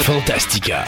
[0.00, 0.86] Fantastica.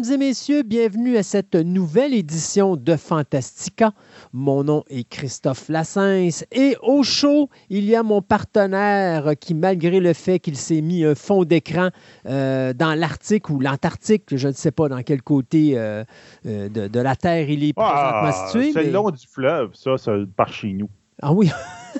[0.00, 3.92] Mesdames et messieurs, bienvenue à cette nouvelle édition de Fantastica.
[4.32, 10.00] Mon nom est Christophe Lassens et au show, il y a mon partenaire qui, malgré
[10.00, 11.90] le fait qu'il s'est mis un fond d'écran
[12.26, 16.04] euh, dans l'Arctique ou l'Antarctique, je ne sais pas dans quel côté euh,
[16.46, 18.72] euh, de, la Terre il est ah, présentement situé.
[18.72, 20.88] C'est le long du fleuve, ça, ça, par chez nous.
[21.22, 21.50] Ah oui.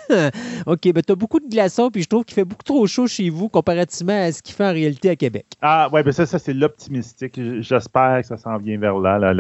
[0.66, 3.06] OK, ben tu as beaucoup de glaçons, puis je trouve qu'il fait beaucoup trop chaud
[3.06, 5.46] chez vous comparativement à ce qu'il fait en réalité à Québec.
[5.62, 7.40] Ah, ouais, ben ça, ça c'est l'optimistique.
[7.60, 9.32] J'espère que ça s'en vient vers là.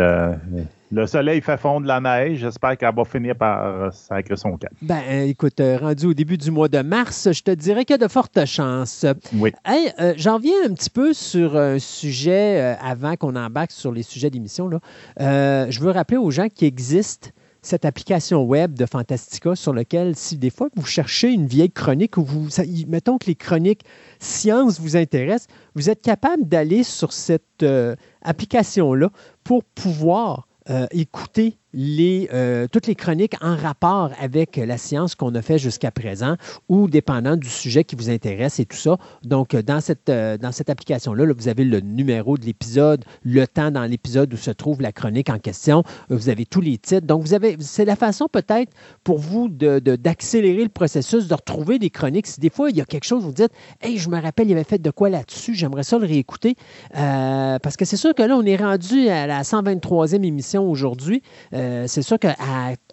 [0.90, 2.38] le, soleil fait fondre la neige.
[2.38, 4.70] J'espère qu'elle va finir par sacrer son camp.
[4.82, 8.00] Ben, écoute, euh, rendu au début du mois de mars, je te dirais qu'il y
[8.02, 9.06] a de fortes chances.
[9.34, 9.52] Oui.
[9.64, 13.92] Hey, euh, J'en viens un petit peu sur un sujet euh, avant qu'on embarque sur
[13.92, 14.70] les sujets d'émission.
[15.18, 20.36] je veux rappeler aux gens qu'il existe cette application web de Fantastica sur laquelle, si
[20.38, 22.48] des fois vous cherchez une vieille chronique ou vous,
[22.88, 23.84] mettons que les chroniques
[24.18, 29.10] science vous intéressent, vous êtes capable d'aller sur cette euh, application-là
[29.44, 35.42] pour pouvoir euh, écouter euh, toutes les chroniques en rapport avec la science qu'on a
[35.42, 36.36] fait jusqu'à présent
[36.68, 38.98] ou dépendant du sujet qui vous intéresse et tout ça.
[39.22, 43.46] Donc, euh, dans cette, euh, dans cette application-là, vous avez le numéro de l'épisode, le
[43.46, 45.84] temps dans l'épisode où se trouve la chronique en question.
[46.08, 47.06] Vous avez tous les titres.
[47.06, 48.72] Donc, vous avez, c'est la façon peut-être
[49.04, 52.26] pour vous de, d'accélérer le processus, de retrouver des chroniques.
[52.26, 54.52] Si des fois, il y a quelque chose, vous dites, hey, je me rappelle, il
[54.52, 56.56] avait fait de quoi là-dessus, j'aimerais ça le réécouter.
[56.92, 61.22] parce que c'est sûr que là, on est rendu à la 123e émission aujourd'hui.
[61.60, 62.34] Euh, c'est sûr qu'à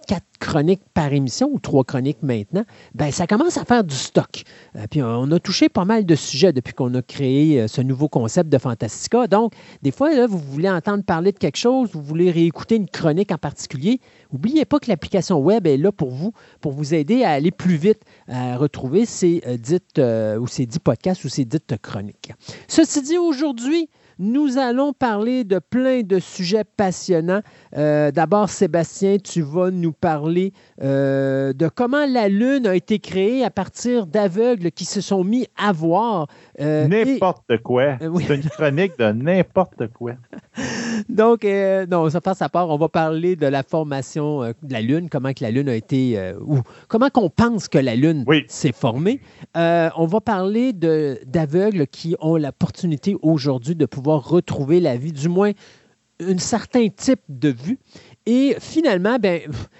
[0.07, 2.63] quatre chroniques par émission ou trois chroniques maintenant,
[2.93, 4.43] ben ça commence à faire du stock.
[4.75, 7.81] Euh, puis on a touché pas mal de sujets depuis qu'on a créé euh, ce
[7.81, 9.27] nouveau concept de Fantastica.
[9.27, 13.31] Donc, des fois, vous voulez entendre parler de quelque chose, vous voulez réécouter une chronique
[13.31, 13.99] en particulier,
[14.31, 17.75] n'oubliez pas que l'application web est là pour vous, pour vous aider à aller plus
[17.75, 22.33] vite, à retrouver ces, dites, ou ces dix podcasts ou ces dites chroniques.
[22.67, 23.89] Ceci dit, aujourd'hui,
[24.19, 27.41] nous allons parler de plein de sujets passionnants.
[27.75, 33.43] Euh, d'abord, Sébastien, tu vas nous parler euh, de comment la Lune a été créée
[33.43, 36.27] à partir d'aveugles qui se sont mis à voir.
[36.59, 37.97] Euh, n'importe quoi.
[37.99, 40.13] C'est une chronique de n'importe quoi.
[41.09, 41.45] Donc,
[41.89, 42.69] non, ça passe à part.
[42.69, 46.33] On va parler de la formation de la Lune, comment que la Lune a été,
[46.41, 49.21] ou comment qu'on pense que la Lune s'est formée.
[49.55, 55.51] on va parler d'aveugles qui ont l'opportunité aujourd'hui de pouvoir retrouver la vie, du moins
[56.19, 57.77] un certain type de vue.
[58.25, 59.39] Et finalement, ben,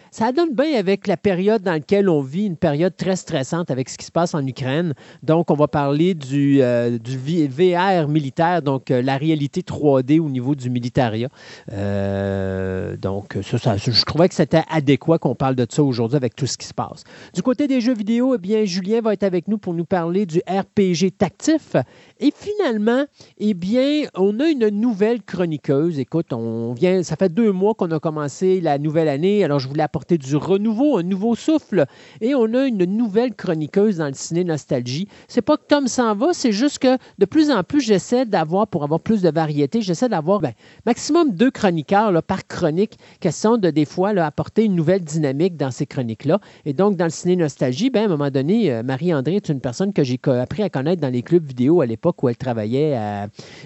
[0.10, 3.90] ça donne bien avec la période dans laquelle on vit, une période très stressante avec
[3.90, 4.94] ce qui se passe en Ukraine.
[5.22, 10.56] Donc, on va parler du, euh, VR militaire, donc euh, la réalité 3D au niveau
[10.56, 11.28] du militaria.
[11.74, 16.48] Euh, donc, ça, je trouvais que c'était adéquat qu'on parle de ça aujourd'hui avec tout
[16.48, 17.04] ce qui se passe.
[17.34, 20.26] Du côté des jeux vidéo, eh bien, Julien va être avec nous pour nous parler
[20.26, 21.76] du RPG tactif.
[22.20, 23.06] Et finalement,
[23.38, 26.00] eh bien, on a une nouvelle chroniqueuse.
[26.00, 29.44] Écoute, on vient, ça fait deux mois qu'on a commencé la nouvelle année.
[29.44, 31.86] Alors, je voulais apporter du renouveau, un nouveau souffle.
[32.22, 35.08] Et on a une nouvelle chroniqueuse dans le ciné Nostalgie.
[35.28, 38.68] C'est pas que Tom s'en va, c'est juste que de plus en plus, j'essaie d'avoir,
[38.68, 40.54] pour avoir plus de variété, j'essaie d'avoir ben,
[40.88, 45.72] maximum deux chroniqueurs par chronique, question de des fois là, apporter une nouvelle dynamique dans
[45.72, 46.40] ces chroniques-là.
[46.66, 49.62] Et donc, dans le ciné Nostalgie, ben, à un moment donné, euh, Marie-André est une
[49.62, 52.97] personne que j'ai appris à connaître dans les clubs vidéo à l'époque où elle travaillait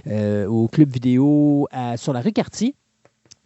[0.08, 2.76] euh, au club vidéo sur la rue Cartier.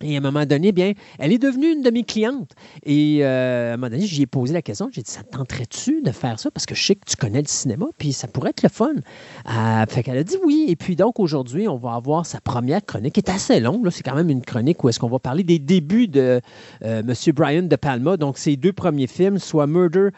[0.02, 2.52] Et à un moment donné, bien, elle est devenue une de mes clientes.
[2.84, 4.90] Et euh, à un moment donné, j'y ai posé la question.
[4.92, 6.52] J'ai dit, ça tenterait-tu de faire ça?
[6.52, 8.92] Parce que je sais que tu connais le cinéma, puis ça pourrait être le fun.
[8.94, 10.66] Euh, fait qu'elle a dit oui.
[10.68, 13.90] Et puis donc, aujourd'hui, on va avoir sa première chronique, qui est assez longue.
[13.90, 16.42] C'est quand même une chronique où est-ce qu'on va parler des débuts de
[16.84, 17.14] euh, M.
[17.34, 18.18] Brian De Palma.
[18.18, 20.10] Donc, ses deux premiers films, soit Murder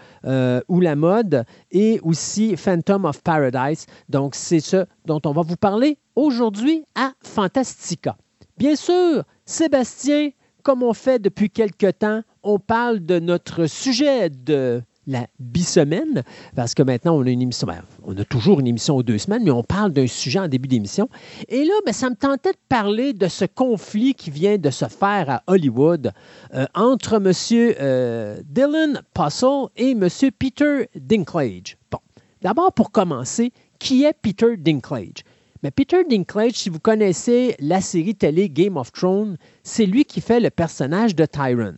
[0.68, 3.86] ou La Mode, et aussi Phantom of Paradise.
[4.10, 8.18] Donc, c'est ce dont on va vous parler aujourd'hui à Fantastica.
[8.58, 14.84] Bien sûr, Sébastien, comme on fait depuis quelque temps, on parle de notre sujet de
[15.08, 16.22] la bisemaine,
[16.54, 19.18] parce que maintenant, on a une émission, ben, on a toujours une émission aux deux
[19.18, 21.08] semaines, mais on parle d'un sujet en début d'émission.
[21.48, 24.86] Et là, ben, ça me tentait de parler de ce conflit qui vient de se
[24.86, 26.12] faire à Hollywood
[26.54, 27.32] euh, entre M.
[27.80, 30.10] Euh, Dylan Puzzle et M.
[30.38, 31.78] Peter Dinklage.
[31.90, 32.00] Bon,
[32.42, 35.24] d'abord, pour commencer, qui est Peter Dinklage?
[35.64, 40.22] Mais Peter Dinklage, si vous connaissez la série télé Game of Thrones, c'est lui qui
[40.22, 41.76] fait le personnage de Tyron.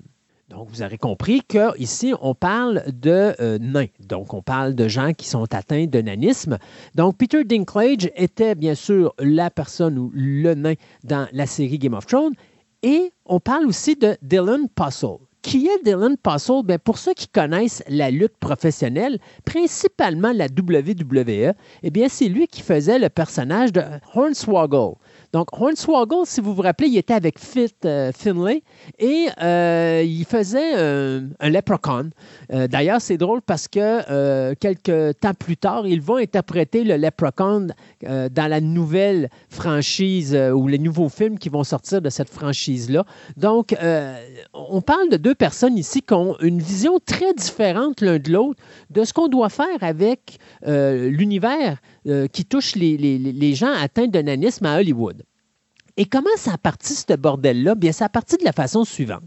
[0.50, 3.86] Donc, vous aurez compris qu'ici, on parle de euh, nains.
[4.00, 6.58] Donc, on parle de gens qui sont atteints de nanisme.
[6.96, 10.74] Donc, Peter Dinklage était bien sûr la personne ou le nain
[11.04, 12.34] dans la série Game of Thrones.
[12.82, 15.20] Et on parle aussi de Dylan Puzzle.
[15.42, 16.64] Qui est Dylan Puzzle?
[16.66, 21.54] Bien, pour ceux qui connaissent la lutte professionnelle, principalement la WWE,
[21.84, 23.82] eh bien, c'est lui qui faisait le personnage de
[24.14, 24.98] Hornswoggle.
[25.32, 28.64] Donc, Hornswoggle, si vous vous rappelez, il était avec Fit euh, Finlay
[28.98, 32.10] et euh, il faisait euh, un leprechaun.
[32.50, 37.68] D'ailleurs, c'est drôle parce que quelques temps plus tard, ils vont interpréter le leprechaun
[38.02, 43.06] dans la nouvelle franchise ou les nouveaux films qui vont sortir de cette franchise-là.
[43.38, 43.76] Donc,
[44.54, 48.60] on parle de deux personnes ici qui ont une vision très différente l'un de l'autre
[48.90, 51.78] de ce qu'on doit faire avec l'univers
[52.32, 55.24] qui touche les, gens atteints de nanisme à Hollywood.
[56.00, 57.76] Et comment ça a parti, ce bordel-là?
[57.76, 59.24] Bien, ça a parti de la façon suivante.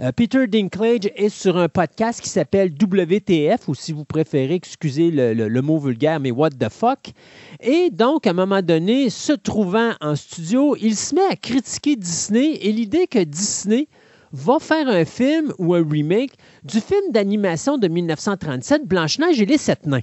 [0.00, 5.10] Euh, Peter Dinklage est sur un podcast qui s'appelle WTF, ou si vous préférez, excusez
[5.10, 7.10] le, mot vulgaire, mais what the fuck.
[7.60, 11.96] Et donc, à un moment donné, se trouvant en studio, il se met à critiquer
[11.96, 13.88] Disney et l'idée que Disney
[14.32, 19.58] va faire un film ou un remake du film d'animation de 1937, Blanche-Neige et les
[19.58, 20.02] Sept Nains.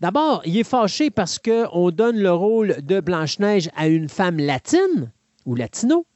[0.00, 5.12] D'abord, il est fâché parce qu'on donne le rôle de Blanche-Neige à une femme latine
[5.44, 6.06] ou latino.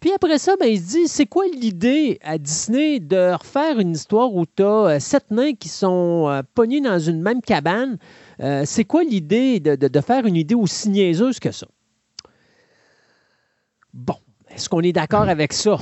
[0.00, 3.92] Puis après ça, ben, il se dit, c'est quoi l'idée à Disney de refaire une
[3.92, 7.98] histoire où tu as euh, sept nains qui sont euh, pognés dans une même cabane?
[8.40, 11.66] Euh, c'est quoi l'idée de, de, faire une idée aussi niaiseuse que ça?
[13.92, 14.16] Bon,
[14.48, 15.78] est-ce qu'on est d'accord avec ça?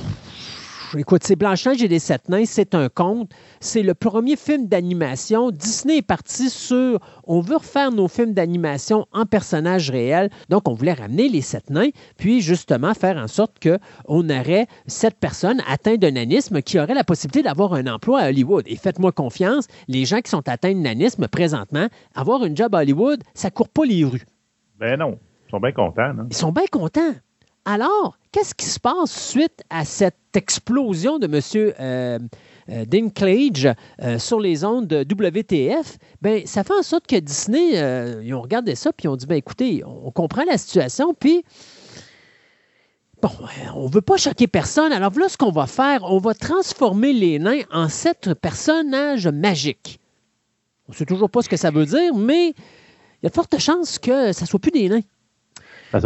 [0.97, 3.31] Écoute, c'est Blanche-Neige et les Sept Nains, c'est un conte.
[3.59, 5.51] C'est le premier film d'animation.
[5.51, 10.29] Disney est parti sur on veut refaire nos films d'animation en personnages réels.
[10.49, 15.19] Donc, on voulait ramener les Sept Nains, puis justement faire en sorte qu'on aurait cette
[15.19, 18.63] personne atteinte de nanisme qui aurait la possibilité d'avoir un emploi à Hollywood.
[18.65, 22.79] Et faites-moi confiance, les gens qui sont atteints de nanisme présentement, avoir un job à
[22.79, 24.25] Hollywood, ça court pas les rues.
[24.79, 25.19] Ben non.
[25.47, 26.13] Ils sont bien contents.
[26.29, 27.13] Ils sont bien contents.
[27.65, 31.73] Alors, qu'est-ce qui se passe suite à cette explosion de M.
[31.79, 32.19] Euh,
[32.69, 33.67] euh, Dinklage
[34.01, 35.97] euh, sur les ondes de WTF?
[36.21, 37.73] Ben, ça fait en sorte que Disney,
[38.23, 41.43] ils ont regardé ça, puis ils ont dit, ben, écoutez, on comprend la situation, puis...
[43.21, 43.29] Bon,
[43.75, 44.93] on ne veut pas choquer personne.
[44.93, 46.03] Alors voilà ce qu'on va faire.
[46.03, 49.99] On va transformer les nains en sept personnages magiques.
[50.87, 53.35] On ne sait toujours pas ce que ça veut dire, mais il y a de
[53.35, 55.01] fortes chances que ça ne soit plus des nains.
[55.91, 55.99] Ah,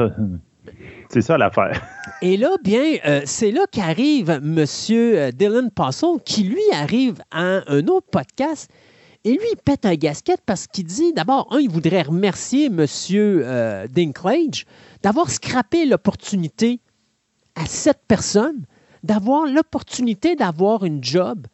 [1.09, 1.81] c'est ça l'affaire.
[2.21, 4.65] Et là, bien, euh, c'est là qu'arrive M.
[4.89, 8.69] Euh, Dylan Postle, qui lui arrive à un autre podcast.
[9.25, 12.85] Et lui, il pète un gasket parce qu'il dit, d'abord, un, il voudrait remercier M.
[13.11, 14.65] Euh, Dinklage
[15.01, 16.79] d'avoir scrappé l'opportunité
[17.55, 18.65] à cette personne
[19.03, 21.45] d'avoir l'opportunité d'avoir une job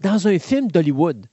[0.00, 1.26] dans un film d'Hollywood.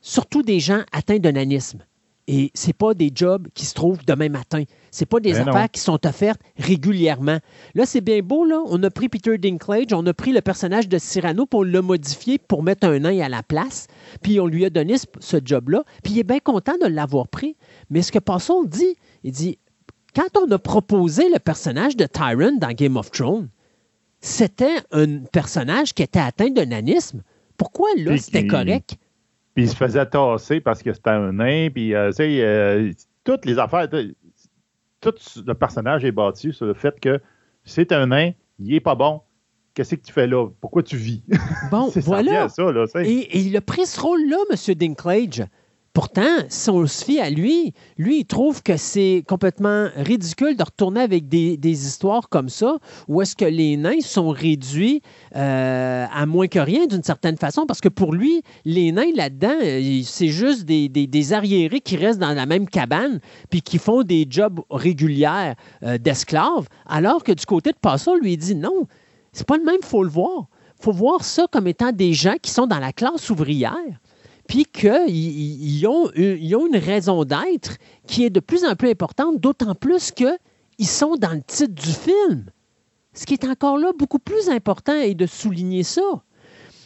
[0.00, 1.84] Surtout des gens atteints de nanisme.
[2.28, 4.64] Et ce pas des jobs qui se trouvent demain matin.
[4.90, 7.38] Ce pas des ben affaires qui sont offertes régulièrement.
[7.74, 8.62] Là, c'est bien beau, là.
[8.66, 12.38] On a pris Peter Dinklage, on a pris le personnage de Cyrano pour le modifier,
[12.38, 13.86] pour mettre un nain à la place.
[14.22, 15.84] Puis on lui a donné ce, job-là.
[16.02, 17.56] Puis il est bien content de l'avoir pris.
[17.90, 19.58] Mais ce que Passol dit, il dit
[20.16, 23.48] quand on a proposé le personnage de Tyron dans Game of Thrones,
[24.20, 27.22] c'était un personnage qui était atteint de nanisme.
[27.56, 28.96] Pourquoi là, c'était correct?
[29.56, 31.70] Puis il se faisait tasser parce que c'était un nain.
[31.70, 32.92] Puis, euh, tu sais, euh,
[33.24, 35.14] toutes les affaires, tout
[35.46, 37.18] le personnage est bâti sur le fait que
[37.64, 39.22] c'est un nain, il est pas bon.
[39.72, 40.46] Qu'est-ce que tu fais là?
[40.60, 41.22] Pourquoi tu vis?
[41.70, 42.48] Bon, voilà.
[42.96, 44.74] et, et, il a pris ce rôle-là, M.
[44.74, 45.42] Dinklage.
[45.96, 50.62] Pourtant, si on se fie à lui, lui, il trouve que c'est complètement ridicule de
[50.62, 52.76] retourner avec des, histoires comme ça,
[53.08, 55.00] où est-ce que les nains sont réduits
[55.36, 59.56] euh, à moins que rien d'une certaine façon, parce que pour lui, les nains là-dedans,
[59.62, 64.26] euh, c'est juste des, arriérés qui restent dans la même cabane, puis qui font des
[64.28, 68.86] jobs réguliers euh, d'esclaves, alors que du côté de Passau, lui, il dit non,
[69.32, 70.48] c'est pas le même, faut le voir.
[70.78, 73.72] Faut voir ça comme étant des gens qui sont dans la classe ouvrière
[74.46, 77.76] puis qu'ils ont, ont une raison d'être
[78.06, 81.92] qui est de plus en plus importante, d'autant plus qu'ils sont dans le titre du
[81.92, 82.46] film.
[83.14, 86.02] Ce qui est encore là beaucoup plus important est de souligner ça.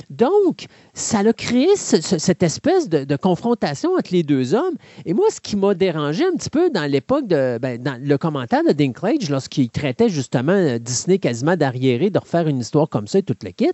[0.08, 4.74] Donc, ça a créé cette espèce de, confrontation entre les deux hommes.
[5.04, 8.18] Et moi, ce qui m'a dérangé un petit peu dans l'époque de ben, dans le
[8.18, 13.06] commentaire de Dinklage, lorsqu'il traitait justement euh, Disney quasiment d'arriéré de refaire une histoire comme
[13.06, 13.70] ça et toute le kit,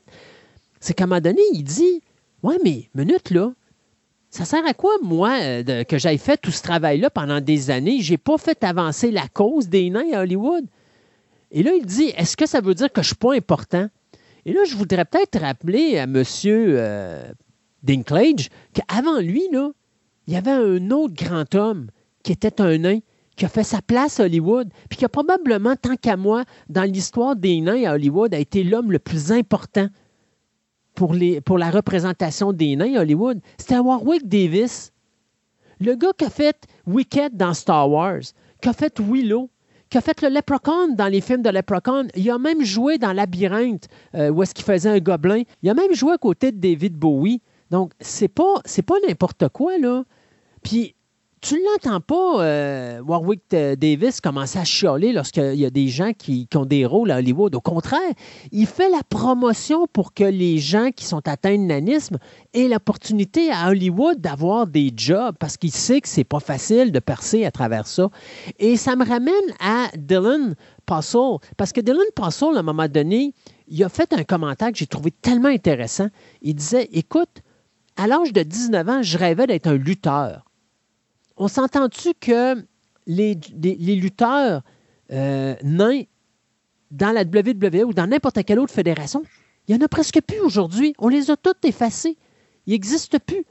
[0.80, 2.02] c'est qu'à un moment donné, il dit
[2.42, 3.52] Ouais, mais minute là,
[4.30, 8.00] ça sert à quoi, moi, euh, que j'aille fait tout ce travail-là pendant des années?
[8.00, 10.64] J'ai pas fait avancer la cause des nains à Hollywood.
[11.52, 13.88] Et là, il dit Est-ce que ça veut dire que je suis pas important?
[14.44, 16.22] Et là, je voudrais peut-être rappeler à M.
[16.46, 17.32] Euh,
[17.82, 21.88] Dinklage qu'avant lui, il y avait un autre grand homme
[22.22, 22.98] qui était un nain,
[23.36, 26.82] qui a fait sa place à Hollywood, puis qui a probablement, tant qu'à moi, dans
[26.82, 29.88] l'histoire des nains à Hollywood, a été l'homme le plus important
[30.96, 33.40] pour, la représentation des nains Hollywood.
[33.58, 34.92] C'était Warwick Davis.
[35.78, 38.22] Le gars qui a fait Wicked dans Star Wars,
[38.62, 39.50] qui a fait Willow,
[39.90, 42.08] qui a fait le Leprechaun dans les films de Leprechaun.
[42.16, 45.42] Il a même joué dans Labyrinthe, euh, où est-ce qu'il faisait un gobelin.
[45.62, 47.42] Il a même joué à côté de David Bowie.
[47.70, 50.04] Donc, c'est pas, c'est pas n'importe quoi, là.
[50.62, 50.95] Puis,
[51.48, 56.48] tu l'entends pas, euh, Warwick Davis, commencer à chialer lorsqu'il y a des gens qui,
[56.56, 57.54] ont des rôles à Hollywood.
[57.54, 58.00] Au contraire,
[58.50, 62.18] il fait la promotion pour que les gens qui sont atteints de nanisme
[62.52, 66.98] aient l'opportunité à Hollywood d'avoir des jobs parce qu'il sait que c'est pas facile de
[66.98, 68.10] percer à travers ça.
[68.58, 73.34] Et ça me ramène à Dylan Passel, parce que Dylan Passel, à un moment donné,
[73.68, 76.08] il a fait un commentaire que j'ai trouvé tellement intéressant.
[76.42, 77.42] Il disait Écoute,
[77.96, 80.45] à l'âge de 19 ans, je rêvais d'être un lutteur
[81.36, 82.64] on s'entend-tu que
[83.06, 83.38] les,
[83.96, 84.62] lutteurs
[85.12, 86.02] euh, nains
[86.90, 89.22] dans la WWE ou dans n'importe quelle autre fédération,
[89.68, 90.94] il n'y en a presque plus aujourd'hui.
[90.98, 92.16] On les a tous effacés.
[92.66, 93.44] Ils n'existent plus.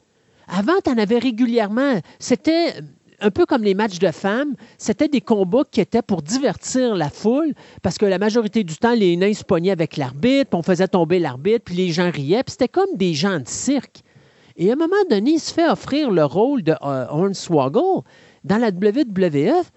[0.48, 2.00] Avant, tu en avais régulièrement.
[2.20, 2.76] C'était
[3.20, 7.10] un peu comme les matchs de femmes, c'était des combats qui étaient pour divertir la
[7.10, 10.64] foule, parce que la majorité du temps, les nains se pognaient avec l'arbitre, puis on
[10.64, 14.02] faisait tomber l'arbitre, puis les gens riaient, puis c'était comme des gens de cirque.
[14.58, 18.04] Et à un moment donné, il se fait offrir le rôle de euh, Hornswoggle
[18.44, 19.72] dans la WWF,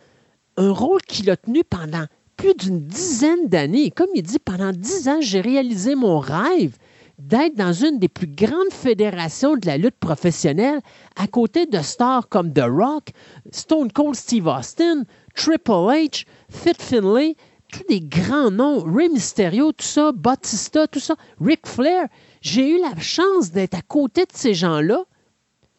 [0.56, 2.04] un rôle qu'il a tenu pendant
[2.36, 3.90] plus d'une dizaine d'années.
[3.90, 6.76] Comme il dit, pendant dix ans, j'ai réalisé mon rêve
[7.18, 10.80] d'être dans une des plus grandes fédérations de la lutte professionnelle,
[11.16, 13.08] à côté de stars comme The Rock,
[13.50, 15.02] Stone Cold Steve Austin,
[15.34, 17.34] Triple H, Fit Finlay,
[17.72, 22.06] tous des grands noms, Rey Mysterio, tout ça, Batista, tout ça, Ric Flair.
[22.40, 25.04] J'ai eu la chance d'être à côté de ces gens-là,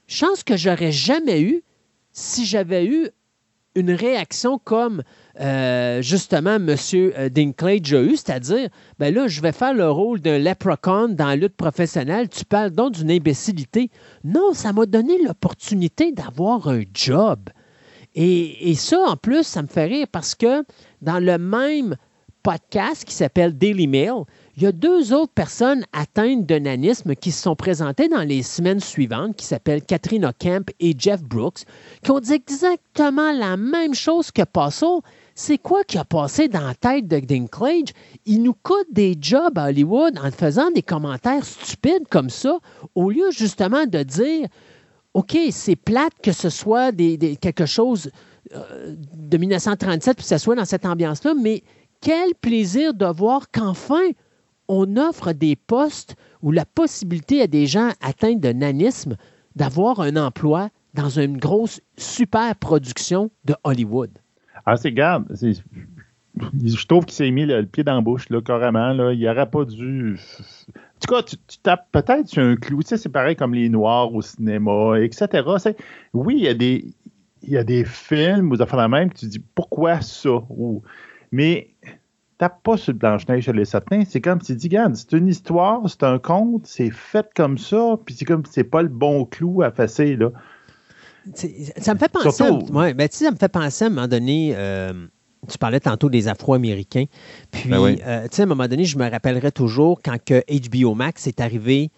[0.07, 1.63] chance que j'aurais jamais eu
[2.11, 3.09] si j'avais eu
[3.75, 5.03] une réaction comme
[5.39, 6.75] euh, justement M.
[7.29, 11.35] Dinklage a eu, c'est-à-dire, ben là, je vais faire le rôle d'un leprechaun dans la
[11.35, 13.89] lutte professionnelle, tu parles donc d'une imbécilité.
[14.23, 17.49] Non, ça m'a donné l'opportunité d'avoir un job.
[18.15, 20.65] Et, et, ça, en plus, ça me fait rire parce que
[21.01, 21.95] dans le même
[22.41, 24.23] podcast qui s'appelle Daily Mail,
[24.59, 28.43] il y a deux autres personnes atteintes de nanisme qui se sont présentées dans les
[28.43, 31.59] semaines suivantes, qui s'appellent Katrina Kemp et Jeff Brooks,
[32.03, 35.01] qui ont dit exactement la même chose que Passo.
[35.33, 37.93] C'est quoi qui a passé dans la tête de Dinklage?
[38.25, 42.59] Il nous coûte des jobs à Hollywood en faisant des commentaires stupides comme ça,
[42.95, 44.49] au lieu justement de dire
[45.13, 46.91] OK, c'est plate que ce soit
[47.39, 48.11] quelque chose
[48.53, 51.63] euh, de 1937 puis que ce soit dans cette ambiance-là, mais
[52.01, 54.09] quel plaisir de voir qu'enfin,
[54.69, 59.17] on offre des postes ou la possibilité à des gens atteints de nanisme
[59.55, 64.11] d'avoir un emploi dans une grosse super production de Hollywood.
[64.65, 65.25] Ah, c'est garde.
[65.35, 68.93] Je trouve qu'il s'est mis le, pied dans la bouche, là, carrément.
[68.93, 69.11] Là.
[69.11, 70.17] Il n'aurait pas dû.
[70.69, 72.81] En tout cas, tu, tapes peut-être un clou.
[72.83, 75.43] C'est pareil comme les Noirs au cinéma, etc.
[76.13, 77.85] oui, il y a des.
[77.85, 80.41] Films ou des affaires de même que tu dis pourquoi ça?
[81.31, 81.69] Mais
[82.39, 84.03] tape pas sur le Blanche-Neige sur les sapins.
[84.07, 87.57] C'est comme si tu dis, regarde, c'est une histoire, c'est un conte, c'est fait comme
[87.57, 90.31] ça, puis c'est comme c'est pas le bon clou à fesser, là.
[91.35, 92.43] Ça me fait penser.
[92.71, 94.53] ouais, ben, ça me fait penser à un moment donné.
[94.55, 94.93] Euh,
[95.47, 97.05] tu parlais tantôt des Afro-Américains.
[97.51, 101.27] Puis, ben euh, à un moment donné, je me rappellerai toujours quand que HBO Max
[101.27, 101.91] est arrivé,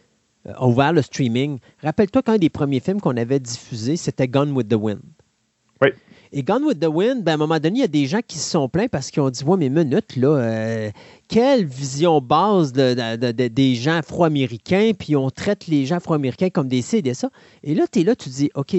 [0.47, 1.59] euh, ouvert le streaming.
[1.81, 5.01] Rappelle-toi qu'un des premiers films qu'on avait diffusé, c'était Gone with the Wind.
[5.81, 5.89] Oui.
[6.33, 8.21] Et Gone with the Wind, ben, à un moment donné, il y a des gens
[8.25, 10.91] qui se sont plaints parce qu'ils ont dit Ouais, mais minute, là, euh,
[11.31, 16.81] quelle vision base de, des gens afro-américains, puis on traite les gens afro-américains comme des
[16.93, 17.29] et des ça.
[17.63, 18.75] Et là, tu es là, tu dis OK,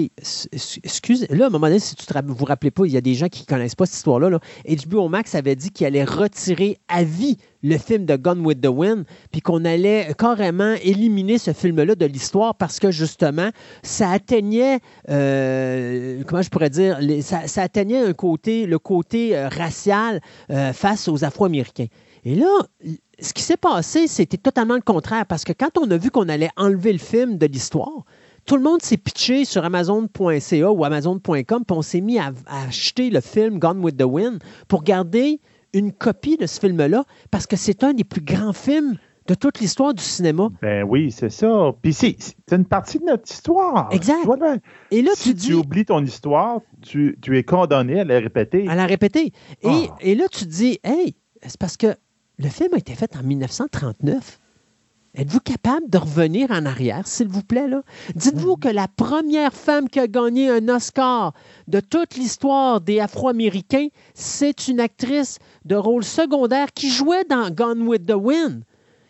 [0.83, 3.01] excuse, là, à un moment donné, si tu ne vous rappelez pas, il y a
[3.01, 4.29] des gens qui ne connaissent pas cette histoire-là.
[4.29, 4.39] Là.
[4.85, 8.67] HBO Max avait dit qu'il allait retirer à vie le film de Gone with the
[8.67, 13.49] Wind, puis qu'on allait carrément éliminer ce film-là de l'histoire parce que justement,
[13.81, 14.79] ça atteignait,
[15.09, 21.07] euh, comment je pourrais dire, ça, atteignait un côté, le côté euh, racial euh, face
[21.07, 21.87] aux Afro-Américains.
[22.25, 22.47] Et là,
[23.19, 26.29] ce qui s'est passé, c'était totalement le contraire, parce que quand on a vu qu'on
[26.29, 28.05] allait enlever le film de l'histoire,
[28.45, 33.09] tout le monde s'est pitché sur Amazon.ca ou Amazon.com, puis on s'est mis à, acheter
[33.09, 35.39] le film Gone with the Wind pour garder
[35.73, 39.59] une copie de ce film-là, parce que c'est un des plus grands films de toute
[39.59, 40.49] l'histoire du cinéma.
[40.61, 41.73] Ben oui, c'est ça.
[41.81, 42.17] Puis c'est
[42.51, 43.87] une partie de notre histoire.
[43.91, 44.27] Exact.
[44.91, 48.67] Et là, si tu, oublies ton histoire, tu, es condamné à la répéter.
[48.67, 49.31] À la répéter.
[49.61, 49.95] Et, ah.
[50.01, 51.95] et là, tu te dis, hey, c'est parce que
[52.39, 54.39] le film a été fait en 1939.
[55.15, 57.67] Êtes-vous capable de revenir en arrière, s'il vous plaît?
[58.15, 61.33] Dites-vous que la première femme qui a gagné un Oscar
[61.67, 67.87] de toute l'histoire des Afro-Américains, c'est une actrice de rôle secondaire qui jouait dans Gone
[67.87, 68.63] with the Wind.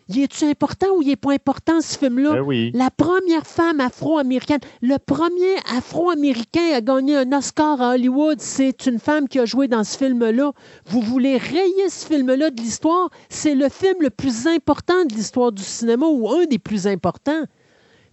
[0.08, 2.42] Il est-tu important ou il n'est pas important, ce film-là?
[2.42, 8.86] Ben La première femme afro-américaine, le premier afro-américain à gagner un Oscar à Hollywood, c'est
[8.86, 10.52] une femme qui a joué dans ce film-là.
[10.86, 13.08] Vous voulez rayer ce film-là de l'histoire?
[13.30, 17.44] C'est le film le plus important de l'histoire du cinéma ou un des plus importants.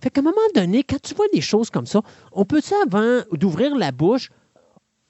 [0.02, 3.22] Fait qu'à un moment donné, quand tu vois des choses comme ça, on peut-tu, avant
[3.34, 4.30] d'ouvrir la bouche,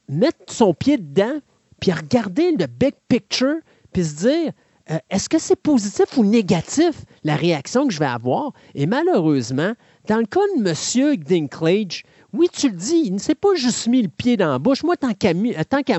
[0.10, 1.40] mettre son pied dedans,
[1.80, 3.58] puis regarder le big picture,
[3.94, 4.52] puis se dire
[4.92, 8.52] euh, est-ce que c'est positif ou négatif la réaction que je vais avoir?
[8.76, 9.74] Et malheureusement,
[10.08, 11.18] dans le cas de M.
[11.18, 14.60] Dinklage, oui, tu le dis, il ne s'est pas juste mis le pied dans la
[14.60, 14.84] bouche.
[14.84, 15.34] Moi, tant qu'à,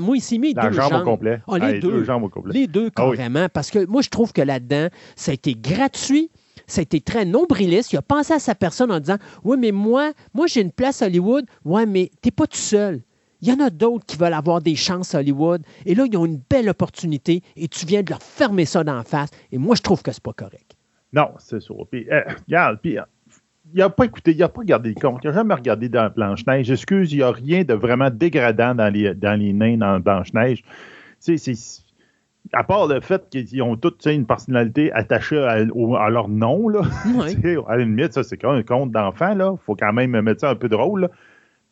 [0.01, 0.93] moi, il s'est mis deux jambes.
[0.93, 1.41] Au complet.
[1.47, 2.53] Ah, les, deux, jambes au complet.
[2.53, 3.47] Les deux, ah carrément.
[3.49, 6.31] Parce que moi, je trouve que là-dedans, ça a été gratuit.
[6.65, 7.93] Ça a été très nombriliste.
[7.93, 11.01] Il a pensé à sa personne en disant Oui, mais moi, moi j'ai une place
[11.01, 11.45] à Hollywood.
[11.65, 13.01] Ouais, mais t'es pas tout seul.
[13.43, 15.63] Il y en a d'autres qui veulent avoir des chances à Hollywood.
[15.85, 19.03] Et là, ils ont une belle opportunité et tu viens de leur fermer ça d'en
[19.03, 19.31] face.
[19.51, 20.77] Et moi, je trouve que c'est pas correct.
[21.11, 21.85] Non, c'est sûr.
[21.91, 22.97] Puis, euh, regarde, puis,
[23.73, 26.09] il n'a pas écouté, il n'a pas regardé le compte, il n'a jamais regardé dans
[26.09, 26.67] Blanche-Neige.
[26.67, 30.63] J'excuse, il n'y a rien de vraiment dégradant dans les, dans les nains dans Blanche-Neige.
[31.19, 31.35] C'est,
[32.53, 36.83] à part le fait qu'ils ont toutes une personnalité attachée à, leur nom, là.
[37.67, 39.51] à la limite, ça, c'est un conte d'enfant, là.
[39.53, 41.09] Il faut quand même mettre ça un peu drôle,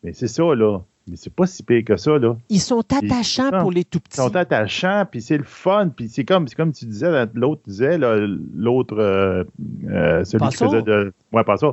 [0.02, 0.80] Mais c'est ça, là.
[1.08, 2.36] Mais c'est pas si pire que ça, là.
[2.48, 4.18] Ils sont attachants pour les tout petits.
[4.18, 7.98] Ils sont attachants, puis c'est le fun, puis c'est comme, comme tu disais, l'autre disait,
[7.98, 9.42] l'autre, euh,
[9.88, 11.12] euh, celui qui faisait de...
[11.32, 11.72] Ouais, pas ça.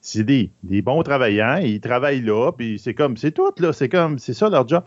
[0.00, 3.88] C'est des, des, bons travaillants, ils travaillent là, puis c'est comme, c'est tout, là, c'est
[3.88, 4.82] comme, c'est ça leur job.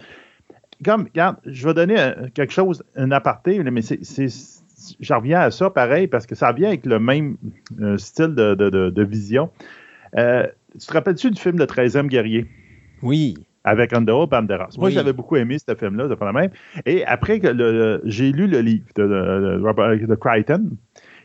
[0.83, 4.27] Comme, regarde, je vais donner quelque chose, un aparté, mais c'est,
[4.99, 7.37] j'en reviens à ça pareil, parce que ça vient avec le même
[7.79, 9.49] euh, style de, de, de vision.
[10.13, 12.45] tu te rappelles-tu du film de 13e guerrier?
[13.01, 14.75] Oui avec Andorra Banderas.
[14.77, 16.51] Moi, j'avais beaucoup aimé ce film-là, de la même.
[16.85, 20.71] Et après, que j'ai lu le livre de, de, Crichton,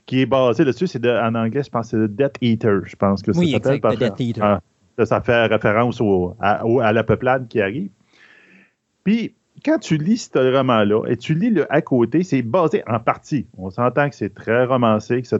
[0.06, 0.86] qui est basé là-dessus.
[0.86, 2.80] C'est en anglais, je pense, c'est The Death Eater.
[2.84, 3.80] Je pense que ça oui, s'appelle.
[3.80, 4.42] The Death Eater.
[4.42, 4.60] Ah,
[5.04, 6.00] ça fait référence
[6.40, 7.90] à, la peuplade qui arrive.
[9.04, 12.98] Puis, quand tu lis ce roman-là et tu lis le à côté, c'est basé en
[12.98, 15.38] partie, on s'entend que c'est très romancé, etc.,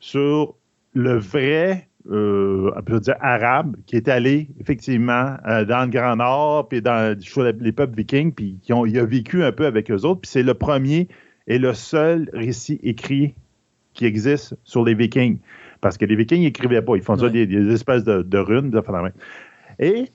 [0.00, 0.54] sur
[0.94, 6.82] le vrai euh, dire, arabe qui est allé effectivement euh, dans le Grand Nord, puis
[6.82, 7.16] dans
[7.60, 10.22] les peuples vikings, puis qui ont, il a vécu un peu avec eux autres.
[10.22, 11.08] Puis c'est le premier
[11.46, 13.34] et le seul récit écrit
[13.94, 15.38] qui existe sur les vikings.
[15.80, 18.80] Parce que les vikings n'écrivaient pas, ils font ça des, espèces de, de runes, de
[18.80, 19.12] phénomènes.
[19.78, 20.06] Et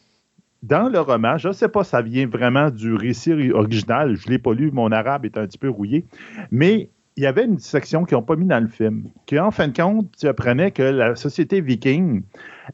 [0.63, 4.31] dans le roman, je ne sais pas, ça vient vraiment du récit original, je ne
[4.31, 6.05] l'ai pas lu, mon arabe est un petit peu rouillé,
[6.51, 9.49] mais il y avait une section qu'ils n'ont pas mis dans le film, qui en
[9.49, 12.21] fin de compte, tu apprenais que la société viking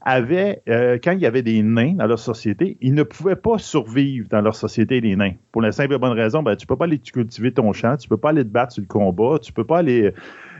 [0.01, 3.57] avait, euh, quand il y avait des nains dans leur société, ils ne pouvaient pas
[3.57, 5.31] survivre dans leur société, les nains.
[5.53, 7.95] Pour la simple et bonne raison, ben, tu ne peux pas aller cultiver ton champ,
[7.95, 10.11] tu ne peux pas aller te battre sur le combat, tu ne peux pas aller.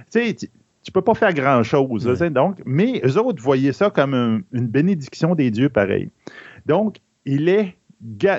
[0.10, 2.06] Tu sais, tu, peux pas faire grand-chose.
[2.32, 6.10] Donc, mais eux autres voyaient ça comme une bénédiction des dieux pareil.
[6.68, 7.76] Donc, il est,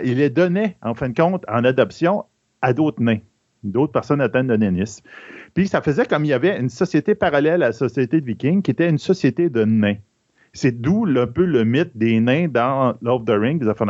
[0.04, 2.24] il est donné, en fin de compte, en adoption
[2.62, 3.18] à d'autres nains
[3.64, 5.02] d'autres personnes atteintes de nénis.
[5.54, 8.62] Puis ça faisait comme il y avait une société parallèle à la société de Vikings
[8.62, 9.96] qui était une société de nains.
[10.52, 13.88] C'est d'où un peu le mythe des nains dans Love of the Rings, des affaires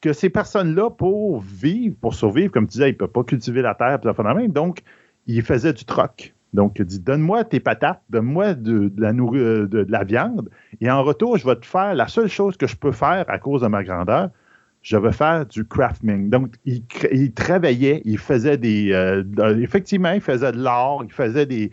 [0.00, 3.62] que ces personnes-là, pour vivre, pour survivre, comme tu disais, ils ne peuvent pas cultiver
[3.62, 4.82] la terre, des affaires donc
[5.26, 6.34] ils faisaient du troc.
[6.54, 10.48] Donc, il dit Donne-moi tes patates, donne-moi de, la de, de, la viande,
[10.80, 13.38] et en retour, je vais te faire la seule chose que je peux faire à
[13.38, 14.30] cause de ma grandeur,
[14.88, 16.30] je veux faire du crafting.
[16.30, 18.90] Donc, il, il travaillait, il faisait des.
[18.92, 19.22] Euh,
[19.60, 21.70] effectivement, il faisait de l'or, il faisait des,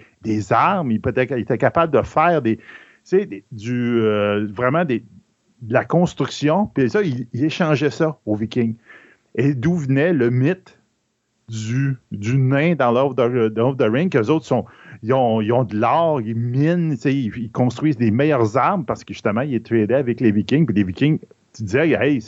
[0.51, 2.60] armes, il, était capable de faire des.
[3.10, 3.21] Tu
[3.71, 5.01] euh, vraiment de
[5.69, 6.69] la construction.
[6.73, 8.75] Puis ça, il, échangeait ça aux Vikings.
[9.36, 10.78] Et d'où venait le mythe
[11.47, 14.65] du, nain dans Love of the Ring, qu'eux autres ont,
[15.04, 20.19] de l'or, ils minent, ils, construisent des meilleures armes parce que justement, ils étaient avec
[20.19, 20.65] les Vikings.
[20.65, 21.19] Puis les Vikings,
[21.54, 22.19] tu disais, hey,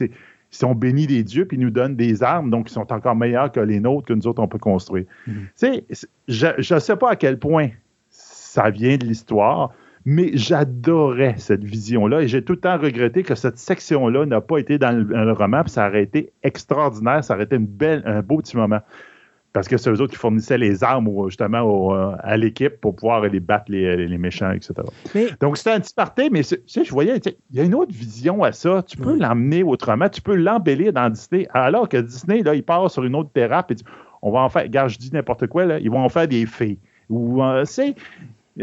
[0.52, 3.16] ils sont bénis des dieux, puis ils nous donnent des armes, donc ils sont encore
[3.16, 5.06] meilleurs que les nôtres que nous autres, on peut construire.
[5.28, 5.34] Mm-hmm.
[5.34, 7.70] Tu sais, je ne sais pas à quel point
[8.10, 9.72] ça vient de l'histoire,
[10.10, 14.58] mais j'adorais cette vision-là et j'ai tout le temps regretté que cette section-là n'a pas
[14.58, 18.22] été dans le, roman, puis ça aurait été extraordinaire, ça aurait été une belle, un
[18.22, 18.80] beau petit moment.
[19.58, 23.24] Parce que c'est eux autres qui fournissaient les armes justement euh, à l'équipe pour pouvoir
[23.24, 24.76] aller battre les, méchants, etc.
[25.40, 28.52] Donc c'était un petit parti, mais je voyais, il y a une autre vision à
[28.52, 28.84] ça.
[28.84, 32.92] Tu peux l'emmener autrement, tu peux l'embellir dans Disney, alors que Disney, là, il part
[32.92, 33.84] sur une autre terrape et dit,
[34.22, 36.46] on va en faire, gars, je dis n'importe quoi, là, ils vont en faire des
[36.46, 36.78] fées.
[37.10, 37.96] Ou, euh, c'est,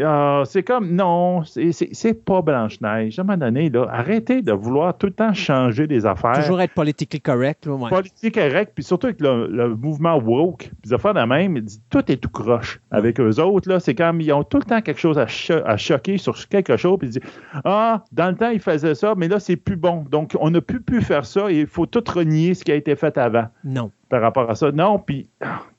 [0.03, 3.17] ah, c'est comme, non, c'est pas Blanche-Neige.
[3.17, 6.33] À un moment donné, là, arrêtez de vouloir tout le temps changer des affaires.
[6.33, 7.65] Toujours être politiquement correct.
[7.65, 12.11] Là, Politiquement correct, puis surtout avec le, mouvement woke, puis les affaires de même, tout
[12.11, 13.69] est tout croche avec eux autres.
[13.69, 13.79] là.
[13.79, 15.27] C'est comme, ils ont tout le temps quelque chose à,
[15.65, 17.31] à choquer sur quelque chose, puis ils disent,
[17.63, 20.05] ah, dans le temps, ils faisaient ça, mais là, c'est plus bon.
[20.09, 22.75] Donc, on n'a plus pu faire ça et il faut tout renier ce qui a
[22.75, 23.45] été fait avant.
[23.63, 24.71] Non par rapport à ça.
[24.71, 25.29] Non, puis,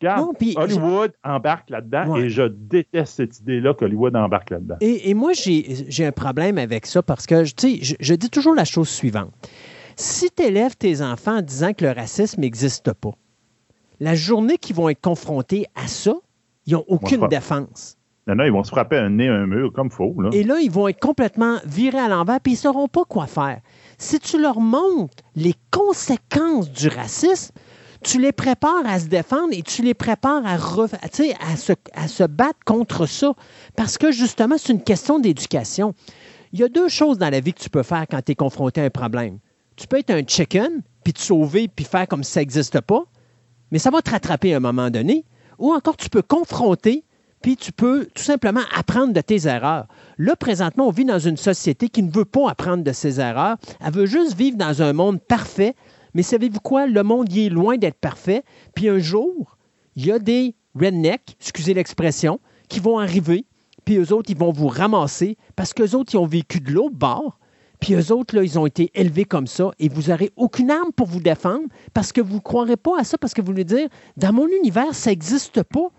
[0.01, 4.77] regarde, Hollywood embarque là-dedans et je déteste cette idée-là qu'Hollywood embarque là-dedans.
[4.81, 8.55] Et, moi, j'ai un problème avec ça parce que, tu sais, je, je, dis toujours
[8.55, 9.33] la chose suivante.
[9.97, 13.13] Si tu élèves tes enfants en disant que le racisme n'existe pas,
[14.01, 16.15] la journée qu'ils vont être confrontés à ça,
[16.67, 17.97] ils n'ont aucune défense.
[18.27, 20.15] Non, non, ils vont se frapper un nez, un mur comme faux.
[20.33, 23.27] Et là, ils vont être complètement virés à l'envers, puis ils ne sauront pas quoi
[23.27, 23.61] faire.
[23.99, 27.55] Si tu leur montres les conséquences du racisme,
[28.07, 33.35] tu les prépares à se défendre et tu les prépares à, se battre contre ça.
[33.75, 35.93] Parce que justement, c'est une question d'éducation.
[36.53, 38.35] Il y a deux choses dans la vie que tu peux faire quand tu es
[38.37, 39.39] confronté à un problème.
[39.75, 43.03] Tu peux être un chicken, puis te sauver, puis faire comme si ça n'existe pas,
[43.73, 45.25] mais ça va te rattraper à un moment donné.
[45.59, 47.05] Ou encore, tu peux confronter,
[47.43, 49.87] puis tu peux tout simplement apprendre de tes erreurs.
[50.17, 53.57] Là, présentement, on vit dans une société qui ne veut pas apprendre de ses erreurs.
[53.85, 55.75] Elle veut juste vivre dans un monde parfait
[56.17, 56.87] mais savez-vous quoi?
[56.87, 58.43] Le monde y est loin d'être parfait.
[58.75, 59.59] Puis un jour,
[59.97, 63.45] il y a des rednecks, excusez l'expression, qui vont arriver,
[63.85, 66.97] puis eux autres, ils vont vous ramasser parce qu'eux autres, ils ont vécu de l'autre
[66.97, 67.39] bord.
[67.81, 70.91] Puis eux autres, là, ils ont été élevés comme ça et vous n'aurez aucune arme
[70.91, 73.65] pour vous défendre parce que vous ne croirez pas à ça, parce que vous voulez
[73.65, 75.91] dire, dans mon univers, ça n'existe pas.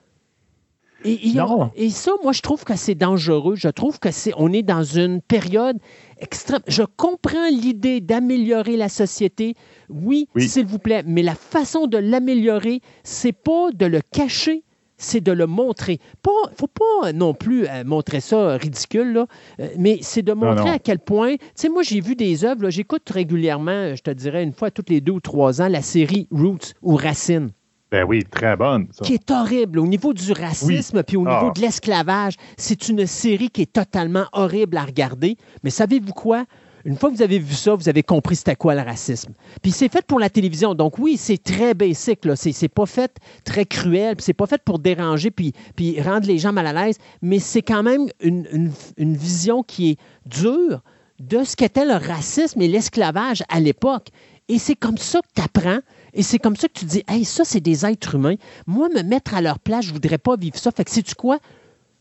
[1.07, 3.55] Et, et, ça, moi, je trouve que c'est dangereux.
[3.55, 5.77] Je trouve que c'est, on est dans une période
[6.19, 6.61] extrême.
[6.67, 9.55] Je comprends l'idée d'améliorer la société.
[9.89, 14.63] Oui, s'il vous plaît, mais la façon de l'améliorer, c'est pas de le cacher,
[14.97, 15.99] c'est de le montrer.
[16.25, 19.27] Il ne faut pas non plus euh, montrer ça ridicule, là,
[19.59, 21.35] euh, mais c'est de montrer à quel point.
[21.35, 24.89] Tu sais, moi, j'ai vu des œuvres, j'écoute régulièrement, je te dirais une fois toutes
[24.89, 27.51] les deux ou trois ans, la série Roots ou Racine.
[27.91, 28.88] Ben oui, très bonne.
[29.04, 29.80] Qui est horrible.
[29.80, 31.54] Au niveau du racisme, puis au niveau ah.
[31.56, 35.38] de l'esclavage, c'est une série qui est totalement horrible à regarder.
[35.63, 36.45] Mais savez-vous quoi?
[36.84, 39.34] Une fois que vous avez vu ça, vous avez compris c'était quoi le racisme.
[39.62, 40.73] Puis c'est fait pour la télévision.
[40.73, 42.26] Donc oui, c'est très basic.
[42.26, 42.36] Là.
[42.36, 43.12] C'est, pas fait
[43.45, 44.15] très cruel.
[44.15, 46.97] Puis c'est pas fait pour déranger puis, puis rendre les gens mal à l'aise.
[47.21, 50.82] Mais c'est quand même une, une vision qui est dure
[51.19, 54.10] de ce qu'était le racisme et l'esclavage à l'époque.
[54.49, 55.79] Et c'est comme ça que tu apprends
[56.13, 58.36] et c'est comme ça que tu dis, hey, ça, c'est des êtres humains.
[58.65, 60.71] Moi, me mettre à leur place, je ne voudrais pas vivre ça.
[60.71, 61.38] Fait que, sais-tu quoi?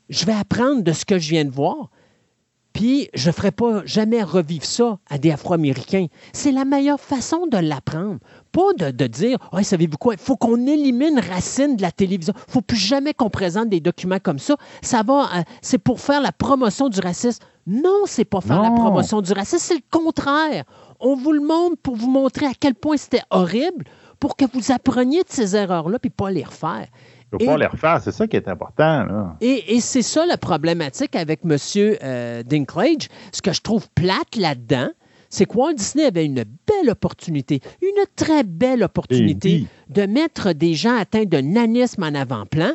[0.09, 1.91] Je vais apprendre de ce que je viens de voir.
[2.73, 6.07] Puis, je ne ferai pas jamais revivre ça à des Afro-Américains.
[6.33, 8.19] C'est la meilleure façon de l'apprendre.
[8.53, 12.33] Pas de, dire, hey, savez-vous quoi, il faut qu'on élimine Racine de la télévision.
[12.37, 14.57] Il ne faut plus jamais qu'on présente des documents comme ça.
[14.83, 17.45] Ça va, euh, c'est pour faire la promotion du racisme.
[17.67, 20.65] Non, c'est pas faire la promotion du racisme, c'est le contraire.
[21.01, 23.85] On vous le montre pour vous montrer à quel point c'était horrible,
[24.21, 26.87] pour que vous appreniez de ces erreurs-là, puis pas les refaire.
[27.33, 29.35] Il ne faut pas les refaire, c'est ça qui est important.
[29.41, 31.57] Et, c'est ça la problématique avec M.
[31.77, 33.09] Euh, Dinklage.
[33.33, 34.89] Ce que je trouve plate là-dedans,
[35.29, 40.75] c'est que Walt Disney avait une belle opportunité, une très belle opportunité de mettre des
[40.75, 42.73] gens atteints de nanisme en avant-plan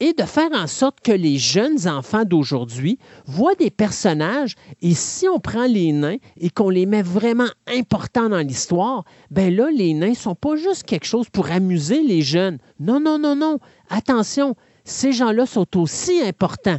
[0.00, 5.28] et de faire en sorte que les jeunes enfants d'aujourd'hui voient des personnages et si
[5.28, 9.94] on prend les nains et qu'on les met vraiment importants dans l'histoire, ben là, les
[9.94, 12.58] nains sont pas juste quelque chose pour amuser les jeunes.
[12.80, 13.58] Non, non, non, non.
[13.88, 16.78] Attention, ces gens-là sont aussi importants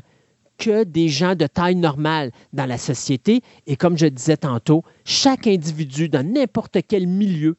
[0.58, 3.42] que des gens de taille normale dans la société.
[3.68, 7.58] Et comme je disais tantôt, chaque individu dans n'importe quel milieu,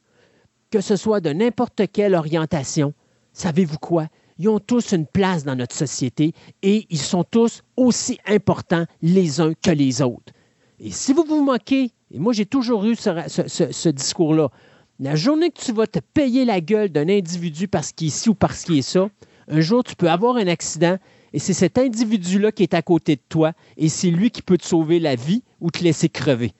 [0.71, 2.93] que ce soit de n'importe quelle orientation,
[3.33, 4.07] savez-vous quoi?
[4.39, 9.41] Ils ont tous une place dans notre société et ils sont tous aussi importants les
[9.41, 10.33] uns que les autres.
[10.79, 14.49] Et si vous vous moquez, et moi j'ai toujours eu ce, discours-là,
[14.99, 18.29] la journée que tu vas te payer la gueule d'un individu parce qu'il est ci
[18.29, 19.09] ou parce qu'il est ça,
[19.47, 20.97] un jour tu peux avoir un accident
[21.33, 24.57] et c'est cet individu-là qui est à côté de toi et c'est lui qui peut
[24.57, 26.53] te sauver la vie ou te laisser crever.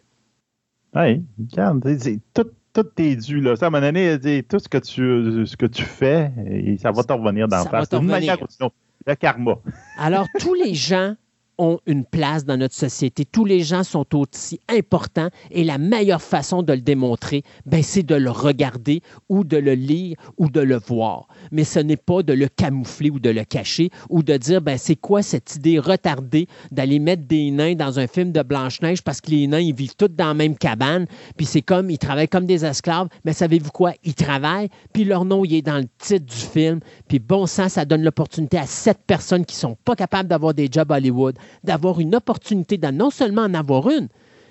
[0.95, 1.85] Oui, regarde,
[2.33, 3.41] tout, tout est dû.
[3.41, 3.55] Là.
[3.55, 6.31] Ça, à un moment donné, tout ce que tu, ce que tu fais,
[6.79, 7.89] ça va te revenir dans le face.
[7.89, 8.69] D'une manière ou
[9.05, 9.55] le karma.
[9.97, 11.15] Alors, tous les gens
[11.58, 13.26] ont une place dans notre société.
[13.26, 18.04] Tous les gens sont aussi importants et la meilleure façon de le démontrer, ben, c'est
[18.04, 21.28] de le regarder ou de le lire ou de le voir.
[21.52, 24.78] Mais ce n'est pas de le camoufler ou de le cacher ou de dire, ben,
[24.78, 29.22] c'est quoi cette idée retardée d'aller mettre des nains dans un film de Blanche-Neige parce
[29.22, 32.28] que les nains, ils vivent tous dans la même cabane, puis c'est comme, ils travaillent
[32.28, 33.93] comme des esclaves, mais savez-vous quoi?
[34.04, 37.70] Ils travaillent, puis leur nom, il est dans le titre du film, puis bon sang,
[37.70, 41.99] ça donne l'opportunité à sept personnes qui sont pas capables d'avoir des jobs Hollywood d'avoir
[41.99, 44.07] une opportunité de non seulement en avoir une,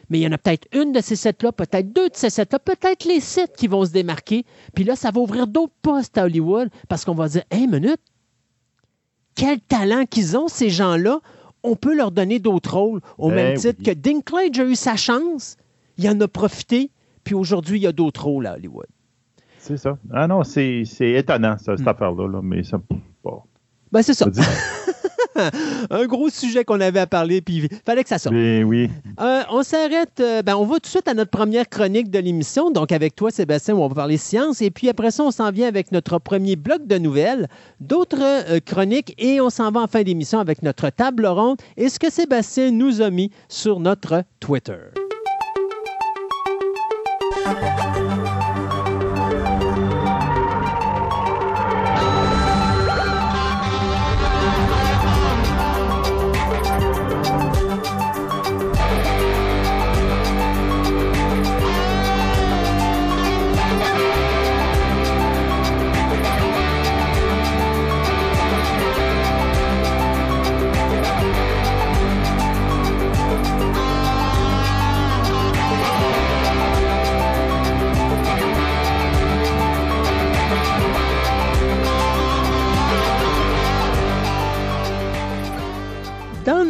[0.09, 2.59] mais il y en a peut-être une de ces sept-là, peut-être deux de ces sept-là,
[2.59, 4.45] peut-être les sept qui vont se démarquer.
[4.75, 8.01] Puis là, ça va ouvrir d'autres postes à Hollywood parce qu'on va dire Hé, minute,
[9.35, 11.21] quel talent qu'ils ont, ces gens-là.
[11.63, 14.95] On peut leur donner d'autres rôles, au même ben titre que Dinklage a eu sa
[14.95, 15.57] chance,
[15.99, 16.91] il en a profité,
[17.25, 18.87] puis aujourd'hui, il y a d'autres rôles à Hollywood.
[19.59, 19.99] C'est ça.
[20.13, 21.89] Ah non, c'est étonnant, ça, cette hmm.
[21.89, 22.81] affaire-là, là, mais ça.
[23.91, 24.27] Ben, c'est ça.
[25.91, 28.35] un gros sujet qu'on avait à parler, puis il fallait que ça sorte.
[28.35, 28.91] Oui, oui.
[29.21, 32.19] Euh, on s'arrête, euh, ben, on va tout de suite à notre première chronique de
[32.19, 35.31] l'émission, donc avec toi, Sébastien, où on va parler science, et puis après ça, on
[35.31, 37.49] s'en vient avec notre premier bloc de nouvelles,
[37.81, 41.89] d'autres euh, chroniques, et on s'en va en fin d'émission avec notre table ronde et
[41.89, 44.75] ce que Sébastien nous a mis sur notre Twitter.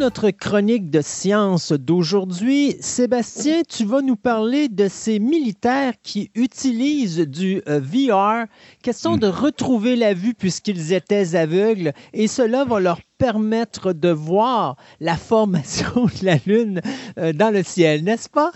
[0.06, 7.18] Notre chronique de science d'aujourd'hui, Sébastien, tu vas nous parler de ces militaires qui utilisent
[7.18, 8.46] du euh, VR,
[8.84, 14.76] question de retrouver la vue puisqu'ils étaient aveugles, et cela va leur permettre de voir
[15.00, 16.80] la formation de la Lune
[17.18, 18.52] euh, dans le ciel, n'est-ce pas?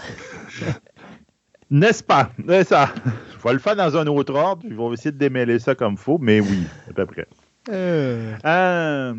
[1.72, 2.30] N'est-ce pas?
[2.46, 2.94] C'est ça.
[3.36, 4.62] Je vais le faire dans un autre ordre.
[4.70, 7.26] Je vais essayer de démêler ça comme faut, mais oui, à peu près.
[7.70, 9.14] Euh...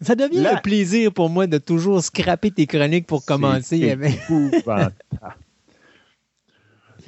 [0.00, 3.96] ça devient un plaisir pour moi de toujours scraper tes chroniques pour commencer.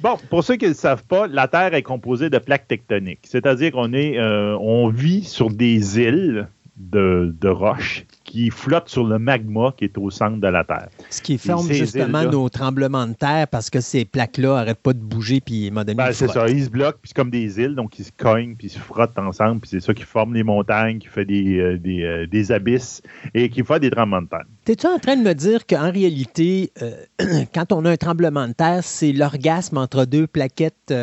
[0.01, 3.25] bon, pour ceux qui ne le savent pas, la Terre est composée de plaques tectoniques.
[3.25, 6.47] C'est-à-dire qu'on est, euh, on vit sur des îles
[6.79, 10.87] de, de roches qui flottent sur le magma qui est au centre de la Terre.
[11.09, 14.99] Ce qui forme justement nos tremblements de terre parce que ces plaques-là n'arrêtent pas de
[14.99, 18.05] bouger puis ben, C'est ça, ils se bloquent, puis c'est comme des îles, donc ils
[18.05, 21.07] se cognent, puis ils se frottent ensemble, puis c'est ça qui forme les montagnes, qui
[21.07, 23.01] fait des, euh, euh, des, abysses
[23.33, 24.45] et qui fait des tremblements de terre.
[24.63, 26.91] T'es-tu en train de me dire qu'en réalité, euh,
[27.53, 30.93] quand on a un tremblement de terre, c'est l'orgasme entre deux plaquettes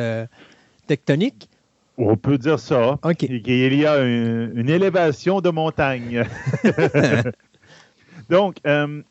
[0.87, 1.49] tectoniques?
[1.99, 2.99] On peut dire ça.
[3.23, 6.25] Il y a une, élévation de montagne.
[8.31, 9.03] Donc, euh,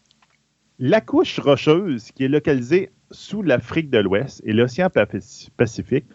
[0.77, 4.89] la couche rocheuse qui est localisée sous l'Afrique de l'Ouest et l'océan
[5.57, 6.05] Pacifique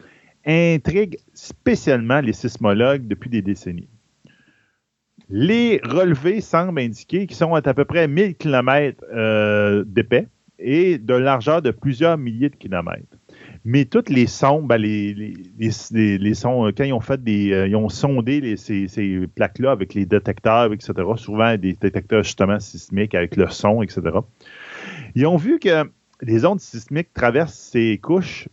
[0.46, 3.88] intrigue spécialement les sismologues depuis des décennies.
[5.28, 10.26] Les relevés semblent indiquer qu'ils sont à, peu près 1000 km euh, d'épais
[10.58, 13.16] et de largeur de plusieurs milliers de kilomètres.
[13.64, 15.12] Mais toutes les sons, ben, les,
[15.58, 17.52] les, sons, euh, quand ils ont fait des.
[17.52, 22.58] Euh, ils ont sondé ces, ces plaques-là avec les détecteurs, etc., souvent des détecteurs justement
[22.58, 24.02] sismiques avec le son, etc.
[25.14, 25.90] Ils ont vu que
[26.22, 28.48] les ondes sismiques traversent ces couches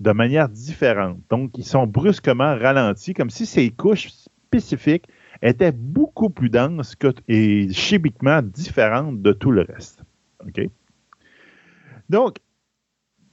[0.00, 1.18] de manière différente.
[1.30, 4.08] Donc, ils sont brusquement ralentis, comme si ces couches
[4.48, 5.06] spécifiques
[5.42, 6.96] étaient beaucoup plus denses
[7.28, 10.02] et chimiquement différentes de tout le reste.
[10.46, 10.68] OK?
[12.08, 12.36] Donc,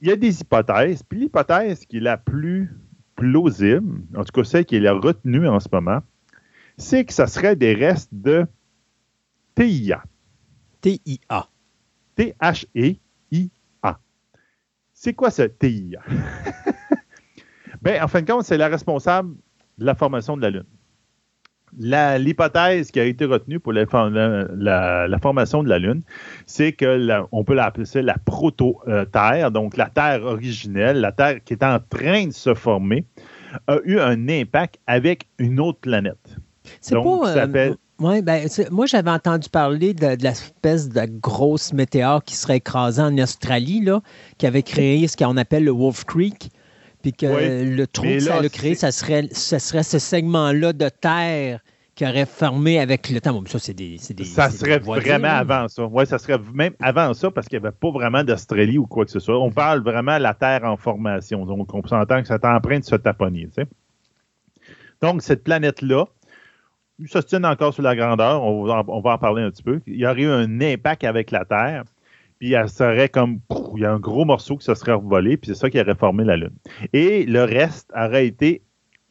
[0.00, 2.70] il y a des hypothèses, puis l'hypothèse qui est la plus
[3.14, 6.00] plausible, en tout cas celle qui est la retenue en ce moment,
[6.76, 8.46] c'est que ce serait des restes de
[9.54, 10.04] TIA.
[10.80, 11.48] TIA.
[12.14, 14.00] T-H-E-I-A.
[14.92, 16.02] C'est quoi ce TIA?
[17.82, 19.34] ben, en fin de compte, c'est la responsable
[19.78, 20.75] de la formation de la Lune
[21.78, 26.02] l'hypothèse qui a été retenue pour la, formation de la Lune,
[26.46, 31.64] c'est que on peut l'appeler la proto-Terre, donc la Terre originelle, la Terre qui est
[31.64, 33.04] en train de se former,
[33.66, 36.36] a eu un impact avec une autre planète.
[36.80, 37.36] C'est pas.
[37.36, 37.76] Euh, ben,
[38.70, 44.02] moi, j'avais entendu parler de, l'espèce de grosse météore qui serait écrasée en Australie, là,
[44.38, 46.50] qui avait créé ce qu'on appelle le Wolf Creek.
[47.02, 50.88] Puis que le trou que ça a créé, ça serait, ça serait ce segment-là de
[50.88, 51.60] terre
[51.96, 53.42] qui aurait fermé avec le temps.
[53.46, 55.86] ça, c'est des, Ça serait vraiment avant ça.
[55.86, 59.06] Oui, ça serait même avant ça parce qu'il n'y avait pas vraiment d'Australie ou quoi
[59.06, 59.38] que ce soit.
[59.38, 61.46] On parle vraiment de la Terre en formation.
[61.46, 63.48] Donc, on s'entend que en train de se taponner.
[65.00, 66.04] Donc, cette planète-là,
[67.06, 68.42] ça se tient encore sur la grandeur.
[68.42, 69.80] On va, en, parler un petit peu.
[69.86, 71.84] Il y aurait eu un impact avec la Terre.
[72.38, 73.40] Puis elle serait comme.
[73.74, 75.94] il y a un gros morceau qui se serait revolé, puis c'est ça qui aurait
[75.94, 76.56] formé la Lune.
[76.92, 78.62] Et le reste aurait été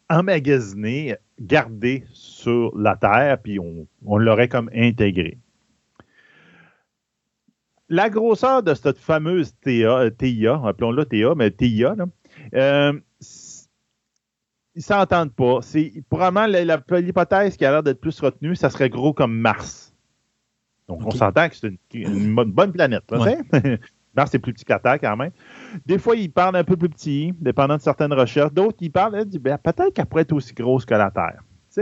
[0.09, 5.39] emmagasiné, gardé sur la Terre, puis on, l'aurait comme intégré.
[7.89, 11.95] La grosseur de cette fameuse TIA, TIA appelons-la TIA, mais TIA,
[12.55, 12.93] euh,
[14.75, 15.59] ils ne s'entendent pas.
[15.61, 19.84] C'est probablement l'hypothèse qui a l'air d'être plus retenue, ça serait gros comme Mars.
[20.87, 23.03] Donc, on s'entend que c'est une, bonne planète.
[24.15, 25.31] Mars est plus petit que la Terre quand même.
[25.85, 28.53] Des fois, ils parlent un peu plus petit, dépendant de certaines recherches.
[28.53, 31.41] D'autres, ils parlent, ben, peut-être qu'elle pourrait être aussi grosse que la Terre.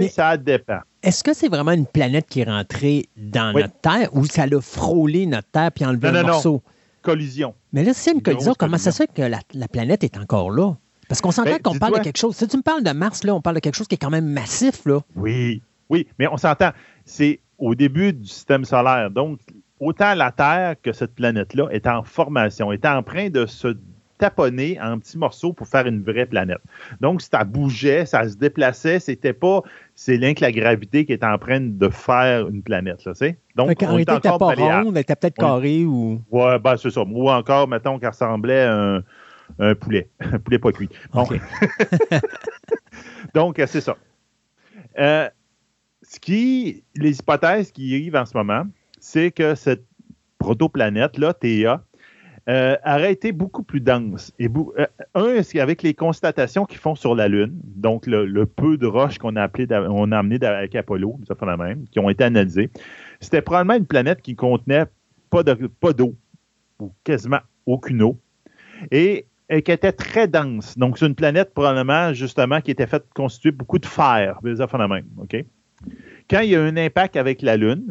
[0.10, 0.80] ça dépend.
[1.04, 4.62] Est-ce que c'est vraiment une planète qui est rentrée dans notre Terre ou ça l'a
[4.62, 6.54] frôlé notre Terre puis enlevé un morceau?
[6.54, 6.62] Non.
[7.04, 7.54] Collision.
[7.74, 10.76] Mais là, c'est une, collision, comment ça se fait que la, planète est encore là?
[11.10, 12.36] Parce qu'on s'entend ben, qu'on parle de quelque chose.
[12.36, 14.10] Si tu me parles de Mars, là, on parle de quelque chose qui est quand
[14.10, 15.02] même massif, là.
[15.18, 16.72] Oui, oui, mais on s'entend.
[17.04, 19.10] C'est au début du système solaire.
[19.10, 19.39] Donc,
[19.80, 23.78] autant la Terre que cette planète-là est en formation, est en train de se
[24.17, 26.60] taponner en petits morceaux pour faire une vraie planète.
[26.99, 29.62] Donc, ça bougeait, ça se déplaçait, c'était pas,
[29.95, 33.13] c'est rien que la gravité qui est en train de faire une planète, là,
[33.56, 36.21] Donc, on était pas ronde, elle était peut-être carrée ou...
[36.32, 37.02] Ouais, ben, c'est ça.
[37.02, 39.02] Ou encore, mettons qu'elle ressemblait à
[39.60, 40.10] un, poulet.
[40.19, 40.89] Un poulet pas cuit.
[43.34, 43.97] Donc, c'est ça.
[44.99, 45.28] Euh,
[46.13, 48.65] ce qui, les hypothèses qui arrivent en ce moment,
[48.99, 49.84] c'est que cette
[50.38, 51.84] protoplanète-là, Théa,
[52.49, 54.32] euh, aurait été beaucoup plus dense.
[54.38, 58.86] Et euh, un, avec les constatations qu'ils font sur la Lune, donc le, peu de
[58.86, 62.69] roches qu'on a, appelé, on a amené avec Apollo, la même, qui ont été analysées,
[63.19, 64.86] c'était probablement une planète qui contenait
[65.32, 66.15] pas d'eau,
[66.80, 68.19] ou quasiment aucune eau,
[68.91, 70.78] et, qui était très dense.
[70.78, 74.78] Donc, c'est une planète probablement, justement, qui était faite constituer beaucoup de fer, ça fait
[74.78, 75.43] la même, OK?
[76.30, 77.86] Quand il y a un impact avec la Lune,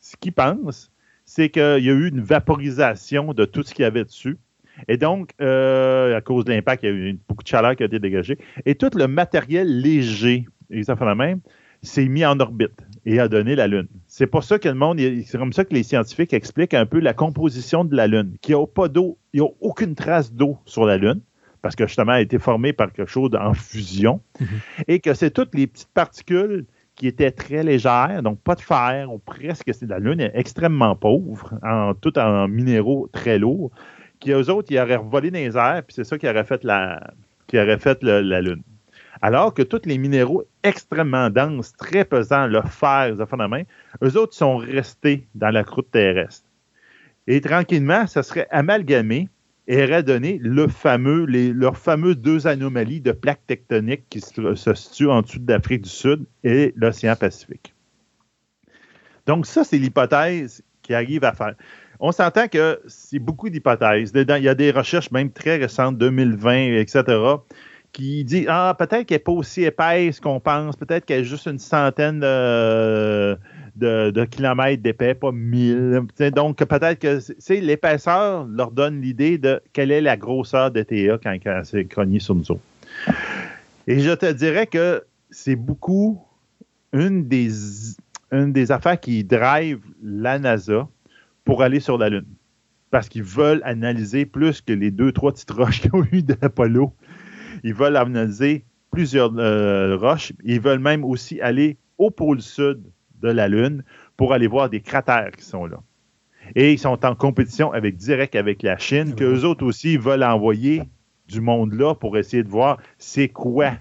[0.00, 0.90] ce qu'ils pensent,
[1.24, 4.38] c'est qu'il y a eu une vaporisation de tout ce qu'il y avait dessus.
[4.86, 7.82] Et donc, euh, à cause de l'impact, il y a eu beaucoup de chaleur qui
[7.82, 8.38] a été dégagée.
[8.64, 11.40] Et tout le matériel léger, fait la même,
[11.82, 13.88] s'est mis en orbite et a donné la Lune.
[14.06, 17.00] C'est pour ça que le monde, c'est comme ça que les scientifiques expliquent un peu
[17.00, 20.32] la composition de la Lune, qu'il n'y a pas d'eau, il n'y a aucune trace
[20.32, 21.20] d'eau sur la Lune,
[21.62, 24.84] parce que justement, elle a été formée par quelque chose en fusion, mm-hmm.
[24.88, 26.66] et que c'est toutes les petites particules
[26.98, 30.96] qui était très légère, donc pas de fer, ou presque, c'est la Lune est extrêmement
[30.96, 33.70] pauvre, en, tout en minéraux très lourds,
[34.18, 36.64] qui eux autres, ils auraient volé dans les airs, puis c'est ça qui aurait fait
[36.64, 37.00] la,
[37.52, 38.62] Lune.
[39.22, 43.62] Alors que tous les minéraux extrêmement denses, très pesants, le fer, les affaires de main,
[44.02, 46.46] eux autres sont restés dans la croûte terrestre.
[47.28, 49.28] Et tranquillement, ça serait amalgamé
[49.68, 54.74] et aurait donné le fameux, les, leurs fameuses deux anomalies de plaques tectoniques qui se,
[54.74, 57.74] situent en dessous de l'Afrique du Sud et l'océan Pacifique.
[59.26, 61.54] Donc, ça, c'est l'hypothèse qui arrive à faire.
[62.00, 64.12] On s'entend que c'est beaucoup d'hypothèses.
[64.14, 67.04] Il y a des recherches, même très récentes, 2020, etc.,
[67.92, 71.46] qui disent Ah, peut-être qu'elle n'est pas aussi épaisse qu'on pense, peut-être qu'elle est juste
[71.46, 73.36] une centaine de
[73.78, 76.02] de, kilomètres d'épais, pas 1000.
[76.34, 81.36] Donc, peut-être que l'épaisseur leur donne l'idée de quelle est la grosseur de TA quand,
[81.42, 82.60] quand c'est crogné sur nous autres.
[83.86, 86.20] Et je te dirais que c'est beaucoup
[86.92, 87.50] une des,
[88.32, 90.88] une affaires qui drive la NASA
[91.44, 92.26] pour aller sur la Lune.
[92.90, 96.92] Parce qu'ils veulent analyser plus que les deux, trois petites roches qu'ils ont eues d'Apollo.
[97.64, 100.32] Ils veulent analyser plusieurs euh, roches.
[100.44, 102.82] Ils veulent même aussi aller au pôle sud
[103.22, 103.82] de la Lune
[104.16, 105.78] pour aller voir des cratères qui sont là.
[106.54, 110.82] Et ils sont en compétition avec direct avec la Chine, qu'eux autres aussi veulent envoyer
[111.28, 113.72] du monde là pour essayer de voir c'est quoi.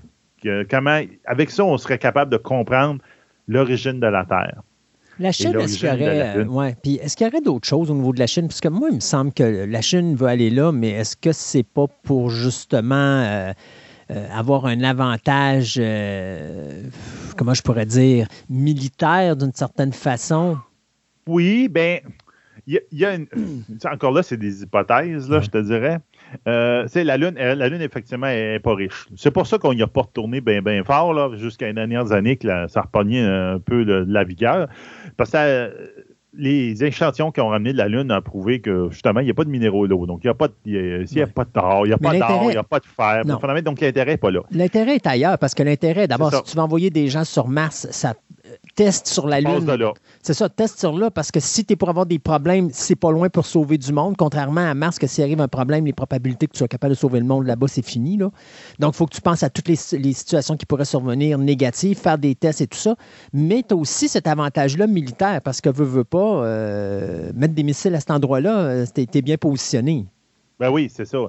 [0.69, 3.02] comment, avec ça, on serait capable de comprendre
[3.47, 4.62] l'origine de la Terre.
[5.19, 7.95] La Chine, est-ce qu'il y aurait, ouais, puis est-ce qu'il y aurait d'autres choses au
[7.95, 8.47] niveau de la Chine?
[8.47, 11.32] Parce que moi, il me semble que la Chine veut aller là, mais est-ce que
[11.32, 13.52] c'est pas pour justement euh,
[14.10, 16.84] avoir un avantage, euh,
[17.36, 20.58] comment je pourrais dire, militaire d'une certaine façon?
[21.28, 22.00] Oui, ben,
[22.68, 23.28] il y, a, une,
[23.91, 25.99] encore là, c'est des hypothèses, là, je te dirais.
[26.47, 29.08] Euh, la Lune, la Lune, effectivement, n'est pas riche.
[29.16, 32.36] C'est pour ça qu'on n'y a pas retourné bien ben fort jusqu'à les dernières années
[32.36, 34.68] que ça repognait un peu de, la vigueur.
[35.16, 35.72] Parce que
[36.38, 39.33] les échantillons qui ont ramené de la Lune ont prouvé que justement, il n'y a
[39.33, 40.05] pas de minéraux d'eau.
[40.05, 40.53] Donc, il n'y a pas de,
[41.05, 41.49] s'il n'y a pas de
[41.85, 43.25] il n'y a pas d'or, il n'y a pas de fer.
[43.25, 44.41] Donc, l'intérêt n'est pas là.
[44.51, 47.88] L'intérêt est ailleurs parce que l'intérêt, d'abord, si tu vas envoyer des gens sur Mars,
[47.91, 48.13] ça
[48.76, 49.68] teste sur la Lune.
[50.22, 52.95] C'est ça, teste sur là, parce que si tu es pour avoir des problèmes, c'est
[52.95, 55.93] pas loin pour sauver du monde, contrairement à Mars, que s'il arrive un problème, les
[55.93, 58.18] probabilités que tu sois capable de sauver le monde là-bas, c'est fini.
[58.18, 58.30] Là.
[58.80, 62.18] Donc, il faut que tu penses à toutes les, situations qui pourraient survenir négatives, faire
[62.18, 62.95] des tests et tout ça.
[63.34, 67.64] Mais tu as aussi cet avantage-là militaire, parce que veux, veux pas, euh, mettre des
[67.64, 70.06] missiles à cet endroit-là, euh, tu es bien positionné.
[70.60, 71.20] Ben oui, c'est ça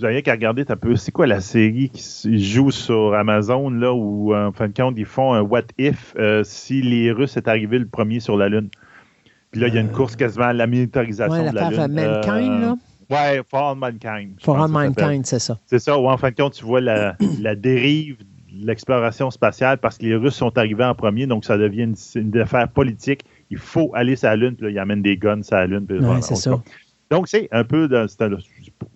[0.00, 3.92] vous avez qu'à regarder un peu, c'est quoi la série qui joue sur Amazon, là,
[3.92, 7.50] où, en fin de compte, ils font un what if euh, si les Russes étaient
[7.50, 8.70] arrivés le premier sur la Lune.
[9.50, 11.92] Puis là, il y a une euh, course quasiment à la militarisation de la Lune.
[11.92, 12.76] Mankind, là?
[13.10, 14.40] Euh, ouais, For All Mankind.
[14.40, 15.58] For All Mankind, c'est ça.
[15.66, 19.76] C'est ça, où en fin de compte, tu vois la, la dérive de l'exploration spatiale
[19.78, 23.22] parce que les Russes sont arrivés en premier, donc ça devient une, une affaire politique.
[23.50, 25.86] Il faut aller sur la Lune, puis là, ils amènent des guns sur la Lune.
[25.90, 26.58] Ouais, c'est ça.
[27.10, 28.06] Donc, c'est un peu de,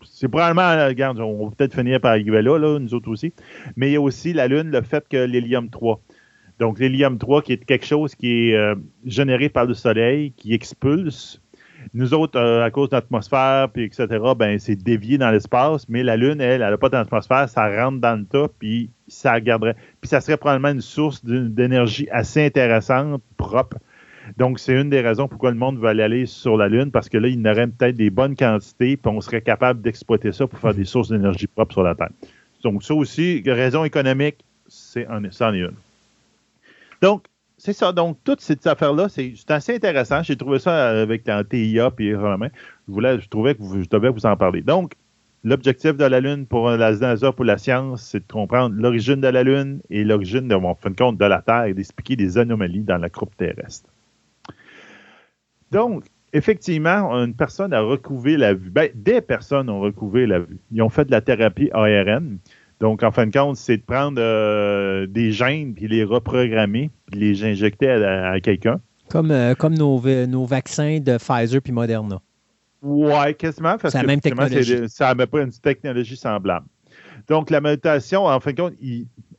[0.04, 3.32] c'est probablement, euh, on va peut-être finir par arriver là, là, nous autres aussi.
[3.76, 6.00] Mais il y a aussi la Lune, le fait que l'hélium 3.
[6.60, 8.74] Donc, l'hélium 3, qui est quelque chose qui est euh,
[9.04, 11.40] généré par le Soleil, qui expulse.
[11.92, 14.06] Nous autres, euh, à cause de l'atmosphère, puis etc.,
[14.36, 18.00] ben, c'est dévié dans l'espace, mais la Lune, elle, elle n'a pas d'atmosphère, ça rentre
[18.00, 19.76] dans le tas, puis ça garderait.
[20.00, 23.76] Puis ça serait probablement une source d'énergie assez intéressante, propre,
[24.38, 27.18] donc, c'est une des raisons pourquoi le monde veut aller, sur la Lune, parce que
[27.18, 30.58] là, il y aurait peut-être des bonnes quantités, puis on serait capable d'exploiter ça pour
[30.58, 32.10] faire des sources d'énergie propres sur la Terre.
[32.62, 35.74] Donc, ça aussi, raison économique, c'est en, est une.
[37.02, 37.26] Donc,
[37.58, 37.92] c'est ça.
[37.92, 40.22] Donc, toute cette affaire-là, c'est assez intéressant.
[40.22, 42.48] J'ai trouvé ça avec la TIA puis Romain.
[42.88, 44.62] Je, voulais, je trouvais que je devais vous en parler.
[44.62, 44.94] Donc,
[45.44, 49.28] l'objectif de la Lune pour la NASA, pour la science, c'est de comprendre l'origine de
[49.28, 52.82] la Lune et l'origine, en fin de compte, de la Terre et d'expliquer des anomalies
[52.82, 53.88] dans la croupe terrestre.
[55.74, 58.70] Donc, effectivement, une personne a recouvré la vue.
[58.70, 60.60] Ben, des personnes ont recouvré la vue.
[60.70, 62.38] Ils ont fait de la thérapie ARN.
[62.78, 67.18] Donc, en fin de compte, c'est de prendre euh, des gènes puis les reprogrammer puis
[67.18, 68.80] les injecter à, quelqu'un.
[69.10, 72.20] Comme, euh, comme nos, nos, vaccins de Pfizer puis Moderna.
[72.80, 73.74] Oui, quasiment.
[73.80, 74.88] C'est la même technologie.
[74.88, 76.66] Ça n'a pas une technologie semblable.
[77.26, 78.74] Donc, la méditation, en fin de compte,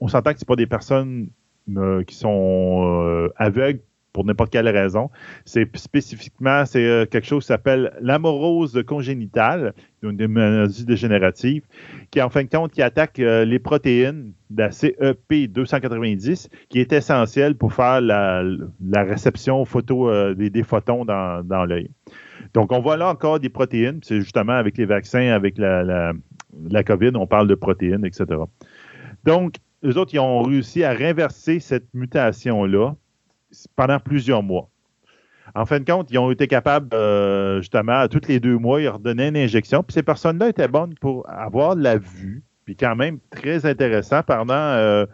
[0.01, 1.29] on s'entend que ce pas des personnes
[1.77, 3.79] euh, qui sont aveugles
[4.15, 5.09] pour n'importe quelle raison.
[5.43, 11.63] C'est spécifiquement, c'est euh, quelque chose qui s'appelle l'amorose congénitale, une maladie dégénérative,
[12.11, 17.55] qui en fin de compte attaque euh, les protéines de la CEP290, qui est essentielle
[17.55, 18.41] pour faire la,
[19.03, 21.89] réception photo euh, des, photons dans, l'œil.
[22.53, 26.13] Donc, on voit là encore des protéines, c'est justement avec les vaccins, avec la,
[26.69, 28.25] la COVID, on parle de protéines, etc.
[29.25, 32.95] Donc, eux autres, ils ont réussi à renverser cette mutation-là
[33.75, 34.69] pendant plusieurs mois.
[35.53, 38.81] En fin de compte, ils ont été capables, euh, justement, à tous les deux mois,
[38.81, 39.83] ils redonnaient une injection.
[39.83, 44.23] Puis ces personnes-là étaient bonnes pour avoir de la vue, puis quand même très intéressant
[44.23, 45.05] pendant, euh,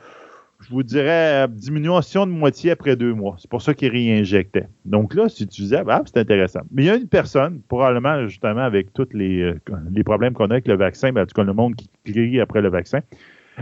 [0.61, 3.35] je vous dirais, diminution de moitié après deux mois.
[3.39, 4.67] C'est pour ça qu'ils réinjectaient.
[4.85, 6.61] Donc là, si tu disais, ah, c'est intéressant.
[6.71, 9.59] Mais il y a une personne, probablement, justement, avec tous les, euh,
[9.91, 12.39] les problèmes qu'on a avec le vaccin, ben, en tout cas, le monde qui crie
[12.39, 13.01] après le vaccin,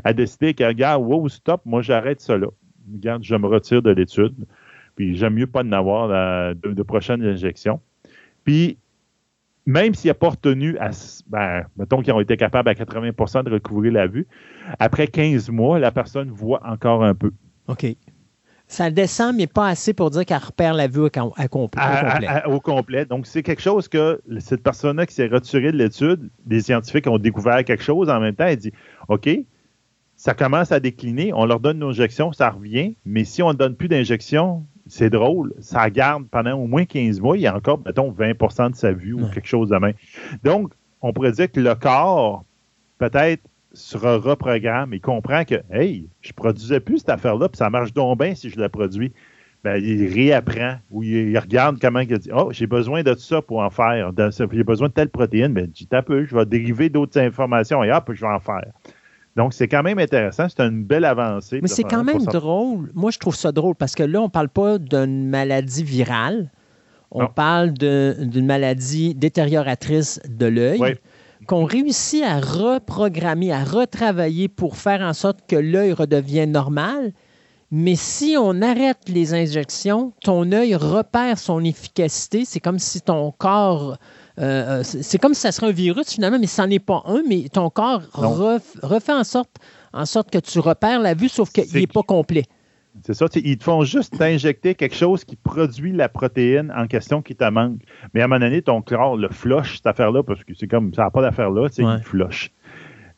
[0.03, 2.47] a décidé que, regarde, wow, stop, moi, j'arrête ça là.
[2.93, 4.35] Regarde, je me retire de l'étude.
[4.95, 6.09] Puis j'aime mieux pas en avoir
[6.55, 7.79] de, prochaines injections.
[8.43, 8.77] Puis
[9.65, 10.89] même s'il n'a pas retenu, à,
[11.27, 14.27] ben, mettons qu'ils ont été capables à 80% de recouvrir la vue,
[14.79, 17.31] après 15 mois, la personne voit encore un peu.
[17.67, 17.85] OK.
[18.67, 21.81] Ça descend, mais pas assez pour dire qu'elle repère la vue à, complet,
[22.45, 23.05] au complet.
[23.05, 27.17] Donc, c'est quelque chose que cette personne-là qui s'est retirée de l'étude, des scientifiques ont
[27.17, 28.45] découvert quelque chose en même temps.
[28.45, 28.71] Elle dit
[29.07, 29.27] OK,
[30.15, 33.53] ça commence à décliner, on leur donne une injection, ça revient, mais si on ne
[33.53, 37.55] donne plus d'injection, c'est drôle, ça garde pendant au moins 15 mois, il y a
[37.55, 39.93] encore, mettons, 20% de sa vue ou quelque chose de même.
[40.43, 42.43] Donc, on pourrait dire que le corps,
[42.97, 47.93] peut-être, se reprogramme et comprend que, hey, je produisais plus cette affaire-là, puis ça marche
[47.93, 49.13] donc bien si je la produis.
[49.63, 53.59] Ben, il réapprend ou il, regarde comment il dit Oh, j'ai besoin de ça pour
[53.59, 54.13] en faire.
[54.51, 55.53] J'ai besoin de telle protéine.
[55.53, 58.71] Ben, dis un peu, je vais dériver d'autres informations et hop, je vais en faire.
[59.39, 60.47] Donc, c'est quand même intéressant.
[60.49, 61.59] C'est une belle avancée.
[61.61, 62.91] Mais c'est quand même drôle.
[62.93, 66.51] Moi, je trouve ça drôle parce que là, on ne parle pas d'une maladie virale.
[67.09, 70.97] On parle d'une maladie détérioratrice de l'œil.
[71.47, 77.13] Qu'on réussit à reprogrammer, à retravailler pour faire en sorte que l'œil redevienne normal.
[77.71, 82.43] Mais si on arrête les injections, ton œil repère son efficacité.
[82.43, 83.97] C'est comme si ton corps
[84.39, 87.03] euh, euh, c'est comme si ça serait un virus finalement, mais ce n'en est pas
[87.05, 89.57] un, mais ton corps refait en sorte,
[89.93, 92.45] en sorte que tu repères la vue, sauf qu'il n'est pas complet.
[93.05, 97.21] C'est ça, ils te font juste injecter quelque chose qui produit la protéine en question
[97.21, 97.79] qui te manque.
[98.13, 100.93] Mais à un moment donné, ton corps le flush, cette affaire-là, parce que c'est comme
[100.93, 102.51] ça n'a pas d'affaire là, tu sais, il flush.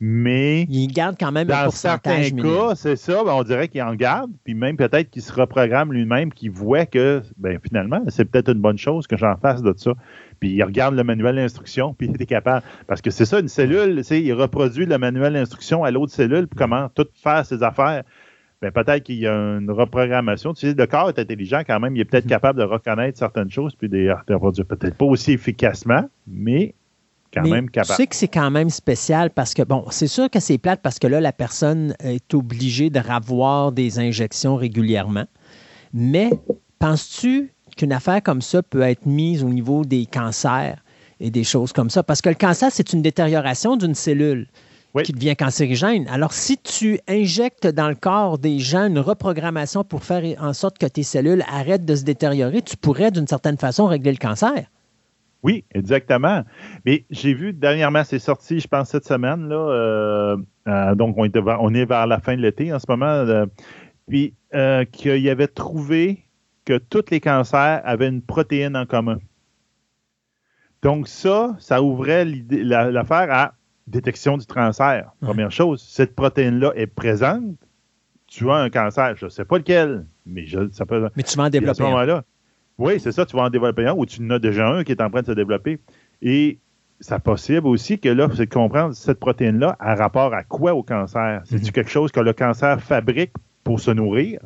[0.04, 0.64] Mais.
[0.64, 2.32] Il garde quand même un pourcentage.
[2.32, 5.22] Dans certains cas, c'est ça, ben, on dirait qu'il en garde, puis même peut-être qu'il
[5.22, 9.38] se reprogramme lui-même, qu'il voit que, ben, finalement, c'est peut-être une bonne chose que j'en
[9.38, 9.93] fasse de ça.
[10.39, 12.66] Puis il regarde le manuel d'instruction, puis il est capable.
[12.88, 16.58] Parce que c'est ça, une cellule, il reproduit le manuel d'instruction à l'autre cellule, puis
[16.58, 18.02] comment tout faire ses affaires.
[18.64, 20.54] Ben, peut-être qu'il y a une reprogrammation.
[20.54, 21.95] Tu sais, le corps est intelligent quand même.
[21.95, 22.30] Il est peut-être mm-hmm.
[22.30, 26.74] capable de reconnaître certaines choses puis de reproduire peut-être pas aussi efficacement, mais
[27.34, 27.96] quand même capable.
[27.96, 30.82] Tu sais que c'est quand même spécial parce que, bon, c'est sûr que c'est plate
[30.82, 35.26] parce que là, la personne est obligée de ravoir des injections régulièrement.
[35.94, 36.32] Mais
[36.80, 40.78] penses-tu qu'une affaire comme ça peut être mise au niveau des cancers
[41.20, 42.04] et des choses comme ça?
[42.04, 44.48] Parce que le cancer, c'est une détérioration d'une cellule
[45.06, 46.06] qui devient cancérigène.
[46.10, 50.78] Alors, si tu injectes dans le corps des gens une reprogrammation pour faire en sorte
[50.78, 54.66] que tes cellules arrêtent de se détériorer, tu pourrais d'une certaine façon régler le cancer.
[55.44, 56.44] Oui, exactement.
[56.86, 60.38] Mais j'ai vu dernièrement, c'est sorti, je pense, cette semaine, là, euh,
[60.68, 63.06] euh, donc on est, vers, on est, vers, la fin de l'été en ce moment,
[63.06, 63.46] euh,
[64.08, 64.36] puis
[64.92, 66.26] qu'il avait trouvé
[66.66, 69.18] que tous les cancers avaient une protéine en commun.
[70.84, 73.54] Donc ça, ça ouvrait l'affaire à
[73.88, 75.12] détection du cancer.
[75.22, 77.56] Première chose, cette protéine-là est présente.
[78.28, 81.10] Tu as un cancer, je ne sais pas lequel, mais je, ça peut.
[81.16, 82.24] Mais tu vas en développer un.
[82.82, 84.92] Oui, c'est ça, tu vas en développer un ou tu en as déjà un qui
[84.92, 85.80] est en train de se développer.
[86.24, 86.58] Et
[87.00, 90.82] c'est possible aussi que là, c'est de comprendre cette protéine-là a rapport à quoi au
[90.82, 91.42] cancer?
[91.46, 91.72] C'est-tu mhm.
[91.72, 94.40] quelque chose que le cancer fabrique pour se nourrir?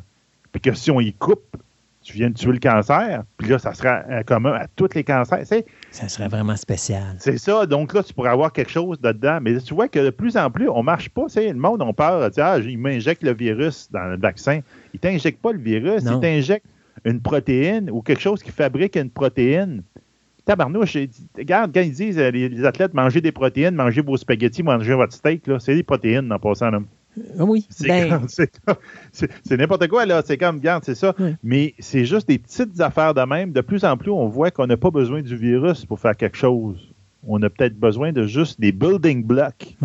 [0.52, 1.56] Puis que si on y coupe,
[2.02, 5.44] tu viens de tuer le cancer, puis là, ça sera commun à tous les cancers.
[5.90, 7.16] Ça serait vraiment spécial.
[7.18, 7.66] C'est ça.
[7.66, 9.38] Donc là, tu pourrais avoir quelque chose dedans.
[9.40, 11.24] Mais tu vois que de plus en plus, on ne marche pas.
[11.34, 12.30] Le monde, on peur.
[12.38, 14.60] Ah, il m'injecte le virus dans le vaccin.
[14.94, 16.04] Il ne t'injecte pas le virus.
[16.04, 16.66] Il t'injecte
[17.04, 19.82] une protéine ou quelque chose qui fabrique une protéine.
[20.44, 20.96] Tabarnouche,
[21.36, 25.12] regarde, quand ils disent euh, les, athlètes, mangez des protéines, mangez vos spaghettis, mangez votre
[25.12, 26.70] steak, c'est des protéines en passant.
[26.70, 26.80] Là.
[27.38, 27.66] Ah oui.
[27.80, 28.26] Ben.
[29.12, 30.22] C'est n'importe quoi, là.
[30.24, 31.14] C'est comme, regarde, c'est ça.
[31.42, 33.52] Mais c'est juste des petites affaires de même.
[33.52, 36.36] De plus en plus, on voit qu'on n'a pas besoin du virus pour faire quelque
[36.36, 36.92] chose.
[37.26, 39.76] On a peut-être besoin de juste des building blocks.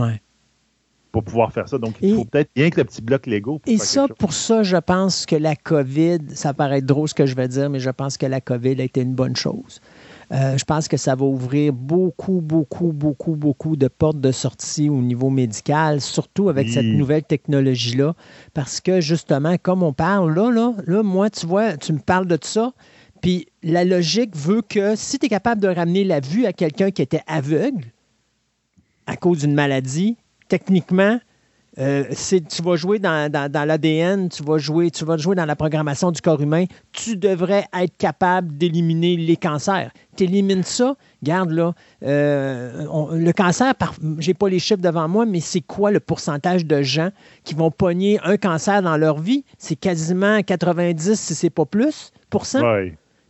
[1.11, 1.77] Pour pouvoir faire ça.
[1.77, 3.61] Donc, il faut peut-être rien que le petit bloc Lego.
[3.67, 7.35] et ça, pour ça, je pense que la COVID, ça paraît drôle ce que je
[7.35, 9.81] vais dire, mais je pense que la COVID a été une bonne chose.
[10.31, 14.89] Euh, je pense que ça va ouvrir beaucoup, beaucoup, beaucoup, beaucoup de portes de sortie
[14.89, 18.15] au niveau médical, surtout avec cette nouvelle technologie-là.
[18.53, 22.27] Parce que justement, comme on parle là, là, là, moi, tu vois, tu me parles
[22.27, 22.71] de ça.
[23.21, 26.91] Puis la logique veut que si tu es capable de ramener la vue à quelqu'un
[26.91, 27.85] qui était aveugle
[29.05, 30.15] à cause d'une maladie,
[30.51, 31.17] techniquement,
[31.79, 36.11] euh, tu vas jouer dans, l'ADN, tu vas jouer, tu vas jouer dans la programmation
[36.11, 36.65] du corps humain.
[36.91, 39.91] Tu devrais être capable d'éliminer les cancers.
[40.17, 41.73] Tu élimines ça, garde là.
[42.03, 42.83] Euh,
[43.13, 43.73] le cancer,
[44.19, 47.11] j'ai pas les chiffres devant moi, mais c'est quoi le pourcentage de gens
[47.45, 49.45] qui vont pogner un cancer dans leur vie?
[49.57, 52.45] C'est quasiment 90, si c'est pas plus, pour.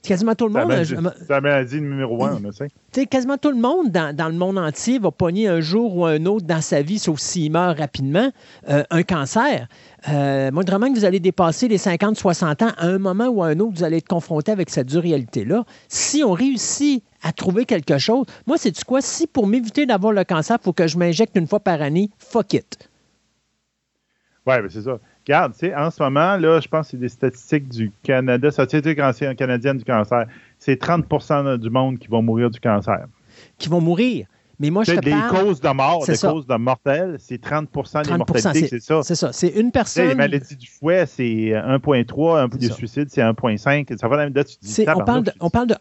[0.08, 0.72] Quasiment tout le monde.
[0.84, 2.70] C'est la maladie numéro un, on sait.
[3.06, 6.46] Quasiment tout le monde dans, le monde entier va pogner un jour ou un autre
[6.46, 8.32] dans sa vie, sauf s'il meurt rapidement,
[8.70, 9.68] euh, un cancer.
[10.10, 13.48] Euh, moi, vraiment que vous allez dépasser les 50-60 ans, à un moment ou à
[13.48, 15.66] un autre, vous allez être confronté avec cette dure réalité-là.
[15.88, 19.02] Si on réussit à trouver quelque chose, moi, c'est du quoi?
[19.02, 22.10] Si pour m'éviter d'avoir le cancer, il faut que je m'injecte une fois par année,
[22.18, 22.90] fuck it.
[24.48, 24.98] Oui, c'est ça.
[25.32, 28.52] Regarde, tu sais, en ce moment, là, je pense que c'est des statistiques du Canada,
[28.52, 30.26] Société canadienne du cancer.
[30.60, 33.06] C'est 30% du monde qui vont mourir du cancer.
[33.58, 34.28] Qui vont mourir.
[34.60, 38.06] Mais moi, je te des causes de mort, des causes de mortels, c'est 30, 30
[38.06, 39.02] des mortalités, c'est ça.
[39.04, 39.32] C'est ça.
[39.32, 40.10] C'est une personne.
[40.10, 42.44] les maladies du fouet, c'est 1,3.
[42.44, 43.98] Un peu de suicide, c'est 1,5.
[43.98, 44.50] Ça va la même date.
[44.94, 45.76] on, parle de, on parle de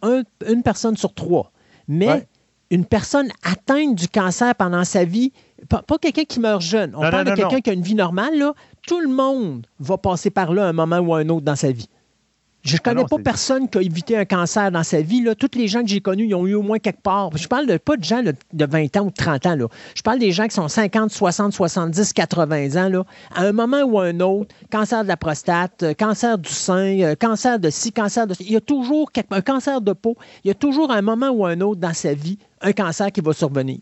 [0.48, 1.51] une personne sur trois.
[1.88, 2.28] Mais
[2.70, 5.32] une personne atteinte du cancer pendant sa vie,
[5.68, 8.55] pas, quelqu'un qui meurt jeune, on parle de quelqu'un qui a une vie normale, là,
[8.86, 11.88] tout le monde va passer par là un moment ou un autre dans sa vie.
[12.62, 15.22] Je ne ah connais pas personne qui a évité un cancer dans sa vie.
[15.22, 15.34] Là.
[15.34, 17.34] Toutes les gens que j'ai connus, ils ont eu au moins quelque part.
[17.34, 19.56] Je parle de, pas de gens de 20 ans ou de 30 ans.
[19.56, 19.66] Là.
[19.94, 22.88] Je parle des gens qui sont 50, 60, 70, 80 ans.
[22.90, 23.04] Là.
[23.34, 27.14] À un moment ou un autre, cancer de la prostate, euh, cancer du sein, euh,
[27.14, 30.16] cancer de ci, cancer de Il y a toujours un cancer de peau.
[30.44, 33.20] Il y a toujours un moment ou un autre dans sa vie un cancer qui
[33.20, 33.78] va survenir.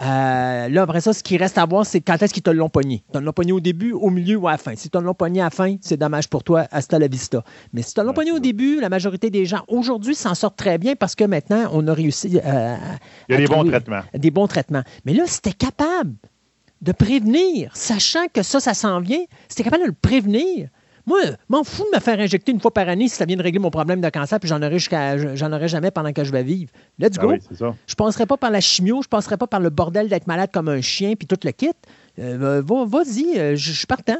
[0.00, 2.68] Euh, là, après ça, ce qui reste à voir, c'est quand est-ce qu'ils te l'ont
[2.68, 3.02] pogné.
[3.08, 4.74] Ils te l'ont pogné au début, au milieu ou à la fin.
[4.76, 7.42] Si tu l'ont pogné à la fin, c'est dommage pour toi, hasta la vista.
[7.72, 10.78] Mais si tu l'ont pogné au début, la majorité des gens aujourd'hui s'en sortent très
[10.78, 12.76] bien parce que maintenant, on a réussi euh,
[13.28, 14.02] Il y a des bons traitements.
[14.14, 14.82] Des bons traitements.
[15.04, 16.14] Mais là, si tu es capable
[16.82, 20.68] de prévenir, sachant que ça, ça s'en vient, si tu es capable de le prévenir,
[21.06, 23.42] Moi, m'en fous de me faire injecter une fois par année si ça vient de
[23.42, 26.42] régler mon problème de cancer, puis j'en aurai, j'en aurai jamais pendant que je vais
[26.42, 26.72] vivre.
[26.98, 27.34] Let's ben go.
[27.52, 30.26] Je ne passerai pas par la chimio, je ne passerai pas par le bordel d'être
[30.26, 31.70] malade comme un chien, puis tout le kit.
[32.18, 34.18] Euh, vas-y, euh, je suis partant.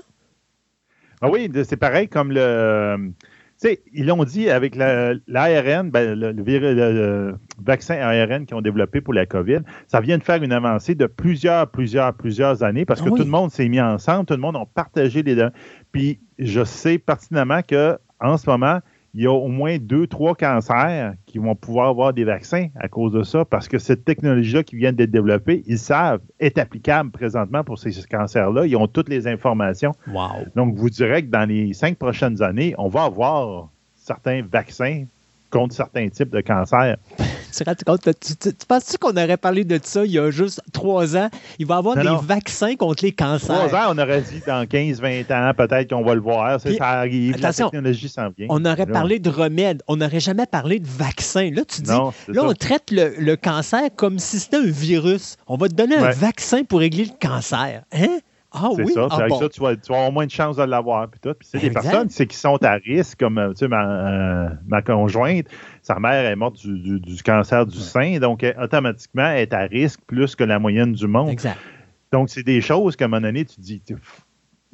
[1.20, 3.12] Ah oui, c'est pareil comme le
[3.56, 7.34] sais, ils l'ont dit avec l'ARN, ben, le,
[7.64, 11.06] vaccin ARN qu'ils ont développé pour la COVID, ça vient de faire une avancée de
[11.06, 14.40] plusieurs, plusieurs, plusieurs années parce que ah tout le monde s'est mis ensemble, tout le
[14.40, 15.52] monde a partagé les données.
[15.92, 18.80] Puis je sais pertinemment qu'en ce moment,
[19.14, 22.86] il y a au moins deux, trois cancers qui vont pouvoir avoir des vaccins à
[22.86, 27.10] cause de ça, parce que cette technologie-là qui vient d'être développée, ils savent, est applicable
[27.10, 28.66] présentement pour ces cancers-là.
[28.66, 29.94] Ils ont toutes les informations.
[30.54, 35.04] Donc, vous direz que dans les cinq prochaines années, on va avoir certains vaccins
[35.50, 36.98] contre certains types de cancers.
[37.52, 41.28] Tu, penses-tu qu'on aurait parlé de ça il y a juste trois ans?
[41.58, 43.68] Il va y avoir des vaccins contre les cancers.
[43.68, 46.60] Trois ans, on aurait dit dans 15-20 ans, peut-être qu'on va le voir.
[46.60, 48.46] ça arrive, la technologie s'en vient.
[48.50, 49.82] On aurait parlé de remèdes.
[49.88, 51.50] On n'aurait jamais parlé de vaccins.
[51.50, 55.36] Là, tu dis, là, on traite le, cancer comme si c'était un virus.
[55.46, 57.82] On va te donner un vaccin pour régler le cancer.
[57.92, 58.18] Hein?
[58.56, 59.08] Ah c'est ça.
[59.10, 61.08] Ah, avec ça, tu vas, avoir moins de chances de l'avoir.
[61.08, 65.46] Puis c'est des personnes qui sont à risque, comme tu sais, ma, euh, ma, conjointe,
[65.82, 70.00] sa mère est morte du, du, cancer du sein, donc automatiquement, elle est à risque
[70.06, 71.30] plus que la moyenne du monde.
[71.30, 71.58] Exact.
[72.12, 73.96] Donc, c'est des choses qu'à un moment donné, tu dis, tu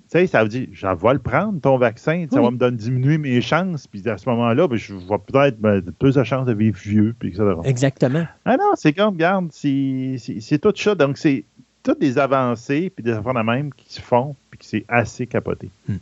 [0.07, 3.19] sais, ça veut dire, je vais le prendre, ton vaccin, ça va me donner, diminuer
[3.19, 6.53] mes chances, puis à ce moment-là, ben, je vais peut-être ben, plus de chances de
[6.53, 7.55] vivre vieux, puis etc.
[7.65, 8.27] Exactement.
[8.45, 10.95] Ah non, c'est comme, regarde, c'est tout ça.
[10.95, 11.45] Donc, c'est
[11.83, 15.27] toutes des avancées puis des affaires de même qui se font puis qui c'est assez
[15.27, 15.71] capoté.
[15.89, 15.97] Hmm.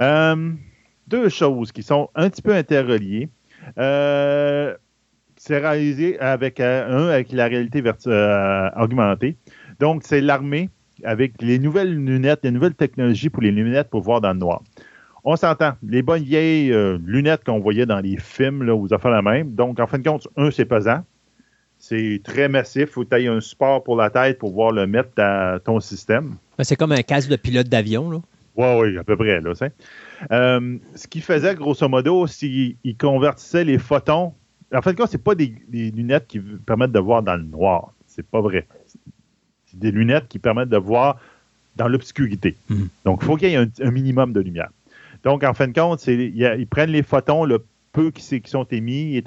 [0.00, 0.50] Euh,
[1.08, 3.28] deux choses qui sont un petit peu interreliées.
[3.78, 4.74] Euh,
[5.36, 7.82] c'est réalisé avec euh, un avec la réalité
[8.76, 9.36] augmentée.
[9.80, 10.70] Donc, c'est l'armée
[11.02, 14.62] avec les nouvelles lunettes, les nouvelles technologies pour les lunettes pour voir dans le noir.
[15.24, 15.72] On s'entend.
[15.86, 16.72] Les bonnes vieilles
[17.04, 19.54] lunettes qu'on voyait dans les films, là, vous avez la même.
[19.54, 21.02] Donc, en fin de compte, un, c'est pesant.
[21.86, 22.84] C'est très massif.
[22.84, 25.60] Il faut que tu aies un support pour la tête pour pouvoir le mettre dans
[25.62, 26.36] ton système.
[26.62, 28.20] C'est comme un casque de pilote d'avion, là.
[28.56, 29.38] Oui, oui, à peu près.
[29.42, 29.52] Là,
[30.32, 34.32] euh, ce qu'il faisait, grosso modo, c'est qu'il convertissait les photons.
[34.74, 37.92] En fait, ce n'est pas des, lunettes qui permettent de voir dans le noir.
[38.06, 38.66] C'est pas vrai.
[39.66, 41.18] C'est des lunettes qui permettent de voir
[41.76, 42.56] dans l'obscurité.
[42.70, 42.88] Mhm.
[43.04, 44.70] Donc, il faut qu'il y ait un, minimum de lumière.
[45.22, 47.62] Donc, en fin de compte, ils prennent les photons le
[47.94, 49.24] peu qui, sont émis, ils,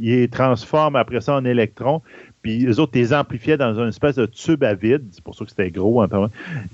[0.00, 2.02] les transforment après ça en électrons,
[2.42, 5.44] puis les autres les amplifiaient dans une espèce de tube à vide, c'est pour ça
[5.44, 6.08] que c'était gros, hein,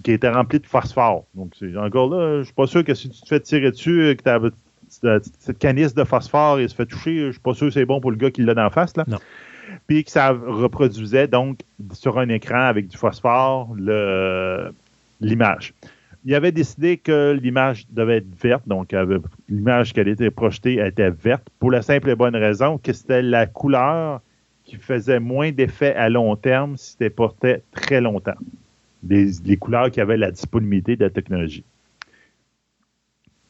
[0.02, 1.24] qui était rempli de phosphore.
[1.34, 4.22] Donc, encore là, je suis pas sûr que si tu te fais tirer dessus, que
[4.22, 7.72] tu as cette canisse de phosphore et se fait toucher, je suis pas sûr que
[7.72, 8.96] c'est bon pour le gars qui l'a d'en face.
[8.96, 9.04] Là.
[9.86, 11.60] Puis que ça reproduisait donc
[11.92, 13.74] sur un écran avec du phosphore
[15.20, 15.74] l'image
[16.24, 18.94] il avait décidé que l'image devait être verte, donc
[19.48, 23.22] l'image qui allait être projetée était verte, pour la simple et bonne raison que c'était
[23.22, 24.20] la couleur
[24.64, 28.36] qui faisait moins d'effet à long terme si c'était porté très longtemps.
[29.08, 31.64] Les, couleurs qui avaient la disponibilité de la technologie.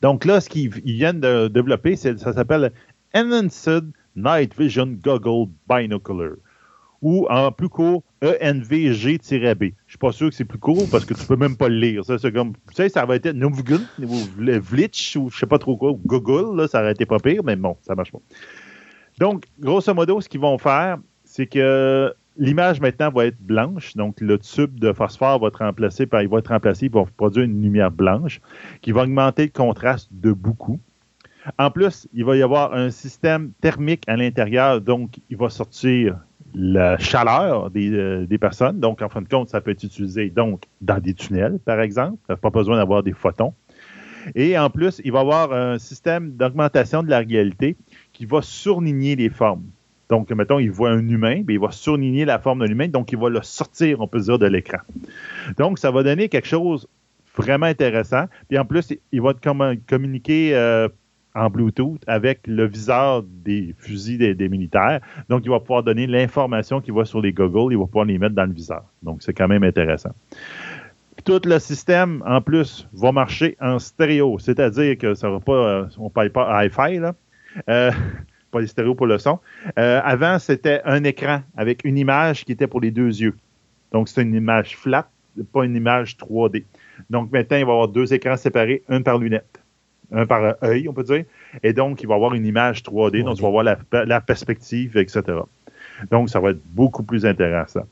[0.01, 2.73] Donc là, ce qu'ils viennent de développer, ça s'appelle
[3.15, 3.85] Enhanced
[4.17, 6.37] Night Vision Goggle Binocular
[7.03, 9.63] ou en plus court, ENVG-B.
[9.87, 11.77] Je suis pas sûr que c'est plus court parce que tu peux même pas le
[11.77, 12.05] lire.
[12.05, 15.59] Ça, c'est comme, tu sais, ça va être Novgul, ou Vlitch, ou je sais pas
[15.59, 18.21] trop quoi, ou Google, là, ça aurait été pas pire, mais bon, ça marche pas.
[19.19, 23.95] Donc, grosso modo, ce qu'ils vont faire, c'est que l'image maintenant va être blanche.
[23.97, 27.05] Donc, le tube de phosphore va être remplacé par, il va être remplacé, il va
[27.17, 28.41] produire une lumière blanche
[28.81, 30.79] qui va augmenter le contraste de beaucoup.
[31.59, 36.17] En plus, il va y avoir un système thermique à l'intérieur, donc il va sortir
[36.55, 38.81] la chaleur euh, des, personnes.
[38.81, 42.37] Donc, en fin de compte, ça peut être utilisé donc dans des tunnels, par exemple.
[42.37, 43.55] Pas besoin d'avoir des photons.
[44.35, 47.77] Et en plus, il va avoir un système d'augmentation de la réalité
[48.13, 49.65] qui va surligner les formes.
[50.09, 53.19] Donc, mettons, il voit un humain, il va surligner la forme d'un humain, donc il
[53.19, 54.79] va le sortir, on peut dire, de l'écran.
[55.57, 56.87] Donc, ça va donner quelque chose
[57.37, 58.27] vraiment intéressant.
[58.49, 59.33] Puis en plus, il va
[59.89, 60.89] communiquer euh,
[61.35, 65.01] en Bluetooth avec le viseur des fusils des, militaires.
[65.29, 68.19] Donc, il va pouvoir donner l'information qui va sur les goggles, il va pouvoir les
[68.19, 68.85] mettre dans le viseur.
[69.03, 70.13] Donc, c'est quand même intéressant.
[71.25, 75.87] tout le système, en plus, va marcher en stéréo, c'est-à-dire que ça va pas, euh,
[75.99, 77.15] on ne parle pas hi-fi, là.
[77.69, 77.91] Euh,
[78.51, 79.39] pas les stéréo pour le son.
[79.79, 83.35] Euh, avant, c'était un écran avec une image qui était pour les deux yeux.
[83.93, 85.09] Donc, c'est une image flat,
[85.53, 86.65] pas une image 3D.
[87.09, 89.62] Donc, maintenant, il va y avoir deux écrans séparés, un par lunette
[90.13, 91.25] un par œil, on peut dire.
[91.63, 95.23] Et donc, il va avoir une image 3D, donc tu vas voir la, perspective, etc.
[96.11, 97.87] Donc, ça va être beaucoup plus intéressant.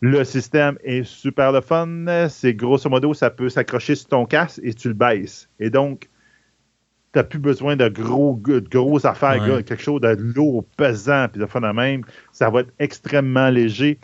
[0.00, 2.28] Le système est super le fun.
[2.28, 5.48] C'est grosso modo, ça peut s'accrocher sur ton casque et tu le baisses.
[5.60, 6.10] Et donc, tu fun.
[6.10, 7.20] Fun.
[7.20, 11.60] N'as plus besoin de gros, grosses affaires, quelque chose de lourd, pesant, puis de faire
[11.60, 12.04] de même.
[12.32, 13.98] Ça va être extrêmement léger,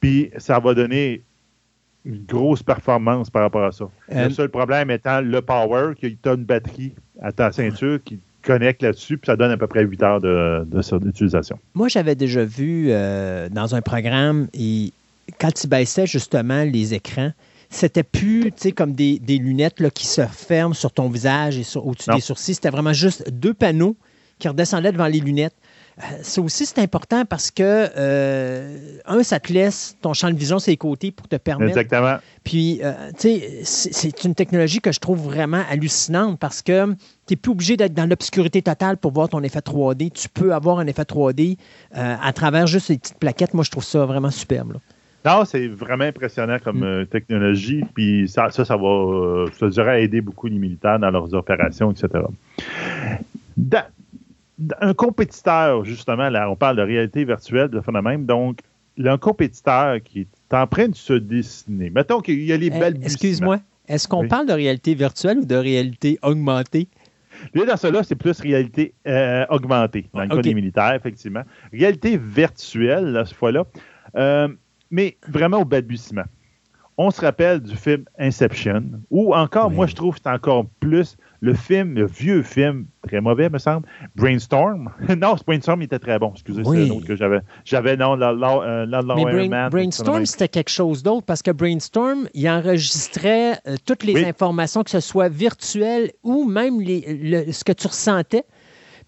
[0.00, 1.22] puis ça va donner
[2.04, 3.86] une grosse performance par rapport à ça.
[4.10, 8.20] le seul problème étant le power, que tu as une batterie à ta ceinture qui
[8.42, 10.66] connecte là-dessus, puis ça donne à peu près 8 heures de,
[10.98, 11.58] d'utilisation.
[11.74, 14.92] Moi, j'avais déjà vu euh, dans un programme, et
[15.38, 17.32] quand tu baissais justement les écrans,
[17.70, 22.20] c'était plus comme des, lunettes là, qui se ferment sur ton visage et au-dessus des
[22.20, 22.54] sourcils.
[22.54, 23.96] C'était vraiment juste deux panneaux
[24.38, 25.54] qui redescendaient devant les lunettes.
[25.98, 27.62] Euh, ça aussi, c'est important parce que,
[27.96, 31.70] euh, un, ça te laisse ton champ de vision sur les côtés pour te permettre.
[31.70, 32.18] Exactement.
[32.44, 36.96] Puis, euh, tu sais, c'est une technologie que je trouve vraiment hallucinante parce que tu
[37.30, 40.12] n'es plus obligé d'être dans l'obscurité totale pour voir ton effet 3D.
[40.12, 41.58] Tu peux avoir un effet 3D
[41.92, 43.54] à travers juste ces petites plaquettes.
[43.54, 44.78] Moi, je trouve ça vraiment superbe.
[45.24, 47.06] Non, c'est vraiment impressionnant comme mm.
[47.06, 47.84] technologie.
[47.92, 52.08] Puis ça, ça, va, je te dirais, aider beaucoup les militaires dans leurs opérations, etc.
[53.56, 53.84] Dans,
[54.80, 58.26] un compétiteur, justement, là, on parle de réalité virtuelle, de phénomène.
[58.26, 58.60] Donc,
[58.98, 61.90] un compétiteur qui est en train de se dessiner.
[61.90, 62.98] Mettons qu'il y a les eh, belles.
[63.02, 66.88] Excuse-moi, est-ce qu'on parle de réalité virtuelle ou de réalité augmentée?
[67.54, 71.42] Lui, dans cela, c'est plus réalité euh, augmentée, dans le cas des militaires, effectivement.
[71.72, 73.64] Réalité virtuelle, là, cette fois-là,
[74.16, 74.48] euh,
[74.90, 76.24] mais vraiment au balbutiement.
[77.00, 81.16] On se rappelle du film Inception, ou encore, moi, je trouve que c'est encore plus
[81.40, 83.86] le film, le vieux film, très mauvais, me semble,
[84.16, 84.90] Brainstorm.
[85.16, 86.32] non, Brainstorm, il était très bon.
[86.32, 87.38] Excusez, c'est c'est autre que j'avais.
[87.64, 93.60] J'avais, non, la, la, Mais Brainstorm, c'était quelque chose d'autre parce que Brainstorm, il enregistrait
[93.68, 98.44] euh, toutes les informations, que ce soit virtuelles ou même les, ce que tu ressentais.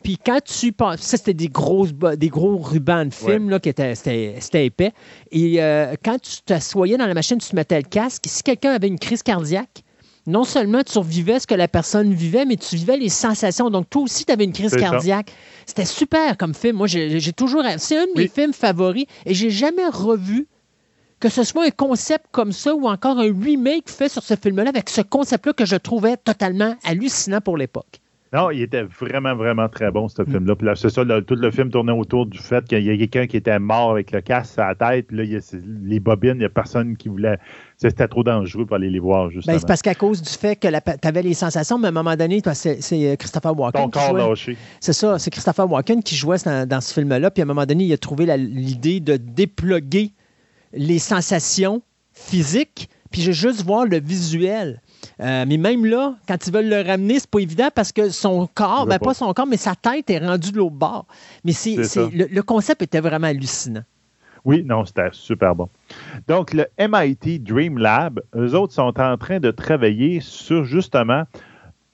[0.03, 3.69] Puis quand tu penses, ça c'était des grosses, des gros rubans de film là, qui
[3.69, 4.93] étaient, c'était, épais.
[5.31, 8.25] Et euh, quand tu t'assoyais dans la machine, tu te mettais le casque.
[8.27, 9.85] Si quelqu'un avait une crise cardiaque,
[10.27, 13.69] non seulement tu survivais ce que la personne vivait, mais tu vivais les sensations.
[13.71, 15.33] Donc, toi aussi, tu avais une crise cardiaque.
[15.67, 16.77] C'était super comme film.
[16.77, 17.63] Moi, j'ai toujours.
[17.79, 20.47] C'est un de mes films favoris et j'ai jamais revu
[21.19, 24.71] que ce soit un concept comme ça ou encore un remake fait sur ce film-là
[24.71, 28.01] avec ce concept-là que je trouvais totalement hallucinant pour l'époque.
[28.33, 30.27] Non, il était vraiment, vraiment très bon, ce mm.
[30.27, 30.55] film-là.
[30.55, 33.27] Puis là, c'est ça, tout le film tournait autour du fait qu'il y a quelqu'un
[33.27, 35.09] qui était mort avec le casque à la tête.
[35.09, 35.41] Puis là, il y a,
[35.83, 37.39] les bobines, il n'y a personne qui voulait.
[37.77, 39.59] C'était trop dangereux pour aller les voir, ben, justement.
[39.59, 42.15] c'est parce qu'à cause du fait que tu avais les sensations, mais à un moment
[42.15, 43.83] donné, c'est euh, Christopher Walken.
[43.83, 44.57] Ton corps lâché.
[44.79, 47.31] C'est ça, c'est Christopher Walken qui jouait dans, ce film-là.
[47.31, 50.13] Puis à un moment donné, il a trouvé l'idée de déploguer
[50.73, 54.81] les sensations physiques, puis j'ai juste voir le visuel.
[55.21, 58.47] Euh, mais même là, quand ils veulent le ramener, c'est pas évident parce que son
[58.47, 59.13] corps, ben pas.
[59.13, 61.07] son corps, mais sa tête est rendue de l'autre bord.
[61.45, 61.77] Mais c'est,
[62.13, 63.85] le, concept était vraiment hallucinant.
[64.47, 65.69] Oui, non, c'était super bon.
[66.27, 71.25] Donc, le MIT Dream Lab, eux autres sont en train de travailler sur justement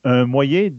[0.05, 0.71] un moyen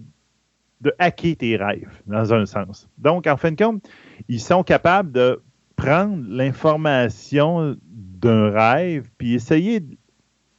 [0.79, 2.87] de hacker tes rêves, dans un sens.
[2.97, 3.83] Donc, en fin de compte,
[4.29, 5.41] ils sont capables de
[5.75, 9.81] prendre l'information d'un rêve puis essayer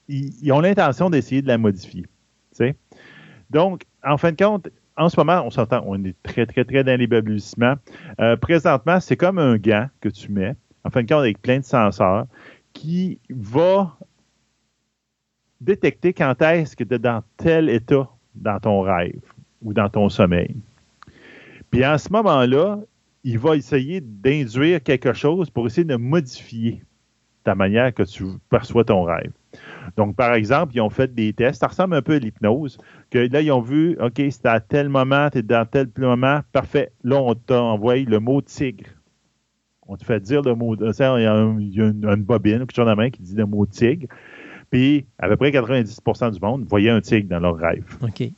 [0.08, 2.04] ils, ont l'intention d'essayer de la modifier.
[3.50, 6.82] Donc, en fin de compte, en ce moment, on s'entend, on est très, très, très
[6.82, 7.76] dans les balbutiements.
[8.20, 10.54] Euh, présentement, c'est comme un gant que tu mets,
[10.84, 12.26] en fin de compte, avec plein de senseurs,
[12.72, 13.96] qui va
[15.60, 19.20] détecter quand est-ce que tu es dans tel état dans ton rêve
[19.62, 20.54] ou dans ton sommeil.
[21.70, 22.80] Puis en ce moment-là,
[23.24, 26.82] il va essayer d'induire quelque chose pour essayer de modifier
[27.44, 29.32] ta manière que tu perçois ton rêve.
[29.96, 31.60] Donc, par exemple, ils ont fait des tests.
[31.60, 32.78] Ça ressemble un peu à l'hypnose.
[33.10, 36.40] Que là, ils ont vu, OK, c'est à tel moment, tu es dans tel moment.
[36.52, 36.92] Parfait.
[37.04, 38.86] Là, on t'a envoyé le mot tigre.
[39.86, 40.76] On te fait dire le mot.
[40.76, 44.06] Il y a, une, bobine, quelque chose dans la main qui dit le mot tigre.
[44.70, 47.84] Puis, à peu près 90% du monde voyait un tigre dans leur rêve.
[48.02, 48.30] OK.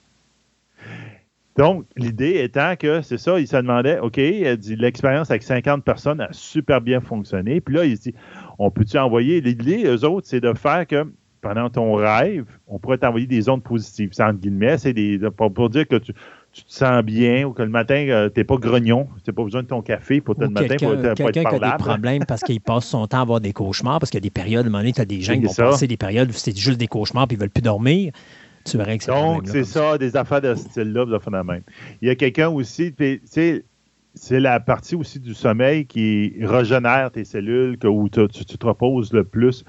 [1.57, 6.29] Donc, l'idée étant que c'est ça, ils se demandaient, OK, l'expérience avec 50 personnes a
[6.31, 7.61] super bien fonctionné.
[7.61, 8.15] Puis là, ils se disent,
[8.59, 11.05] on peut-tu envoyer, l'idée, eux autres, c'est de faire que
[11.41, 14.11] pendant ton rêve, on pourrait t'envoyer des ondes positives.
[14.13, 16.19] C'est entre guillemets, c'est des, pour, dire que tu, te
[16.67, 19.63] sens bien ou que le matin, tu euh, t'es pas grognon, tu n'as pas besoin
[19.63, 21.33] de ton café pour le matin pour, pour être parlable.
[21.33, 24.19] qui a des problèmes parce qu'il passe son temps à avoir des cauchemars, parce qu'il
[24.19, 25.87] y a des périodes, à un moment donné, tu as des gens qui vont passer
[25.87, 28.13] des périodes où c'est juste des cauchemars puis ils veulent plus dormir.
[28.65, 31.63] Tu verrais que Donc, c'est ça, des affaires de ce style-là, de phénomène.
[32.03, 33.65] Il y a quelqu'un aussi, tu sais,
[34.15, 39.13] c'est la partie aussi du sommeil qui régénère tes cellules, que, où tu, te reposes
[39.13, 39.65] le plus.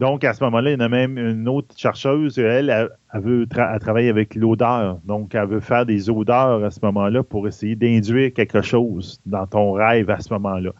[0.00, 3.46] Donc, à ce moment-là, il y en a même une autre chercheuse, elle, elle, veut
[3.46, 4.98] travailler avec l'odeur.
[5.04, 9.46] Donc, elle veut faire des odeurs à ce moment-là pour essayer d'induire quelque chose dans
[9.46, 10.70] ton rêve à ce moment-là.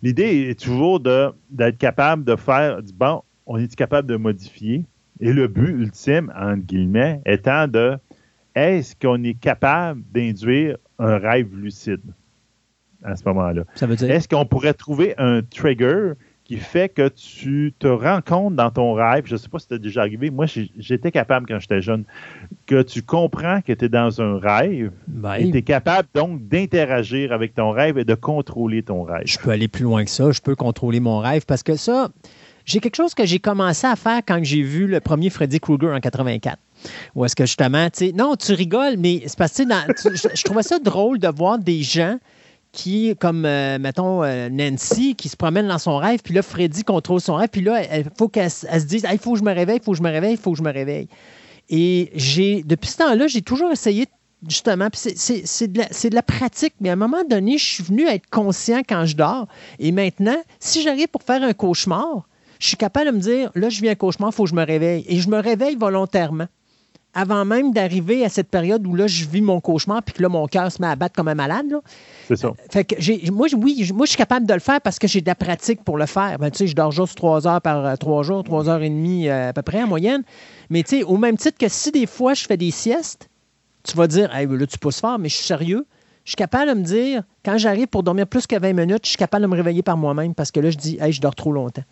[0.00, 4.84] L'idée est toujours d'être capable de faire, bon, on est capable de modifier?
[5.18, 7.96] Et le but ultime, entre guillemets, étant de
[8.54, 12.02] est-ce qu'on est capable d'induire un rêve lucide
[13.02, 13.64] à ce moment-là?
[13.74, 14.08] Ça veut dire?
[14.08, 16.12] Est-ce qu'on pourrait trouver un trigger
[16.46, 19.64] qui fait que tu te rends compte dans ton rêve, je ne sais pas si
[19.64, 22.04] c'était déjà arrivé, moi j'étais capable quand j'étais jeune,
[22.66, 26.46] que tu comprends que tu es dans un rêve ben, et tu es capable donc
[26.46, 29.24] d'interagir avec ton rêve et de contrôler ton rêve.
[29.24, 32.10] Je peux aller plus loin que ça, je peux contrôler mon rêve parce que ça,
[32.64, 35.92] j'ai quelque chose que j'ai commencé à faire quand j'ai vu le premier Freddy Krueger
[35.92, 36.58] en 84.
[37.16, 40.62] Ou est-ce que justement, tu sais, non, tu rigoles, mais c'est parce que je trouvais
[40.62, 42.18] ça drôle de voir des gens
[42.76, 46.84] qui, comme, euh, mettons, euh, Nancy, qui se promène dans son rêve, puis là, Freddy
[46.84, 49.52] contrôle son rêve, puis là, il faut qu'elle se dise il faut que je me
[49.52, 51.08] réveille, il faut que je me réveille, il faut que je me réveille.
[51.70, 54.06] Et j'ai, depuis ce temps-là, j'ai toujours essayé,
[54.46, 58.14] justement, puis c'est de, la pratique, mais à un moment donné, je suis venu à
[58.14, 59.48] être conscient quand je dors.
[59.78, 63.70] Et maintenant, si j'arrive pour faire un cauchemar, je suis capable de me dire là,
[63.70, 65.04] je vis un cauchemar, il faut que je me réveille.
[65.08, 66.46] Et je me réveille volontairement
[67.16, 70.28] avant même d'arriver à cette période où là, je vis mon cauchemar puis que là,
[70.28, 71.74] mon cœur se met à battre comme un malade.
[72.70, 75.26] Fait que moi, oui, moi, je suis capable de le faire parce que j'ai de
[75.26, 76.38] la pratique pour le faire.
[76.38, 78.88] Ben, tu sais, je dors juste trois heures par euh, trois jours, trois heures et
[78.88, 80.22] demie euh, à peu près en moyenne.
[80.70, 83.28] Mais tu sais, au même titre que si des fois je fais des siestes,
[83.84, 85.86] tu vas dire, hey, là, tu pousses fort, mais je suis sérieux.
[86.24, 89.10] Je suis capable de me dire, quand j'arrive pour dormir plus que 20 minutes, je
[89.10, 91.36] suis capable de me réveiller par moi-même parce que là, je dis, hey, je dors
[91.36, 91.84] trop longtemps.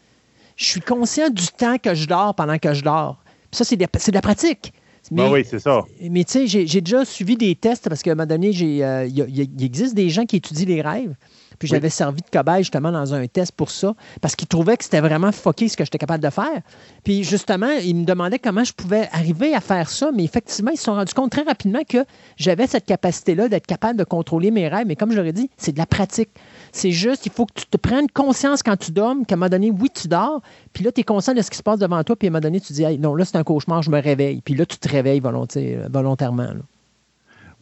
[0.57, 3.23] Je suis conscient du temps que je dors pendant que je dors.
[3.53, 4.73] ça, c'est de la pratique.
[5.11, 5.85] Ben oui, c'est ça.
[6.01, 8.51] Mais tu sais, j'ai déjà suivi des tests parce qu'à un moment donné,
[8.83, 11.15] euh, il existe des gens qui étudient les rêves.
[11.59, 14.85] Puis j'avais servi de cobaye justement dans un test pour ça, parce qu'ils trouvaient que
[14.85, 16.63] c'était vraiment fucké ce que j'étais capable de faire.
[17.05, 20.77] Puis justement, ils me demandaient comment je pouvais arriver à faire ça, mais effectivement, ils
[20.77, 22.05] se sont rendus compte très rapidement que
[22.37, 24.87] j'avais cette capacité-là d'être capable de contrôler mes rêves.
[24.87, 26.31] Mais comme je leur ai dit, c'est de la pratique.
[26.73, 29.49] C'est juste, il faut que tu te prennes conscience quand tu dors, qu'à un moment
[29.49, 30.41] donné, oui, tu dors,
[30.73, 32.33] puis là, tu es conscient de ce qui se passe devant toi, puis à un
[32.33, 34.41] moment donné, tu dis, non, là, c'est un cauchemar, je me réveille.
[34.41, 36.49] Puis là, tu te réveilles volontairement.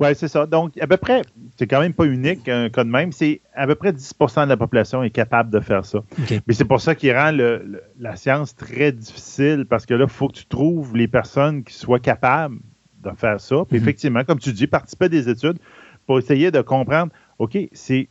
[0.02, 0.46] Oui, c'est ça.
[0.46, 1.22] Donc, à peu près,
[1.56, 4.48] c'est quand même pas unique, un cas de même, c'est à peu près 10% de
[4.48, 6.00] la population est capable de faire ça.
[6.46, 7.30] Mais c'est pour ça qu'il rend
[7.98, 11.74] la science très difficile, parce que là, il faut que tu trouves les personnes qui
[11.74, 12.56] soient capables
[13.02, 13.64] de faire ça.
[13.68, 13.82] Puis mhm.
[13.82, 15.58] effectivement, comme tu dis, participer à des études
[16.06, 18.08] pour essayer de comprendre, OK, c'est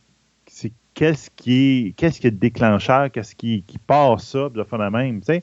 [0.94, 5.20] qu'est-ce qui est qu'est-ce qui est déclencheur, qu'est-ce qui, qui passe ça de la même.
[5.20, 5.42] Tu sais,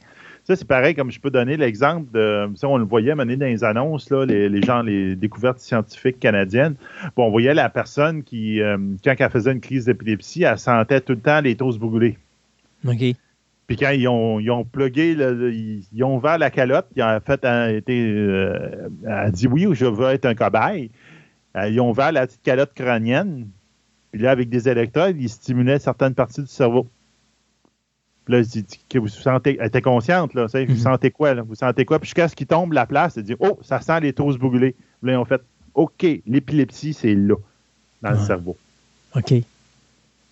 [0.49, 2.49] ça, c'est pareil, comme je peux donner l'exemple de.
[2.55, 6.73] Ça, on le voyait mener dans les annonces, là, les, gens, les découvertes scientifiques canadiennes.
[7.15, 11.01] Bon, on voyait la personne qui, euh, quand elle faisait une crise d'épilepsie, elle sentait
[11.01, 12.17] tout le temps les toses brûlées.
[12.83, 12.97] OK.
[13.67, 17.45] Puis quand ils ont, ils ont plugué, ils, ont ouvert la calotte, ils ont fait,
[17.45, 20.89] a été, euh, a dit oui, je veux être un cobaye.
[21.57, 23.49] Euh, ils ont ouvert la petite calotte crânienne.
[24.11, 26.87] Puis là, avec des électrodes, ils stimulaient certaines parties du cerveau.
[28.30, 28.41] Là,
[28.89, 30.77] que vous sentez, elle était consciente, là, vous mhm.
[30.77, 31.41] sentez quoi, là?
[31.41, 31.97] Vous sentez quoi?
[31.97, 34.75] Puis jusqu'à ce qu'il tombe la place, elle dit, oh, ça sent les toses brûlées.
[35.01, 35.41] Là, ils ont fait,
[35.73, 37.36] OK, l'épilepsie, c'est là,
[38.03, 38.55] dans le cerveau.
[39.15, 39.25] OK.
[39.25, 39.43] Puis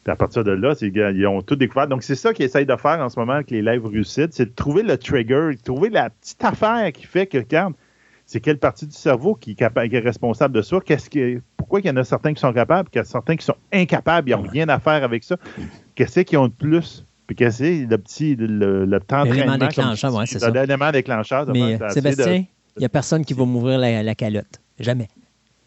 [0.05, 1.87] à partir de là, ils ont tout découvert.
[1.87, 4.45] Donc, c'est ça qu'ils essayent de faire en ce moment avec les lèvres lucides, c'est
[4.45, 7.73] de trouver le trigger, de trouver la petite affaire qui fait que, regarde,
[8.27, 10.79] c'est quelle partie du cerveau qui est, responsable de ça?
[10.85, 13.37] Qu'est-ce que, pourquoi il y en a certains qui sont capables, qu'il y a certains
[13.37, 15.37] qui sont incapables, ils n'ont rien à faire avec ça?
[15.95, 17.03] Qu'est-ce qu'ils ont de plus?
[17.27, 20.49] Puis qu'est-ce que le petit, le, le temps L'élément déclencheur, oui, c'est ça.
[20.49, 21.45] L'élément déclencheur.
[21.47, 22.45] Mais Sébastien,
[22.77, 24.61] il n'y a personne qui va m'ouvrir la, calotte.
[24.79, 25.09] Jamais.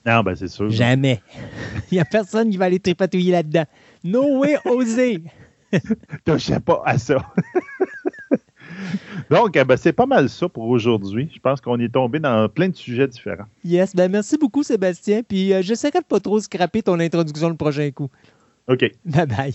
[0.07, 0.71] Non, ben c'est sûr.
[0.71, 1.21] Jamais.
[1.91, 3.65] Il n'y a personne qui va aller tripatouiller là-dedans.
[4.03, 5.23] No way, oser.
[6.25, 7.19] Touchez pas à ça.
[9.31, 11.29] Donc, ben, c'est pas mal ça pour aujourd'hui.
[11.35, 13.45] Je pense qu'on est tombé dans plein de sujets différents.
[13.63, 15.23] Yes, ben merci beaucoup, Sébastien.
[15.23, 18.09] Puis euh, j'essaierai de pas trop scraper ton introduction le prochain coup.
[18.69, 18.91] OK.
[19.05, 19.55] Bye bye.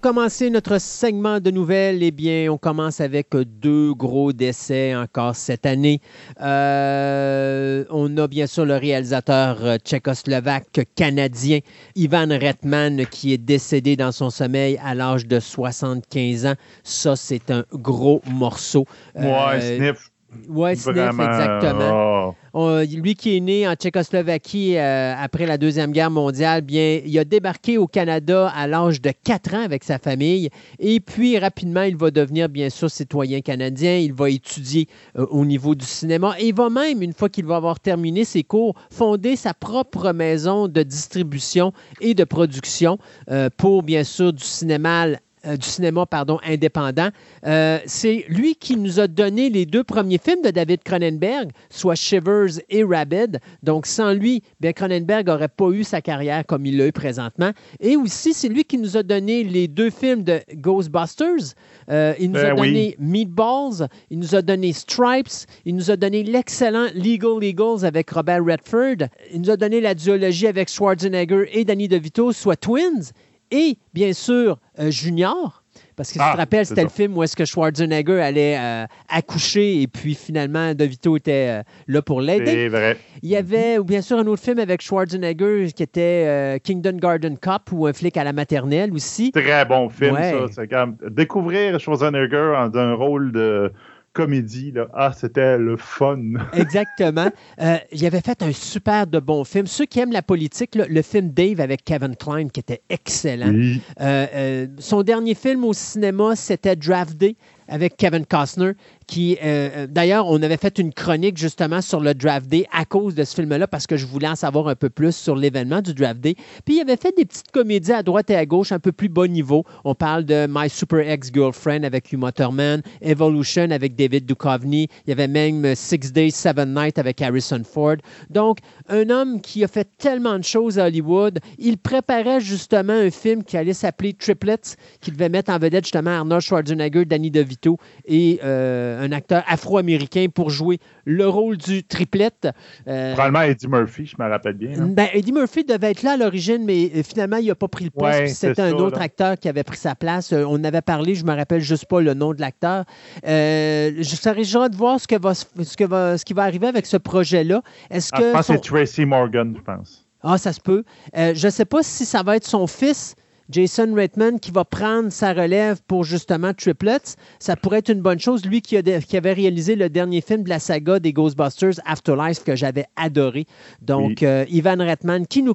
[0.00, 5.64] commencer notre segment de nouvelles, eh bien, on commence avec deux gros décès encore cette
[5.64, 6.00] année.
[6.42, 11.60] Euh, on a bien sûr le réalisateur euh, tchécoslovaque canadien
[11.94, 16.54] Ivan Retman qui est décédé dans son sommeil à l'âge de 75 ans.
[16.82, 18.84] Ça, c'est un gros morceau.
[19.14, 20.10] Ouais, sniff.
[20.48, 22.34] Oui, Sniff, exactement.
[22.52, 22.80] Oh.
[22.82, 27.24] lui qui est né en Tchécoslovaquie euh, après la Deuxième Guerre mondiale, bien, il a
[27.24, 30.50] débarqué au Canada à l'âge de 4 ans avec sa famille.
[30.78, 33.96] Et puis, rapidement, il va devenir, bien sûr, citoyen canadien.
[33.96, 36.34] Il va étudier euh, au niveau du cinéma.
[36.38, 40.12] Et il va même, une fois qu'il va avoir terminé ses cours, fonder sa propre
[40.12, 42.98] maison de distribution et de production
[43.30, 45.06] euh, pour, bien sûr, du cinéma
[45.46, 47.08] euh, du cinéma pardon, indépendant.
[47.46, 51.94] Euh, c'est lui qui nous a donné les deux premiers films de David Cronenberg, soit
[51.94, 53.40] Shivers et Rabid.
[53.62, 57.50] Donc, sans lui, bien, Cronenberg n'aurait pas eu sa carrière comme il l'a eu présentement.
[57.80, 61.54] Et aussi, c'est lui qui nous a donné les deux films de Ghostbusters.
[61.90, 65.96] Euh, il nous a ben donné Meatballs, il nous a donné Stripes, il nous a
[65.96, 71.48] donné l'excellent Legal Eagles avec Robert Redford, il nous a donné la duologie avec Schwarzenegger
[71.52, 73.12] et Danny DeVito, soit Twins
[73.54, 75.62] et bien sûr euh, Junior.
[75.96, 78.58] Parce que si tu te ah, rappelles, c'était le film où est-ce que Schwarzenegger allait
[78.58, 82.46] euh, accoucher et puis finalement DeVito était euh, là pour l'aider.
[82.46, 82.96] C'est vrai.
[83.22, 87.70] Il y avait bien sûr un autre film avec Schwarzenegger qui était Kingdom Garden Cop
[87.70, 89.30] ou un flic à la maternelle aussi.
[89.30, 90.46] Très bon film ça.
[90.50, 93.72] C'est comme découvrir Schwarzenegger dans un rôle de
[94.14, 94.72] comédie.
[94.72, 94.86] Là.
[94.94, 96.22] Ah, c'était le fun.
[96.54, 97.28] Exactement.
[97.60, 99.66] Euh, il avait fait un super de bon film.
[99.66, 103.52] Ceux qui aiment la politique, le film Dave avec Kevin Klein, qui était excellent.
[103.52, 107.36] Euh, euh, son dernier film au cinéma, c'était Draft Day
[107.68, 108.72] avec Kevin Costner,
[109.06, 112.84] qui, euh, euh, d'ailleurs, on avait fait une chronique justement sur le Draft Day à
[112.84, 115.80] cause de ce film-là, parce que je voulais en savoir un peu plus sur l'événement
[115.80, 116.34] du Draft Day.
[116.64, 119.08] Puis il avait fait des petites comédies à droite et à gauche, un peu plus
[119.08, 119.64] bas niveau.
[119.84, 125.12] On parle de My Super Ex-Girlfriend avec Hugh Motorman, Evolution avec David Duchovny, il y
[125.12, 127.96] avait même Six Days, Seven Nights avec Harrison Ford.
[128.30, 133.10] Donc, un homme qui a fait tellement de choses à Hollywood, il préparait justement un
[133.10, 137.78] film qui allait s'appeler Triplets, qui devait mettre en vedette justement Arnold Schwarzenegger, Danny DeVito,
[138.06, 142.48] et euh, un acteur afro-américain pour jouer le rôle du triplette.
[142.88, 144.80] Euh, Probablement Eddie Murphy, je me rappelle bien.
[144.80, 144.88] Hein.
[144.90, 147.84] Ben, Eddie Murphy devait être là à l'origine, mais euh, finalement, il n'a pas pris
[147.84, 148.34] le poste.
[148.34, 150.32] C'était un autre acteur qui avait pris sa place.
[150.32, 152.84] On avait parlé, je ne me rappelle juste pas le nom de l'acteur.
[153.24, 156.66] je serais déjà de voir ce, que va, ce, que va, ce qui va arriver
[156.66, 157.62] avec ce projet-là.
[157.90, 160.06] Est-ce ah, que je pense que c'est Tracy Morgan, je pense.
[160.22, 160.84] Ah, ça se peut.
[161.14, 163.14] je ne sais pas si ça va être son fils
[163.50, 167.16] Jason Reitman qui va prendre sa relève pour justement Triplets.
[167.38, 168.44] Ça pourrait être une bonne chose.
[168.44, 172.86] Lui qui, avait réalisé le dernier film de la saga des Ghostbusters, Afterlife, que j'avais
[172.96, 173.46] adoré.
[173.82, 175.54] Donc, euh, Ivan Reitman qui nous,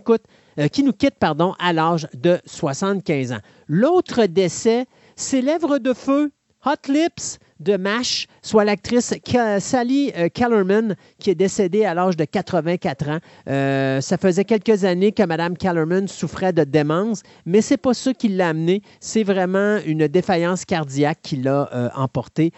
[0.60, 3.40] euh, qui nous quitte pardon, à l'âge de 75 ans.
[3.68, 4.86] L'autre décès,
[5.16, 6.32] c'est Lèvres de feu,
[6.66, 9.14] Hot Lips de MASH, soit l'actrice
[9.60, 13.20] Sally euh, Kellerman, qui est décédée à l'âge de 84 ans.
[13.48, 18.14] Euh, ça faisait quelques années que Mme Kellerman souffrait de démence, mais c'est pas ça
[18.14, 18.82] qui l'a amené.
[19.00, 22.52] C'est vraiment une défaillance cardiaque qui l'a euh, emporté.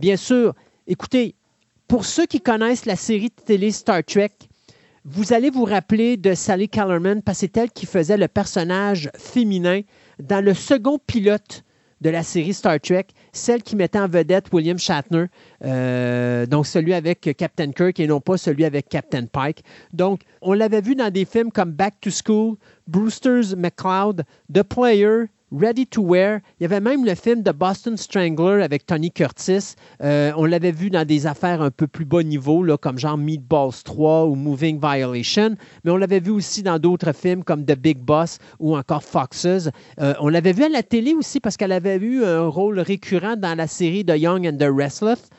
[0.00, 0.54] bien sûr,
[0.86, 1.34] écoutez,
[1.88, 4.30] pour ceux qui connaissent la série de télé Star Trek,
[5.04, 9.10] vous allez vous rappeler de Sally Kellerman parce que c'est elle qui faisait le personnage
[9.16, 9.80] féminin
[10.18, 11.64] dans le second pilote
[12.00, 15.26] de la série Star Trek, celle qui mettait en vedette William Shatner,
[15.64, 19.62] euh, donc celui avec Captain Kirk et non pas celui avec Captain Pike.
[19.92, 25.26] Donc, on l'avait vu dans des films comme Back to School, Brewster's McCloud, The Player,
[25.52, 26.40] Ready to Wear.
[26.58, 29.74] Il y avait même le film de Boston Strangler avec Tony Curtis.
[30.02, 33.82] Euh, on l'avait vu dans des affaires un peu plus bas niveau, comme genre Meatballs
[33.84, 35.56] 3 ou Moving Violation.
[35.84, 39.70] Mais on l'avait vu aussi dans d'autres films comme The Big Boss ou encore Foxes.
[40.00, 43.36] Euh, on l'avait vu à la télé aussi parce qu'elle avait eu un rôle récurrent
[43.36, 45.30] dans la série The Young and the Restless.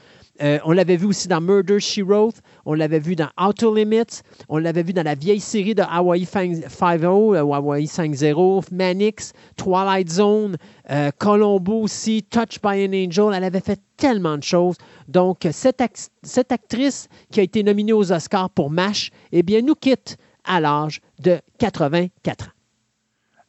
[0.41, 2.41] Euh, on l'avait vu aussi dans Murder, She Wrote.
[2.65, 4.21] On l'avait vu dans Auto Limits.
[4.49, 10.09] On l'avait vu dans la vieille série de Hawaii 5.0, euh, Hawaii 5.0, Manix, Twilight
[10.09, 10.57] Zone,
[10.89, 13.33] euh, Colombo aussi, Touched by an Angel.
[13.33, 14.77] Elle avait fait tellement de choses.
[15.07, 15.81] Donc, cette,
[16.51, 21.01] actrice qui a été nominée aux Oscars pour MASH, eh bien, nous quitte à l'âge
[21.19, 22.51] de 84 ans.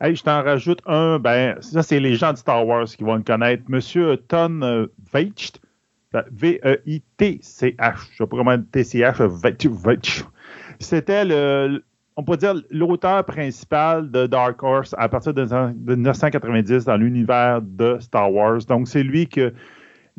[0.04, 3.14] Hey, je t'en rajoute un, ben, ça, c'est les gens de Star Wars qui vont
[3.14, 3.62] le connaître.
[3.68, 5.60] Monsieur Ton Veicht,
[6.30, 7.76] V-E-I-T-C-H.
[7.78, 10.24] Je ne sais pas comment T-C-H.
[10.78, 11.82] C'était le,
[12.16, 17.96] on peut dire l'auteur principal de Dark Horse à partir de, 1990 dans l'univers de
[18.00, 18.58] Star Wars.
[18.68, 19.52] Donc, c'est lui que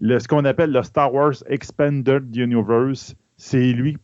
[0.01, 3.97] ce qu'on appelle le Star Wars Expanded Universe, c'est lui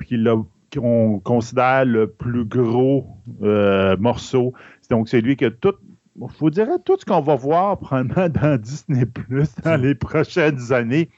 [0.73, 3.07] qu'on considère le plus gros
[3.41, 4.53] euh, morceau.
[4.89, 5.75] Donc, c'est lui que tout
[6.21, 10.73] je vous dirais tout ce qu'on va voir probablement dans Disney Plus dans les prochaines
[10.73, 11.09] années.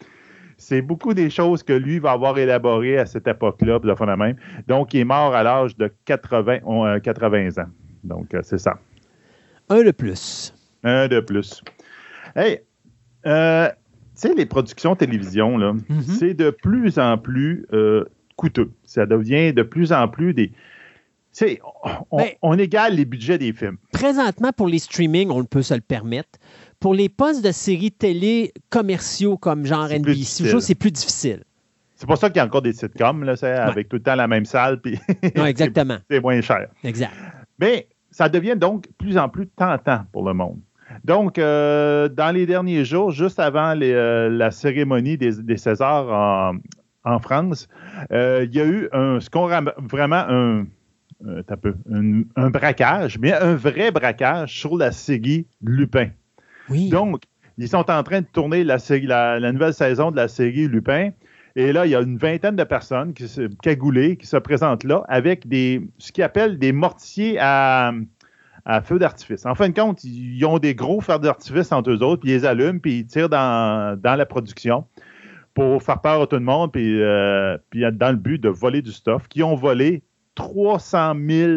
[0.62, 4.36] C'est beaucoup des choses que lui va avoir élaborées à cette époque-là, de même.
[4.68, 7.70] Donc, il est mort à l'âge de 80, 80 ans.
[8.03, 8.78] Donc, c'est ça.
[9.70, 10.53] Un de plus.
[10.84, 11.64] Un de plus.
[12.36, 12.59] Hey,
[13.26, 13.74] euh, tu
[14.14, 16.01] sais, les productions télévision, là, mm-hmm.
[16.20, 18.05] c'est de plus en plus euh,
[18.36, 18.72] coûteux.
[18.84, 20.51] Ça devient de plus en plus des.
[22.12, 23.78] On, ben, on, égale les budgets des films.
[23.93, 26.38] Présentement, pour les streamings, on peut se le permettre.
[26.82, 31.43] Pour les postes de séries télé commerciaux comme genre NBC, c'est plus difficile.
[31.95, 33.36] C'est pour ça qu'il y a encore des sitcoms, là,
[33.67, 34.82] avec tout le temps la même salle.
[34.82, 34.99] Puis
[35.36, 35.97] exactement.
[36.09, 36.69] c'est moins cher.
[36.84, 37.13] Exact.
[37.59, 40.59] Mais ça devient donc plus en plus tentant pour le monde.
[41.03, 46.55] Donc, euh, dans les derniers jours, juste avant euh, la cérémonie des, Césars
[47.03, 47.69] en, France,
[48.11, 50.65] euh, il y a eu un, ce qu'on vraiment un,
[52.36, 56.09] un, braquage, mais un vrai braquage sur la série Lupin.
[56.89, 57.24] Donc,
[57.57, 61.11] ils sont en train de tourner la, nouvelle saison de la série Lupin.
[61.55, 64.86] Et là, il y a une vingtaine de personnes qui se, cagoulées qui se présentent
[64.86, 67.91] là avec des, ce qu'ils appellent des mortiers à,
[68.84, 69.45] feu d'artifice.
[69.45, 72.36] En fin de compte, ils ont des gros feux d'artifice entre eux autres, puis ils
[72.36, 74.86] les allument, puis ils tirent dans, la production
[75.53, 78.91] pour faire peur à tout le monde, euh, puis dans le but de voler du
[78.91, 80.03] stuff, qui ont volé
[80.36, 81.51] 300 000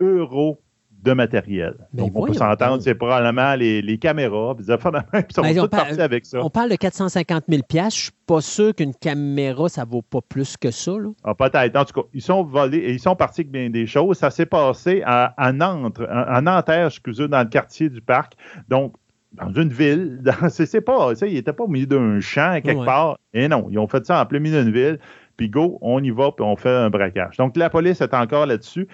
[0.00, 0.60] euros
[1.06, 1.74] de matériel.
[1.92, 6.40] Donc, on peut s'entendre, c'est probablement les, caméras, puis ils sont tous partis avec ça.
[6.42, 10.56] On parle de 450 000 Je suis pas sûr qu'une caméra, ça vaut pas plus
[10.56, 10.92] que ça.
[10.92, 11.10] Là.
[11.24, 11.76] Ah, peut-être.
[11.76, 14.18] En tout cas, ils sont volés et ils sont partis avec bien des choses.
[14.18, 18.34] Ça s'est passé à, Nantes, à Nanterre, excusez, dans le quartier du parc.
[18.68, 18.94] Donc,
[19.32, 20.22] dans une ville.
[20.48, 23.18] C'est pas, ils n'étaient pas au milieu d'un champ quelque part.
[23.32, 24.98] Et non, ils ont fait ça en plein milieu d'une ville.
[25.36, 27.36] Puis go, on y va, puis on fait un braquage.
[27.36, 28.88] Donc, la police est encore là-dessus.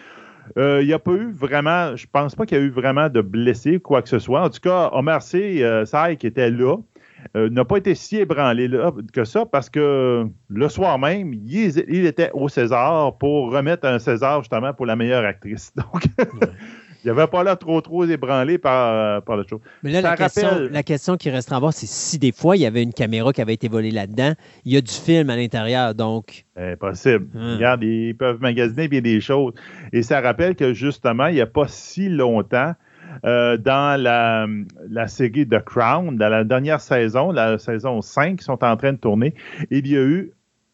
[0.59, 3.09] Euh, il n'y a pas eu vraiment, je pense pas qu'il y a eu vraiment
[3.09, 4.43] de blessés, quoi que ce soit.
[4.43, 5.59] En tout cas, Omar C.
[5.63, 5.85] Euh,
[6.19, 6.77] qui était là,
[7.37, 8.69] euh, n'a pas été si ébranlé
[9.13, 14.41] que ça parce que le soir même, il, était au César pour remettre un César
[14.41, 15.73] justement pour la meilleure actrice.
[15.77, 16.05] Donc,
[17.05, 19.61] il avait pas là trop, trop ébranlé par, par le show.
[19.83, 22.63] Mais là, la question, la question, qui restera à voir, c'est si des fois, il
[22.63, 24.35] y avait une caméra qui avait été volée là-dedans,
[24.65, 26.45] il y a du film à l'intérieur, donc...
[26.57, 27.27] Impossible.
[27.35, 27.55] Hum.
[27.55, 29.55] Regarde, ils peuvent magasiner bien des choses.
[29.93, 32.75] Et ça rappelle que, justement, il n'y a pas si longtemps,
[33.25, 34.47] euh, dans la,
[34.89, 38.93] la, série The Crown, dans la dernière saison, la saison 5, qui sont en train
[38.93, 39.35] de tourner,
[39.71, 40.33] il y a eu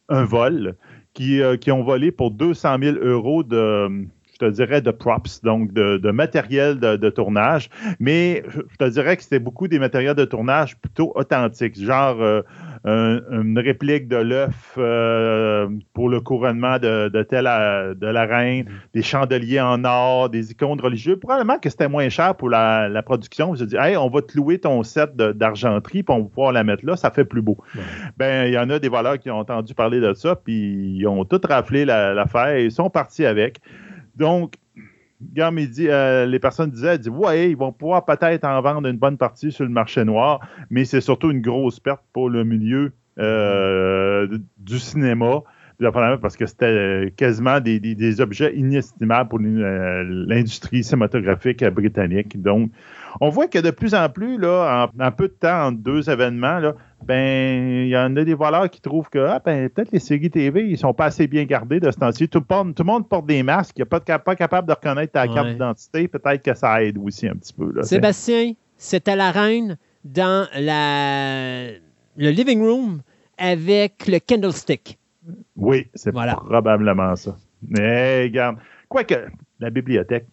[0.09, 0.76] un vol
[1.14, 4.07] qui, euh, qui ont volé pour 200 000 euros de
[4.41, 7.70] je te dirais, de props, donc de, matériel de, tournage.
[7.99, 12.43] Mais je te dirais que c'était beaucoup des matériels de tournage plutôt authentiques, genre euh,
[12.84, 18.72] une réplique de l'œuf euh, pour le couronnement de, de, telle, de la reine, mm.
[18.95, 21.18] des chandeliers en or, des icônes religieuses.
[21.18, 23.55] Probablement que c'était moins cher pour la, production.
[23.55, 26.64] Je dis, hey, on va te louer ton set d'argenterie, puis on va pouvoir la
[26.64, 27.59] mettre là, ça fait plus beau.
[28.16, 31.07] Ben, il y en a des voleurs qui ont entendu parler de ça, puis ils
[31.07, 33.61] ont tout raflé l'affaire et ils sont partis avec.
[34.19, 34.55] Donc,
[35.21, 39.16] dit, euh, les personnes disaient, dit, ouais, ils vont pouvoir peut-être en vendre une bonne
[39.16, 40.41] partie sur le marché noir,
[40.71, 45.43] mais c'est surtout une grosse perte pour le milieu euh, du cinéma
[46.21, 52.41] parce que c'était quasiment des, objets inestimables pour euh, l'industrie cinématographique britannique.
[52.41, 52.71] Donc,
[53.21, 56.59] on voit que de plus en plus, là, en, peu de temps, entre deux événements,
[56.59, 59.99] là, ben, il y en a des voleurs qui trouvent que ah, ben, peut-être les
[59.99, 62.28] séries TV, ils sont pas assez bien gardés de ce temps-ci.
[62.28, 65.49] Tout, le monde porte des masques, il n'est pas, pas capable de reconnaître ta carte
[65.49, 66.09] d'identité.
[66.09, 67.72] Peut-être que ça aide aussi un petit peu.
[67.72, 71.68] Là, Sébastien, c'était la reine dans la,
[72.16, 73.01] le living room
[73.38, 74.98] avec le candlestick.
[75.56, 77.36] Oui, c'est probablement ça.
[77.62, 78.56] Mais regarde,
[78.89, 79.28] quoique
[79.60, 80.27] la bibliothèque.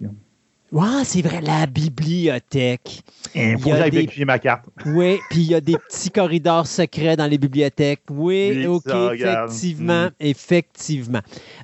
[0.75, 3.01] Ouais, c'est vrai, la bibliothèque.
[3.33, 4.25] Il faut que des...
[4.25, 4.65] ma carte.
[4.85, 8.01] Oui, puis il y a des petits corridors secrets dans les bibliothèques.
[8.09, 8.83] Oui, OK,
[9.13, 10.11] effectivement, mm.
[10.19, 11.21] effectivement.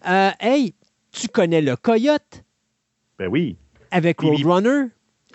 [0.07, 0.73] Euh, hey,
[1.11, 2.45] tu connais le coyote?
[3.19, 3.57] Ben oui.
[3.91, 4.85] Avec Roadrunner?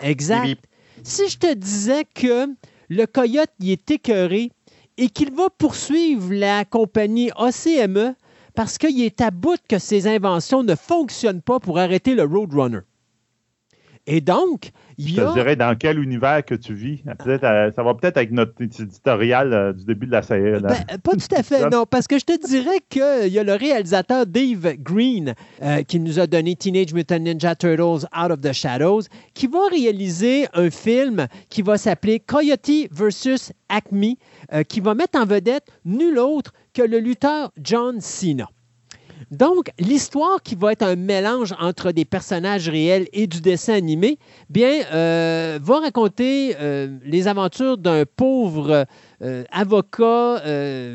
[0.01, 0.59] Exact.
[1.03, 2.47] Si je te disais que
[2.89, 4.53] le coyote, il est écœuré
[4.97, 8.15] et qu'il va poursuivre la compagnie ACME
[8.55, 12.81] parce qu'il est à bout que ses inventions ne fonctionnent pas pour arrêter le Roadrunner.
[14.07, 15.25] Et donc, il y a...
[15.25, 17.03] Je te dirais dans quel univers que tu vis.
[17.27, 20.61] Euh, ça va peut-être avec notre éditorial euh, du début de la série.
[20.61, 23.55] Ben, pas tout à fait, non, parce que je te dirais qu'il y a le
[23.55, 28.53] réalisateur Dave Green euh, qui nous a donné Teenage Mutant Ninja Turtles Out of the
[28.53, 29.03] Shadows,
[29.35, 34.15] qui va réaliser un film qui va s'appeler Coyote versus Acme,
[34.69, 38.49] qui va mettre en vedette nul autre que le lutteur John Cena.
[39.33, 44.19] Donc, l'histoire qui va être un mélange entre des personnages réels et du dessin animé,
[44.51, 48.87] bien, euh, va raconter euh, les aventures d'un pauvre
[49.23, 50.43] euh, avocat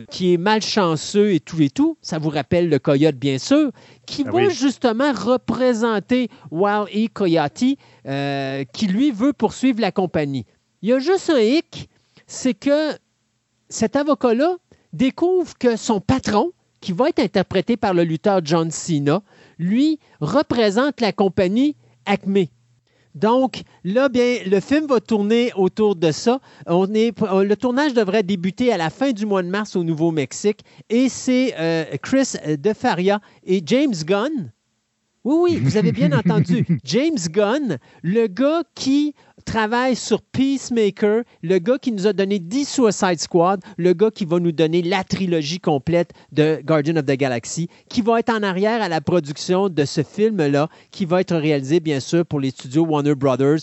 [0.09, 1.97] qui est malchanceux et tout et tout.
[2.01, 3.71] Ça vous rappelle le coyote, bien sûr,
[4.05, 7.07] qui ah va justement représenter Wild E.
[7.13, 7.77] Coyote,
[8.71, 10.45] qui lui veut poursuivre la compagnie.
[10.81, 11.89] Il y a juste un hic,
[12.27, 12.93] c'est que
[13.67, 14.55] cet avocat-là
[14.93, 16.51] découvre que son patron,
[16.81, 19.21] qui va être interprété par le lutteur John Cena,
[19.59, 21.75] lui représente la compagnie
[22.05, 22.45] Acme.
[23.13, 26.39] Donc, là, bien, le film va tourner autour de ça.
[26.67, 30.61] Est, le tournage devrait débuter à la fin du mois de mars au Nouveau-Mexique.
[30.89, 34.51] Et c'est euh, Chris DeFaria et James Gunn.
[35.23, 36.65] Oui, oui, vous avez bien entendu.
[36.84, 39.14] James Gunn, le gars qui
[39.45, 44.26] travaille sur Peacemaker, le gars qui nous a donné 10 Suicide Squad, le gars qui
[44.26, 48.41] va nous donner la trilogie complète de Guardian of the Galaxy, qui va être en
[48.41, 52.49] arrière à la production de ce film-là, qui va être réalisé, bien sûr, pour les
[52.49, 53.60] studios Warner Brothers.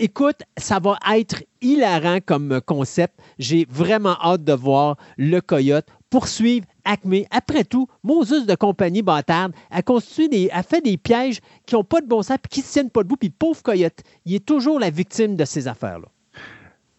[0.00, 3.14] Écoute, ça va être hilarant comme concept.
[3.38, 7.24] J'ai vraiment hâte de voir le coyote poursuivre Acme.
[7.30, 9.82] Après tout, Moses de compagnie bâtarde a,
[10.30, 13.02] des, a fait des pièges qui n'ont pas de bon sens qui ne tiennent pas
[13.02, 13.16] debout.
[13.16, 16.08] Puis pauvre coyote, il est toujours la victime de ces affaires-là.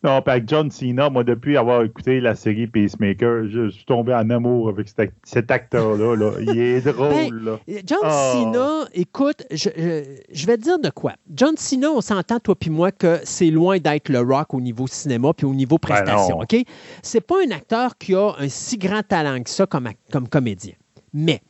[0.02, 4.30] Non, avec John Cena, moi, depuis avoir écouté la série Peacemaker, je suis tombé en
[4.30, 4.88] amour avec
[5.24, 6.16] cet, acteur-là.
[6.40, 7.60] Il est ben, drôle.
[7.86, 8.32] John ah.
[8.34, 11.14] Cena, écoute, je, vais te dire de quoi.
[11.36, 14.88] John Cena, on s'entend, toi puis moi, que c'est loin d'être le rock au niveau
[14.88, 16.40] cinéma puis au niveau ben prestation.
[16.40, 16.56] OK?
[17.04, 20.74] C'est pas un acteur qui a un si grand talent que ça comme, comme comédien.
[21.14, 21.42] Mais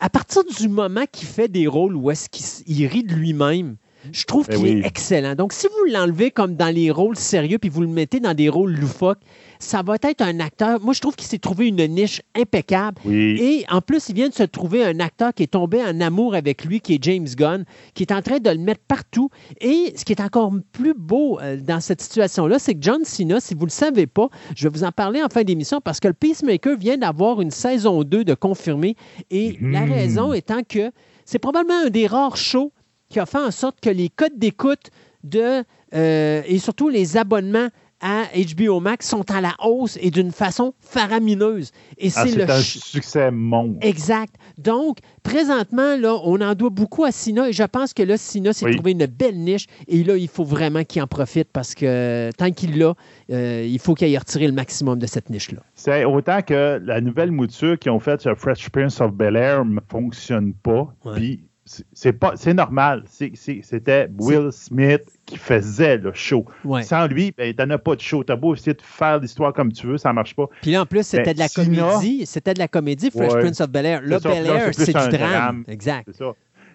[0.00, 3.76] à partir du moment qu'il fait des rôles où est-ce qu'il rit de lui-même,
[4.12, 5.34] je trouve ben qu'il est excellent.
[5.34, 8.48] Donc, si vous l'enlevez comme dans les rôles sérieux puis vous le mettez dans des
[8.48, 9.20] rôles loufoques,
[9.58, 10.80] ça va être un acteur.
[10.80, 13.00] Moi, je trouve qu'il s'est trouvé une niche impeccable.
[13.08, 16.34] Et en plus, il vient de se trouver un acteur qui est tombé en amour
[16.34, 17.64] avec lui, qui est James Gunn,
[17.94, 19.30] qui est en train de le mettre partout.
[19.60, 23.40] Et ce qui est encore plus beau euh, dans cette situation-là, c'est que John Cena,
[23.40, 26.00] si vous ne le savez pas, je vais vous en parler en fin d'émission parce
[26.00, 28.96] que le Peacemaker vient d'avoir une saison 2 de confirmé.
[29.30, 29.92] Et la hmm.
[29.92, 30.90] raison étant que
[31.24, 32.72] c'est probablement un des rares shows
[33.14, 34.90] qui a fait en sorte que les codes d'écoute
[35.22, 35.62] de,
[35.94, 37.68] euh, et surtout les abonnements
[38.00, 41.70] à HBO Max sont à la hausse et d'une façon faramineuse.
[41.96, 43.78] Et ah, c'est un succès monstre.
[43.86, 44.34] Exact.
[44.58, 48.52] Donc, présentement, là, on en doit beaucoup à Sina et je pense que là, Sina
[48.52, 52.30] s'est trouvé une belle niche et là, il faut vraiment qu'il en profite parce que
[52.36, 52.94] tant qu'il l'a,
[53.30, 55.60] euh, il faut qu'il aille retirer le maximum de cette niche-là.
[55.76, 59.64] C'est autant que la nouvelle mouture qu'ils ont faite sur Fresh Prince of Bel Air
[59.64, 60.92] ne fonctionne pas.
[61.14, 63.04] Puis c'est pas c'est normal.
[63.08, 66.44] C'était Will Smith qui faisait le show.
[66.82, 68.22] Sans lui, ben, t'en as pas de show.
[68.22, 70.48] T'as beau essayer de faire l'histoire comme tu veux, ça marche pas.
[70.62, 72.26] Puis là, en plus, c'était ben, de la comédie.
[72.26, 74.02] C'était de la comédie, Fresh Prince of Bel Air.
[74.02, 75.64] Là, Bel Air, c'est du drame.
[75.68, 76.08] Exact.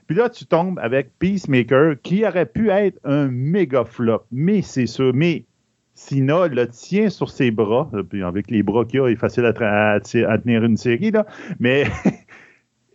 [0.07, 4.25] Puis là, tu tombes avec Peacemaker, qui aurait pu être un méga flop.
[4.31, 5.11] Mais c'est sûr.
[5.13, 5.45] Mais
[5.93, 7.91] Sina le tient sur ses bras.
[8.09, 11.11] Puis avec les bras qu'il a, il est facile à, à tenir une série.
[11.11, 11.27] Là.
[11.59, 11.83] Mais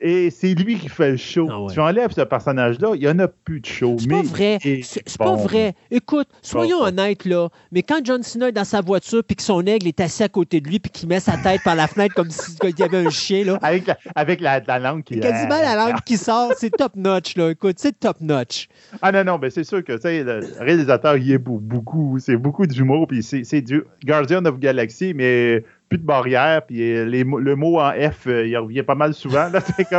[0.01, 1.49] Et c'est lui qui fait le show.
[1.51, 3.97] Ah tu enlèves ce personnage-là, il n'y en a plus de show.
[3.99, 4.59] C'est pas vrai.
[4.83, 5.75] C'est pas vrai.
[5.91, 7.49] Écoute, soyons honnêtes, là.
[7.73, 10.29] Mais quand John Cena est dans sa voiture, puis que son aigle est assis à
[10.29, 13.07] côté de lui, puis qu'il met sa tête par la fenêtre comme s'il y avait
[13.07, 13.59] un chien, là.
[13.63, 15.21] Avec la, avec la, langue qui...
[15.21, 17.51] Quasiment la langue qui sort, c'est top-notch, là.
[17.51, 18.69] Écoute, c'est top-notch.
[19.01, 23.07] Ah non, non, mais c'est sûr que, le réalisateur, il est beaucoup, c'est beaucoup d'humour,
[23.07, 25.65] puis c'est du Guardian of Galaxy, mais
[25.95, 29.49] plus de barrière, puis euh, le mot en F, euh, il revient pas mal souvent.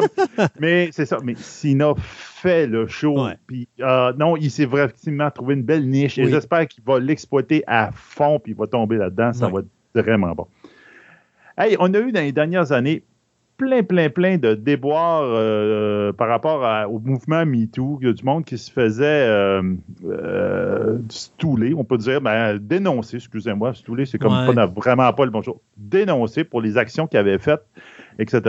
[0.59, 1.19] mais c'est ça.
[1.23, 3.27] Mais Sina fait le show.
[3.47, 6.17] Puis euh, non, il s'est vraiment trouvé une belle niche.
[6.17, 9.31] Et j'espère qu'il va l'exploiter à fond, puis il va tomber là-dedans.
[9.31, 10.47] Ça va être vraiment bon.
[11.57, 13.03] Hey, on a eu dans les dernières années
[13.57, 17.99] plein, plein, plein de déboires euh, par rapport au mouvement MeToo.
[18.01, 19.61] Il y a du monde qui se faisait euh,
[20.05, 25.31] euh, stouler, on peut dire, ben, dénoncer, excusez-moi, stouler, c'est comme pas, vraiment pas le
[25.31, 25.57] bon chose.
[25.77, 27.65] Dénoncer pour les actions qu'il avait faites,
[28.19, 28.41] etc.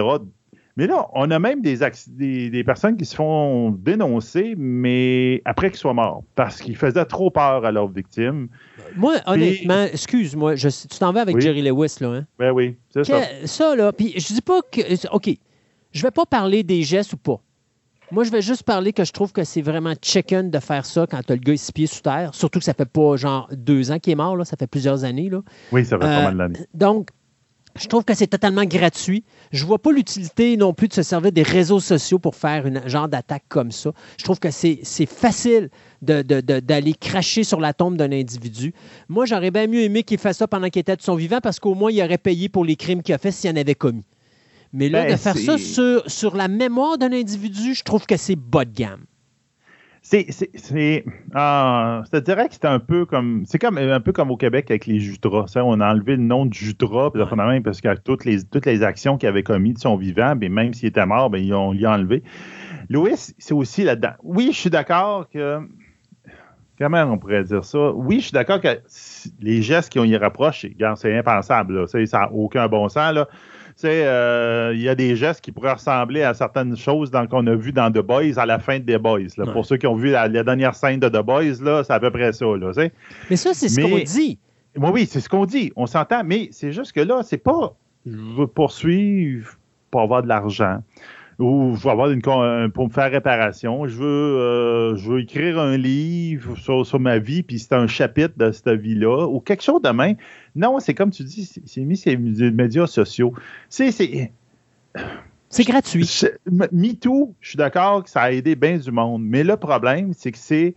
[0.76, 1.78] Mais là, on a même des,
[2.50, 7.30] des, personnes qui se font dénoncer, mais après qu'ils soient morts, parce qu'ils faisaient trop
[7.30, 8.48] peur à leurs victimes.
[8.94, 12.08] Moi, honnêtement, excuse-moi, tu t'en vas avec Jerry Lewis, là.
[12.08, 12.26] Hein?
[12.38, 13.22] Ben oui, c'est ça.
[13.46, 15.14] Ça, là, puis je dis pas que.
[15.14, 15.30] OK,
[15.92, 17.40] je vais pas parler des gestes ou pas.
[18.12, 21.06] Moi, je vais juste parler que je trouve que c'est vraiment chicken de faire ça
[21.10, 22.34] quand tu as le gars six pieds sous terre.
[22.34, 25.04] Surtout que ça fait pas genre deux ans qu'il est mort, là, ça fait plusieurs
[25.04, 25.28] années.
[25.28, 25.40] Là.
[25.72, 26.60] Oui, ça fait pas mal d'années.
[26.60, 27.08] Euh, donc,
[27.78, 29.24] je trouve que c'est totalement gratuit.
[29.52, 32.88] Je vois pas l'utilité non plus de se servir des réseaux sociaux pour faire un
[32.88, 33.92] genre d'attaque comme ça.
[34.18, 35.70] Je trouve que c'est facile
[36.02, 38.74] d'aller cracher sur la tombe d'un individu.
[39.08, 41.58] Moi, j'aurais bien mieux aimé qu'il fasse ça pendant qu'il était de son vivant parce
[41.58, 44.04] qu'au moins, il aurait payé pour les crimes qu'il a fait s'il en avait commis.
[44.72, 48.16] Mais là, de ben, faire ça sur, sur la mémoire d'un individu, je trouve que
[48.16, 49.04] c'est bas de gamme.
[50.08, 51.04] C'est, c'est, c'est,
[51.34, 54.36] ah, je te dirais que c'est un peu comme, c'est comme un peu comme au
[54.36, 55.52] Québec avec les Jutras.
[55.56, 59.28] On a enlevé le nom de Jutras, parce que toutes les, toutes les actions qu'il
[59.28, 62.22] avait commises de son vivant, mais même s'il était mort, ben, ils ont, ils enlevé.
[62.88, 64.12] Louis, c'est aussi là-dedans.
[64.22, 65.58] Oui, je suis d'accord que,
[66.78, 67.90] comment on pourrait dire ça?
[67.90, 68.78] Oui, je suis d'accord que
[69.40, 71.88] les gestes qui ont y rapprochent, c'est impensable.
[71.88, 73.12] Ça n'a aucun bon sens.
[73.12, 73.26] Là
[73.76, 77.54] sais, euh, il y a des gestes qui pourraient ressembler à certaines choses qu'on a
[77.54, 79.44] vues dans The Boys à la fin de The Boys.
[79.52, 82.10] Pour ceux qui ont vu la, dernière scène de The Boys, là, c'est à peu
[82.10, 82.46] près ça.
[82.46, 82.72] Là,
[83.30, 84.38] mais ça, c'est ce qu'on dit.
[84.76, 85.72] Oui, oui, c'est ce qu'on dit.
[85.76, 87.74] On s'entend, mais c'est juste que là, c'est pas
[88.06, 89.56] je veux poursuivre
[89.90, 90.80] pour avoir de l'argent
[91.38, 93.86] ou je veux avoir une pour me faire réparation.
[93.86, 98.34] Je veux, euh, je veux écrire un livre sur, ma vie, puis c'est un chapitre
[98.36, 100.16] de cette vie-là, ou quelque chose de même.
[100.54, 103.34] Non, c'est comme tu dis, c'est mis sur les médias sociaux.
[103.68, 103.90] C'est.
[105.48, 106.10] C'est gratuit.
[106.72, 110.32] MeToo, je suis d'accord que ça a aidé bien du monde, mais le problème, c'est
[110.32, 110.74] que c'est,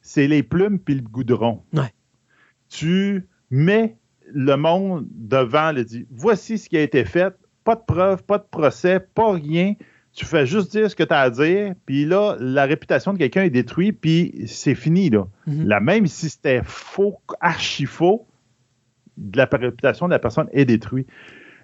[0.00, 1.62] c'est les plumes puis le goudron.
[1.72, 1.92] Ouais.
[2.68, 3.96] Tu mets
[4.32, 7.34] le monde devant, le dit voici ce qui a été fait,
[7.64, 9.74] pas de preuves, pas de procès, pas rien
[10.14, 13.18] tu fais juste dire ce que tu as à dire, puis là, la réputation de
[13.18, 15.08] quelqu'un est détruite, puis c'est fini.
[15.10, 15.26] Là.
[15.46, 15.66] Mhm.
[15.66, 18.26] la, même si c'était faux, archi faux,
[19.34, 21.08] la réputation de la personne est détruite.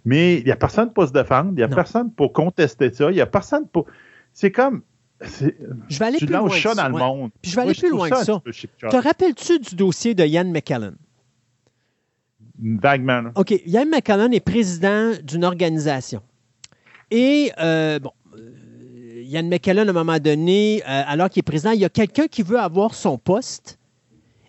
[0.05, 3.11] Mais il n'y a personne pour se défendre, il n'y a personne pour contester ça,
[3.11, 3.87] il n'y a personne pour.
[4.33, 4.83] C'est comme.
[5.21, 6.49] Je vais aller plus loin.
[6.49, 7.31] Chat dans le monde.
[7.43, 8.41] Puis je vais aller plus loin que ça.
[8.91, 10.97] Te rappelles-tu du dossier de Ian McKellen?
[12.61, 13.25] Vaguement.
[13.35, 13.51] OK.
[13.67, 16.23] Ian McKellen est président d'une organisation.
[17.11, 18.13] Et, euh, bon,
[19.29, 22.29] Yann McKellen, à un moment donné, euh, alors qu'il est président, il y a quelqu'un
[22.29, 23.79] qui veut avoir son poste.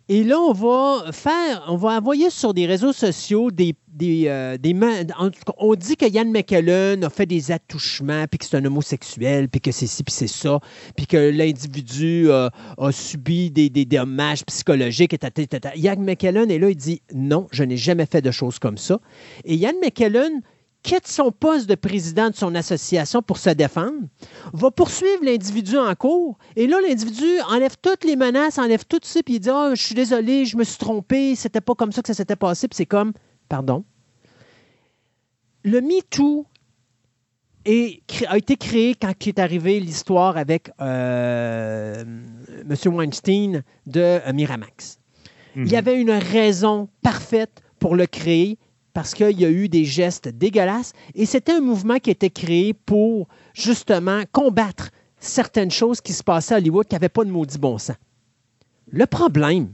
[0.08, 4.58] Et là, on va faire, on va envoyer sur des réseaux sociaux des, des, euh,
[5.58, 9.60] on dit que Yann McKellen a fait des attouchements, puis que c'est un homosexuel, puis
[9.60, 10.62] que c'est ci, puis c'est ça,
[10.96, 12.50] puis que l'individu a
[12.92, 15.14] subi des, dommages psychologiques.
[15.14, 18.78] Et Yann McKellen est là, il dit non, je n'ai jamais fait de choses comme
[18.78, 19.00] ça.
[19.44, 20.42] Et Yann McKellen
[20.90, 24.08] quitte son poste de président de son association pour se défendre,
[24.54, 29.22] va poursuivre l'individu en cours, et là, l'individu enlève toutes les menaces, enlève tout ça,
[29.22, 32.02] puis il dit oh, Je suis désolé, je me suis trompé, c'était pas comme ça
[32.02, 33.14] que ça s'était passé, puis c'est comme
[33.50, 33.84] Pardon.
[35.64, 36.48] Le MeToo
[37.68, 42.96] a été créé quand est arrivé l'histoire avec euh, M.
[42.96, 45.00] Weinstein de euh, Miramax.
[45.56, 45.76] Il y mhm.
[45.76, 48.58] avait une raison parfaite pour le créer
[48.94, 52.74] parce qu'il y a eu des gestes dégueulasses et c'était un mouvement qui était créé
[52.74, 54.90] pour justement combattre
[55.20, 57.96] certaines choses qui se passaient à Hollywood qui n'avaient pas de maudit bon sens.
[58.92, 59.72] Le problème,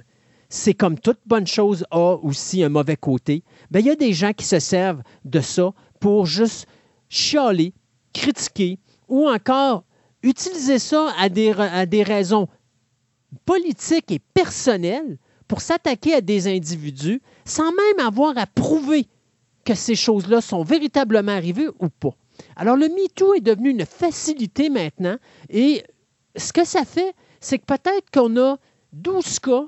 [0.49, 4.13] c'est comme toute bonne chose a aussi un mauvais côté, bien, il y a des
[4.13, 6.67] gens qui se servent de ça pour juste
[7.09, 7.73] chialer,
[8.13, 9.83] critiquer ou encore
[10.23, 12.47] utiliser ça à des, à des raisons
[13.45, 19.07] politiques et personnelles pour s'attaquer à des individus sans même avoir à prouver
[19.63, 22.15] que ces choses-là sont véritablement arrivées ou pas.
[22.55, 25.17] Alors, le MeToo est devenu une facilité maintenant
[25.49, 25.83] et
[26.35, 28.57] ce que ça fait, c'est que peut-être qu'on a
[28.93, 29.65] 12 cas.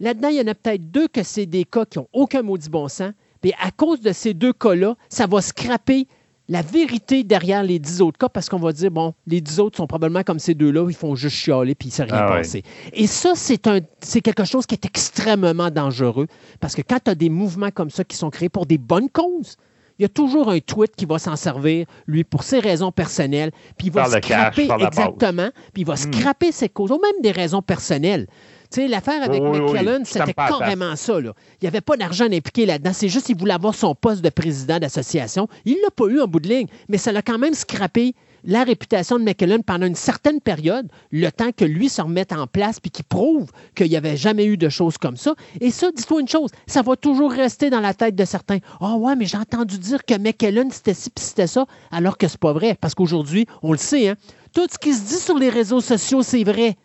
[0.00, 2.68] Là-dedans, il y en a peut-être deux que c'est des cas qui n'ont aucun maudit
[2.68, 3.12] bon sens.
[3.42, 6.08] Mais à cause de ces deux cas-là, ça va scraper
[6.48, 9.76] la vérité derrière les dix autres cas parce qu'on va dire, bon, les dix autres
[9.76, 12.28] sont probablement comme ces deux-là, ils font juste chialer puis il ne s'est rien ah
[12.28, 12.62] passé.
[12.92, 16.26] Et ça, c'est, un, c'est quelque chose qui est extrêmement dangereux
[16.60, 19.08] parce que quand tu as des mouvements comme ça qui sont créés pour des bonnes
[19.08, 19.56] causes,
[19.98, 23.52] il y a toujours un tweet qui va s'en servir, lui, pour ses raisons personnelles,
[23.78, 26.12] puis il va scraper, exactement, puis il va hmm.
[26.12, 28.26] scraper ses causes, ou même des raisons personnelles.
[28.74, 31.20] Sais, l'affaire avec McKellen, c'était carrément ça.
[31.20, 31.32] Là.
[31.60, 32.90] Il n'y avait pas d'argent impliqué là-dedans.
[32.92, 35.46] C'est juste qu'il voulait avoir son poste de président d'association.
[35.64, 38.16] Il ne l'a pas eu en bout de ligne, mais ça l'a quand même scrappé
[38.42, 42.48] la réputation de McKellen pendant une certaine période, le temps que lui se remette en
[42.48, 45.34] place puis qu'il prouve qu'il n'y avait jamais eu de choses comme ça.
[45.60, 48.58] Et ça, dis-toi une chose, ça va toujours rester dans la tête de certains.
[48.80, 52.18] Ah oh ouais, mais j'ai entendu dire que McKellen c'était ci puis c'était ça, alors
[52.18, 52.76] que c'est pas vrai.
[52.80, 54.16] Parce qu'aujourd'hui, on le sait, hein,
[54.52, 56.76] tout ce qui se dit sur les réseaux sociaux, c'est vrai.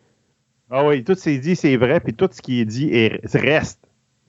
[0.70, 3.10] Ah oui, tout ce qui est dit, c'est vrai, puis tout ce qui est dit
[3.34, 3.80] reste.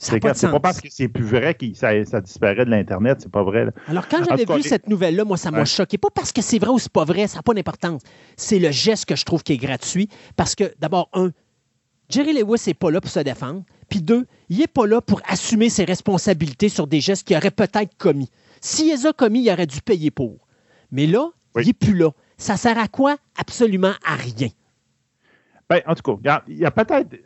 [0.02, 1.92] C'est pas, pas, parce que c'est plus vrai que ça,
[2.22, 3.66] disparaît de l'Internet, c'est pas vrai.
[3.86, 5.98] Alors, quand j'avais vu cette nouvelle-là, moi, ça m'a choqué.
[5.98, 8.00] Pas parce que c'est vrai ou c'est pas vrai, ça n'a pas d'importance.
[8.38, 10.08] C'est le geste que je trouve qui est gratuit.
[10.36, 11.32] Parce que, d'abord, un,
[12.08, 13.62] Jerry Lewis n'est pas là pour se défendre.
[13.90, 17.50] Puis deux, il n'est pas là pour assumer ses responsabilités sur des gestes qu'il aurait
[17.50, 18.30] peut-être commis.
[18.62, 20.38] S'il les a commis, il aurait dû payer pour.
[20.90, 22.10] Mais là, il n'est plus là.
[22.38, 23.16] Ça sert à quoi?
[23.36, 24.48] Absolument à rien.
[25.70, 27.16] Ben, en tout cas, il y a peut-être.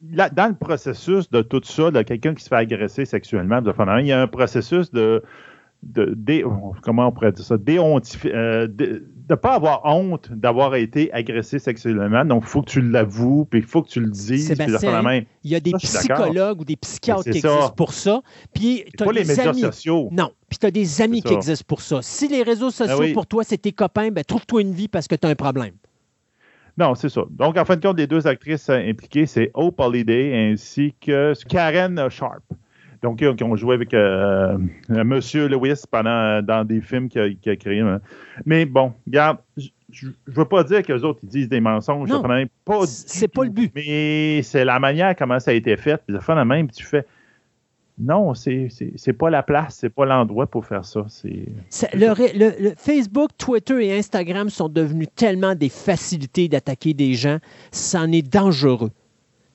[0.00, 3.60] Dans le processus de tout ça, de quelqu'un qui se fait agresser sexuellement,
[3.98, 5.22] il y a un processus de,
[5.82, 6.44] de,
[6.82, 12.24] comment on pourrait dire ça, euh, de ne pas avoir honte d'avoir été agressé sexuellement.
[12.24, 14.50] Donc, il faut que tu l'avoues, puis il faut que tu le dises.
[15.44, 18.22] il y a des psychologues ou des psychiatres qui existent pour ça.
[18.54, 20.08] Puis, pas les médias sociaux.
[20.10, 20.30] Non.
[20.48, 22.00] Puis, tu as des amis qui existent pour ça.
[22.02, 25.06] Si les réseaux ben sociaux, pour toi, c'est tes copains, ben, trouve-toi une vie parce
[25.06, 25.74] que tu as un problème.
[26.78, 27.22] Non, c'est ça.
[27.30, 32.08] Donc, en fin de compte, les deux actrices impliquées, c'est Hope Holiday ainsi que Karen
[32.08, 32.44] Sharp.
[33.02, 34.58] Donc, qui ont joué avec euh,
[34.90, 37.80] euh, Monsieur Lewis pendant euh, dans des films qu'il a, créés.
[37.80, 38.00] Hein.
[38.44, 39.38] Mais bon, regarde,
[39.90, 42.08] je ne veux pas dire que les autres ils disent des mensonges.
[42.08, 42.22] Non,
[42.86, 43.72] c'est pas le but.
[43.74, 46.00] Mais c'est la manière comment ça a été fait.
[46.04, 47.04] Puis de fin même, tu fais.
[47.98, 48.68] Non, c'est
[49.06, 51.04] n'est pas la place, c'est pas l'endroit pour faire ça.
[51.94, 57.38] le, Facebook, Twitter et Instagram sont devenus tellement des facilités d'attaquer des gens,
[57.72, 58.90] c'en est dangereux.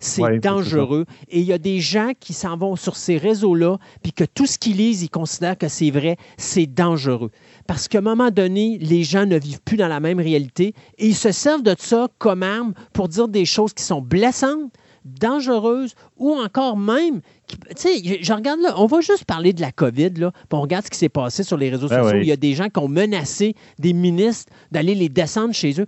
[0.04, 1.06] C'est dangereux.
[1.30, 4.46] Et il y a des gens qui s'en vont sur ces réseaux-là, puis que tout
[4.46, 6.18] ce qu'ils lisent, ils considèrent que c'est vrai.
[6.38, 7.32] C'est dangereux.
[7.68, 11.08] Parce qu'à un moment donné, les gens ne vivent plus dans la même réalité et
[11.08, 14.74] ils se servent de ça comme arme pour dire des choses qui sont blessantes,
[15.06, 19.72] dangereuses ou encore même, tu sais, je regarde là, on va juste parler de la
[19.72, 22.20] COVID, là, puis on regarde ce qui s'est passé sur les réseaux ben sociaux.
[22.22, 25.88] Il y a des gens qui ont menacé des ministres d'aller les descendre chez eux.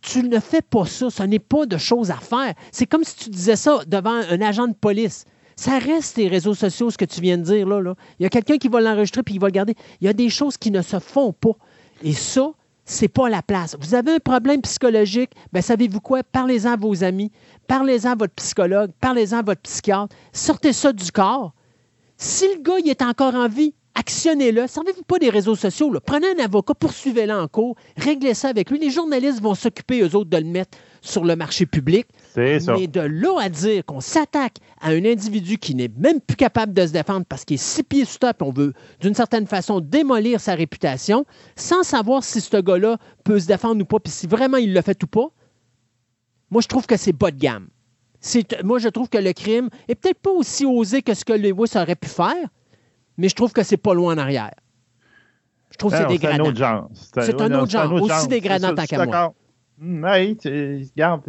[0.00, 2.54] Tu, ne fais pas ça, ce n'est pas de choses à faire.
[2.70, 5.24] C'est comme si tu disais ça devant un agent de police.
[5.56, 7.80] Ça reste les réseaux sociaux, ce que tu viens de dire là.
[7.80, 7.94] là.
[8.18, 9.74] Il y a quelqu'un qui va l'enregistrer puis il va le garder.
[10.00, 11.52] Il y a des choses qui ne se font pas.
[12.02, 12.52] Et ça,
[12.92, 13.76] c'est pas la place.
[13.80, 16.22] Vous avez un problème psychologique, ben savez-vous quoi?
[16.22, 17.32] Parlez-en à vos amis,
[17.66, 21.54] parlez-en à votre psychologue, parlez-en à votre psychiatre, sortez ça du corps.
[22.18, 24.66] Si le gars il est encore en vie, actionnez-le.
[24.66, 25.92] Servez-vous pas des réseaux sociaux.
[26.04, 28.78] Prenez un avocat, poursuivez-le en cours, réglez ça avec lui.
[28.78, 32.06] Les journalistes vont s'occuper, eux autres, de le mettre sur le marché public.
[32.34, 32.76] C'est ça.
[32.78, 36.72] Mais de là à dire qu'on s'attaque à un individu qui n'est même plus capable
[36.72, 39.80] de se défendre parce qu'il est six pieds sous terre, on veut, d'une certaine façon,
[39.80, 41.26] démolir sa réputation,
[41.56, 44.80] sans savoir si ce gars-là peut se défendre ou pas, puis si vraiment il le
[44.80, 45.28] fait ou pas,
[46.50, 47.68] moi, je trouve que c'est bas de gamme.
[48.64, 51.72] Moi, je trouve que le crime est peut-être pas aussi osé que ce que Lewis
[51.74, 52.48] aurait pu faire,
[53.18, 54.54] mais je trouve que c'est pas loin en arrière.
[55.70, 56.36] Je trouve que c'est dégradant.
[56.36, 56.90] C'est un autre genre.
[56.92, 59.34] C'est un, autre genre, aussi dégradant tant qu'à moi.
[59.78, 60.38] Hmm, oui,
[60.94, 61.22] regarde,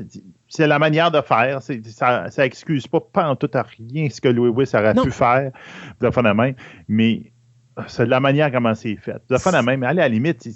[0.56, 1.62] c'est la manière de faire.
[1.64, 5.10] Ça, ça excuse pas, pas en tout à rien ce que Louis Wiss aurait pu
[5.10, 5.52] faire
[6.00, 6.54] de la de même,
[6.88, 7.32] mais
[7.88, 9.20] c'est la manière comment c'est fait.
[9.30, 10.48] De la de même, allez, à la limite,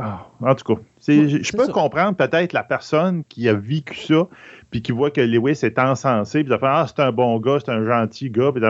[0.00, 4.26] ah, en tout cas, je peux comprendre peut-être la personne qui a vécu ça,
[4.70, 7.58] puis qui voit que Lewis est encensé, puis de faire Ah, c'est un bon gars,
[7.64, 8.62] c'est un gentil gars, puis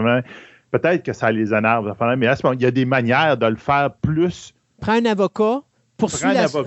[0.73, 1.95] peut-être que ça les énerve.
[2.19, 4.53] Mais à ce moment, il y a des manières de le faire plus.
[4.83, 5.63] Prends un avocat,
[5.97, 6.63] poursuit la, ça,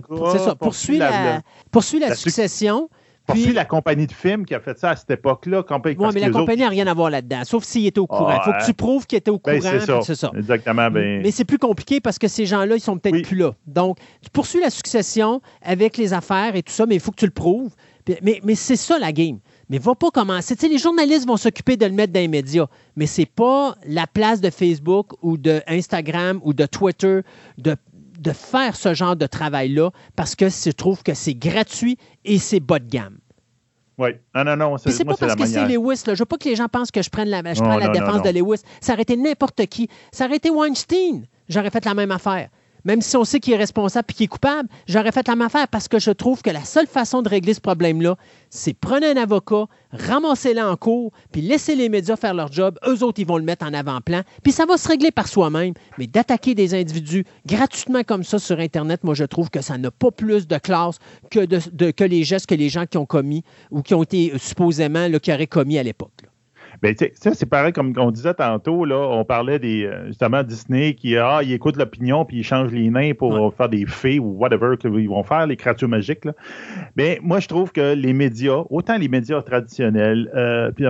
[0.55, 2.89] poursuit la, poursuit la, succession.
[3.33, 5.63] Poursuit la compagnie de films qui a fait ça à cette époque-là.
[5.69, 8.37] Oui, mais la compagnie n'a rien à voir là-dedans, sauf s'il était au courant.
[8.37, 10.01] Il faut que tu prouves qu'il était au ben, courant.
[10.01, 10.31] c'est ça.
[10.35, 10.89] Exactement.
[10.89, 11.21] Ben...
[11.21, 13.53] Mais c'est plus compliqué parce que ces gens-là, ils sont peut-être plus là.
[13.67, 17.19] Donc, tu poursuis la succession avec les affaires et tout ça, mais il faut que
[17.19, 17.73] tu le prouves.
[18.23, 19.37] Mais, mais c'est ça la game.
[19.69, 20.55] Mais va pas commencer.
[20.55, 22.65] Tu sais, les journalistes vont s'occuper de le mettre dans les médias,
[22.95, 27.19] mais c'est pas la place de Facebook ou de Instagram ou de Twitter
[27.59, 27.75] de
[28.19, 32.59] de faire ce genre de travail-là parce que je trouve que c'est gratuit et c'est
[32.59, 33.18] bas de gamme.
[33.99, 34.11] Oui.
[34.33, 34.77] Non, non, non.
[34.77, 36.03] C'est pas parce que c'est Lewis.
[36.07, 36.13] Là.
[36.13, 38.23] Je veux pas que les gens pensent que je, prenne la, je prends la défense
[38.23, 38.61] de Lewis.
[38.79, 39.89] Ça aurait été n'importe qui.
[40.11, 41.25] Ça aurait été Weinstein.
[41.49, 42.49] J'aurais fait la même affaire.
[42.89, 45.45] Même si on sait qu'il est responsable et qu'il est coupable, j'aurais fait la même
[45.45, 48.15] affaire parce que je trouve que la seule façon de régler ce problème-là,
[48.49, 52.79] c'est prendre un avocat, ramasser-le en cours, puis laisser les médias faire leur job.
[52.87, 55.75] Eux autres, ils vont le mettre en avant-plan, puis ça va se régler par soi-même.
[55.99, 59.91] Mais d'attaquer des individus gratuitement comme ça sur Internet, moi, je trouve que ça n'a
[59.91, 60.97] pas plus de classe
[61.29, 65.07] que, que les gestes que les gens qui ont commis ou qui ont été supposément,
[65.07, 66.28] là, qui auraient commis à l'époque.
[66.81, 70.93] Ben, ça, c'est pareil comme on disait tantôt, là, on parlait des euh, justement Disney
[70.93, 74.37] qui ah, il écoute l'opinion puis il change les nains pour faire des fées ou
[74.37, 76.25] whatever qu'ils vont faire, les créatures magiques.
[76.25, 76.33] Là.
[76.95, 80.85] Mais moi, je trouve que les médias, autant les médias traditionnels, euh, puis,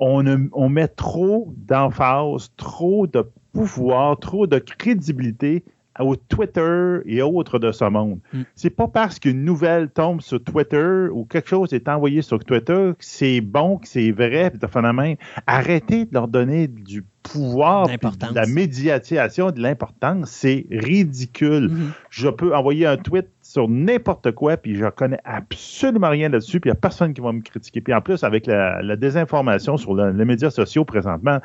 [0.00, 5.64] on, on met trop d'emphase, trop de pouvoir, trop de crédibilité
[6.00, 8.18] au Twitter et autres de ce monde.
[8.32, 8.42] Mm.
[8.54, 12.92] C'est pas parce qu'une nouvelle tombe sur Twitter ou quelque chose est envoyé sur Twitter
[12.98, 15.16] que c'est bon, que c'est vrai, de phénomène.
[15.46, 20.30] Arrêtez de leur donner du pouvoir, de la médiatisation, de l'importance.
[20.30, 21.70] C'est ridicule.
[21.70, 21.92] Mm-hmm.
[22.10, 26.68] Je peux envoyer un tweet sur n'importe quoi, puis je connais absolument rien là-dessus, puis
[26.68, 27.80] il n'y a personne qui va me critiquer.
[27.80, 31.40] Puis en plus, avec la, désinformation sur les médias sociaux présentement,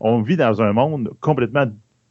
[0.00, 1.66] on vit dans un monde complètement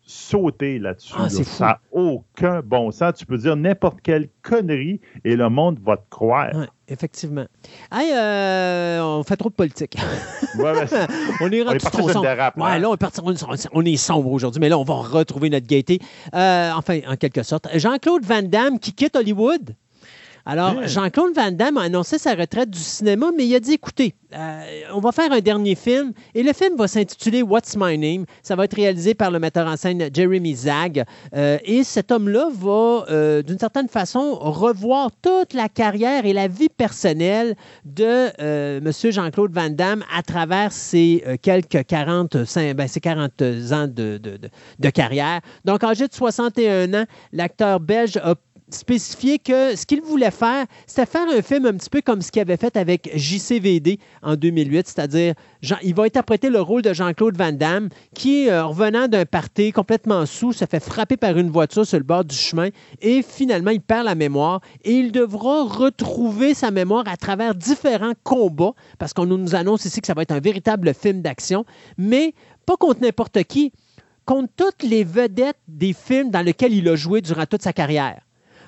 [0.05, 1.13] sauter là-dessus.
[1.17, 3.13] Ah, ça n'a aucun bon sens.
[3.17, 6.51] Tu peux dire n'importe quelle connerie et le monde va te croire.
[6.87, 7.45] effectivement.
[7.91, 9.95] Hey, euh, on fait trop de politique.
[10.57, 10.73] Ouais,
[11.41, 12.21] on est, on est parti sombre.
[12.57, 12.89] Ouais, là,
[13.73, 15.99] on est, sombre aujourd'hui, mais là, on va retrouver notre gaieté.
[16.33, 17.67] Euh, enfin, en quelque sorte.
[17.73, 19.75] Jean-Claude Van Damme qui quitte Hollywood.
[20.47, 24.13] Alors, Jean-Claude Van Damme a annoncé sa retraite du cinéma, mais il a dit écoutez,
[24.35, 24.61] euh,
[24.93, 28.25] on va faire un dernier film et le film va s'intituler What's My Name?
[28.43, 31.03] Ça va être réalisé par le metteur en scène Jeremy Zag.
[31.33, 36.47] Euh, et cet homme-là va, euh, d'une certaine façon, revoir toute la carrière et la
[36.47, 38.91] vie personnelle de M.
[38.91, 42.37] Jean-Claude Van Damme à travers ses quelques 40,
[42.75, 43.41] ben, 40
[43.71, 45.41] ans de, de, carrière.
[45.63, 48.35] Donc, âgé de 61 ans, l'acteur belge a
[48.69, 52.31] spécifié que ce qu'il voulait faire, c'était faire un film un petit peu comme ce
[52.31, 55.35] qu'il avait fait avec JCVD en 2008, c'est-à-dire
[55.83, 60.25] il va interpréter le rôle de Jean-Claude Van Damme qui, euh, revenant d'un party complètement
[60.25, 62.69] sous, se fait frapper par une voiture sur le bord du chemin
[63.01, 68.13] et finalement il perd la mémoire et il devra retrouver sa mémoire à travers différents
[68.23, 71.65] combats parce qu'on nous annonce ici que ça va être un véritable film d'action,
[71.97, 72.33] mais
[72.65, 73.71] pas contre n'importe qui,
[74.25, 78.21] contre toutes les vedettes des films dans lesquels il a joué durant toute sa carrière.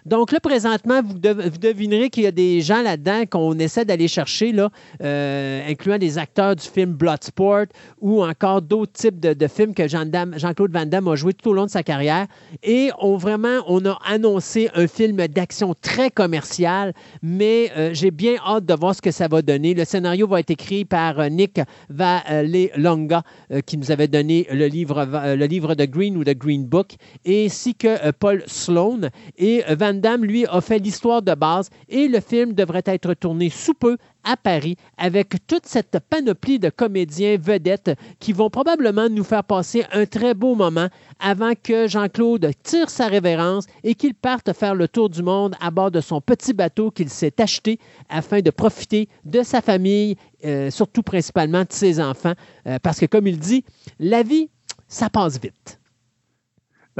[0.08, 4.54] Donc là, présentement, vous, devinerez qu'il y a des gens là-dedans qu'on essaie d'aller chercher,
[4.54, 4.70] là,
[5.04, 7.66] euh, incluant des acteurs du film Bloodsport
[8.00, 11.66] ou encore d'autres types de, films que Jean-Claude Van Damme a joué tout au long
[11.66, 12.28] de sa carrière.
[12.64, 18.36] Et on vraiment, on a annoncé un film d'action très commercial, mais euh, j'ai bien
[18.46, 19.74] hâte de voir ce que ça va donner.
[19.74, 21.60] Le scénario va être écrit par euh, Nick
[21.90, 23.24] Valelonga,
[23.66, 25.06] qui nous avait donné le livre,
[25.36, 26.96] le livre de Green ou de Green Book,
[27.28, 29.10] ainsi que Paul Sloan.
[29.38, 33.50] Et Van Dame, lui, a fait l'histoire de base et le film devrait être tourné
[33.50, 39.24] sous peu à Paris avec toute cette panoplie de comédiens vedettes qui vont probablement nous
[39.24, 40.88] faire passer un très beau moment
[41.20, 45.72] avant que Jean-Claude tire sa révérence et qu'il parte faire le tour du monde à
[45.72, 47.80] bord de son petit bateau qu'il s'est acheté
[48.10, 50.16] afin de profiter de sa famille,
[50.46, 52.34] euh, surtout principalement de ses enfants,
[52.68, 53.64] euh, parce que comme il dit,
[54.00, 54.50] la vie,
[54.88, 55.80] ça passe vite.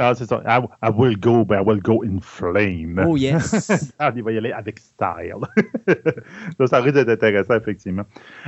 [0.00, 0.40] Ah, c'est ça.
[0.46, 3.04] I, will go, but I will go in flame.
[3.04, 3.92] Oh, yes.
[3.98, 5.34] ah, il va y aller avec style.
[6.58, 8.04] ça, ça risque d'être intéressant, effectivement.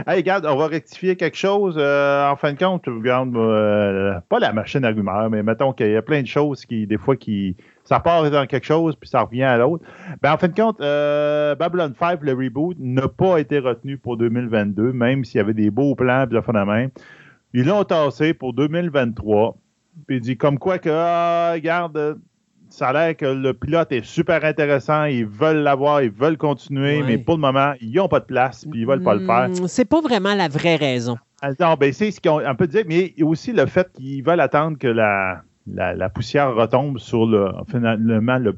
[0.06, 1.74] Hey, regarde, on va rectifier quelque chose.
[1.76, 5.90] Euh, en fin de compte, regarde, euh, pas la machine à rumeurs, mais mettons qu'il
[5.90, 7.56] y a plein de choses qui, des fois, qui.
[7.82, 9.84] Ça part dans quelque chose, puis ça revient à l'autre.
[10.22, 14.16] Ben, en fin de compte, euh, Babylon 5, le reboot, n'a pas été retenu pour
[14.16, 16.86] 2022, même s'il y avait des beaux plans, puis la main.
[17.52, 19.56] Ils l'ont tassé pour 2023.
[20.06, 22.18] Puis il dit comme quoi que, ah, regarde,
[22.68, 27.02] ça a l'air que le pilote est super intéressant, ils veulent l'avoir, ils veulent continuer,
[27.02, 29.48] mais pour le moment, ils n'ont pas de place, puis ils veulent pas le faire.
[29.48, 31.18] Hmm, c'est pas vraiment la vraie raison.
[31.58, 34.86] Non, ben c'est ce qu'on peut dire, mais aussi le fait qu'ils veulent attendre que
[34.86, 38.56] la, la, poussière retombe sur le, finalement, le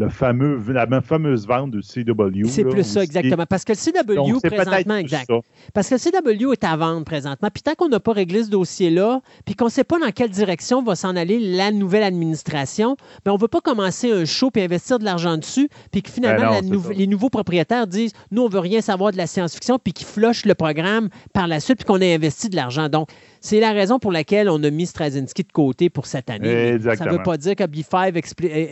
[0.00, 2.48] le fameux, la fameuse vente du CW.
[2.48, 3.44] C'est plus ça, exactement.
[3.44, 5.30] Parce que le CW, présentement, exact.
[5.74, 7.48] Parce que le CW est à vendre présentement.
[7.52, 10.30] Puis tant qu'on n'a pas réglé ce dossier-là, puis qu'on ne sait pas dans quelle
[10.30, 14.24] direction va s'en aller la nouvelle administration, mais ben, on ne veut pas commencer un
[14.24, 18.42] show puis investir de l'argent dessus, puis que finalement, ben les nouveaux propriétaires disent nous,
[18.42, 21.60] on ne veut rien savoir de la science-fiction, puis qu'ils flochent le programme par la
[21.60, 22.88] suite, puis qu'on ait investi de l'argent.
[22.88, 23.10] Donc,
[23.40, 26.78] c'est la raison pour laquelle on a mis Straczynski de côté pour cette année.
[26.96, 28.12] Ça ne veut pas dire que B5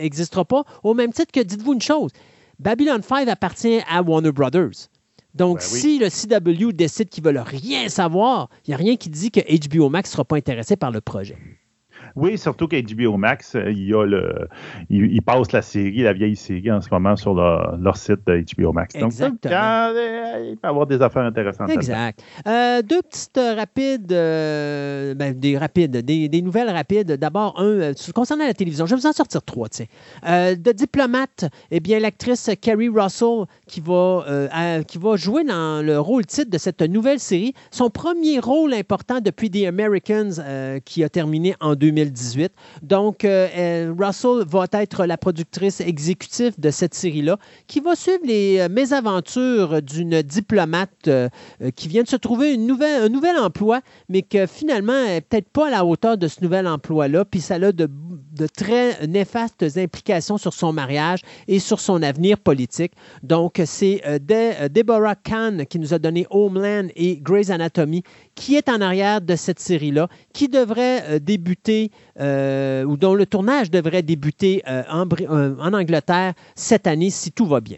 [0.01, 0.63] n'existera pas.
[0.83, 2.11] Au même titre que, dites-vous une chose,
[2.59, 4.89] Babylon 5 appartient à Warner Brothers.
[5.35, 8.95] Donc, ben si le CW décide qu'ils ne veulent rien savoir, il n'y a rien
[8.95, 11.37] qui dit que HBO Max ne sera pas intéressé par le projet.
[12.19, 14.47] Oui, surtout qu'HBO Max, euh, il, y a le,
[14.89, 18.73] il, passe la série, la vieille série en ce moment sur leur, site de HBO
[18.73, 18.93] Max.
[18.95, 19.91] Donc, Exactement.
[20.39, 21.69] il peut y avoir des affaires intéressantes.
[21.69, 22.21] Exact.
[22.45, 24.07] Euh, deux petites euh, rapides,
[25.17, 27.13] ben, des rapides, des, nouvelles rapides.
[27.13, 29.85] D'abord, un, concernant la télévision, je vais vous en sortir trois, tiens.
[30.25, 36.25] de diplomate, eh bien, l'actrice Carrie Russell qui va, qui va jouer dans le rôle
[36.25, 40.41] titre de cette nouvelle série, son premier rôle important depuis The Americans
[40.83, 42.51] qui a terminé en 2000 2018.
[42.81, 47.37] Donc, euh, Russell va être la productrice exécutive de cette série-là,
[47.67, 51.29] qui va suivre les euh, mésaventures d'une diplomate euh,
[51.75, 55.71] qui vient de se trouver un nouvel emploi, mais que finalement n'est peut-être pas à
[55.71, 60.53] la hauteur de ce nouvel emploi-là, puis ça a de, de, très néfastes implications sur
[60.53, 62.93] son mariage et sur son avenir politique.
[63.23, 64.01] Donc, c'est
[64.71, 68.03] Deborah Kahn qui nous a donné Homeland et Grey's Anatomy
[68.35, 71.88] qui est en arrière de cette série-là, qui devrait débuter
[72.19, 77.31] euh, ou dont le tournage devrait débuter euh, en, euh, en, Angleterre cette année si
[77.31, 77.77] tout va bien.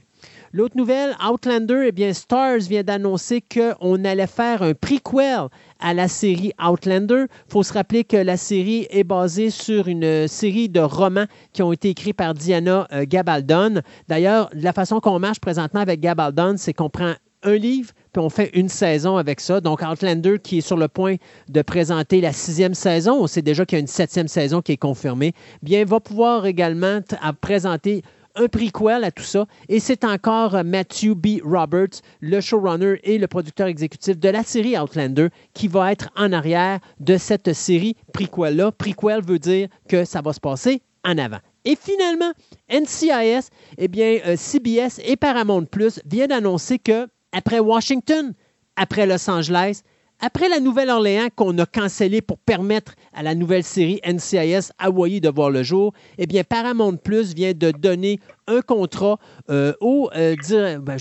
[0.53, 5.47] L'autre nouvelle, Outlander, eh bien, Stars vient d'annoncer qu'on allait faire un prequel
[5.79, 7.25] à la série Outlander.
[7.29, 11.63] Il faut se rappeler que la série est basée sur une série de romans qui
[11.63, 13.81] ont été écrits par Diana Gabaldon.
[14.09, 17.13] D'ailleurs, la façon qu'on marche présentement avec Gabaldon, c'est qu'on prend
[17.43, 19.61] un livre, puis on fait une saison avec ça.
[19.61, 21.15] Donc, Outlander, qui est sur le point
[21.49, 24.73] de présenter la sixième saison, on sait déjà qu'il y a une septième saison qui
[24.73, 26.99] est confirmée, bien, va pouvoir également
[27.39, 28.03] présenter
[28.35, 29.45] un prequel à tout ça.
[29.69, 31.39] Et c'est encore Matthew B.
[31.43, 36.31] Roberts, le showrunner et le producteur exécutif de la série Outlander, qui va être en
[36.31, 38.71] arrière de cette série prequel-là.
[38.71, 41.39] Prequel veut dire que ça va se passer en avant.
[41.65, 42.31] Et finalement,
[42.71, 48.33] NCIS, eh bien, euh, CBS et Paramount Plus viennent d'annoncer que après Washington,
[48.75, 49.81] après Los Angeles,
[50.23, 55.29] après la Nouvelle-Orléans qu'on a cancellée pour permettre à la nouvelle série NCIS Hawaii de
[55.29, 59.17] voir le jour, eh bien Paramount Plus vient de donner un contrat
[59.49, 60.35] euh, euh,
[60.77, 60.97] ben,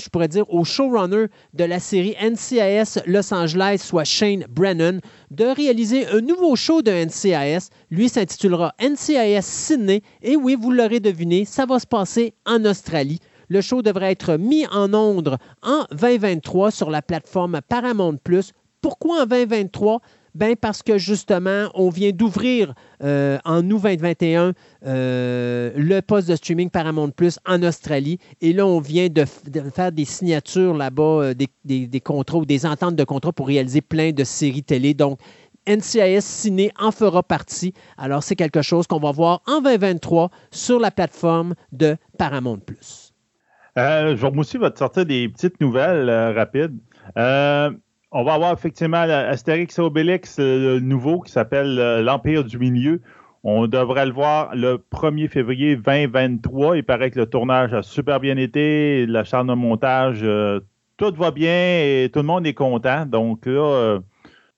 [0.49, 5.01] au showrunner de la série NCIS Los Angeles, soit Shane Brennan,
[5.31, 7.69] de réaliser un nouveau show de NCIS.
[7.91, 10.01] Lui s'intitulera NCIS Sydney.
[10.23, 13.21] Et oui, vous l'aurez deviné, ça va se passer en Australie.
[13.51, 18.53] Le show devrait être mis en onde en 2023 sur la plateforme Paramount Plus.
[18.81, 20.01] Pourquoi en 2023?
[20.37, 22.73] Ben parce que justement, on vient d'ouvrir
[23.03, 24.53] euh, en août 2021
[24.87, 28.21] euh, le poste de streaming Paramount Plus en Australie.
[28.41, 29.25] Et là, on vient de,
[29.75, 31.49] faire des signatures là-bas, euh, des,
[31.89, 34.95] des, contrats ou des ententes de contrats pour réaliser plein de séries télé.
[34.95, 35.19] Donc,
[35.67, 37.75] NCIS Ciné en fera partie.
[37.99, 43.00] Alors, c'est quelque chose qu'on va voir en 2023 sur la plateforme de Paramount Plus.
[43.81, 46.77] Euh, je aussi va te sortir des petites nouvelles euh, rapides.
[47.17, 47.71] Euh,
[48.13, 53.01] on va avoir effectivement Astérix et Obélix, le nouveau qui s'appelle L'Empire du Milieu.
[53.45, 56.77] On devrait le voir le 1er février 2023.
[56.77, 60.27] Il paraît que le tournage a super bien été, la charge de montage,
[60.97, 63.07] tout va bien et tout le monde est content.
[63.07, 64.01] Donc là,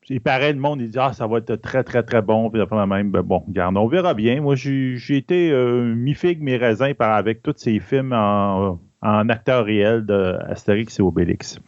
[0.08, 2.48] il paraît, le monde, il dit Ah, ça va être très, très, très bon.
[2.48, 4.40] Puis même, ben, bon, regarde, on verra bien.
[4.40, 11.02] Moi, j'ai été mi-figue, mi-raisin avec tous ces films en en acteur réel d'Astérix et
[11.02, 11.58] Obélix.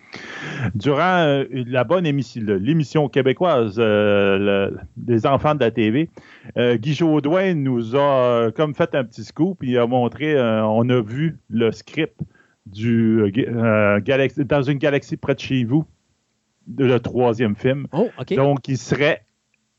[0.74, 6.08] Durant euh, la bonne émission, l'émission québécoise euh, des enfants de la TV,
[6.56, 9.58] euh, Guy Jodoin nous a comme fait un petit scoop.
[9.62, 12.20] Il a montré, on a vu le script
[12.66, 13.30] du
[14.04, 15.84] galaxie, dans une galaxie près de chez vous,
[16.68, 17.88] de le troisième film.
[17.92, 19.24] Oh, donc, il serait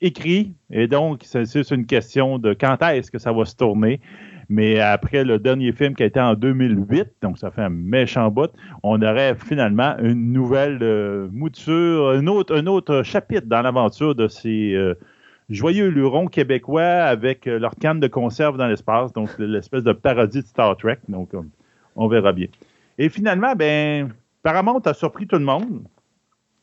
[0.01, 4.01] écrit, et donc, c'est une question de quand est-ce que ça va se tourner.
[4.49, 8.29] Mais après le dernier film qui a été en 2008, donc ça fait un méchant
[8.29, 8.51] bout,
[8.83, 14.27] on aurait finalement une nouvelle euh, mouture, un autre, un autre chapitre dans l'aventure de
[14.27, 14.93] ces euh,
[15.49, 20.41] joyeux lurons québécois avec euh, leur canne de conserve dans l'espace, donc l'espèce de parodie
[20.41, 20.99] de Star Trek.
[21.09, 21.31] Donc,
[21.95, 22.47] on verra bien.
[22.97, 24.09] Et finalement, ben,
[24.43, 25.83] Paramount a surpris tout le monde.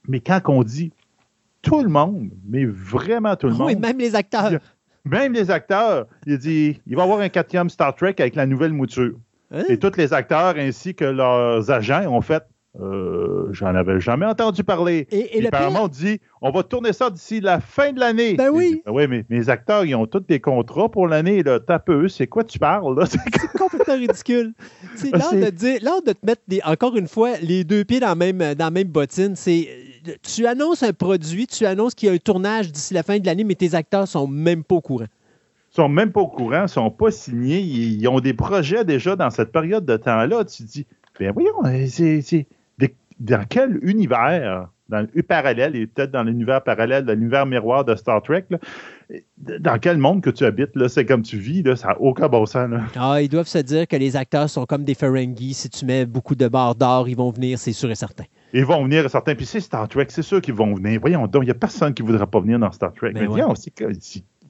[0.08, 0.92] Mais quand on dit
[1.62, 3.68] tout le monde, mais vraiment tout le monde.
[3.68, 4.52] Oui, même les acteurs.
[5.04, 8.46] Même les acteurs, il dit il va y avoir un quatrième Star Trek avec la
[8.46, 9.18] nouvelle mouture.
[9.50, 9.64] Hein?
[9.68, 12.44] Et tous les acteurs ainsi que leurs agents ont fait
[12.80, 15.06] euh, J'en avais jamais entendu parler.
[15.10, 18.34] Et, et, apparemment, on dit on va tourner ça d'ici la fin de l'année.
[18.34, 18.82] Ben oui.
[18.86, 21.42] Ben oui, mais mes acteurs, ils ont tous des contrats pour l'année.
[21.66, 23.06] Tape eux, c'est quoi tu parles?
[23.06, 23.18] C'est
[23.58, 24.54] complètement ridicule.
[24.96, 28.38] C'est de, dire, de te mettre, encore une fois, les deux pieds dans la même,
[28.38, 29.36] dans la même bottine.
[29.36, 29.68] C'est
[30.22, 33.26] tu annonces un produit, tu annonces qu'il y a un tournage d'ici la fin de
[33.26, 35.06] l'année, mais tes acteurs sont même pas au courant.
[35.72, 39.16] Ils sont même pas au courant, ils sont pas signés, ils, ont des projets déjà
[39.16, 40.44] dans cette période de temps-là.
[40.44, 40.86] Tu te dis,
[41.18, 42.46] ben voyons, c'est
[43.22, 47.94] dans quel univers, dans le parallèle, et peut-être dans l'univers parallèle, dans l'univers miroir de
[47.94, 48.46] Star Trek,
[49.38, 52.28] dans quel monde que tu habites, là, c'est comme tu vis, là, ça n'a aucun
[52.28, 52.68] bon sens.
[52.96, 55.54] Ah, ils doivent se dire que les acteurs sont comme des Ferengi.
[55.54, 58.24] Si tu mets beaucoup de barres d'or, ils vont venir, c'est sûr et certain.
[58.52, 59.34] Ils vont venir, certains.
[59.34, 60.98] Puis c'est Star Trek, c'est sûr qu'ils vont venir.
[61.00, 63.12] Voyons donc, il n'y a personne qui ne voudra pas venir dans Star Trek.
[63.12, 63.72] Ben Mais, aussi,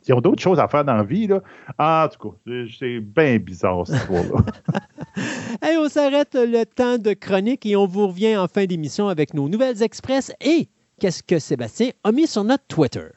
[0.07, 1.27] ils ont d'autres choses à faire dans la vie.
[1.27, 1.41] Là.
[1.79, 4.45] Ah, en tout cas, c'est bien bizarre, cette histoire-là.
[5.81, 9.49] on s'arrête le temps de chronique et on vous revient en fin d'émission avec nos
[9.49, 10.69] nouvelles express et
[11.01, 13.09] qu'est-ce que Sébastien a mis sur notre Twitter?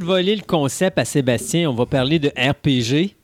[0.00, 3.14] De voler le concept à Sébastien, on va parler de RPG.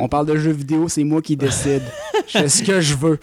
[0.00, 1.82] on parle de jeux vidéo, c'est moi qui décide.
[2.26, 3.18] je fais ce que je veux.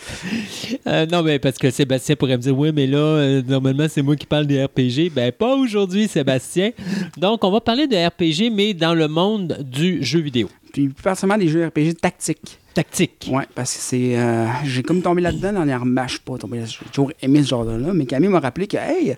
[0.86, 4.04] Euh, non, mais parce que Sébastien pourrait me dire Oui, mais là, euh, normalement, c'est
[4.04, 5.12] moi qui parle des RPG.
[5.14, 6.72] Ben, pas aujourd'hui, Sébastien.
[7.18, 10.48] Donc, on va parler de RPG, mais dans le monde du jeu vidéo.
[10.72, 12.60] Puis, plus particulièrement des jeux RPG tactiques.
[12.74, 13.28] Tactique.
[13.32, 14.18] Oui, parce que c'est.
[14.18, 16.04] Euh, j'ai comme tombé là-dedans dernièrement.
[16.06, 17.92] Je suis pas tombé J'ai toujours aimé ce genre-là.
[17.94, 19.18] Mais Camille m'a rappelé que, hey,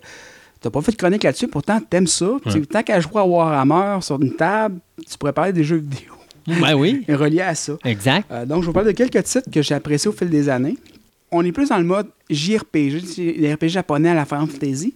[0.61, 2.31] t'as pas fait de chronique là-dessus, pourtant, t'aimes ça.
[2.71, 4.79] Tant qu'à jouer à Warhammer sur une table,
[5.09, 6.13] tu pourrais parler des jeux vidéo.
[6.47, 7.05] Ben oui.
[7.09, 7.73] relié à ça.
[7.83, 8.29] Exact.
[8.31, 10.77] Euh, donc, je vous parle de quelques titres que j'ai appréciés au fil des années.
[11.31, 14.95] On est plus dans le mode JRPG, les RPG japonais à la Final Fantasy,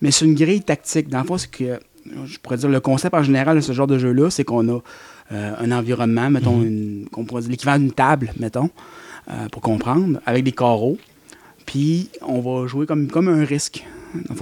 [0.00, 1.08] mais c'est une grille tactique.
[1.08, 1.78] Dans le fond, c'est que,
[2.24, 4.80] je pourrais dire, le concept en général de ce genre de jeu-là, c'est qu'on a
[5.32, 7.06] euh, un environnement, mettons, mhm.
[7.48, 8.70] l'équivalent d'une table, mettons,
[9.30, 10.96] euh, pour comprendre, avec des carreaux.
[11.66, 13.84] Puis, on va jouer comme, comme un risque.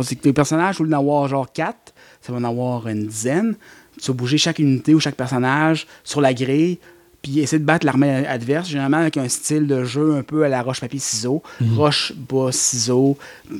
[0.03, 3.07] C'est que les personnages, au lieu d'en avoir genre quatre, ça va en avoir une
[3.07, 3.57] dizaine
[4.01, 6.78] tu vas bouger chaque unité ou chaque personnage sur la grille,
[7.20, 10.49] puis essayer de battre l'armée adverse, généralement avec un style de jeu un peu à
[10.49, 11.43] la roche-papier-ciseaux.
[11.61, 11.78] Mhm.
[11.78, 13.16] Roche, bas, ciseaux,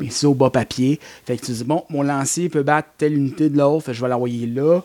[0.09, 0.99] ciseaux, bas, papier.
[1.27, 4.09] Fait que tu dis, bon, mon lancier peut battre telle unité de l'autre, je vais
[4.09, 4.81] l'envoyer là.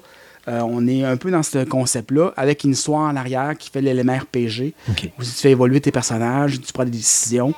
[0.48, 3.82] Euh, on est un peu dans ce concept-là, avec une histoire en arrière qui fait
[3.82, 4.74] l'élément RPG,
[5.18, 7.54] où tu fais évoluer tes personnages, tu prends des décisions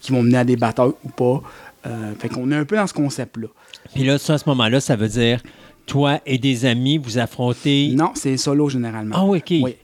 [0.00, 1.42] qui vont mener à des batailles ou pas.
[1.86, 3.48] Euh, fait qu'on est un peu dans ce concept-là.
[3.94, 5.40] Puis là, ça, à ce moment-là, ça veut dire
[5.86, 7.92] toi et des amis, vous affrontez.
[7.94, 9.16] Non, c'est solo généralement.
[9.18, 9.50] Ah, OK.
[9.50, 9.76] Oui.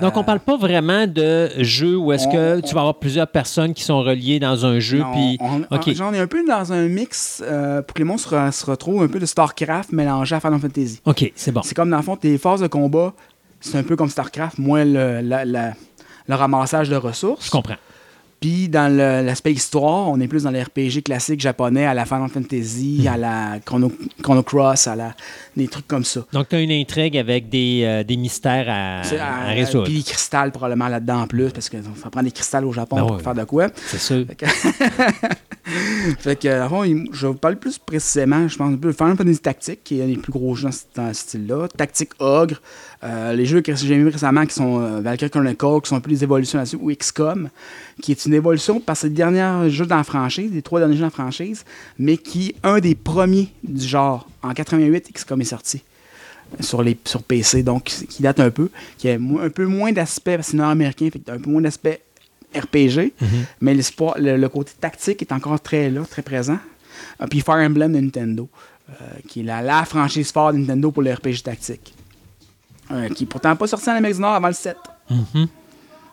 [0.00, 3.28] Donc, on ne parle pas vraiment de jeu où est-ce que tu vas avoir plusieurs
[3.28, 5.02] personnes qui sont reliées dans un jeu.
[5.12, 5.38] puis...
[5.94, 9.08] J'en ai un peu dans un mix euh, pour que les monstres se, retrouvent un
[9.08, 11.00] peu de StarCraft mélangé à Final Fantasy.
[11.04, 11.60] OK, c'est bon.
[11.62, 13.12] C'est comme dans le fond, tes phases de combat,
[13.60, 17.46] c'est un peu comme StarCraft, moins le, le ramassage de ressources.
[17.46, 17.76] Je comprends.
[18.42, 22.28] Puis dans l'aspect histoire, on est plus dans les RPG classiques japonais, à la Final
[22.28, 23.92] Fantasy, à la Chrono,
[24.42, 25.14] Cross, à la,
[25.56, 26.22] des trucs comme ça.
[26.32, 29.84] Donc tu as une intrigue avec des, euh, des mystères à, à, résoudre.
[29.84, 32.96] Puis des cristals probablement là-dedans en plus, parce qu'il faut prendre des cristals au Japon
[32.96, 33.68] ben pour faire de quoi.
[33.76, 34.26] C'est sûr.
[34.26, 34.46] Fait que,
[36.24, 40.00] je vais vous parler plus précisément, je pense, un peu de Final Fantasy Tactique, qui
[40.00, 41.68] est un des plus gros jeux dans ce style-là.
[41.68, 42.60] Tactique Ogre,
[43.04, 46.00] euh, les jeux que j'ai vu récemment qui sont euh, Valkyrie Chronicle, qui sont un
[46.00, 47.48] peu des évolutions là-dessus, ou XCOM,
[48.00, 50.78] qui est une évolution parce que c'est le dernier jeu dans la franchise, les trois
[50.80, 51.64] derniers jeux dans la franchise,
[51.98, 54.28] mais qui est un des premiers du genre.
[54.42, 55.82] En 88, XCOM est sorti
[56.60, 60.36] sur, les, sur PC, donc qui date un peu, qui a un peu moins d'aspect,
[60.36, 62.02] parce que c'est nord-américain, fait un peu moins d'aspect
[62.54, 63.28] RPG, mhm.
[63.60, 66.58] mais le, côté tactique est encore très là, très présent.
[67.20, 68.48] Euh, puis Fire Emblem de Nintendo,
[68.90, 68.92] euh,
[69.28, 71.94] qui est la, la, franchise forte de Nintendo pour le RPG tactique.
[72.90, 74.76] Euh, qui n'est pourtant pas sorti en Amérique du Nord avant le 7.
[75.08, 75.48] Mhm.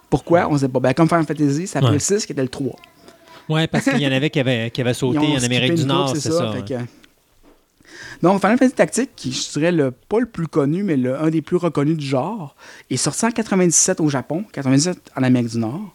[0.10, 0.48] Pourquoi?
[0.50, 0.80] On sait pas.
[0.80, 2.76] Ben, comme Final Fantasy, ça a le 6 qui était le 3.
[3.50, 6.32] Oui, parce qu'il y en avait qui avaient, qui sauté en Amérique du Nord, c'est
[6.32, 6.54] ça.
[8.22, 11.30] Donc, Final Fantasy Tactique, qui je dirais le, pas le plus connu, mais le, un
[11.30, 12.56] des plus reconnus du genre,
[12.90, 15.94] est sorti en 97 au Japon, 97 en Amérique du Nord.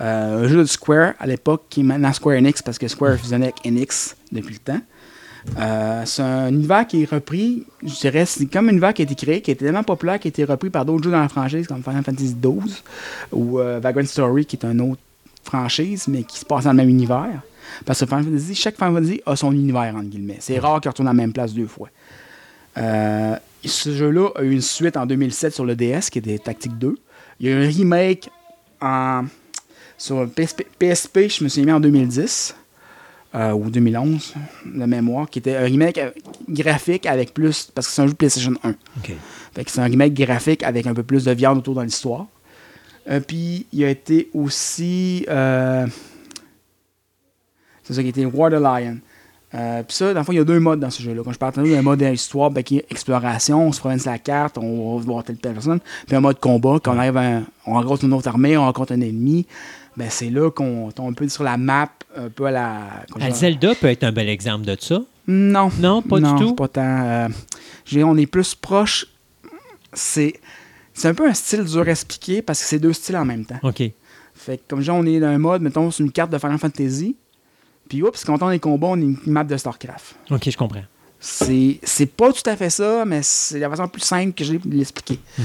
[0.00, 3.16] Euh, un jeu de Square à l'époque, qui est maintenant Square Enix, parce que Square
[3.16, 4.80] fusionnait avec Enix depuis le temps.
[5.58, 9.04] Euh, c'est un univers qui est repris, je dirais, c'est comme un univers qui a
[9.04, 11.28] été créé, qui est tellement populaire, qui a été repris par d'autres jeux dans la
[11.28, 12.82] franchise, comme Final Fantasy XII
[13.32, 15.00] ou euh, Vagrant Story, qui est une autre
[15.42, 17.42] franchise, mais qui se passe dans le même univers.
[17.84, 20.38] Parce que Final Fantasy, chaque Final Fantasy a son univers, entre guillemets.
[20.40, 21.88] C'est rare qu'il retourne à la même place deux fois.
[22.76, 26.96] ce jeu-là a eu une suite en 2007 sur le DS, qui était Tactique 2.
[27.40, 28.30] Il y a eu un remake
[28.80, 29.24] en
[30.02, 32.56] sur PSP, je me suis mis en 2010
[33.34, 34.34] euh, ou 2011,
[34.66, 35.98] de mémoire, qui était un remake
[36.50, 37.70] graphique avec plus.
[37.74, 38.74] Parce que c'est un jeu de PlayStation 1.
[39.66, 42.26] c'est un remake graphique avec un peu plus de viande autour dans l'histoire.
[43.08, 45.24] Euh, puis il a été aussi.
[45.30, 45.86] Euh,
[47.82, 48.98] c'est ça qui été War the Lion.
[49.50, 51.22] puis ça, dans le fond, il y a deux modes dans ce jeu-là.
[51.24, 53.72] Quand je parle de il y a un mode d'histoire ben, qui est exploration, on
[53.72, 55.80] se promène sur la carte, on va voir telle personne.
[56.06, 58.92] Puis un mode combat, quand on arrive à, on rencontre une autre armée, on rencontre
[58.92, 59.46] un ennemi
[59.96, 63.30] ben c'est là qu'on tombe un peu sur la map, un peu à la.
[63.30, 65.02] Zelda peut être un bel exemple de ça.
[65.26, 65.70] Non.
[65.78, 66.54] Non, pas du tout?
[66.54, 67.04] Pas tant.
[67.04, 67.28] Euh,
[68.04, 69.06] on est plus proche.
[69.92, 70.34] C'est.
[70.94, 73.46] C'est un peu un style dur à expliquer parce que c'est deux styles en même
[73.46, 73.58] temps.
[73.62, 73.82] OK.
[74.34, 76.58] Fait que comme genre, on est dans un mode, mettons, sur une carte de Final
[76.58, 77.16] Fantasy.
[77.88, 80.16] Puis, oups, quand on est combat, on est une map de StarCraft.
[80.30, 80.82] OK, je comprends.
[81.18, 84.74] C'est pas tout à fait ça, mais c'est la façon plus simple que j'ai de
[84.74, 85.18] l'expliquer.
[85.38, 85.44] Mhm.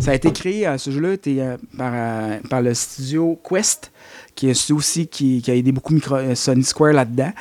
[0.00, 3.92] Ça a été créé, euh, ce jeu-là, euh, par, euh, par, le studio Quest,
[4.34, 7.32] qui est aussi qui, a aidé beaucoup micro, Sony Square là-dedans,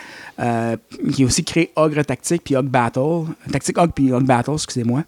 [1.13, 5.03] qui a aussi créé Ogre Tactique puis Ogre Battle, Tactique Ogre puis Ogre Battle, excusez-moi,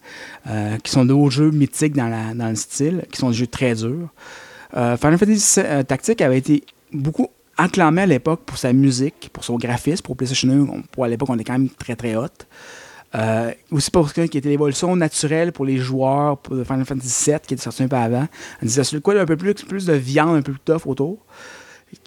[0.84, 4.10] qui sont deux jeux mythiques dans, le style, qui sont des jeux très durs.
[4.72, 6.64] Final Fantasy Tactique avait été
[6.94, 11.10] beaucoup acclamé à l'époque pour sa musique, pour son graphisme, pour PlayStation 1, pour à
[11.10, 12.28] l'époque on est quand même très très hot.
[13.14, 17.40] Euh, aussi pour ce qui était l'évolution naturelle pour les joueurs pour Final Fantasy VII,
[17.46, 18.28] qui était sorti un peu avant.
[18.62, 21.20] On disait, c'est quoi, un peu plus, plus de viande, un peu plus tough autour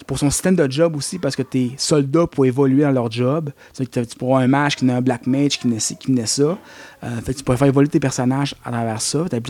[0.07, 3.51] pour son système de job aussi, parce que tes soldats pour évoluer dans leur job.
[3.75, 6.25] Tu, tu pourrais avoir un mage qui n'a un black mage qui naît qui naît
[6.25, 6.57] ça.
[7.03, 9.25] Euh, fait tu pourrais faire évoluer tes personnages à travers ça.
[9.29, 9.41] Tu as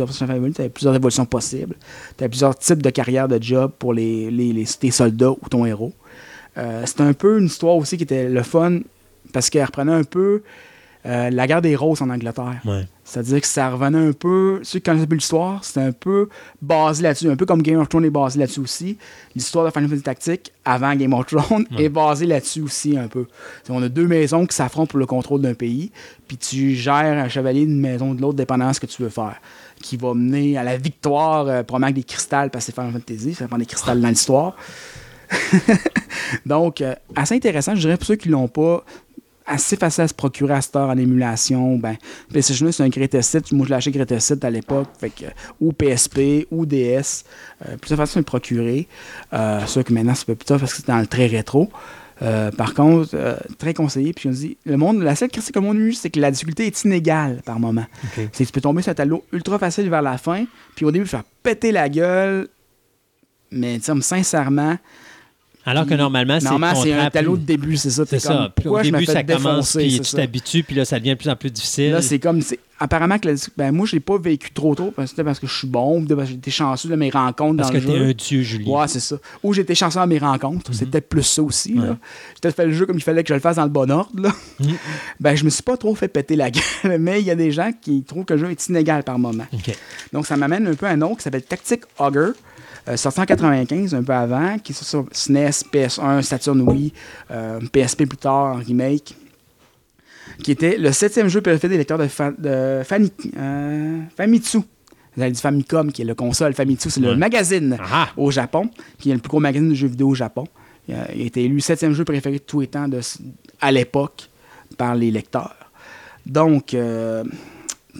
[0.69, 1.75] plusieurs évolutions possibles.
[2.17, 5.93] Tu as plusieurs types de carrières de job pour tes soldats ou ton héros.
[6.57, 8.79] Euh, c'est un peu une histoire aussi qui était le fun
[9.33, 10.41] parce qu'elle reprenait un peu
[11.05, 12.61] euh, la guerre des roses en Angleterre.
[13.03, 14.59] C'est-à-dire que ça revenait un peu.
[14.63, 16.29] Ceux qui connaissent l'histoire, c'était un peu
[16.61, 17.29] basé là-dessus.
[17.29, 18.97] Un peu comme Game of Thrones est basé là-dessus aussi.
[19.35, 23.27] L'histoire de Final Fantasy Tactics avant Game of Thrones est basée là-dessus aussi un peu.
[23.69, 25.91] on a deux maisons qui s'affrontent pour le contrôle d'un pays.
[26.27, 29.09] Puis tu gères un chevalier d'une maison de l'autre, dépendant de ce que tu veux
[29.09, 29.35] faire.
[29.81, 32.93] Qui va mener à la victoire, euh, probablement avec des cristals, parce que c'est Final
[32.93, 33.35] Fantasy.
[33.35, 34.55] Ça prend des cristals dans l'histoire.
[36.45, 38.83] Donc, euh, assez intéressant, je dirais, pour ceux qui l'ont pas,
[39.47, 41.77] assez facile à se procurer à cette heure en émulation.
[41.77, 41.97] Ben,
[42.29, 43.51] PlayStation c'est un Greatest.
[43.51, 44.87] Moi, je l'ai acheté Greatest à l'époque.
[45.59, 47.23] ou PSP, ou DS.
[47.67, 48.87] Euh, plus facile de le procurer.
[49.33, 51.69] Euh, sûr que maintenant, c'est plus tard parce que c'est dans le très rétro.
[52.21, 54.13] Euh, par contre, euh, très conseillé.
[54.13, 56.31] Puis me dis, le monde, la seule critique que le monde eu, c'est que la
[56.31, 57.85] difficulté est inégale par moment.
[58.15, 60.45] C'est que tu peux tomber sur un tableau ultra facile vers la fin,
[60.75, 62.47] puis au début, faire péter la gueule.
[63.51, 64.77] Mais sincèrement,
[65.65, 68.03] alors que normalement, c'est Normalement, c'est un talon de début, c'est ça.
[68.07, 68.53] C'est ça.
[68.65, 71.51] au début, ça commence, puis tu t'habitues, puis là, ça devient de plus en plus
[71.51, 71.91] difficile.
[71.91, 72.41] Là, c'est comme.
[72.77, 75.53] Apparemment, que ben, moi, je l'ai pas vécu trop tôt, parce que, parce que je
[75.53, 77.87] suis bon, parce que j'ai été chanceux de mes rencontres parce dans le jeu.
[77.87, 78.81] Parce que t'es un dieu, Julien.
[78.81, 79.15] Ouais, c'est ça.
[79.43, 80.71] Ou été chanceux dans mes rencontres.
[80.73, 80.91] C'est mhm.
[80.91, 81.73] peut-être plus ça aussi.
[81.73, 81.81] J'ai
[82.41, 84.19] peut-être fait le jeu comme il fallait que je le fasse dans le bon ordre.
[84.19, 84.33] Là.
[84.59, 84.73] Mhm.
[85.21, 87.51] ben, je me suis pas trop fait péter la gueule, mais il y a des
[87.51, 89.45] gens qui trouvent que le jeu est inégal par moment.
[90.11, 92.33] Donc, ça m'amène un peu à un autre qui s'appelle Tactic Augur.
[92.87, 96.93] Euh, sorti en 95, un peu avant, qui est sur SNES, PS1, Saturn Wii,
[97.71, 99.15] PSP euh, plus tard en remake,
[100.43, 102.83] qui était le septième jeu préféré des lecteurs de, de
[103.37, 104.59] euh, Famitsu.
[105.15, 106.53] Vous avez dit Famicom, qui est le console.
[106.53, 108.09] Famitsu, c'est le magazine ah.
[108.17, 110.45] au Japon, qui est le plus gros magazine de jeux vidéo au Japon.
[110.87, 112.99] Il a, été élu septième jeu préféré de tous les temps de,
[113.61, 114.29] à l'époque
[114.77, 115.55] par les lecteurs.
[116.25, 116.75] Donc,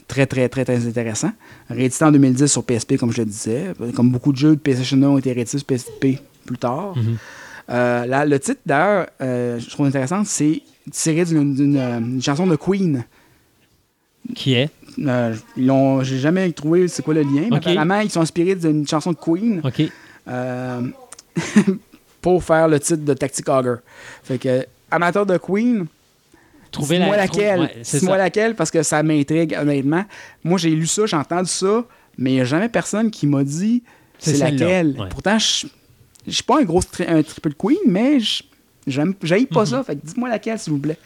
[0.08, 1.32] très, très, très, très intéressant.
[1.70, 3.74] Réédité en 2010 sur PSP, comme je le disais.
[3.96, 6.96] Comme beaucoup de jeux de PlayStation 1 ont été réédités sur PSP plus tard.
[6.96, 7.18] Mhm.
[7.70, 10.62] Euh, le titre, d'ailleurs, euh, je trouve intéressant, c'est
[10.92, 13.04] tiré d'une euh, chanson de Queen.
[14.36, 14.70] Qui est?
[14.98, 19.18] J'ai jamais trouvé c'est quoi le lien, mais apparemment, ils sont inspirés d'une chanson de
[19.18, 19.62] Queen.
[19.64, 19.92] OK.
[22.22, 23.76] pour faire le titre de Tactic Auger.
[24.24, 25.86] Fait que, amateur de Queen,
[26.72, 27.72] Dis-moi laquelle?
[27.82, 28.56] Dis-moi laquelle?
[28.56, 30.06] Parce que ça m'intrigue honnêtement.
[30.44, 31.86] Moi, j'ai lu ça, j'ai entendu ça,
[32.18, 33.84] mais il n'y a jamais personne qui m'a dit
[34.18, 34.96] c'est laquelle.
[35.10, 35.68] Pourtant, je
[36.28, 38.20] ne suis pas un gros un triple queen, mais
[38.88, 39.66] j'aime pas mm-hmm.
[39.66, 39.84] ça.
[39.84, 40.98] Fait dis-moi laquelle, s'il vous plaît.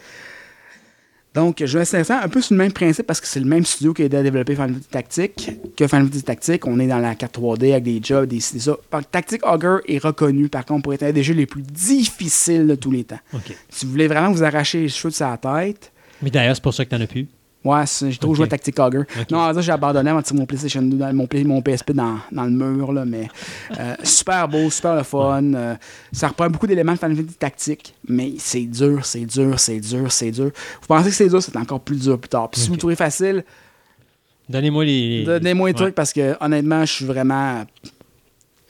[1.32, 3.64] Donc, je vais essayer un peu sur le même principe parce que c'est le même
[3.64, 6.66] studio qui a aidé à développer Final Fantasy Tactique que Final Fantasy Tactique.
[6.66, 8.76] On est dans la 4 3D avec des jobs, des, ça.
[9.12, 12.74] Tactic Augur est reconnu, par contre, pour être un des jeux les plus difficiles de
[12.74, 13.20] tous les temps.
[13.68, 15.92] Si vous voulez vraiment vous arracher les cheveux de sa tête.
[16.20, 17.28] Mais d'ailleurs, c'est pour ça que tu n'en as plus.
[17.62, 19.04] Ouais, j'ai trop joué à Tactic Augur.
[19.30, 22.44] Non, ça, j'ai abandonné avant de tirer mon PlayStation 2, mon, mon PSP dans, dans,
[22.44, 23.28] le mur, là, mais
[23.78, 25.52] euh, super beau, super le fun.
[25.52, 25.74] Euh,
[26.10, 30.10] ça reprend beaucoup d'éléments de Final Fantasy Tactique, mais c'est dur, c'est dur, c'est dur,
[30.10, 30.50] c'est dur.
[30.80, 32.48] Vous pensez que c'est dur, c'est encore plus dur plus tard.
[32.48, 33.44] Puis si vous trouvez facile,
[34.48, 35.24] donnez-moi les.
[35.24, 37.66] Donnez-moi les trucs parce que honnêtement, je suis vraiment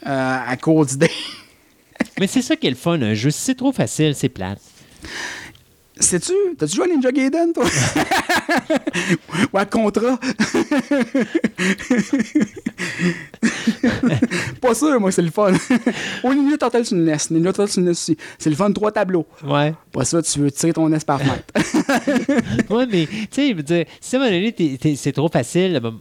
[0.06, 1.12] euh, à court d'idées.
[2.18, 3.30] mais c'est ça qui est le fun, un jeu.
[3.30, 4.60] Si c'est trop facile, c'est plate.
[6.00, 6.32] Sais-tu?
[6.58, 7.64] T'as-tu joué à Ninja Gaiden, toi?
[9.52, 10.18] Ou à Contra?
[14.60, 15.52] pas sûr, moi, c'est le fun.
[16.24, 17.16] Au Ninja Turtle sur NES.
[17.30, 18.16] Ninja Turtle sur NES aussi.
[18.38, 19.26] C'est le fun, trois tableaux.
[19.46, 19.74] Ouais.
[19.92, 21.44] Pas ça, tu veux tirer ton NES par fenêtre.
[22.70, 25.92] ouais, mais, tu sais, dire, si à un moment donné, c'est trop facile, ben,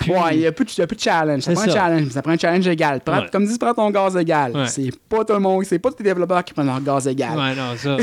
[0.00, 0.12] plus...
[0.12, 1.40] Ouais, il n'y a, plus de challenge.
[1.42, 2.10] Ça prend un challenge.
[2.10, 3.00] Ça prend un challenge égal.
[3.32, 4.66] Comme dis, prends ton gaz égal.
[4.68, 7.38] C'est pas tout le monde, c'est pas tous les développeurs qui prennent leur gaz égal.
[7.38, 7.96] Ouais, non, ça,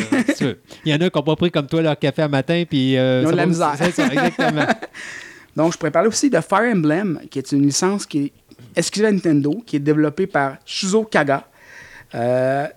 [0.88, 2.64] Il y en a qui n'ont pas pris comme toi leur café à matin.
[2.68, 3.76] Puis, euh, Ils ont de la misère.
[3.82, 4.66] exactement.
[5.56, 8.32] Donc, je pourrais parler aussi de Fire Emblem, qui est une licence qui est
[8.76, 11.46] exclusive à Nintendo, qui est développée par Shuzo Kaga.
[12.16, 12.68] Euh,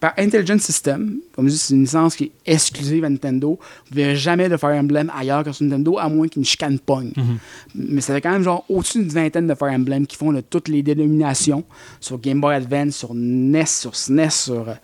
[0.00, 1.16] par Intelligent System.
[1.34, 3.58] Comme je dis, c'est une licence qui est exclusive à Nintendo.
[3.60, 6.78] Vous ne verrez jamais de Fire Emblem ailleurs que sur Nintendo, à moins qu'une chicane
[6.78, 7.12] pogne.
[7.16, 7.38] Mhm.
[7.74, 10.68] Mais ça fait quand même genre au-dessus d'une vingtaine de Fire Emblem qui font toutes
[10.68, 11.64] les dénominations
[12.00, 14.74] sur Game Boy Advance, sur NES, sur SNES, sur.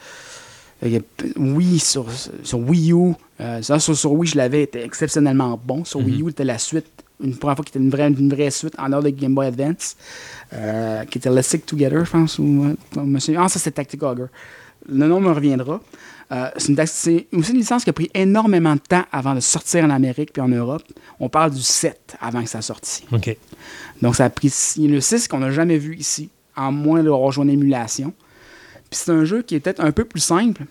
[0.85, 1.01] Euh,
[1.37, 2.07] oui, sur,
[2.43, 3.13] sur Wii U.
[3.41, 5.85] Euh, ça, sur, Wii, je l'avais, été exceptionnellement bon.
[5.85, 6.87] Sur Wii U, c'était la suite,
[7.23, 9.47] une première fois qu'il était une vraie, une vraie suite en dehors de Game Boy
[9.47, 9.97] Advance,
[10.53, 12.39] euh, qui était Let's Stick Together, je pense.
[12.39, 14.29] Ou, ah, ça, c'est Tactic Ogre.
[14.89, 15.81] Le nom me reviendra.
[16.33, 19.91] Euh, c'est aussi une licence qui a pris énormément de temps avant de sortir en
[19.91, 20.83] Amérique puis en Europe.
[21.21, 23.37] On parle du 7 avant que ça sorte OK.
[24.01, 27.53] Donc, ça a pris le 6 qu'on n'a jamais vu ici, en moins de rejoindre
[27.53, 28.15] une émulation.
[28.93, 30.65] Puis c'est un jeu qui est peut-être un peu plus simple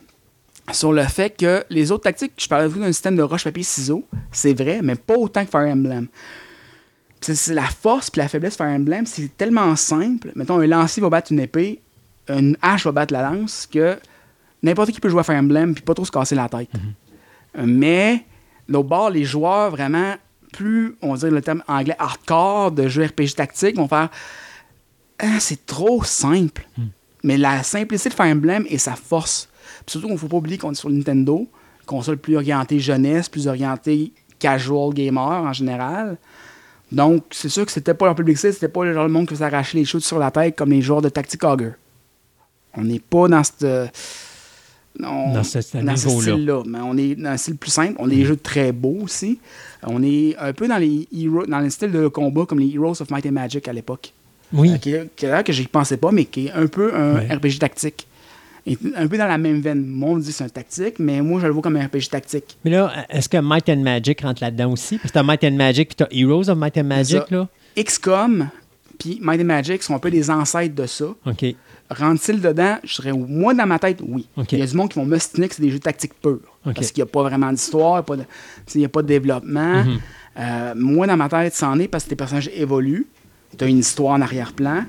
[0.71, 4.05] sur le fait que les autres tactiques, je parlais de vous d'un système de roche-papier-ciseaux,
[4.31, 6.05] c'est vrai, mais pas autant que Fire Emblem.
[7.19, 10.31] C'est la force puis la faiblesse de Fire Emblem, c'est tellement simple.
[10.35, 11.81] Mettons, un lancier va battre une épée,
[12.29, 13.97] une hache va battre la lance, que
[14.61, 16.69] n'importe qui peut jouer à Fire Emblem puis pas trop se casser la tête.
[17.55, 17.65] Mhm.
[17.65, 18.23] Mais,
[18.71, 20.13] au bord, les joueurs vraiment
[20.53, 24.11] plus, on va dire le terme anglais, hardcore de jeux RPG tactique vont faire
[25.17, 26.67] ah, c'est trop simple.
[26.77, 26.89] Mhm.
[27.23, 29.49] Mais la simplicité de Fire Emblem est sa force.
[29.85, 31.47] surtout qu'il ne faut pas oublier qu'on est sur Nintendo,
[31.85, 36.17] console plus orientée jeunesse, plus orientée casual gamer en général.
[36.91, 39.35] Donc, c'est sûr que c'était pas leur public c'était pas le genre de monde qui
[39.35, 41.73] s'arracher les choses sur la tête comme les joueurs de Tactic Augur.
[42.75, 43.65] On n'est pas dans cette
[44.99, 46.63] dans ce, style-là.
[46.65, 47.95] Mais on est dans un style plus simple.
[47.97, 48.27] On a des mm.
[48.27, 49.39] jeux très beaux aussi.
[49.83, 51.07] On est un peu dans les
[51.47, 54.13] dans le style de combat comme les Heroes of Might and Magic à l'époque.
[54.53, 54.71] Oui.
[54.87, 58.07] Euh, qui, que j'y pensais pas, mais qui est un peu un RPG tactique.
[58.95, 59.85] un peu dans la même veine.
[59.85, 62.09] Moi, on dit que c'est un tactique, mais moi, je le vois comme un RPG
[62.09, 62.57] tactique.
[62.63, 64.97] Mais là, est-ce que Might and Magic rentre là-dedans aussi?
[64.97, 67.47] Parce que t'as Might and Magic puis t'as Heroes of Might and Magic, là.
[67.77, 68.49] XCOM
[69.01, 71.05] puis Might and Magic sont un peu des ancêtres de ça.
[71.25, 71.45] OK.
[71.89, 72.77] Rentre-t-il dedans?
[72.83, 74.27] Je serais, moi, dans ma tête, oui.
[74.51, 76.39] Il y a du monde qui vont m'ostiner que c'est des jeux tactiques purs.
[76.63, 78.03] Parce qu'il n'y a pas vraiment d'histoire,
[78.75, 79.83] il n'y a, pas de développement.
[80.39, 83.07] Euh, moi, dans ma tête, c'en est parce que tes personnages évoluent.
[83.57, 84.85] Tu as une histoire en arrière-plan.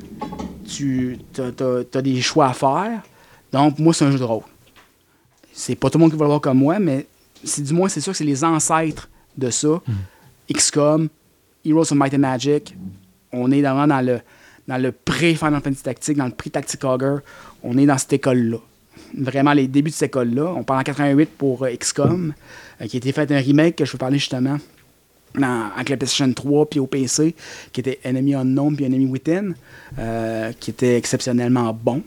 [0.66, 3.02] Tu as, des choix à faire.
[3.52, 4.42] Donc, moi, c'est un jeu de rôle.
[5.52, 7.06] C'est pas tout le monde qui va le voir comme moi, mais
[7.44, 9.68] c'est du moins, c'est sûr que c'est les ancêtres de ça.
[9.68, 10.54] Mhm.
[10.54, 11.08] XCOM,
[11.64, 12.74] Heroes of Might and Magic.
[13.32, 14.20] On est vraiment dans le
[14.68, 17.20] dans le pré-Final Fantasy Tactique, dans le pré-Tactic Augur,
[17.62, 18.58] on est dans cette école-là.
[19.18, 20.52] Vraiment, les débuts de cette école-là.
[20.56, 22.32] On parle en 88 pour euh, XCOM,
[22.80, 24.58] euh, qui a été fait un remake que je veux parler justement
[25.40, 27.34] avec la PlayStation 3 puis au PC,
[27.72, 29.54] qui était Enemy Unknown puis Enemy Within,
[29.98, 32.02] euh, qui était exceptionnellement bon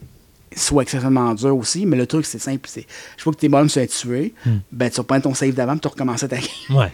[0.55, 2.69] soit exceptionnellement dur aussi, mais le truc, c'est simple.
[2.69, 2.85] C'est,
[3.17, 4.57] je vois que tes bonhommes sont tués, hmm.
[4.71, 6.45] ben, tu reprends ton save d'avant et tu recommences ta game.
[6.69, 6.91] Ouais.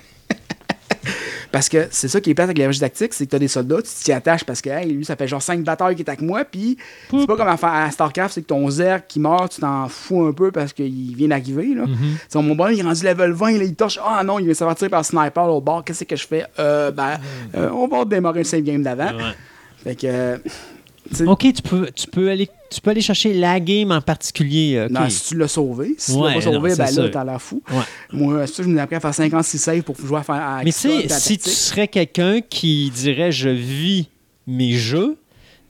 [1.52, 3.48] Parce que c'est ça qui est plate avec les tactique, c'est que tu as des
[3.48, 6.22] soldats, tu t'y attaches parce que lui, ça fait genre 5 batailles qui est avec
[6.22, 6.78] moi, puis
[7.12, 10.32] c'est pas comme à, StarCraft, c'est que ton Zerg qui meurt, tu t'en fous un
[10.32, 11.76] peu parce qu'il vient d'arriver.
[11.76, 11.86] Là.
[11.86, 12.42] Mm-hmm.
[12.42, 14.64] Mon bonhomme, il est rendu level 20, là, il touche, ah non, il vient se
[14.64, 16.46] faire tirer par sniper au bord, qu'est-ce que je fais?
[16.58, 17.20] Euh, ben,
[17.56, 19.12] euh, on va démarrer le save game d'avant.
[19.84, 20.40] Fait que.
[21.26, 24.76] OK, tu peux, tu, peux aller, tu peux aller chercher la game en particulier.
[24.78, 25.96] Euh, non, si tu l'as sauvé.
[25.98, 27.62] Si tu l'as pas sauvé, ben là, t'as l'air fou.
[28.12, 30.72] Moi, ça, je me appris à faire 56 saves pour jouer à faire à Mais
[30.72, 34.10] tu sais, si tu serais quelqu'un qui dirait je vis
[34.48, 35.18] mes jeux,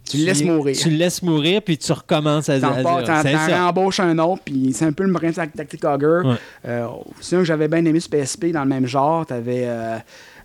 [0.09, 0.75] tu le laisses mourir.
[0.75, 2.83] Tu le laisses mourir, puis tu recommences à, dire.
[2.83, 6.37] T'en embauches un autre, puis c'est un peu le brin de Tactic Augur.
[6.65, 6.87] Euh,
[7.19, 9.25] c'est un que j'avais bien aimé sur PSP dans le même genre.
[9.25, 9.97] T'avais, euh,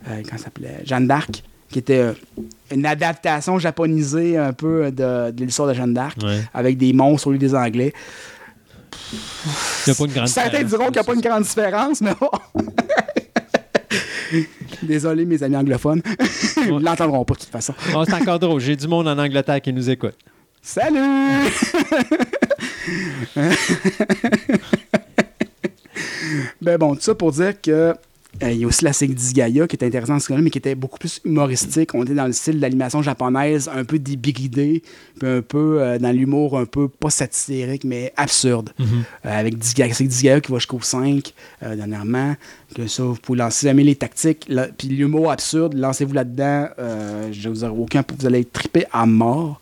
[0.08, 0.82] euh, comment ça s'appelait?
[0.84, 2.12] Jeanne d'Arc qui était euh,
[2.70, 6.18] une adaptation japonisée un peu de, l'histoire de Jeanne d'Arc,
[6.54, 7.92] avec des monstres au lieu des Anglais.
[10.26, 12.30] Certains diront qu'il n'y a pas une grande différence, mais bon.
[14.82, 16.02] Désolé, mes amis anglophones.
[16.56, 17.74] Ils ne l'entendront pas de toute façon.
[17.80, 18.60] c'est encore drôle.
[18.60, 20.14] J'ai du monde en Angleterre qui nous écoute.
[20.62, 20.98] Salut!
[26.60, 27.94] ben bon, tout ça pour dire que
[28.42, 30.74] euh, il y a aussi la série Disgaea qui est intéressante ce mais qui était
[30.74, 31.94] beaucoup plus humoristique.
[31.94, 34.82] On était dans le style d'animation japonaise, un peu débridé,
[35.18, 38.70] puis un peu euh, dans l'humour un peu pas satirique, mais absurde.
[38.78, 38.84] Mm-hmm.
[39.26, 41.32] Euh, avec Disgaea, qui va jusqu'au 5
[41.62, 42.36] dernièrement.
[42.74, 46.68] Que ça, vous pouvez lancer jamais les tactiques, puis l'humour absurde, lancez-vous là-dedans.
[47.32, 49.60] je vous aurai aucun, vous allez être trippé à mort.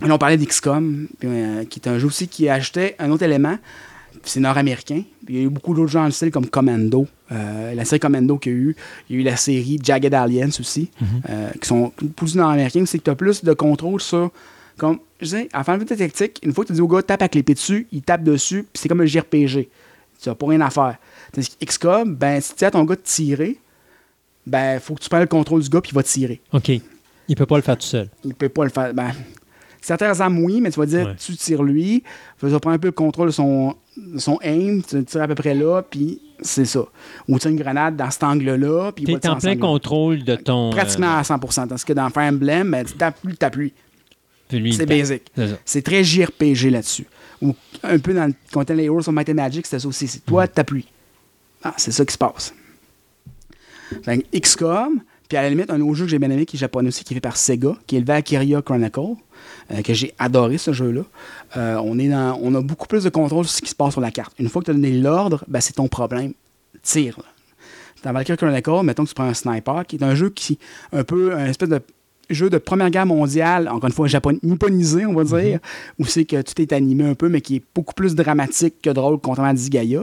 [0.00, 1.06] on parlait d'XCOM,
[1.70, 3.58] qui est un jeu aussi qui ajoutait un autre élément
[4.24, 5.02] c'est nord-américain.
[5.28, 7.06] Il y a eu beaucoup d'autres gens dans le style comme Commando.
[7.30, 8.76] Euh, la série Commando qu'il y a eu.
[9.08, 11.06] Il y a eu la série Jagged Aliens aussi, mhm.
[11.30, 12.84] euh, qui sont plus nord-américains.
[12.86, 14.30] C'est que tu as plus de contrôle sur.
[14.78, 17.20] Comme, je sais, à fin de tactique, une fois que tu dis au gars, tape
[17.20, 19.68] avec l'épée dessus, il tape dessus, puis c'est comme un JRPG.
[20.20, 20.96] Tu n'as pas rien à faire.
[21.64, 23.58] XCOM, ben, si tu as ton gars de tirer,
[24.46, 26.40] ben, faut que tu prennes le contrôle du gars, puis il va tirer.
[26.52, 26.70] OK.
[27.28, 28.08] Il peut pas le faire tout seul.
[28.24, 28.92] Il peut pas le faire.
[28.94, 29.12] Ben,
[29.82, 32.02] certains armes, oui, mais tu vas dire, tu tires lui,
[32.40, 33.76] tu vas prendre un peu le contrôle de son,
[34.16, 36.84] son aim, tu tires à peu près là, puis c'est ça.
[37.28, 38.92] Ou tu as une grenade dans cet angle-là.
[38.96, 40.70] Tu es en plein contrôle de ton.
[40.70, 41.38] Pratiquement à 100
[41.68, 43.72] Parce que dans Fire Emblem, ben, tu tapes plus, tu plus.
[44.72, 45.22] C'est basic.
[45.64, 47.06] C'est très JRPG là-dessus.
[47.40, 50.06] Ou un peu dans le contenu les Heroes of Might and Magic, c'est ça aussi.
[50.06, 50.86] C'est toi, t'appuies.
[51.64, 52.54] Ah, c'est ça qui se passe.
[54.32, 55.00] XCOM,
[55.32, 57.04] Puis à la limite, un autre jeu que j'ai bien aimé qui est japonais aussi,
[57.04, 59.14] qui est fait par Sega, qui est le Valkyria Chronicle,
[59.70, 61.04] euh, que j'ai adoré ce jeu-là.
[61.56, 63.92] Euh, on, est dans, on a beaucoup plus de contrôle sur ce qui se passe
[63.92, 64.34] sur la carte.
[64.38, 66.34] Une fois que tu as donné l'ordre, ben, c'est ton problème.
[66.82, 67.18] Tire.
[68.02, 70.58] Dans Valkyria Chronicle, mettons que tu prends un sniper, qui est un jeu qui
[70.92, 71.80] un peu un espèce de
[72.28, 75.60] jeu de Première Guerre mondiale, encore une fois japon nipponisé, on va dire, mhm.
[75.98, 78.90] où c'est que tout est animé un peu, mais qui est beaucoup plus dramatique que
[78.90, 80.02] drôle, contrairement à Disgaea.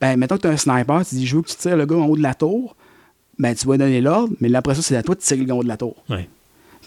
[0.00, 1.86] Ben, mettons que tu as un sniper, tu dis, je veux que tu tires le
[1.86, 2.74] gars en haut de la tour,
[3.38, 5.62] ben, tu vas donner l'ordre, mais après ça, c'est à toi de tirer le haut
[5.62, 5.96] de la tour.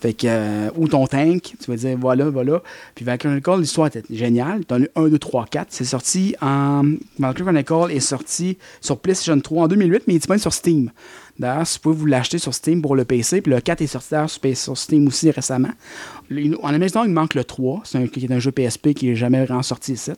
[0.02, 2.64] Fait que, euh, ou ton tank, tu vas dire voilà, voilà.
[2.96, 4.66] Puis Valkyrie Chronicle, l'histoire était géniale.
[4.66, 5.68] T'en as eu 1, 2, 3, 4.
[5.70, 6.82] C'est sorti en.
[7.20, 10.90] Valkyrie Chronicle est sorti sur PlayStation 3 en 2008, mais il est disponible sur Steam.
[11.38, 13.88] D'ailleurs, si vous pouvez vous l'acheter sur Steam pour le PC, puis le 4 est
[13.88, 14.16] sorti
[14.56, 15.70] sur Steam aussi récemment.
[16.64, 19.16] En Amérique il manque le 3, c'est un, qui est un jeu PSP qui n'est
[19.16, 20.12] jamais vraiment sorti ici.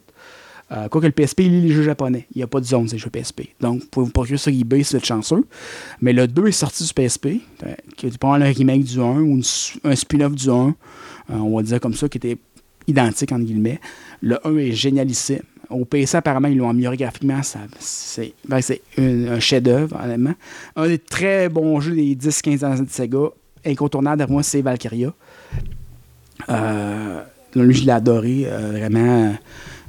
[0.73, 2.25] Euh, quoique le PSP, lit les jeux japonais.
[2.33, 3.49] Il n'y a pas de zone, ces jeux PSP.
[3.59, 5.45] Donc, vous pouvez vous procurer sur eBay si vous êtes chanceux.
[6.01, 7.27] Mais le 2 est sorti du PSP,
[7.63, 9.41] euh, qui est probablement un remake du 1 ou
[9.83, 10.73] un spin-off du 1, euh,
[11.29, 12.37] on va dire comme ça, qui était
[12.87, 13.79] identique, entre guillemets.
[14.21, 15.41] Le 1 est génialissime.
[15.69, 17.41] Au PC, apparemment, ils l'ont amélioré graphiquement.
[17.79, 18.59] C'est ben,
[18.97, 20.33] un, chef-d'œuvre, honnêtement.
[20.75, 23.29] Un des très bons jeux des 10-15 ans de Sega,
[23.65, 25.13] incontournable pour moi, c'est Valkyria.
[27.55, 29.35] lui, je l'ai adoré, vraiment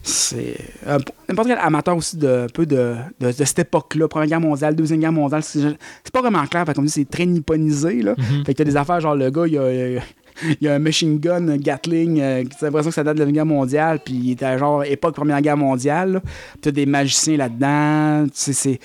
[0.07, 0.99] c'est euh,
[1.31, 5.13] n'importe quel amateur aussi de peu de, de, cette époque-là, Première Guerre mondiale, Deuxième Guerre
[5.13, 8.03] mondiale, c'est pas vraiment clair, comme dit, c'est très nipponisé.
[8.03, 8.13] Là.
[8.13, 8.45] Mm-hmm.
[8.45, 10.03] Fait que t'as des affaires genre le gars, il a,
[10.61, 13.25] il y a un machine gun, un Gatling, euh, c'est l'impression que ça date de
[13.25, 16.21] la Guerre mondiale, puis il était genre époque Première Guerre mondiale.
[16.61, 18.27] Tu as des magiciens là-dedans.
[18.33, 18.79] C'est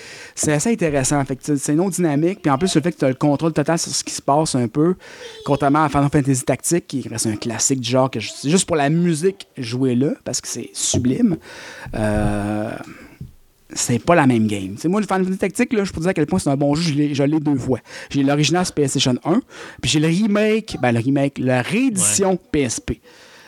[0.47, 1.23] assez intéressant.
[1.25, 2.41] Fait c'est une autre dynamique.
[2.41, 4.21] Puis en plus, le fait que tu as le contrôle total sur ce qui se
[4.21, 4.95] passe un peu,
[5.45, 8.89] contrairement à Final Fantasy Tactique, qui reste un classique du genre que juste pour la
[8.89, 11.37] musique jouer là, parce que c'est sublime.
[11.95, 12.71] Euh
[13.73, 14.75] c'est pas la même game.
[14.77, 16.57] C'est moi, le Final Fantasy Tactique, là, je peux dire à quel point c'est un
[16.57, 17.79] bon jeu, je l'ai deux fois.
[18.09, 19.41] J'ai l'original sur PlayStation 1,
[19.81, 22.99] puis j'ai le remake, ben le remake, la réédition PSP,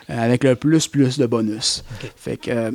[0.09, 1.83] euh, avec le plus plus de bonus.
[2.15, 2.71] Fait que euh,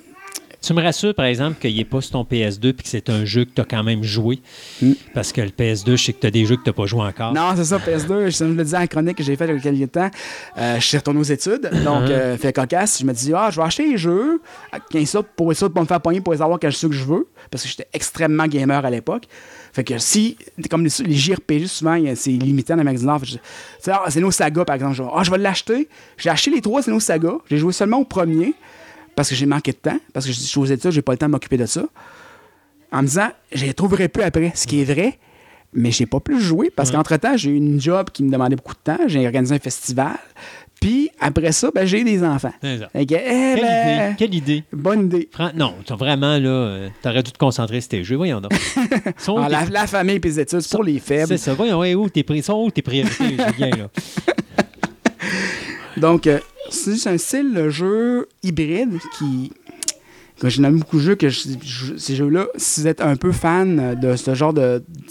[0.67, 3.25] tu me rassures, par exemple, qu'il n'est pas sur ton PS2 et que c'est un
[3.25, 4.41] jeu que tu as quand même joué.
[4.83, 4.95] Hmm.
[5.15, 6.87] Parce que le PS2, je sais que tu as des jeux que tu n'as pas
[6.87, 7.33] joué encore.
[7.33, 8.37] Non, c'est ça, PS2.
[8.37, 10.11] Je le disais en chronique que j'ai fait il y a quelques temps.
[10.59, 11.71] Euh, je suis retourné aux études.
[11.85, 12.11] Donc, uh-huh.
[12.11, 12.99] euh, fait cocasse.
[12.99, 14.41] Je me dis, ah, je vais acheter les jeux.
[15.05, 17.29] ça pour ça, pour me faire pogner, pour savoir quel jeu que je veux.
[17.51, 19.25] Parce que j'étais extrêmement gamer à l'époque.
[19.73, 20.37] Fait que si,
[20.71, 23.23] comme les, JRPG, souvent, c'est limité en Amérique du Nord.
[23.81, 25.03] C'est nos sagas, par exemple.
[25.15, 25.89] ah, je vais l'acheter.
[26.17, 27.39] J'ai acheté les trois, c'est nos sagas.
[27.51, 28.55] J'ai joué seulement au premier
[29.17, 31.19] parce que j'ai manqué de temps, parce que je suis aux études, j'ai pas le
[31.19, 31.85] temps de m'occuper de ça.
[32.93, 35.19] En me disant, je les trouverai plus après, ce qui est vrai,
[35.73, 38.75] mais j'ai pas plus joué parce qu'entre-temps, j'ai eu une job qui me demandait beaucoup
[38.75, 40.17] de temps, j'ai organisé un festival,
[40.81, 42.53] puis après ça, ben, j'ai des enfants.
[42.63, 44.15] Eh quelle, ben, idée.
[44.19, 44.65] Quelle idée.
[44.73, 45.29] Bonne idée.
[45.55, 48.17] non, vraiment, là, euh, t'aurais dû te concentrer sur tes jeux.
[48.17, 48.53] Voyons donc.
[49.39, 51.29] Ah, la, famille et les études, c'est pour les faibles.
[51.29, 51.55] C'est ça.
[51.55, 53.89] Voyons, où tes, sont où tes priorités, là?
[55.97, 56.39] Donc, euh,
[56.71, 59.53] c'est un style de jeu hybride qui.
[60.43, 64.17] J'ai nommé beaucoup de jeux, que ces jeux-là, si vous êtes un peu fan de
[64.17, 64.53] ce genre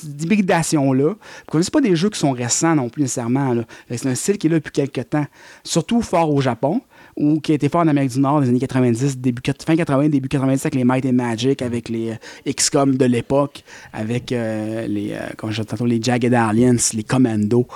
[0.03, 3.55] d'hybridation-là, vous ne connaissez pas des jeux qui sont récents non plus nécessairement.
[3.89, 5.25] C'est un style qui est là depuis quelques temps,
[5.63, 6.81] surtout fort au Japon
[7.17, 9.75] ou qui a été fort en Amérique du Nord dans les années 90, début, fin
[9.75, 14.31] 80, début 90 avec les Might and Magic, avec les euh, XCOM de l'époque, avec
[14.31, 17.67] euh, les, euh, les Jagged Aliens, les Commando.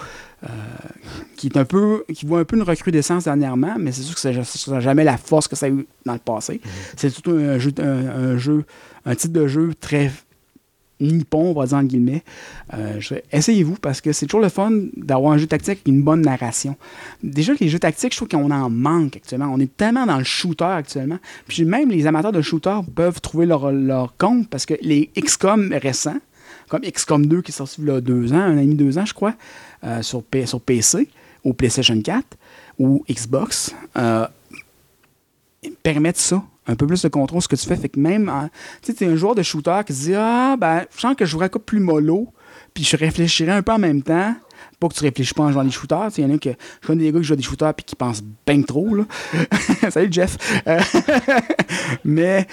[1.36, 4.22] Qui est un peu qui voit un peu une recrudescence dernièrement, mais c'est sûr que
[4.22, 6.62] ça n'a jamais la force que ça a eu dans le passé.
[6.64, 6.72] Mhm.
[6.96, 8.66] C'est surtout un jeu, un, jeu,
[9.06, 10.12] un type de jeu très
[11.00, 12.24] nippon, on va dire en guillemets.
[12.74, 13.00] Euh,
[13.32, 16.76] essayez-vous parce que c'est toujours le fun d'avoir un jeu tactique avec une bonne narration.
[17.24, 19.50] Déjà, les jeux tactiques, je trouve qu'on en manque actuellement.
[19.54, 21.20] On est tellement dans le shooter actuellement.
[21.48, 25.74] Puis même les amateurs de shooter peuvent trouver leur, leur compte parce que les XCOM
[25.82, 26.20] récents,
[26.68, 28.76] comme XCOM 2 qui est sorti il y a deux ans, un an et demi,
[28.76, 29.34] deux ans, je crois,
[29.84, 31.08] euh, sur, PC
[31.44, 32.26] ou PlayStation 4
[32.80, 34.28] ou Xbox euh,
[35.84, 36.44] permettent ça.
[36.68, 37.76] Un peu plus de contrôle ce que tu fais.
[37.76, 38.32] Fait que même,
[38.84, 41.26] tu sais, es un joueur de shooter qui se dit Ah, ben, je sens que
[41.26, 42.28] je jouerais plus mollo,
[42.76, 44.36] puis je réfléchirais un peu en même temps.
[44.80, 46.10] Pas que tu réfléchis pas en jouant des shooters.
[46.18, 46.52] Il y en a que
[46.82, 48.94] je connais des gars qui jouent des shooters puis qui pensent bien trop.
[48.94, 49.06] Là.
[49.90, 50.38] Salut Jeff.
[50.68, 50.80] Euh,
[52.04, 52.48] mais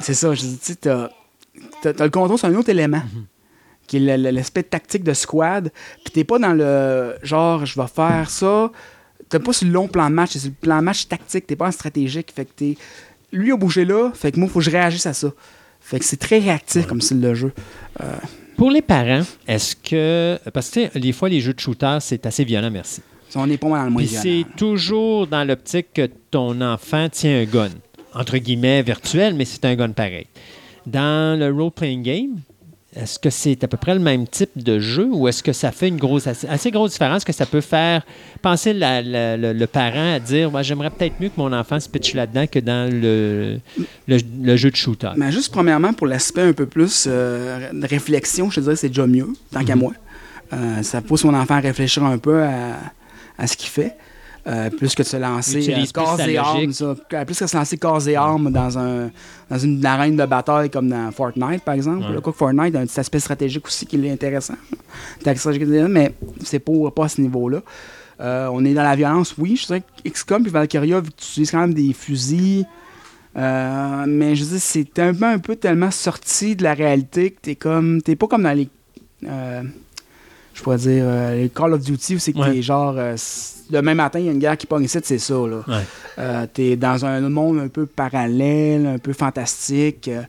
[0.00, 1.10] c'est ça, tu sais, t'as,
[1.84, 2.98] as, le contrôle sur un autre élément.
[2.98, 3.31] Mm-hmm
[3.92, 5.70] qui est l'aspect tactique de squad.
[6.02, 8.70] Puis t'es pas dans le genre, je vais faire ça.
[9.28, 11.46] T'es pas sur le long plan de match, c'est sur le plan de match tactique,
[11.46, 12.32] t'es pas en stratégique.
[12.34, 12.76] Fait que t'es.
[13.32, 15.32] Lui a bougé là, fait que moi, il faut que je réagisse à ça.
[15.80, 17.52] Fait que c'est très réactif comme style de jeu.
[18.02, 18.04] Euh,
[18.56, 20.38] Pour les parents, est-ce que.
[20.52, 23.02] Parce que des fois, les jeux de shooter, c'est assez violent, merci.
[23.34, 27.40] On n'est pas mal dans le moins c'est toujours dans l'optique que ton enfant tient
[27.40, 27.70] un gun.
[28.14, 30.26] Entre guillemets, virtuel, mais c'est un gun pareil.
[30.86, 32.36] Dans le role-playing game,
[32.94, 35.72] est-ce que c'est à peu près le même type de jeu ou est-ce que ça
[35.72, 38.04] fait une grosse, assez, grosse différence que ça peut faire
[38.42, 42.58] penser le, parent à dire j'aimerais peut-être mieux que mon enfant se pitche là-dedans que
[42.58, 43.58] dans le,
[44.08, 45.10] le, jeu de shooter?
[45.16, 48.74] Mais ben, juste premièrement, pour l'aspect un peu plus euh, de réflexion, je te dirais
[48.74, 49.80] que c'est déjà mieux, tant qu'à mhm.
[49.80, 49.92] moi.
[50.52, 52.76] Euh, ça pousse mon enfant à réfléchir un peu à,
[53.38, 53.96] à ce qu'il fait.
[54.44, 56.72] Euh, plus que de se lancer euh, corps et armes,
[57.26, 59.08] plus que se lancer corps et armes dans, un,
[59.48, 62.06] dans une arène de bataille comme dans Fortnite, par exemple.
[62.06, 62.32] Ouais.
[62.32, 64.56] Fortnite a un petit aspect stratégique aussi qui est intéressant.
[65.24, 66.12] Mais
[66.42, 67.60] c'est pas, pas à ce niveau-là.
[68.20, 69.54] Euh, on est dans la violence, oui.
[69.54, 72.66] Je sais que XCOM et Valkyria, utilises quand même des fusils,
[73.36, 77.54] mais je dis, c'est un peu, un peu tellement sorti de la réalité que t'es
[77.54, 78.02] comme.
[78.02, 78.68] T'es pas comme dans les.
[79.22, 82.96] je pourrais dire, les Call of Duty où c'est que t'es genre
[83.80, 85.34] même matin, il y a une guerre qui pogne ici, c'est ça.
[85.34, 85.62] Là.
[86.18, 90.08] Euh, t'es dans un monde un peu parallèle, un peu fantastique.
[90.08, 90.22] Euh,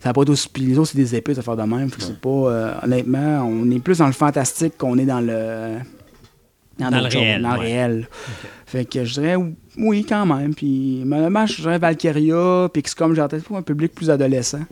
[0.00, 0.48] ça va pas être aussi.
[0.56, 1.88] les autres, c'est des épées, ça faire de même.
[1.98, 2.28] c'est pas.
[2.28, 5.78] Euh, honnêtement, on est plus dans le fantastique qu'on est dans le.
[6.78, 7.42] Dans, le réel.
[7.42, 8.08] Dans le réel.
[8.66, 9.36] Fait que je dirais
[9.78, 10.54] oui, quand même.
[10.54, 14.64] Puis, malheureusement, je dirais Valkyria, puis comme j'ai peut-être pour un public plus adolescent.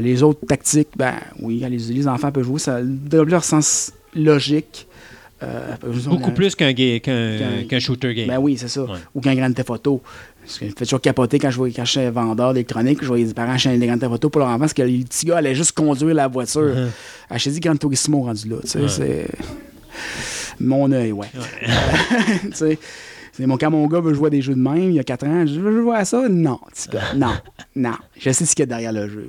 [0.00, 4.86] les autres tactiques, ben oui, les, les enfants peuvent jouer, ça développe leur sens logique.
[5.42, 6.72] Euh, Beaucoup plus qu'un
[7.80, 8.28] shooter game.
[8.28, 8.84] Ben oui, c'est ça.
[9.14, 10.00] Ou qu'un grand photo.
[10.44, 13.24] Parce que fait toujours capoter quand je vois quand je suis vendeur d'électronique, je voyais
[13.24, 15.54] des parents acheter des grandes photos pour leur enfant parce que le petit gars allait
[15.54, 16.62] juste conduire la voiture.
[16.62, 16.88] Uh -huh.
[17.30, 18.56] Acheter des Gran Turismo rendu là.
[18.62, 19.28] Tu sais, c'est.
[20.58, 21.28] Mon œil, ouais.
[22.42, 22.78] tu sais.
[23.32, 25.04] C'est mon, quand mon gars veut jouer à des jeux de même, il y a
[25.04, 26.28] 4 ans, je veux jouer à ça?
[26.28, 26.60] Non,
[27.16, 27.32] non,
[27.74, 27.94] non.
[28.18, 29.26] Je sais ce qu'il y a derrière le jeu.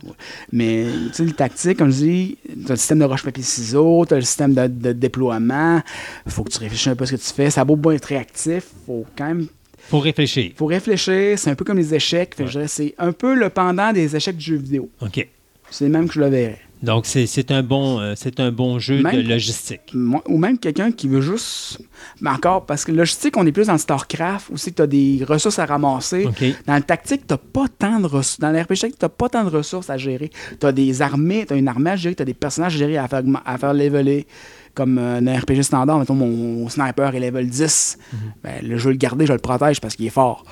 [0.52, 4.14] Mais, tu sais, le tactique, comme je dis, tu as le système de roche-papier-ciseaux, tu
[4.14, 5.82] as le système de, de déploiement.
[6.26, 7.50] Il faut que tu réfléchisses un peu à ce que tu fais.
[7.50, 9.48] Ça a beau être réactif, faut quand même
[9.90, 10.52] faut réfléchir.
[10.56, 11.38] faut réfléchir.
[11.38, 12.36] C'est un peu comme les échecs.
[12.68, 14.90] C'est un peu le pendant des échecs de jeux vidéo.
[15.02, 15.28] OK.
[15.70, 16.60] C'est même que je le verrais.
[16.84, 19.93] Donc, c'est un, bon, euh, un bon jeu de logistique.
[19.93, 21.80] ou même quelqu'un qui veut juste.
[22.19, 25.23] Mais encore, parce que logistique, on est plus dans le StarCraft, où tu as des
[25.26, 26.27] ressources à ramasser.
[26.68, 28.39] Dans le tactique, tu pas tant de ressources.
[28.39, 30.30] Dans l'RPG, tu n'as pas tant de ressources à gérer.
[30.60, 32.77] Tu as des armées, tu as une armée à gérer, tu as des personnages à
[32.80, 34.27] gérer à faire, à faire leveler.
[34.76, 37.97] Comme euh, un RPG standard, mettons, mon, sniper est level 10.
[38.11, 38.19] Mhm.
[38.43, 40.43] ben, le jeu le garder, je le protège parce qu'il est fort.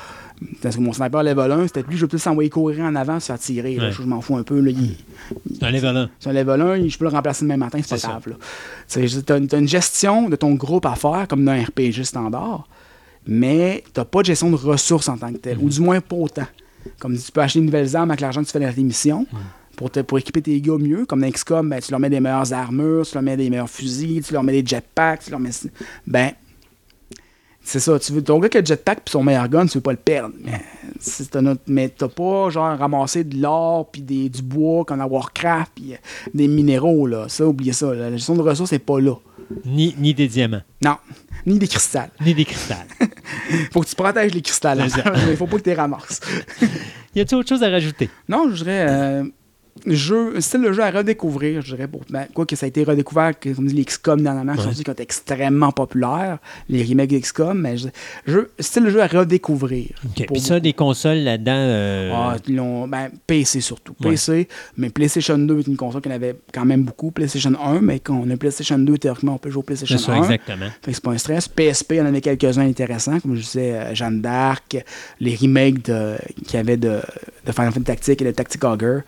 [0.62, 3.20] Parce que mon sniper level 1, c'était lui, je peux plus s'envoyer courir en avant,
[3.20, 3.78] se faire tirer.
[3.92, 4.64] Je, m'en fous un peu.
[5.54, 6.10] C'est un level 1.
[6.20, 8.36] C'est un level 1, je peux le remplacer le même matin, c'est pas grave.
[8.90, 9.00] Tu
[9.32, 12.68] as, une gestion de ton groupe à faire, comme dans un RPG standard,
[13.28, 16.02] mais tu n'as pas de gestion de ressources en tant que tel, ou du moins
[16.02, 16.48] pas autant.
[16.98, 19.28] Comme tu peux acheter une nouvelle arme avec l'argent que tu fais dans tes missions.
[19.78, 21.06] Pour, pour, équiper tes gars mieux.
[21.06, 23.70] Comme dans XCOM, ben, tu leur mets des meilleures armures, tu leur mets des meilleurs
[23.70, 25.50] fusils, tu leur mets des jetpacks, tu leur mets.
[26.06, 26.32] Ben,
[27.64, 29.78] c'est ça, tu veux ton gars qui a le jetpack puis son meilleur gun, tu
[29.78, 30.34] veux pas le perdre.
[31.68, 35.98] Mais, t'as pas genre ramasser de l'or puis du bois comme dans Warcraft puis euh,
[36.34, 37.28] des minéraux là.
[37.28, 37.94] Ça, oubliez ça.
[37.94, 39.16] La gestion de ressources n'est pas là.
[39.66, 40.62] Ni, ni des diamants.
[40.84, 40.98] Non.
[41.46, 42.12] Ni des cristals.
[42.22, 42.88] Ni des cristals.
[43.72, 44.80] faut que tu protèges les cristals.
[45.30, 46.20] Il faut pas que tu les ramasses.
[47.16, 48.10] y a-t-il autre chose à rajouter?
[48.28, 48.86] Non, je dirais.
[48.90, 49.24] Euh,
[49.86, 51.88] jeu, style de jeu à redécouvrir, je dirais.
[51.88, 54.74] Pour, ben, quoi que ça a été redécouvert, comme dit les XCOM dernièrement, ouais.
[54.74, 56.38] qui sont extrêmement populaires,
[56.70, 57.76] les remakes XCOM, mais
[58.26, 59.90] jeu, style de jeu à redécouvrir.
[60.16, 61.52] Puis ça, des consoles là-dedans.
[61.56, 62.12] Euh...
[62.14, 62.36] Ah,
[62.88, 63.94] ben, PC surtout.
[63.94, 64.48] PC,
[64.78, 67.12] mais PlayStation 2 est une console qu'on avait quand même beaucoup.
[67.12, 70.14] PlayStation 1, mais quand on a PlayStation 2, théoriquement, on peut jouer au PlayStation ça,
[70.14, 70.18] 1.
[70.24, 70.68] exactement.
[70.82, 71.48] Fait que c'est pas un stress.
[71.48, 74.78] PSP, il y en avait quelques-uns intéressants, comme je disais, euh, Jeanne d'Arc,
[75.20, 77.00] les remakes qu'il y avait de,
[77.46, 79.02] de Final Fantasy Tactique et de Tactic Augur.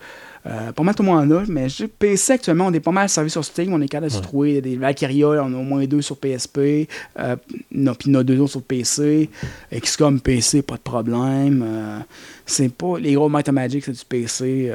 [0.46, 1.68] Euh, pas mal tout le monde en a, mais
[1.98, 3.72] PC actuellement, on est pas mal servi sur Steam.
[3.72, 6.88] On est capable de se trouver des Valkyria, on a au moins deux sur PSP.
[7.18, 7.36] Euh,
[7.72, 9.30] non, puis on a deux autres sur PC.
[9.72, 11.64] XCOM PC, pas de problème.
[11.66, 11.98] Euh,
[12.44, 12.98] c'est pas.
[12.98, 14.72] Les gros Might Magic, c'est du PC.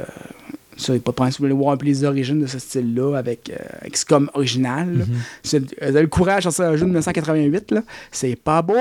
[0.72, 1.30] Euh, ça, pas de.
[1.30, 3.52] Si vous voulez voir un peu les origines de ce style-là avec
[3.90, 5.04] XCOM original, mm
[6.00, 7.82] le courage sur un jeu de 1988, là.
[8.10, 8.74] C'est pas beau!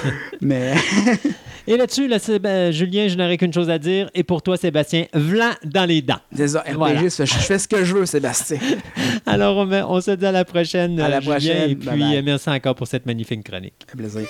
[0.40, 0.74] mais.
[1.68, 4.08] Et là-dessus, là, ben, Julien, je n'aurais qu'une chose à dire.
[4.14, 6.20] Et pour toi, Sébastien, vlan dans les dents.
[6.30, 7.00] Désolé, voilà.
[7.08, 8.58] je fais ce que je veux, Sébastien.
[9.26, 11.00] Alors, on, se dit à la prochaine.
[11.00, 11.70] À la prochaine.
[11.70, 13.74] et puis, merci encore pour cette magnifique chronique.
[13.92, 14.28] Un plaisir.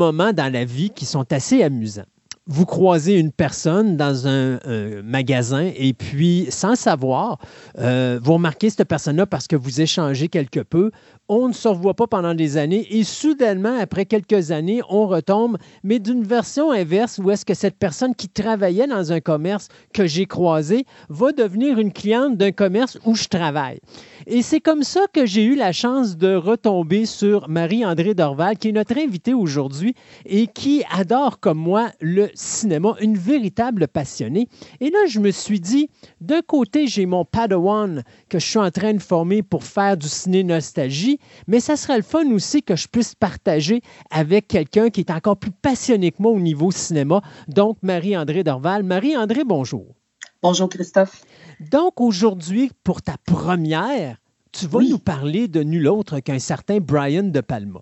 [0.00, 2.08] Moments dans la vie qui sont assez amusants.
[2.46, 4.58] vous croisez une personne dans un,
[5.04, 7.38] magasin et puis, sans savoir,
[7.78, 10.90] euh, vous remarquez cette personne-là parce que vous échangez quelque peu.
[11.28, 15.58] On ne se revoit pas pendant des années et soudainement, après quelques années, on retombe,
[15.84, 20.06] mais d'une version inverse où est-ce que cette personne qui travaillait dans un commerce que
[20.06, 23.80] j'ai croisé va devenir une cliente d'un commerce où je travaille.
[24.26, 28.68] Et c'est comme ça que j'ai eu la chance de retomber sur Marie-André Dorval, qui
[28.68, 29.94] est notre invitée aujourd'hui
[30.26, 34.48] et qui adore, comme moi, le cinéma, une véritable passionnée.
[34.80, 35.88] Et là, je me suis dit,
[36.20, 40.08] d'un côté, j'ai mon Padawan que je suis en train de former pour faire du
[40.08, 43.80] ciné-nostalgie, mais ça serait le fun aussi que je puisse partager
[44.10, 48.82] avec quelqu'un qui est encore plus passionné que moi au niveau cinéma, donc Marie-André Dorval.
[48.82, 49.99] Marie-André, bonjour.
[50.42, 51.22] Bonjour Christophe.
[51.60, 54.16] Donc aujourd'hui, pour ta première,
[54.52, 57.80] tu vas nous parler de nul autre qu'un certain Brian De Palma.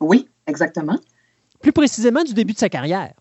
[0.00, 0.98] Oui, exactement.
[1.60, 3.12] Plus précisément du début de sa carrière.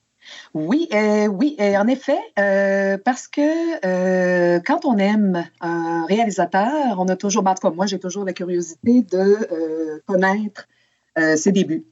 [0.56, 7.08] Oui, euh, oui, en effet, euh, parce que euh, quand on aime un réalisateur, on
[7.10, 10.68] a toujours, ben, en tout cas, moi, j'ai toujours la curiosité de connaître
[11.36, 11.86] ses débuts.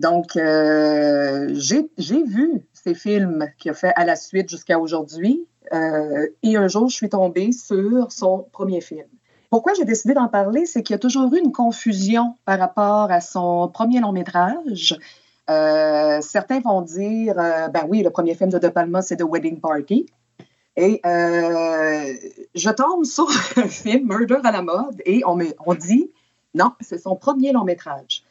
[0.00, 6.68] Donc, j'ai vu ces films qu'il a fait à la suite jusqu'à aujourd'hui, et un
[6.68, 9.06] jour, je suis tombée sur son premier film.
[9.50, 13.10] Pourquoi j'ai décidé d'en parler, c'est qu'il y a toujours eu une confusion par rapport
[13.10, 14.98] à son premier long métrage
[15.48, 19.24] euh, certains vont dire, euh, ben oui, le premier film de De Palma, c'est The
[19.24, 20.06] Wedding Party.
[20.76, 22.14] Et euh,
[22.54, 26.10] je tombe sur un film, Murder à la mode, et on, me, dit,
[26.54, 28.22] non, c'est son premier long métrage.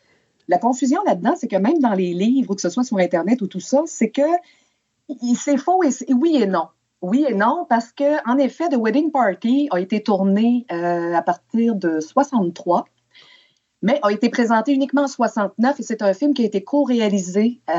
[0.47, 3.41] La confusion là-dedans, c'est que même dans les livres, ou que ce soit sur Internet
[3.41, 4.21] ou tout ça, c'est que
[5.35, 6.67] c'est faux et, oui et non.
[7.01, 11.75] Oui et non, parce que en effet, The Wedding Party a été tourné à partir
[11.75, 12.85] de 63
[13.81, 17.61] mais a été présenté uniquement en 69 et c'est un film qui a été co-réalisé
[17.69, 17.73] euh,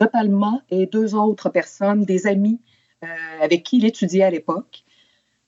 [0.00, 2.60] de Palma et deux autres personnes, des amis
[3.04, 3.06] euh,
[3.40, 4.84] avec qui il étudiait à l'époque.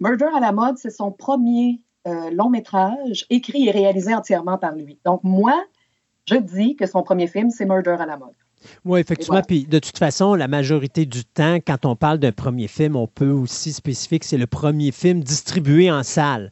[0.00, 4.74] Murder à la mode, c'est son premier euh, long métrage écrit et réalisé entièrement par
[4.74, 4.98] lui.
[5.04, 5.64] Donc moi,
[6.28, 8.34] je dis que son premier film, c'est Murder à la mode.
[8.84, 9.43] Oui, effectivement.
[9.47, 13.06] Puis de toute façon, la majorité du temps, quand on parle d'un premier film, on
[13.06, 16.51] peut aussi spécifier que c'est le premier film distribué en salle.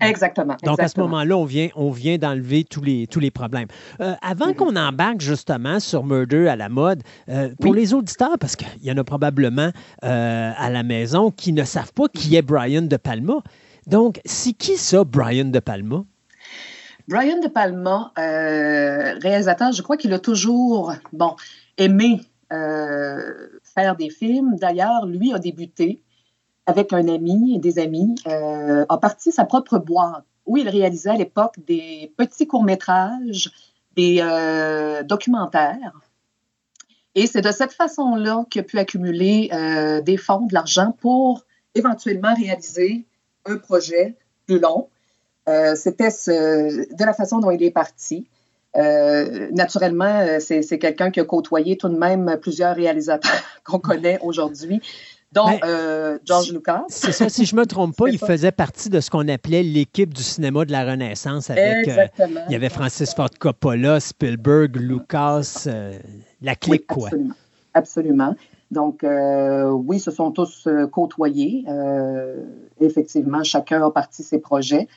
[0.00, 0.56] Exactement.
[0.62, 3.66] Donc, à ce moment-là, on vient, on vient d'enlever tous les, tous les problèmes.
[4.00, 8.54] Euh, avant qu'on embarque justement sur Murder à la mode, euh, pour les auditeurs, parce
[8.54, 9.70] qu'il y en a probablement
[10.04, 13.42] euh, à la maison qui ne savent pas qui est Brian De Palma.
[13.86, 16.04] Donc, c'est qui ça, Brian De Palma?
[17.08, 21.34] Brian De Palma, réalisateur, je crois qu'il a toujours, bon,
[21.76, 22.20] aimé
[22.50, 24.56] faire des films.
[24.56, 26.02] D'ailleurs, lui a débuté
[26.68, 31.10] avec un ami et des amis, euh, a parti sa propre boîte où il réalisait
[31.10, 33.50] à l'époque des petits courts-métrages,
[33.96, 35.98] des euh, documentaires.
[37.14, 41.42] Et c'est de cette façon-là qu'il a pu accumuler euh, des fonds, de l'argent pour
[41.74, 43.06] éventuellement réaliser
[43.46, 44.16] un projet
[44.46, 44.88] plus long.
[45.74, 48.26] C'était de la façon dont il est parti.
[48.74, 54.82] naturellement, c'est quelqu'un qui a côtoyé tout de même plusieurs réalisateurs qu'on connaît aujourd'hui
[55.32, 56.84] dont ben, euh, George Lucas.
[56.88, 59.62] C'est ça, si je ne me trompe pas, il faisait partie de ce qu'on appelait
[59.62, 61.88] l'équipe du cinéma de la Renaissance avec.
[61.88, 65.98] Euh, il y avait Francis Ford Coppola, Spielberg, Lucas, euh,
[66.40, 67.10] la clique, quoi.
[67.74, 68.34] Absolument.
[68.70, 71.64] Donc, oui, ce sont tous côtoyés.
[72.80, 74.88] effectivement, chacun a parti ses projets.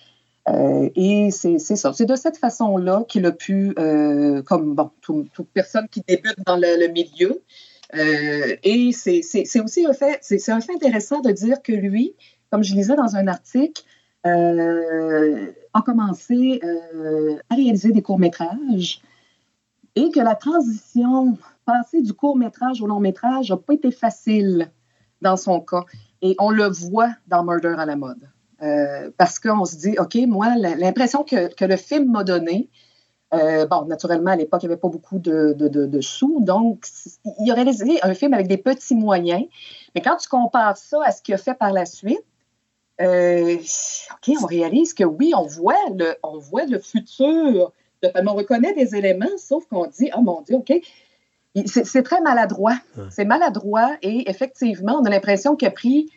[0.47, 1.93] Et c'est ça.
[1.93, 3.73] C'est de cette façon-là qu'il a pu,
[4.45, 7.41] comme bon, toute personne qui débute dans le milieu,
[7.95, 12.15] euh, et c'est aussi un fait, un fait intéressant de dire que lui,
[12.49, 13.83] comme je lisais dans un article,
[14.25, 19.01] euh, a commencé euh, à réaliser des courts-métrages
[19.95, 24.71] et que la transition, passer du court-métrage au long-métrage, n'a pas été facile
[25.21, 25.83] dans son cas.
[26.21, 28.29] Et on le voit dans Murder à la mode.
[29.17, 32.69] Parce qu'on se dit, OK, moi, l'impression que, que, le film m'a donné,
[33.33, 36.85] euh, bon, naturellement, à l'époque, il n'y avait pas beaucoup de, sous, donc
[37.39, 39.45] il a réalisé un film avec des petits moyens.
[39.95, 42.23] Mais quand tu compares ça à ce qu'il a fait par la suite,
[42.99, 47.71] euh, OK, on réalise que oui, on voit le, on voit le futur.
[48.03, 50.73] On reconnaît des éléments, sauf qu'on dit, oh mon Dieu, OK,
[51.65, 52.75] c'est très maladroit.
[53.09, 56.11] C'est maladroit et effectivement, on a l'impression qu'il a pris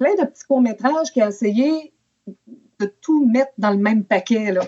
[0.00, 1.92] plein de petits courts-métrages, qu'il a essayé
[2.26, 4.50] de tout mettre dans le même paquet.
[4.50, 4.62] Là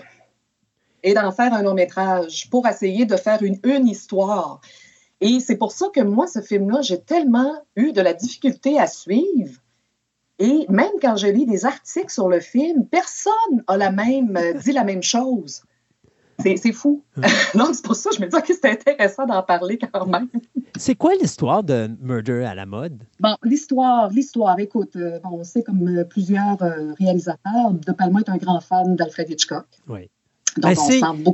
[1.03, 4.61] et d'en faire un long métrage pour essayer de faire une, une histoire.
[5.21, 8.87] Et c'est pour ça que moi, ce film-là, j'ai tellement eu de la difficulté à
[8.87, 9.59] suivre.
[10.39, 14.53] Et même quand je lis des articles sur le film, personne a la même, euh,
[14.53, 15.63] dit la même chose.
[16.39, 17.03] C'est fou.
[17.55, 20.27] Donc, c'est pour ça que je me dis que c'était intéressant d'en parler quand même.
[20.75, 23.03] C'est quoi l'histoire de Murder à la mode?
[23.19, 28.21] Bon, l'histoire, l'histoire, écoute, euh, bon, on sait comme euh, plusieurs euh, réalisateurs, De Palma
[28.21, 29.65] est un grand fan d'Alfred Hitchcock.
[29.87, 30.09] Oui.
[30.57, 30.75] Ben,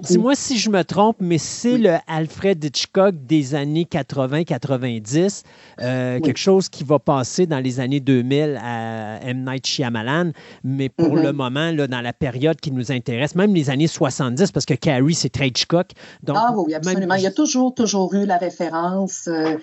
[0.04, 5.44] dis-moi si je me trompe, mais c'est le Alfred Hitchcock des années 80-90,
[5.82, 9.44] euh, quelque chose qui va passer dans les années 2000 à M.
[9.46, 10.32] Night Shyamalan,
[10.64, 11.24] mais pour mm-hmm.
[11.24, 14.74] le moment, là, dans la période qui nous intéresse, même les années 70, parce que
[14.74, 15.90] Carrie, c'est très Hitchcock.
[16.24, 17.16] Donc, ah oui, absolument.
[17.16, 19.28] Il y a toujours, toujours eu la référence.
[19.28, 19.58] Euh,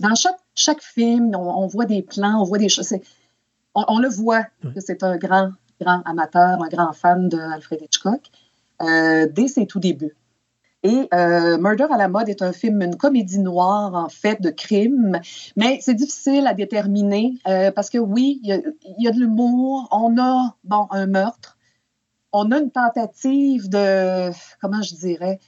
[0.00, 2.94] dans chaque, chaque film, on, voit des plans, on voit des choses.
[3.74, 5.50] On, le voit que c'est un grand
[5.80, 8.30] grand amateur, un grand fan d'Alfred Hitchcock,
[8.82, 10.16] euh, dès ses tout débuts.
[10.82, 14.50] Et euh, Murder à la mode est un film, une comédie noire en fait de
[14.50, 15.18] crime,
[15.56, 18.62] mais c'est difficile à déterminer euh, parce que oui, il
[18.98, 21.56] y, a de l'humour, on a bon un meurtre,
[22.32, 24.30] on a une tentative de
[24.60, 25.40] comment je dirais,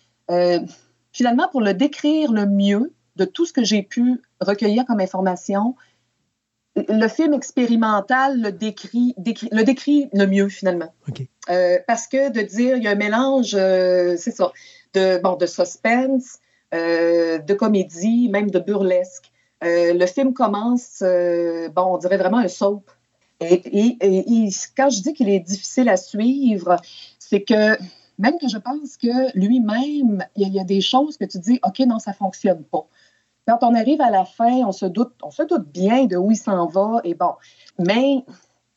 [1.13, 5.75] finalement pour le décrire le mieux de tout ce que j'ai pu recueillir comme information,
[6.77, 10.93] le film expérimental le décrit, le décrit le mieux finalement.
[11.49, 14.53] Euh, parce que de dire il y a un mélange, euh, c'est ça,
[14.95, 16.39] de, bon, de suspense,
[16.75, 19.31] euh, de comédie, même de burlesque.
[19.63, 22.91] le film commence, bon, on dirait vraiment un soap.
[23.41, 23.99] Et,
[24.77, 26.77] quand je dis qu'il est difficile à suivre,
[27.19, 27.77] c'est que
[28.19, 31.81] même que je pense que lui-même, il y, a des choses que tu dis, OK,
[31.81, 32.87] non, ça fonctionne pas.
[33.47, 35.13] Quand on arrive à la fin, on se doute,
[35.73, 37.01] bien de où il s'en va.
[37.05, 37.35] Et bon,
[37.79, 38.25] mais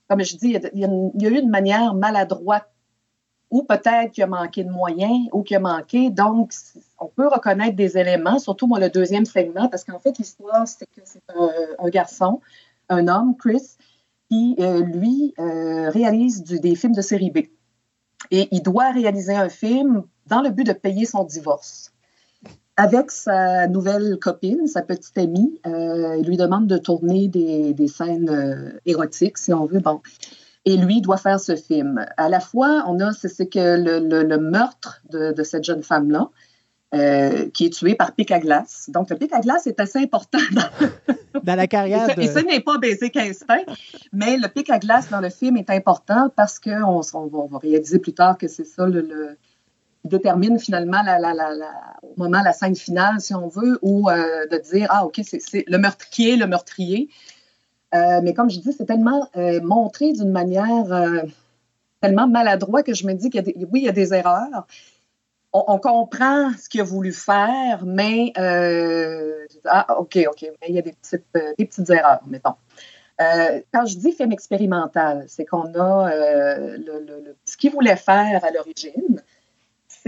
[0.08, 2.70] comme je dis, il y, a, eu une manière maladroite
[3.50, 6.12] ou peut-être qu'il a manqué de moyens ou qu'il a manqué.
[6.12, 6.54] Donc,
[7.00, 10.86] on peut reconnaître des éléments, surtout moi, le deuxième segment, parce qu'en fait, l'histoire, c'est
[10.86, 12.42] que c'est un, garçon,
[12.90, 13.76] un homme, Chris,
[14.30, 17.40] qui, euh, lui, euh, réalise des films de série B.
[18.30, 21.92] Et il doit réaliser un film dans le but de payer son divorce
[22.80, 25.60] avec sa nouvelle copine, sa petite amie.
[25.68, 29.82] Euh, il lui demande de tourner des, scènes euh, érotiques, si on veut.
[29.82, 30.00] Bon.
[30.64, 32.06] Et lui doit faire ce film.
[32.16, 36.30] À la fois, on a, c'est que le, meurtre de, cette jeune femme-là,
[36.96, 38.90] euh, qui est tuée par pic à glace.
[38.94, 42.18] Donc, le pic à glace est assez important dans, la carrière.
[42.18, 43.66] Et ce n'est pas baiser Instinct,
[44.14, 48.00] mais le pic à glace dans le film est important parce qu'on on va, réaliser
[48.00, 49.38] plus tard que c'est ça le
[50.06, 51.52] détermine finalement la, la, la,
[52.04, 55.64] au moment la scène finale, si on veut, ou euh, de dire ah ok c'est
[55.68, 57.10] le meurtrier, le meurtrier.
[57.96, 60.86] Euh, mais comme je dis, c'est tellement euh, montré d'une manière
[62.02, 64.68] tellement maladroit que je me dis qu'il y a oui il y a des erreurs.
[65.52, 70.84] On, comprend ce qu'il a voulu faire, mais ah ok ok, mais il y a
[70.84, 71.26] des petites
[71.58, 72.56] des petites erreurs, mettons.
[73.18, 76.12] quand je dis film expérimental, c'est qu'on a
[76.78, 79.24] le, ce qu'il voulait faire à l'origine,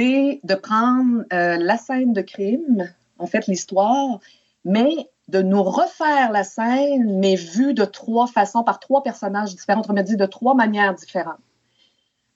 [0.01, 4.19] de prendre euh, la scène de crime, en fait l'histoire,
[4.65, 9.79] mais de nous refaire la scène, mais vue de trois façons, par trois personnages différents,
[9.79, 11.39] autrement dit, de trois manières différentes.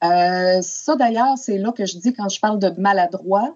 [0.03, 3.55] Euh, ça, d'ailleurs, c'est là que je dis quand je parle de maladroit,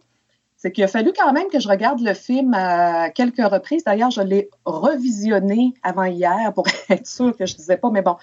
[0.57, 3.83] c'est qu'il a fallu quand même que je regarde le film à quelques reprises.
[3.85, 8.01] D'ailleurs, je l'ai revisionné avant hier pour être sûr que je ne disais pas, mais
[8.01, 8.17] bon.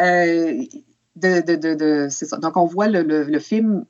[0.00, 0.64] Euh,
[2.08, 2.36] ça.
[2.38, 3.84] Donc, on voit le film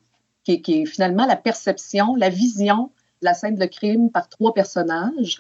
[0.57, 5.39] qui est, finalement la perception, la vision de la scène de crime par trois personnages.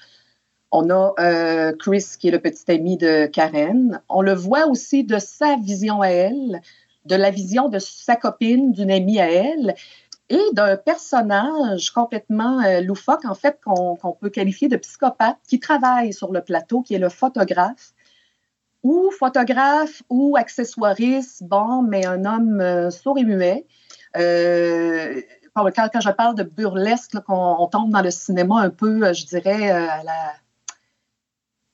[0.71, 4.03] On a euh, Chris, qui est le petit ami de Karen.
[4.09, 6.61] On le voit aussi de sa vision à elle,
[7.07, 9.75] de la vision de sa copine, d'une amie à elle,
[10.29, 16.13] et d'un personnage complètement euh, loufoque, en fait, qu'on peut qualifier de psychopathe, qui travaille
[16.13, 17.95] sur le plateau, qui est le photographe,
[18.83, 23.67] ou photographe ou accessoiriste, bon, mais un homme euh, sourd et muet,
[24.17, 25.21] euh,
[25.55, 29.27] quand, quand, je parle de burlesque, qu'on tombe dans le cinéma un peu, euh, je
[29.27, 30.35] dirais, euh, à la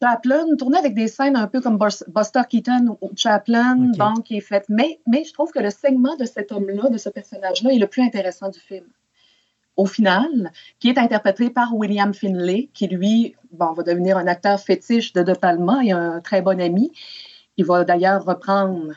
[0.02, 4.40] Chaplin, tourner avec des scènes un peu comme Buster Keaton ou Chaplin, bon, qui est
[4.40, 4.64] fait.
[4.68, 7.86] Mais, mais je trouve que le segment de cet homme-là, de ce personnage-là, est le
[7.86, 8.84] plus intéressant du film.
[9.76, 14.60] Au final, qui est interprété par William Finlay, qui lui, bon, va devenir un acteur
[14.60, 16.92] fétiche de De Palma et un très bon ami.
[17.56, 18.92] Il va d'ailleurs reprendre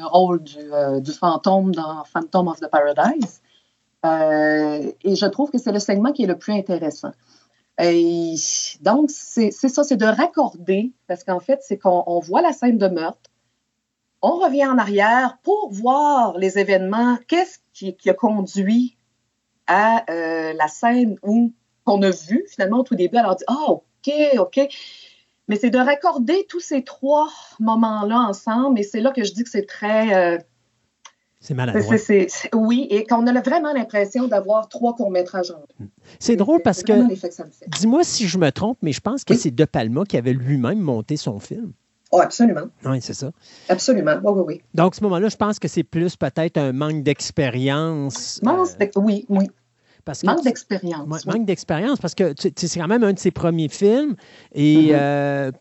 [0.00, 3.42] le rôle euh, du, fantôme dans Phantom of the Paradise.
[4.04, 7.12] Euh, et je trouve que c'est le segment qui est le plus intéressant.
[7.78, 8.34] Et
[8.80, 12.88] donc, c'est ça, c'est de raccorder, parce qu'en fait, c'est qu'on voit la scène de
[12.88, 13.30] meurtre,
[14.22, 18.98] on revient en arrière pour voir les événements, qu'est-ce qui, a conduit
[19.66, 21.52] à euh, la scène où
[21.86, 24.60] on a vu finalement au tout début, alors dit, ah, OK, OK.
[25.50, 27.28] Mais c'est de raccorder tous ces trois
[27.58, 28.78] moments-là ensemble.
[28.78, 30.14] Et c'est là que je dis que c'est très.
[30.14, 30.38] Euh,
[31.40, 31.76] C'est malade.
[32.54, 35.88] oui, et qu'on a vraiment l'impression d'avoir trois courts-métrages en hmm.
[36.20, 36.92] C'est drôle parce que.
[37.80, 40.78] Dis-moi si je me trompe, mais je pense que c'est De Palma qui avait lui-même
[40.78, 41.72] monté son film.
[42.12, 42.68] Oh, absolument.
[42.84, 43.32] Oui, c'est ça.
[43.68, 44.20] Absolument.
[44.22, 44.62] Oui, oui, oui.
[44.74, 48.40] Donc, à ce moment-là, je pense que c'est plus peut-être un manque d'expérience.
[48.46, 49.48] Euh, oui, oui.
[50.10, 51.26] Parce manque d'expérience.
[51.26, 54.16] Manque d'expérience, parce que c'est quand même un de ses premiers films.
[54.52, 54.94] Et mm-hmm.
[54.94, 55.52] euh,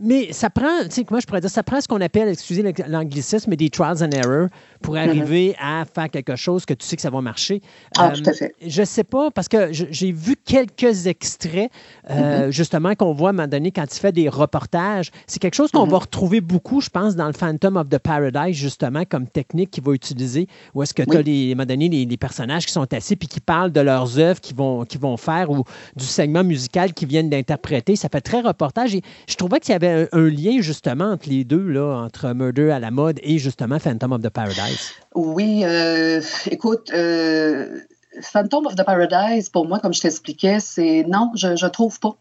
[0.00, 2.62] mais ça prend, tu sais, moi je pourrais dire, ça prend ce qu'on appelle, excusez
[2.88, 4.48] l'anglicisme, des trials and errors
[4.82, 5.08] pour mm-hmm.
[5.08, 7.62] arriver à faire quelque chose que tu sais que ça va marcher.
[7.96, 8.54] Ah, tout à euh, fait.
[8.64, 11.70] Je sais pas, parce que j'ai vu quelques extraits,
[12.10, 12.50] euh, mm-hmm.
[12.50, 15.10] justement, qu'on voit à un moment donné quand il fait des reportages.
[15.26, 15.90] C'est quelque chose qu'on mm-hmm.
[15.90, 19.84] va retrouver beaucoup, je pense, dans le Phantom of the Paradise, justement, comme technique qu'il
[19.84, 22.72] va utiliser, où est-ce que tu as, les, à un moment donné, les, personnages qui
[22.72, 25.64] sont assis puis qui parlent de leurs œuvres qu'ils vont, qu'ils vont faire ou
[25.96, 27.96] du segment musical qu'ils viennent d'interpréter.
[27.96, 28.94] Ça fait très reportage.
[28.94, 32.70] Et je trouvais qu'il y avait un, lien, justement, entre les deux, là, entre Murder
[32.70, 34.92] à la mode et, justement, Phantom of the Paradise.
[35.14, 37.80] Oui, euh, écoute, euh,
[38.22, 42.16] Phantom of the Paradise, pour moi, comme je t'expliquais, c'est non, je ne trouve pas.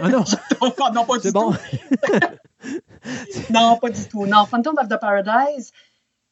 [0.00, 0.22] Ah non?
[0.94, 1.50] non, pas du bon.
[1.50, 2.68] tout.
[3.52, 4.26] non, pas du tout.
[4.26, 5.72] Non, Phantom of the Paradise,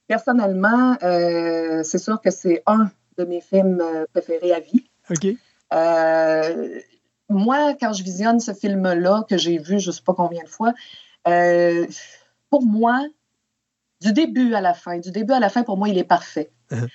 [0.06, 3.82] personnellement, euh, c'est sûr que c'est un de mes films
[4.12, 4.84] préférés à vie.
[5.10, 5.26] OK.
[7.28, 10.48] Moi, quand je visionne ce film-là, que j'ai vu je ne sais pas combien de
[10.48, 10.72] fois,
[12.50, 13.02] pour moi,
[14.00, 14.98] du début à la fin.
[14.98, 16.50] Du début à la fin, pour moi, il est parfait.
[16.70, 16.88] Uh-huh.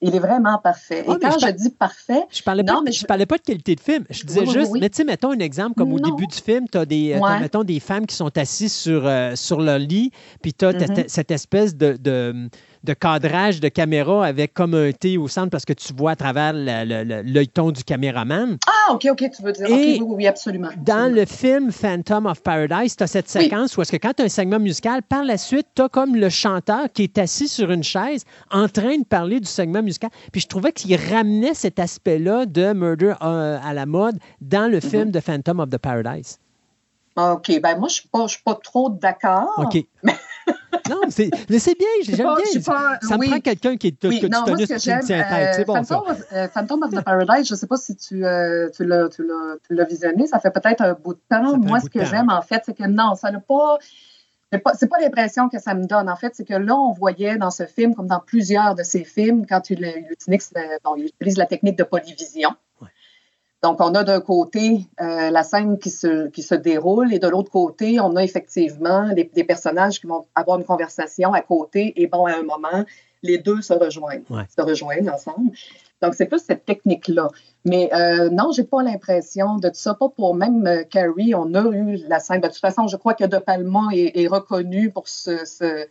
[0.00, 1.00] Il est vraiment parfait.
[1.00, 2.26] Et quand je, dis parfait.
[2.30, 3.06] Je parlais, pas, je...
[3.06, 4.04] parlais pas de qualité de film.
[4.10, 6.76] Je disais juste, mais tu sais, mettons un exemple comme au début du film, tu
[6.76, 10.10] as, des, euh, mettons, des femmes qui sont assises sur, euh, sur leur lit,
[10.42, 11.08] puis tu as mm-hmm.
[11.08, 12.50] cette espèce de de
[12.92, 16.52] cadrage de caméra avec comme un T au centre parce que tu vois à travers
[16.52, 18.58] l'œilleton du caméraman.
[18.66, 19.66] Ah, OK, OK, tu veux dire.
[19.70, 23.92] oui, oui, absolument, Dans le film Phantom of Paradise, tu as cette séquence où est-ce
[23.92, 26.92] que quand tu as un segment musical, par la suite, tu as comme le chanteur
[26.92, 30.10] qui est assis sur une chaise en train de parler du segment musical.
[30.32, 34.80] Puis je trouvais qu'il ramenait cet aspect-là de Murder euh, à la mode dans le
[34.80, 35.12] film mm-hmm.
[35.12, 36.38] de Phantom of the Paradise.
[37.16, 39.52] OK, ben moi, je ne suis, pas trop d'accord.
[39.58, 39.84] OK.
[40.90, 42.60] Non, c'est, mais c'est bien, j'aime bien.
[42.60, 46.48] ça me prend quelqu'un qui est oui, que non, tu c'est bon, Phantom, Of, euh,
[46.48, 49.56] Phantom of the Paradise, je ne sais pas si tu, euh, tu, l'as, tu, l'as,
[49.66, 51.56] tu l'as visionné, ça fait peut-être un bout de temps.
[51.56, 53.78] Moi, ce que j'aime, en fait, c'est que non, ça n'a pas.
[54.74, 56.08] C'est pas l'impression que ça me donne.
[56.08, 59.02] En fait, c'est que là, on voyait dans ce film, comme dans plusieurs de ces
[59.02, 60.52] films, quand il, utilise,
[60.84, 62.50] bon, il utilise la technique de polyvision.
[63.64, 67.26] Donc, on a d'un côté euh, la scène qui se, qui se déroule et de
[67.26, 72.06] l'autre côté, on a effectivement des, personnages qui vont avoir une conversation à côté et
[72.06, 72.84] bon, à un moment,
[73.22, 74.24] les deux se rejoignent,
[74.54, 75.52] se rejoignent ensemble.
[76.02, 77.28] Donc, c'est plus cette technique-là.
[77.64, 79.94] Mais euh, non, j'ai pas l'impression de ça.
[79.94, 82.42] Pas pour même euh, Carrie, on a eu la scène.
[82.42, 85.86] De toute façon, je crois que De Palma est, reconnu pour ce,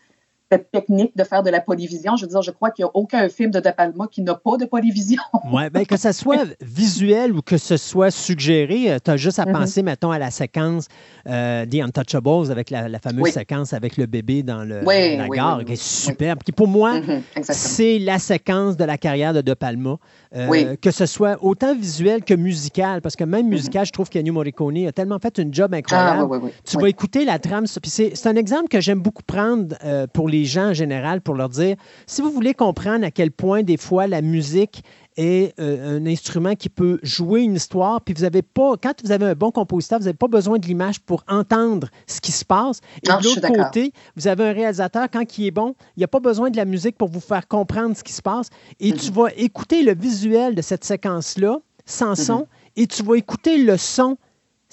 [0.54, 2.16] cette technique de faire de la polyvision.
[2.16, 4.36] Je veux dire, je crois qu'il n'y a aucun film de De Palma qui n'a
[4.36, 5.22] pas de polyvision.
[5.52, 9.40] oui, bien que ce soit visuel ou que ce soit suggéré, euh, tu as juste
[9.40, 9.52] à mm-hmm.
[9.52, 10.88] penser, mettons, à la séquence
[11.28, 15.74] euh, The Untouchables avec la, fameuse séquence avec le bébé dans le, la gare, qui
[15.74, 16.44] est superbe.
[16.44, 19.98] Qui, pour moi, mm-hmm, c'est la séquence de la carrière de De Palma.
[20.36, 23.50] Euh, que ce soit autant visuel que musical, parce que même mm-hmm.
[23.50, 26.42] musical, je trouve qu'Ennio Morricone a tellement fait une job incroyable.
[26.44, 27.66] Ah, tu vas écouter la trame.
[27.68, 29.76] C'est un exemple que j'aime beaucoup prendre
[30.14, 31.76] pour les gens en général pour leur dire,
[32.08, 34.84] si vous voulez comprendre à quel point des fois la musique
[35.18, 39.12] est euh, un instrument qui peut jouer une histoire, puis vous avez pas, quand vous
[39.12, 42.46] avez un bon compositeur, vous n'avez pas besoin de l'image pour entendre ce qui se
[42.46, 42.82] passe.
[43.04, 46.08] Et de l'autre côté, vous avez un réalisateur, quand il est bon, il n'y a
[46.08, 48.50] pas besoin de la musique pour vous faire comprendre ce qui se passe.
[48.80, 49.14] Et tu mm-hmm.
[49.14, 52.48] vas écouter le visuel de cette séquence-là sans son, mm-hmm.
[52.78, 54.18] et tu vas écouter le son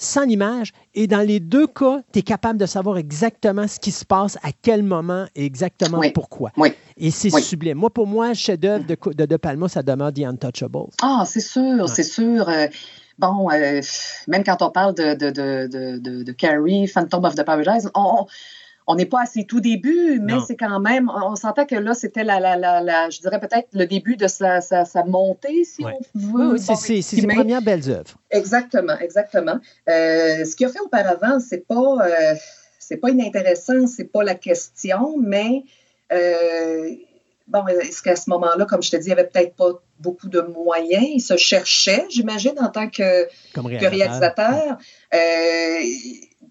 [0.01, 0.73] sans image.
[0.93, 4.37] Et dans les deux cas, tu es capable de savoir exactement ce qui se passe,
[4.43, 6.51] à quel moment et exactement pourquoi.
[6.97, 7.77] Et c'est sublime.
[7.77, 10.89] Moi, pour moi, chef-d'œuvre de, de, de Palma, ça demeure The Untouchables.
[11.01, 12.49] Ah, c'est sûr, c'est sûr.
[12.49, 12.67] Euh,
[13.19, 13.81] bon, euh,
[14.27, 15.29] même quand on parle de, de,
[16.23, 18.27] de, Carrie, Phantom of the Paradise, on on
[18.95, 22.23] n'est pas à ses tout débuts, mais c'est quand même, on sentait que là, c'était
[22.23, 26.53] la, la, la, je dirais peut-être le début de sa, sa, montée, si on veut.
[26.53, 28.17] Oui, c'est ses premières belles œuvres.
[28.29, 29.59] Exactement, exactement.
[29.89, 32.35] Euh, ce qu'il a fait auparavant, c'est pas, euh,
[32.79, 35.63] c'est pas inintéressant, c'est pas la question, mais
[36.11, 36.89] euh,
[37.47, 40.27] bon, est-ce qu'à ce, moment-là, comme je te dis, il n'y avait peut-être pas beaucoup
[40.27, 44.77] de moyens, il se cherchait, j'imagine, en tant que, que réalisateur.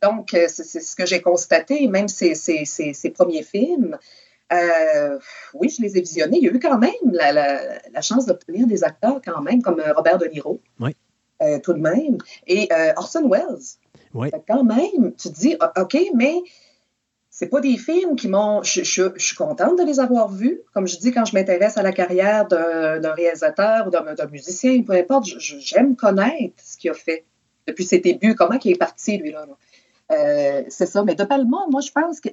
[0.03, 2.35] Donc, euh, c'est ce que j'ai constaté, même ces,
[3.15, 3.99] premiers films.
[4.53, 5.19] Euh,
[5.55, 6.39] oui, je les ai visionnés.
[6.39, 9.93] Il y a eu quand même la, chance d'obtenir des acteurs, quand même, comme euh,
[9.93, 10.61] Robert De Niro.
[10.81, 10.95] Oui.
[11.63, 12.19] tout de même.
[12.47, 13.79] Et Orson Welles.
[14.13, 14.29] Oui.
[14.49, 16.35] Quand même, tu te dis, OK, mais
[17.33, 18.63] c'est pas des films qui m'ont.
[18.63, 20.61] Je, suis contente de les avoir vus.
[20.75, 24.95] Comme je dis, quand je m'intéresse à la carrière d'un réalisateur ou d'un musicien, peu
[24.95, 27.25] importe, j'aime connaître ce qu'il a fait
[27.67, 29.47] depuis ses débuts, comment il est parti, lui-là.
[30.11, 31.05] Euh, c'est ça.
[31.05, 32.31] Mais De Palma, moi, je pense que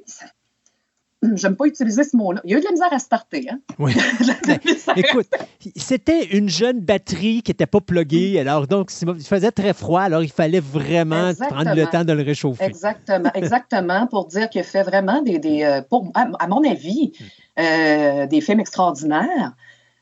[1.35, 2.41] J'aime pas utiliser ce mot-là.
[2.43, 3.47] Il y a eu de la misère à starter.
[3.49, 3.59] Hein?
[3.79, 3.95] Oui.
[4.95, 5.27] Écoute,
[5.75, 8.39] c'était une jeune batterie qui n'était pas pluguée.
[8.39, 10.01] Alors, donc, il faisait très froid.
[10.01, 12.65] Alors, il fallait vraiment prendre le temps de le réchauffer.
[12.65, 13.31] Exactement.
[13.35, 14.07] Exactement.
[14.07, 15.39] pour dire qu'il fait vraiment des.
[15.39, 17.13] des euh, pour, à, mon avis,
[17.59, 19.53] euh, des films extraordinaires.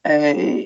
[0.08, 0.64] Euh,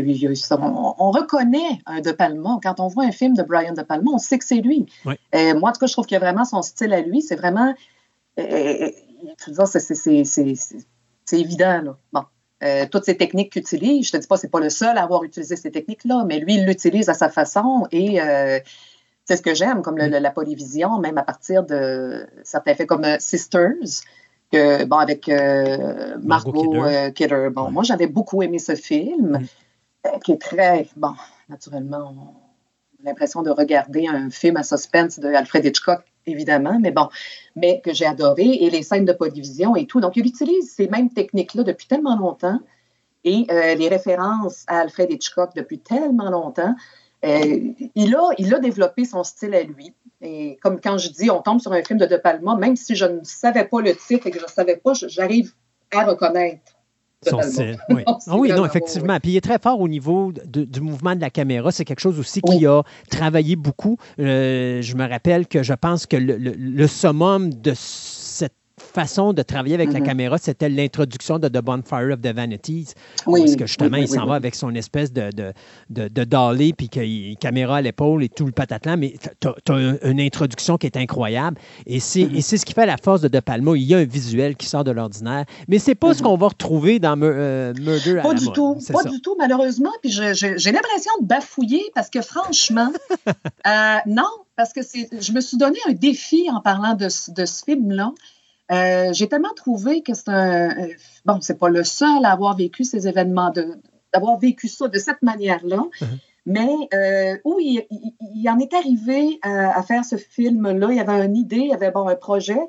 [0.00, 2.58] on, reconnaît un De Palma.
[2.62, 4.86] Quand on voit un film de Brian De Palma, on sait que c'est lui.
[5.04, 7.22] moi, en tout cas, je trouve qu'il y a vraiment son style à lui.
[7.22, 7.74] C'est vraiment
[11.24, 11.82] c'est évident.
[11.82, 11.96] Là.
[12.12, 12.22] Bon.
[12.62, 14.96] Euh, toutes ces techniques qu'il utilise, je ne te dis pas, c'est pas le seul
[14.96, 18.58] à avoir utilisé ces techniques-là, mais lui, il l'utilise à sa façon et euh,
[19.24, 23.16] c'est ce que j'aime, comme la polyvision, même à partir de certains faits comme euh,
[23.18, 24.02] Sisters,
[24.52, 25.28] que, bon, avec
[26.22, 26.84] Margot,
[27.14, 27.48] Kidder.
[27.52, 29.40] Bon, moi, j'avais beaucoup aimé ce film.
[30.24, 31.14] Qui est très, bon,
[31.48, 32.44] naturellement, on
[33.04, 37.08] l'impression de regarder un film à suspense de Alfred Hitchcock évidemment, mais bon,
[37.54, 40.00] mais que j'ai adoré, et les scènes de polyvision et tout.
[40.00, 42.58] Donc, il utilise ces mêmes techniques-là depuis tellement longtemps,
[43.24, 46.74] et euh, les références à Alfred Hitchcock depuis tellement longtemps.
[47.24, 49.94] Euh, il, a, il a développé son style à lui.
[50.20, 52.94] Et comme quand je dis, on tombe sur un film de De Palma, même si
[52.96, 55.52] je ne savais pas le titre et que je ne savais pas, j'arrive
[55.90, 56.73] à reconnaître
[57.90, 58.02] oui.
[58.06, 59.18] Ah oui, non, effectivement.
[59.20, 61.70] Puis il est très fort au niveau du mouvement de la caméra.
[61.70, 63.96] C'est quelque chose aussi qui a travaillé beaucoup.
[64.18, 68.13] Euh, je me rappelle que je pense que le, le summum de cette
[68.94, 70.04] façon de travailler avec la mm-hmm.
[70.04, 72.94] caméra, c'était l'introduction de The Bonfire of the Vanities.
[73.26, 75.52] Oui, parce que justement, il s'en va avec son espèce de, de,
[75.90, 79.96] de, de dolly, puis qu'il caméra à l'épaule et tout le patatlan, mais tu as,
[80.02, 81.58] une introduction qui est incroyable.
[81.86, 82.58] Et c'est mm-hmm.
[82.58, 83.72] ce qui fait la force de De Palma.
[83.76, 86.22] Il y a un visuel qui sort de l'ordinaire, mais c'est pas ce mm-hmm.
[86.22, 89.90] qu'on va retrouver dans euh, Murder Pas du tout, pas du tout, malheureusement.
[90.02, 92.92] Puis j'ai l'impression de bafouiller parce que franchement,
[93.66, 97.64] euh, non, parce que je me suis donné un défi en parlant de, de ce
[97.64, 98.12] film-là.
[98.72, 100.70] Euh, j'ai tellement trouvé que c'est un.
[100.70, 100.88] Euh,
[101.24, 103.52] bon, c'est pas le seul à avoir vécu ces événements,
[104.12, 105.84] d'avoir vécu ça de cette manière-là.
[106.00, 106.06] Uh-huh.
[106.46, 107.86] Mais euh, où il,
[108.48, 111.90] en est arrivé à, faire ce film-là, il y avait une idée, il y avait
[111.90, 112.60] bon, un projet,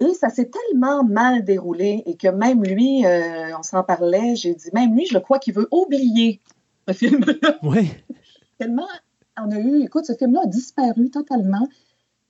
[0.00, 3.04] et ça s'est tellement mal déroulé et que même lui,
[3.56, 6.40] on s'en parlait, j'ai dit, même lui, je crois qu'il veut oublier
[6.88, 7.58] ce film-là.
[7.62, 7.92] Oui.
[8.58, 8.88] tellement
[9.40, 11.68] on a eu, écoute, ce film-là a disparu totalement.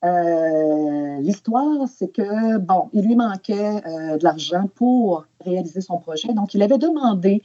[0.04, 6.32] Euh, l'histoire, c'est que, bon, il lui manquait euh, de l'argent pour réaliser son projet.
[6.34, 7.42] Donc, il avait demandé,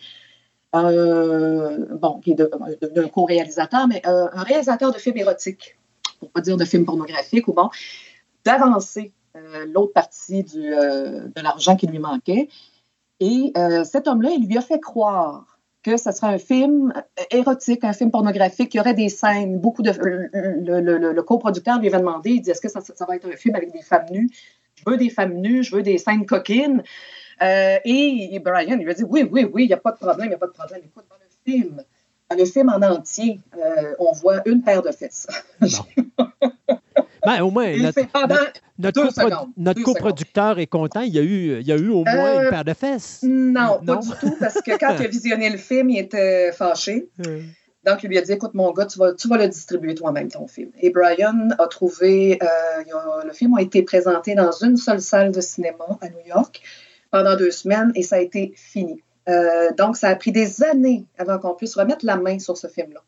[0.76, 5.78] euh, bon, qui est un co-réalisateur, mais un réalisateur de films érotiques,
[6.20, 7.70] pour pas dire de films pornographiques, ou bon,
[8.44, 9.14] d'avancer
[9.68, 12.50] l'autre partie de l'argent qui lui manquait.
[13.22, 13.54] Et
[13.86, 16.94] cet homme-là, il lui a fait croire que ce serait un film
[17.32, 19.92] érotique, un film pornographique, il y aurait des scènes, beaucoup de...
[19.92, 23.28] Le, le, le, coproducteur lui avait demandé, il dit, est-ce que ça, ça, va être
[23.28, 24.30] un film avec des femmes nues?
[24.76, 26.84] Je veux des femmes nues, je veux des scènes coquines.
[27.42, 29.98] Euh, et, Brian, il lui a dit, oui, oui, oui, il n'y a pas de
[29.98, 30.82] problème, il n'y a pas de problème.
[30.84, 31.84] Écoute, dans le film,
[32.30, 35.28] dans le film en entier, euh, on voit une paire de fesses.
[37.38, 37.72] Ben, au moins,
[38.78, 41.02] notre, coproducteur est content.
[41.02, 43.20] Il y, a eu, il y a eu au moins une euh, paire de fesses.
[43.24, 47.10] Non, pas du tout, parce que quand il a visionné le film, il était fâché.
[47.86, 50.30] Donc, il lui a dit Écoute, mon gars, tu vas, tu vas le distribuer toi-même,
[50.30, 50.72] ton film.
[50.80, 55.42] Et Brian a trouvé euh, le film a été présenté dans une seule salle de
[55.42, 56.62] cinéma à New York
[57.12, 59.02] pendant deux semaines et ça a été fini.
[59.28, 62.68] Euh, donc, ça a pris des années avant qu'on puisse remettre la main sur ce
[62.68, 63.02] film-là.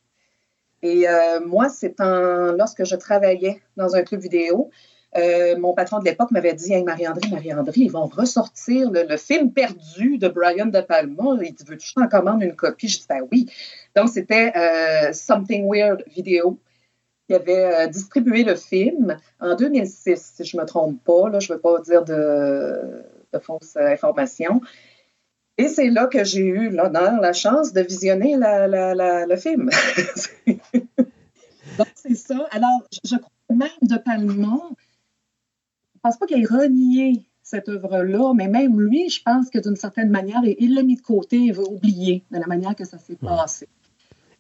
[0.84, 4.70] Et euh, moi, c'est lorsque je travaillais dans un club vidéo,
[5.18, 9.52] euh, mon patron de l'époque m'avait dit Hey, Marie-André, Marie-André, ils vont ressortir le, film
[9.52, 11.38] perdu de Brian De Palma.
[11.42, 12.88] Il dit Veux-tu en commande une copie?
[12.88, 13.48] Je dis Ben oui.
[13.96, 16.58] Donc, c'était euh, Something Weird Vidéo
[17.28, 21.30] qui avait distribué le film en 2006, si je ne me trompe pas.
[21.30, 23.04] Là, je ne veux pas dire de,
[23.34, 24.62] de fausses informations.
[25.58, 29.70] Et c'est là que j'ai eu l'honneur, la chance de visionner le film.
[31.78, 32.48] Donc, c'est ça.
[32.52, 38.34] Alors, je crois même De Palma, je ne pense pas qu'il ait renié cette œuvre-là,
[38.34, 41.54] mais même lui, je pense que d'une certaine manière, il l'a mis de côté, il
[41.54, 43.68] veut oublier de la manière que ça s'est passé.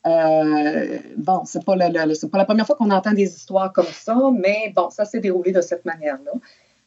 [0.08, 4.72] Euh, bon, c'est pas, pas la première fois qu'on entend des histoires comme ça, mais
[4.76, 6.32] bon, ça s'est déroulé de cette manière-là.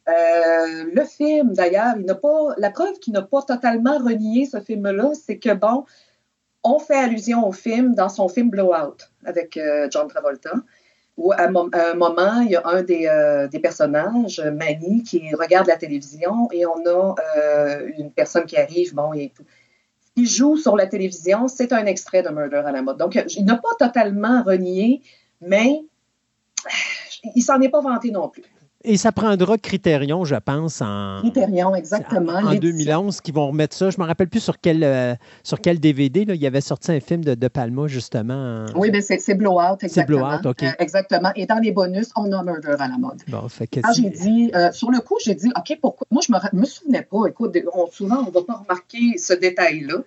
[0.07, 2.53] Euh, le film, d'ailleurs, il n'a pas.
[2.57, 5.85] La preuve qu'il n'a pas totalement renié ce film-là, c'est que bon,
[6.63, 10.53] on fait allusion au film dans son film Blowout avec euh, John Travolta.
[11.17, 15.67] où à, un moment, il y a un des, euh, des, personnages, Manny, qui regarde
[15.67, 17.15] la télévision et on a
[17.97, 19.45] une personne qui arrive, bon, et tout.
[20.17, 22.97] Il joue sur la télévision, c'est un extrait de Murder à la mode.
[22.97, 25.01] Donc, il n'a pas totalement renié,
[25.41, 25.83] mais
[27.35, 28.43] il s'en est pas vanté non plus.
[28.87, 32.33] Et ça prendra Critérion, je pense, en, Critérion, exactement.
[32.33, 33.89] en, 2011, qui vont remettre ça.
[33.89, 36.25] Je ne me rappelle plus sur quel, euh, sur quel DVD.
[36.25, 38.65] Là, il y avait sorti un film de De Palma, justement.
[38.75, 40.31] Oui, mais c'est Blowout, exactement.
[40.31, 40.63] C'est Blowout, OK.
[40.63, 41.31] Euh, exactement.
[41.35, 43.21] Et dans les bonus, on a Murder à la mode.
[43.27, 46.05] Bon, fait que j'ai dit, euh, sur le coup, j'ai dit, OK, pourquoi?
[46.11, 47.25] Moi, je ne me, me, souvenais pas.
[47.27, 47.57] Écoute,
[47.91, 49.97] souvent, on ne va pas remarquer ce détail-là.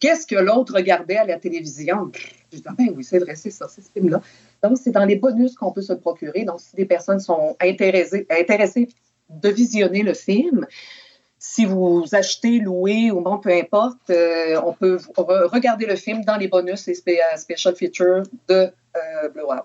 [0.00, 2.10] Qu'est-ce que l'autre regardait à la télévision?
[2.52, 4.20] Je dis, ah ben oui, c'est vrai, c'est ça, c'est ce film-là.
[4.62, 6.44] Donc, c'est dans les bonus qu'on peut se procurer.
[6.44, 8.88] Donc, si des personnes sont intéressées, intéressées
[9.28, 10.66] de visionner le film,
[11.38, 16.36] si vous achetez, louez ou bon, peu importe, euh, on peut regarder le film dans
[16.36, 19.62] les bonus et euh, special features de euh, Blowout.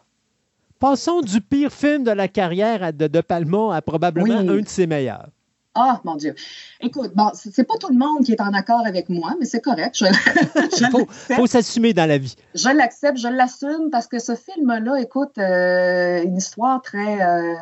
[0.80, 4.86] Passons du pire film de la carrière de De Palma à probablement un de ses
[4.86, 5.30] meilleurs.
[5.76, 6.36] Ah, mon Dieu.
[6.82, 9.62] Écoute, bon, c'est pas tout le monde qui est en accord avec moi, mais c'est
[9.62, 10.02] correct.
[10.02, 10.08] Il
[11.36, 12.36] faut, s'assumer dans la vie.
[12.54, 17.22] Je l'accepte, je l'assume parce que ce film-là, écoute, euh, une histoire très.
[17.22, 17.56] Euh,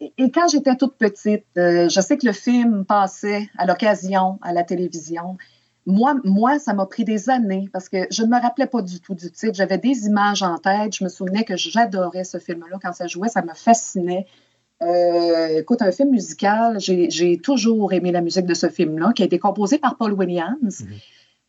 [0.00, 4.52] et quand j'étais toute petite, euh, je sais que le film passait à l'occasion à
[4.52, 5.36] la télévision.
[5.86, 9.00] Moi, moi ça m'a pris des années parce que je ne me rappelais pas du
[9.00, 9.54] tout du titre.
[9.54, 10.96] J'avais des images en tête.
[10.96, 13.28] Je me souvenais que j'adorais ce film-là quand ça jouait.
[13.28, 14.26] Ça me fascinait.
[14.82, 19.26] Euh, écoute, un film musical, j'ai toujours aimé la musique de ce film-là, qui a
[19.26, 20.96] été composé par Paul Williams, mhm.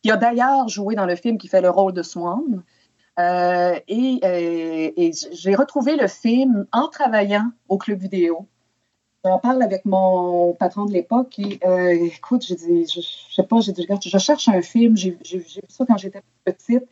[0.02, 2.62] qui a d'ailleurs joué dans le film qui fait le rôle de Swan.
[3.18, 8.46] Euh, et, euh, j'ai retrouvé le film en travaillant au club vidéo.
[9.24, 11.60] J'en parle avec mon patron de l'époque et
[12.06, 15.12] écoute, j'ai dit, je, je, sais pas, j'ai dit, regarde, je cherche un film, j'ai
[15.12, 16.88] vu ça quand j'étais petite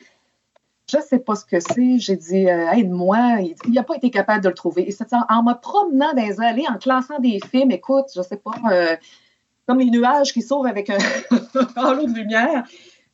[0.90, 1.98] je ne sais pas ce que c'est.
[1.98, 3.38] J'ai dit, euh, aide-moi.
[3.66, 4.88] Il n'a pas été capable de le trouver.
[4.88, 8.24] Et c'est en me promenant dans les allées, en classant des films, écoute, je ne
[8.24, 8.96] sais pas, euh,
[9.66, 10.98] comme les nuages qui sauvent avec un
[11.76, 12.64] halo de lumière,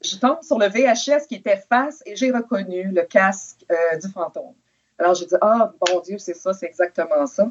[0.02, 4.08] je tombe sur le VHS qui était face et j'ai reconnu le casque euh, du
[4.08, 4.54] fantôme.
[4.98, 7.50] Alors, j'ai dit, ah, bon Dieu, c'est ça, c'est exactement ça.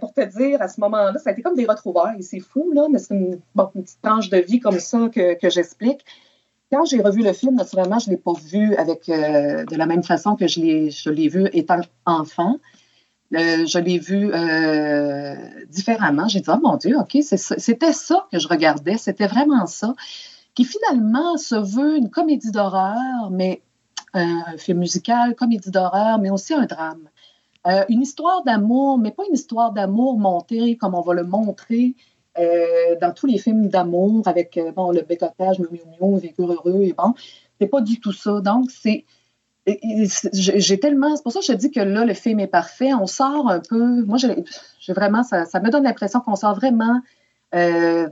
[0.00, 2.22] pour te dire, à ce moment-là, ça a été comme des retrouvailles.
[2.22, 6.04] C'est fou, là, mais c'est une, petite tranche de vie comme ça que j'explique.
[6.70, 9.86] Quand j'ai revu le film, naturellement, je ne l'ai pas vu avec, euh, de la
[9.86, 12.56] même façon que je l'ai vu étant enfant.
[13.34, 15.34] Euh, je l'ai vu euh,
[15.70, 16.28] différemment.
[16.28, 19.94] J'ai dit, oh mon Dieu, OK, c'était ça que je regardais, c'était vraiment ça,
[20.54, 23.62] qui finalement se veut une comédie d'horreur, mais
[24.12, 27.08] un film musical, comédie d'horreur, mais aussi un drame.
[27.88, 31.94] une histoire d'amour, mais pas une histoire d'amour montée comme on va le montrer
[32.38, 36.42] euh, dans tous les films d'amour avec euh, bon, le bécotage, miou miou miou, vécu
[36.42, 37.14] heureux et bon,
[37.60, 38.40] c'est pas du tout ça.
[38.40, 39.04] Donc, c'est.
[39.66, 41.14] J'ai tellement.
[41.16, 42.94] C'est pour ça que je dis que là, le film est parfait.
[42.94, 44.02] On sort un peu.
[44.02, 45.22] Moi, j'ai vraiment.
[45.22, 47.00] Ça, ça, me donne l'impression qu'on sort vraiment
[47.54, 48.08] euh,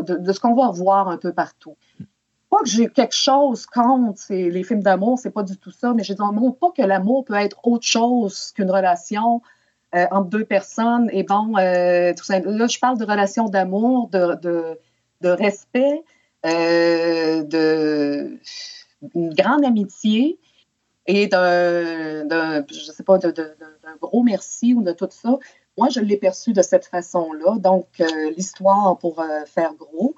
[0.00, 1.76] de, ce qu'on va revoir un peu partout.
[2.50, 6.04] Pas que j'ai quelque chose contre les films d'amour, c'est pas du tout ça, mais
[6.04, 9.42] je montre pas que l'amour peut être autre chose qu'une relation
[9.94, 11.08] euh, entre deux personnes.
[11.12, 14.36] Et bon, euh, tout ça, là, je parle de relations d'amour, de,
[15.20, 16.02] de, respect,
[16.44, 18.36] euh, de
[19.14, 20.38] une grande amitié
[21.06, 25.38] et d'un, je sais pas, d'un gros merci ou de tout ça.
[25.78, 27.58] Moi, je l'ai perçu de cette façon-là.
[27.58, 27.86] Donc,
[28.36, 30.16] l'histoire pour faire gros.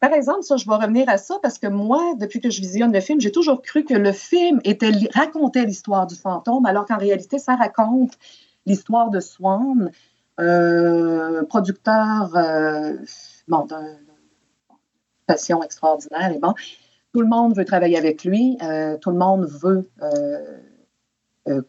[0.00, 2.92] par exemple, ça, je vais revenir à ça parce que moi, depuis que je visionne
[2.92, 6.98] le film, j'ai toujours cru que le film était, racontait l'histoire du fantôme, alors qu'en
[6.98, 8.16] réalité, ça raconte
[8.66, 9.90] l'histoire de Swan,
[10.38, 12.92] euh, producteur euh,
[13.48, 13.98] d'une
[15.26, 16.32] passion extraordinaire.
[16.32, 16.52] Et bon,
[17.14, 19.88] tout le monde veut travailler avec lui, euh, tout le monde veut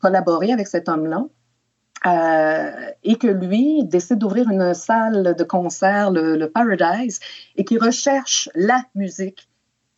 [0.02, 1.28] collaborer avec cet homme-là.
[3.04, 7.20] et que lui décide d'ouvrir une salle de concert, le, Paradise,
[7.56, 9.48] et qui recherche la musique,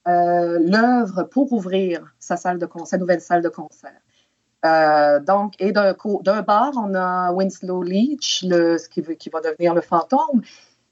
[0.06, 4.02] l'œuvre pour ouvrir sa salle de concert, nouvelle salle de concert.
[4.66, 9.74] Euh, donc, et d'un bar, on a Winslow Leach, le, ce qui, qui, va devenir
[9.74, 10.42] le fantôme,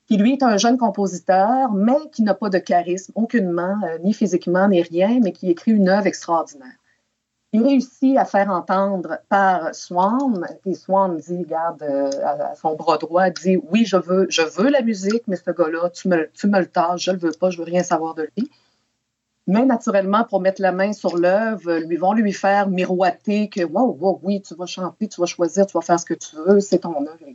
[0.07, 4.13] qui lui est un jeune compositeur, mais qui n'a pas de charisme aucunement, euh, ni
[4.13, 6.77] physiquement, ni rien, mais qui écrit une œuvre extraordinaire.
[7.53, 12.97] Il réussit à faire entendre par Swan, et Swan dit, garde euh, à, son bras
[12.97, 16.47] droit, dit oui, je veux, je veux la musique, mais ce gars-là, tu me, tu
[16.47, 18.49] me le tâches, je le veux pas, je veux rien savoir de lui.
[19.48, 23.98] Mais naturellement, pour mettre la main sur l'œuvre, lui vont lui faire miroiter que wow,
[23.98, 26.59] wow, oui, tu vas chanter, tu vas choisir, tu vas faire ce que tu veux,
[26.59, 27.26] c'est ton œuvre.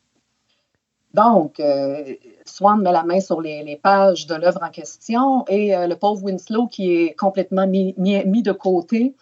[1.15, 5.86] Donc, euh, Swan met la main sur les, pages de l'œuvre en question et euh,
[5.86, 9.15] le pauvre Winslow, qui est complètement mis, de côté,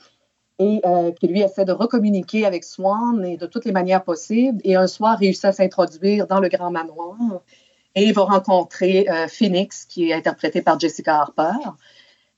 [0.58, 4.60] et euh, qui lui essaie de recommuniquer avec Swan et de toutes les manières possibles.
[4.64, 7.16] Et un soir, réussit à s'introduire dans le grand manoir
[7.94, 11.58] et il va rencontrer euh, Phoenix, qui est interprétée par Jessica Harper,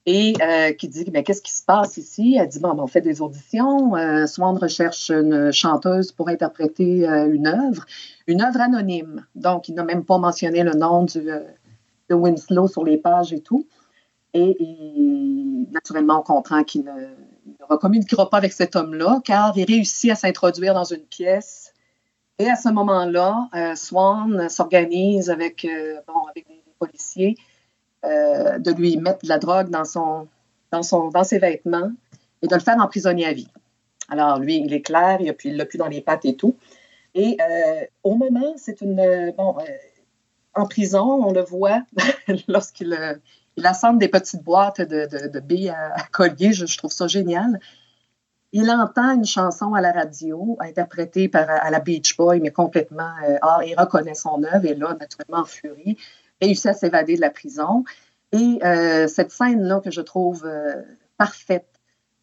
[0.06, 2.36] et euh, qui dit Mais qu'est-ce qui se passe ici?
[2.38, 3.92] Elle dit Bon, ben, on fait des auditions.
[4.26, 7.84] Swan recherche une chanteuse pour interpréter une œuvre,
[8.26, 9.26] une œuvre anonyme.
[9.34, 13.66] Donc, il n'a même pas mentionné le nom de Winslow sur les pages et tout.
[14.34, 14.56] Et,
[15.72, 16.92] naturellement, on comprend qu'il ne,
[17.70, 21.72] ne communiquera pas avec cet homme-là, car il réussit à s'introduire dans une pièce.
[22.38, 27.36] Et à ce moment-là, euh, Swan s'organise avec, euh, bon, avec des, policiers
[28.04, 30.28] euh, de lui mettre de la drogue dans, son,
[31.24, 31.90] ses vêtements
[32.42, 33.48] et de le faire emprisonner à vie.
[34.08, 36.56] Alors, lui, il est clair, il l'a plus dans les pattes et tout.
[37.14, 37.36] Et
[38.02, 39.32] au moment, c'est une.
[39.36, 39.56] Bon,
[40.54, 41.82] en prison, on le voit
[42.48, 43.20] lorsqu'il
[43.56, 46.52] il assemble des petites boîtes de, billes à, collier.
[46.52, 47.60] Je, trouve ça génial.
[48.52, 53.12] Il entend une chanson à la radio, interprétée par à la Beach Boy, mais complètement.
[53.26, 55.96] Euh, ah, il reconnaît son œuvre et là, naturellement, en furie,
[56.42, 57.84] réussit à s'évader de la prison.
[58.32, 60.82] Et euh, cette scène-là que je trouve euh,
[61.16, 61.68] parfaite,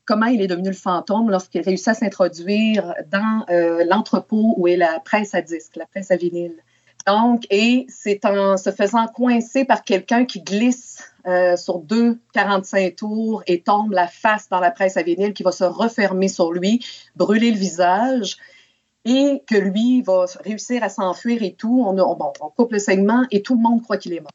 [0.06, 3.46] comment il est devenu le fantôme lorsqu'il réussit à s'introduire dans
[3.88, 6.56] l'entrepôt où est la presse à disque, la presse à vinyle.
[7.08, 12.96] Donc, et c'est en se faisant coincer par quelqu'un qui glisse euh, sur deux 45
[12.96, 16.52] tours et tombe la face dans la presse à vinyle qui va se refermer sur
[16.52, 18.38] lui, brûler le visage
[19.10, 21.84] et que lui va réussir à s'enfuir et tout.
[21.86, 24.32] On, on, coupe le segment et tout le monde croit qu'il est mort.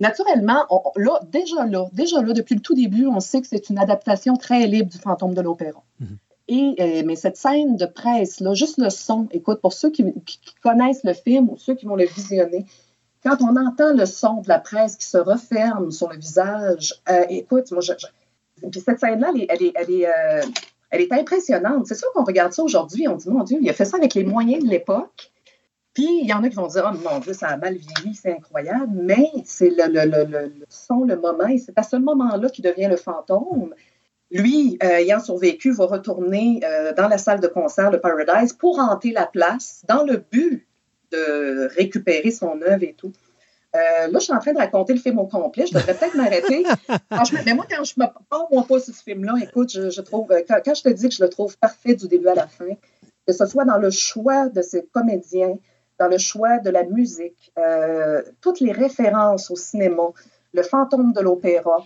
[0.00, 0.66] Naturellement,
[0.96, 4.36] là, déjà là, déjà là, depuis le tout début, on sait que c'est une adaptation
[4.36, 5.84] très libre du fantôme de l'opéra.
[6.00, 6.18] Mhm.
[6.50, 10.04] Euh, mais cette scène de presse, là, juste le son, écoute, pour ceux qui,
[10.62, 12.66] connaissent le film ou ceux qui vont le visionner,
[13.22, 17.24] quand on entend le son de la presse qui se referme sur le visage, euh,
[17.28, 17.92] écoute, moi, je,
[18.70, 20.42] puis cette scène-là, elle est, elle est, elle est, euh,
[20.92, 21.86] elle est impressionnante.
[21.86, 24.14] C'est sûr qu'on regarde ça aujourd'hui, on dit, mon Dieu, il a fait ça avec
[24.14, 25.32] les moyens de l'époque.
[25.94, 28.14] Puis, il y en a qui vont dire, oh mon Dieu, ça a mal vieilli,
[28.14, 28.92] c'est incroyable.
[28.92, 32.64] Mais c'est le, le, le, le, son, le moment, et c'est à ce moment-là qu'il
[32.64, 33.74] devient le fantôme.
[34.30, 38.78] Lui, euh, ayant survécu, va retourner euh, dans la salle de concert de Paradise pour
[38.78, 40.66] hanter la place dans le but
[41.10, 43.12] de récupérer son œuvre et tout.
[43.74, 45.66] Euh, là, je suis en train de raconter le film au complet.
[45.66, 46.64] Je devrais peut-être m'arrêter.
[47.46, 50.74] mais moi, quand je me parle moi pas sur ce film-là, écoute, je, trouve, quand,
[50.74, 52.74] je te dis que je le trouve parfait du début à la fin,
[53.26, 55.56] que ce soit dans le choix de ses comédiens,
[55.98, 57.52] dans le choix de la musique,
[58.40, 60.08] toutes les références au cinéma,
[60.52, 61.84] le fantôme de l'opéra,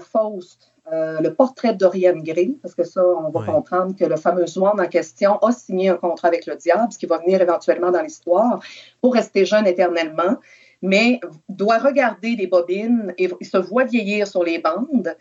[0.00, 4.46] Faust, euh, le portrait d'Oriane Gray, parce que ça, on va comprendre que le fameux
[4.46, 7.90] Swan en question a signé un contrat avec le diable, ce qui va venir éventuellement
[7.90, 8.60] dans l'histoire,
[9.00, 10.36] pour rester jeune éternellement,
[10.82, 15.16] mais doit regarder des bobines et se voit vieillir sur les bandes.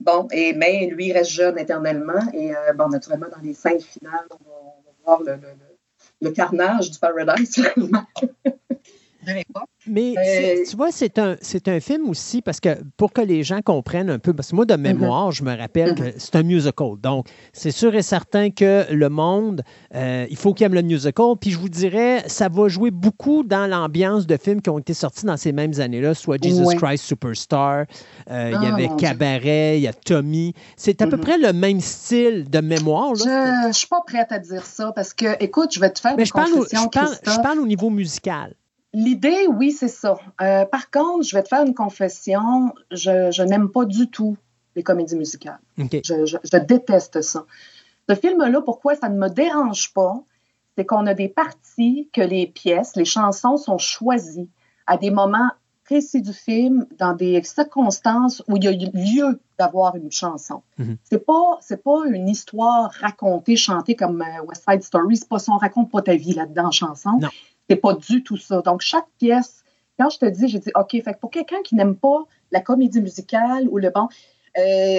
[0.00, 2.20] Bon, et mais lui reste jeune éternellement.
[2.32, 5.38] Et euh, bon, naturellement, dans les scènes finales, on va, voir
[6.20, 7.62] le, carnage du Paradise.
[9.86, 13.42] Mais euh, tu vois, c'est un, c'est un film aussi parce que pour que les
[13.42, 14.82] gens comprennent un peu, parce que moi, de mhm.
[14.82, 16.12] mémoire, je me rappelle que mhm.
[16.16, 16.92] c'est un musical.
[17.02, 19.62] Donc, c'est sûr et certain que le monde,
[19.94, 21.34] euh, il faut qu'il aime le musical.
[21.40, 24.94] Puis je vous dirais, ça va jouer beaucoup dans l'ambiance de films qui ont été
[24.94, 27.86] sortis dans ces mêmes années-là, soit Jesus Christ Superstar,
[28.30, 30.54] euh, il y ah, avait Cabaret, il y a Tommy.
[30.76, 31.22] C'est à peu mhm.
[31.22, 33.14] près le même style de mémoire.
[33.14, 36.14] Je ne suis pas prête à dire ça parce que, écoute, je vais te faire
[36.16, 38.54] Mais une je parle, je parle au niveau musical.
[38.92, 40.18] L'idée, oui, c'est ça.
[40.40, 42.74] Euh, par contre, je vais te faire une confession.
[42.90, 44.36] Je, n'aime pas du tout
[44.74, 45.60] les comédies musicales.
[45.78, 47.44] Je, déteste ça.
[48.08, 50.20] Ce film-là, pourquoi ça ne me dérange pas,
[50.76, 54.48] c'est qu'on a des parties que les pièces, les chansons sont choisies
[54.86, 55.50] à des moments
[55.84, 60.62] précis du film, dans des circonstances où il y a lieu d'avoir une chanson.
[60.78, 60.96] Mhm.
[61.02, 65.16] C'est pas c'est pas une histoire racontée, chantée comme euh, West Side Story.
[65.16, 67.18] C'est pas ça, on raconte pas ta vie là-dedans en chanson.
[67.70, 68.62] C'est pas du tout ça.
[68.62, 69.62] Donc, chaque pièce,
[69.96, 73.00] quand je te dis, j'ai dit, OK, fait pour quelqu'un qui n'aime pas la comédie
[73.00, 74.08] musicale ou le bon,
[74.58, 74.98] euh,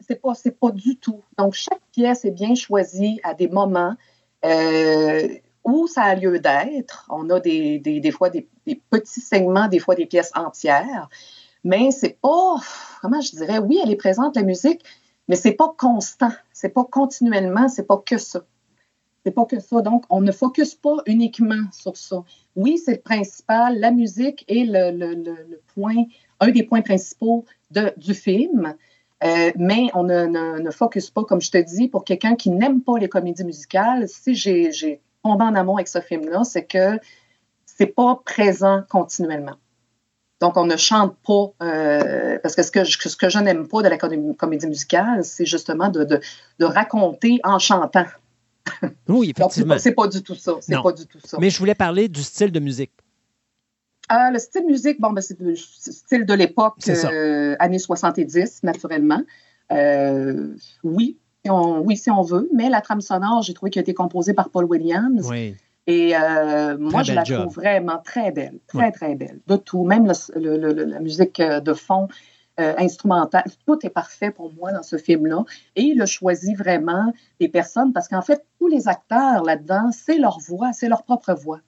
[0.00, 1.22] c'est pas, pas du tout.
[1.38, 3.94] Donc, chaque pièce est bien choisie à des moments
[4.44, 5.28] euh,
[5.62, 7.06] où ça a lieu d'être.
[7.08, 8.48] On a des, des, fois des,
[8.90, 11.08] petits segments, des fois des pièces entières,
[11.62, 12.56] mais c'est pas,
[13.00, 14.84] comment je dirais, oui, elle est présente, la musique,
[15.28, 18.42] mais c'est pas constant, c'est pas continuellement, c'est pas que ça.
[19.24, 19.82] C'est pas que ça.
[19.82, 22.24] Donc, on ne focus pas uniquement sur ça.
[22.56, 23.78] Oui, c'est le principal.
[23.78, 26.04] La musique est le, point,
[26.40, 28.74] un des points principaux de, du film.
[29.22, 32.80] Euh, mais on ne, ne, focus pas, comme je te dis, pour quelqu'un qui n'aime
[32.80, 34.08] pas les comédies musicales.
[34.08, 36.98] Si j'ai tombé en amour avec ce film-là, c'est que
[37.66, 39.56] c'est pas présent continuellement.
[40.40, 43.82] Donc, on ne chante pas, euh, parce que ce que ce que je n'aime pas
[43.82, 46.20] de la comédie musicale, c'est justement de, de,
[46.58, 48.06] de, raconter en chantant.
[49.08, 49.78] Oui, effectivement.
[49.78, 50.54] c'est pas du tout ça.
[50.60, 51.38] C'est pas du tout ça.
[51.40, 52.92] Mais je voulais parler du style de musique.
[54.10, 58.62] Euh, le style de musique, bon, ben, c'est le style de l'époque, euh, années 70,
[58.64, 59.22] naturellement.
[59.70, 63.82] Euh, oui, si on, oui, si on veut, mais la trame sonore, j'ai trouvé qu'elle
[63.82, 65.28] a été composée par Paul Williams.
[65.28, 65.54] Oui.
[65.86, 66.12] Et
[66.78, 69.40] moi, je la trouve vraiment très belle, très, très belle.
[69.46, 72.08] De tout, même la musique de fond,
[72.58, 75.44] instrumentale, tout est parfait pour moi dans ce film-là.
[75.76, 80.18] Et il a choisi vraiment des personnes, parce qu'en fait, tous les acteurs là-dedans, c'est
[80.18, 81.60] leur voix, c'est leur propre voix.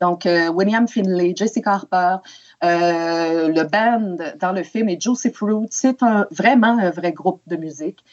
[0.00, 2.16] Donc, euh, William Finlay, Jessica Harper,
[2.64, 5.66] euh, le band dans le film est Josie Fruit.
[5.70, 5.98] C'est
[6.30, 8.04] vraiment un vrai groupe de musique.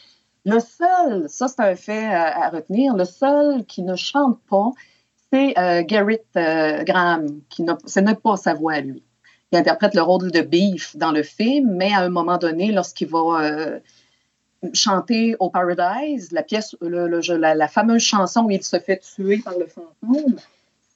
[0.46, 4.72] Le seul, ça c'est un fait à, retenir, le seul qui ne chante pas,
[5.32, 9.02] c'est euh, Garrett Graham, qui ce n'est pas sa voix à lui.
[9.54, 13.06] Il interprète le rôle de Beef dans le film, mais à un moment donné, lorsqu'il
[13.06, 13.78] va
[14.72, 19.56] chanter au Paradise, la pièce, la, la, fameuse chanson où il se fait tuer par
[19.56, 20.34] le fantôme,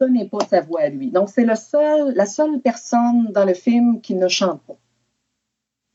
[0.01, 1.13] ce n'est pas sa voix à lui.
[1.13, 4.77] Donc, c'est le seul, la seule personne dans le film qui ne chante pas.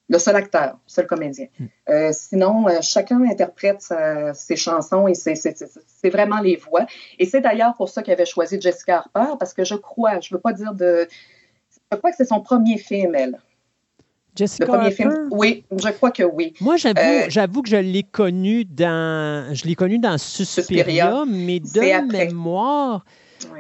[0.08, 1.48] Le seul acteur, le seul comédien.
[1.60, 1.66] Hmm.
[1.90, 3.94] Euh, sinon, euh, chacun interprète
[4.34, 6.86] ses chansons et c'est vraiment les voix.
[7.20, 10.34] Et c'est d'ailleurs pour ça qu'il avait choisi Jessica Harper, parce que je crois, je
[10.34, 11.10] ne veux pas dire de.
[11.94, 13.40] Je crois que c'est son premier film, elle.
[14.36, 16.54] Jessica le premier film, oui, je crois que oui.
[16.60, 22.12] Moi, euh, j'avoue, que je l'ai connu dans, je l'ai connu dans Suspiria, mais de
[22.12, 23.06] mémoire,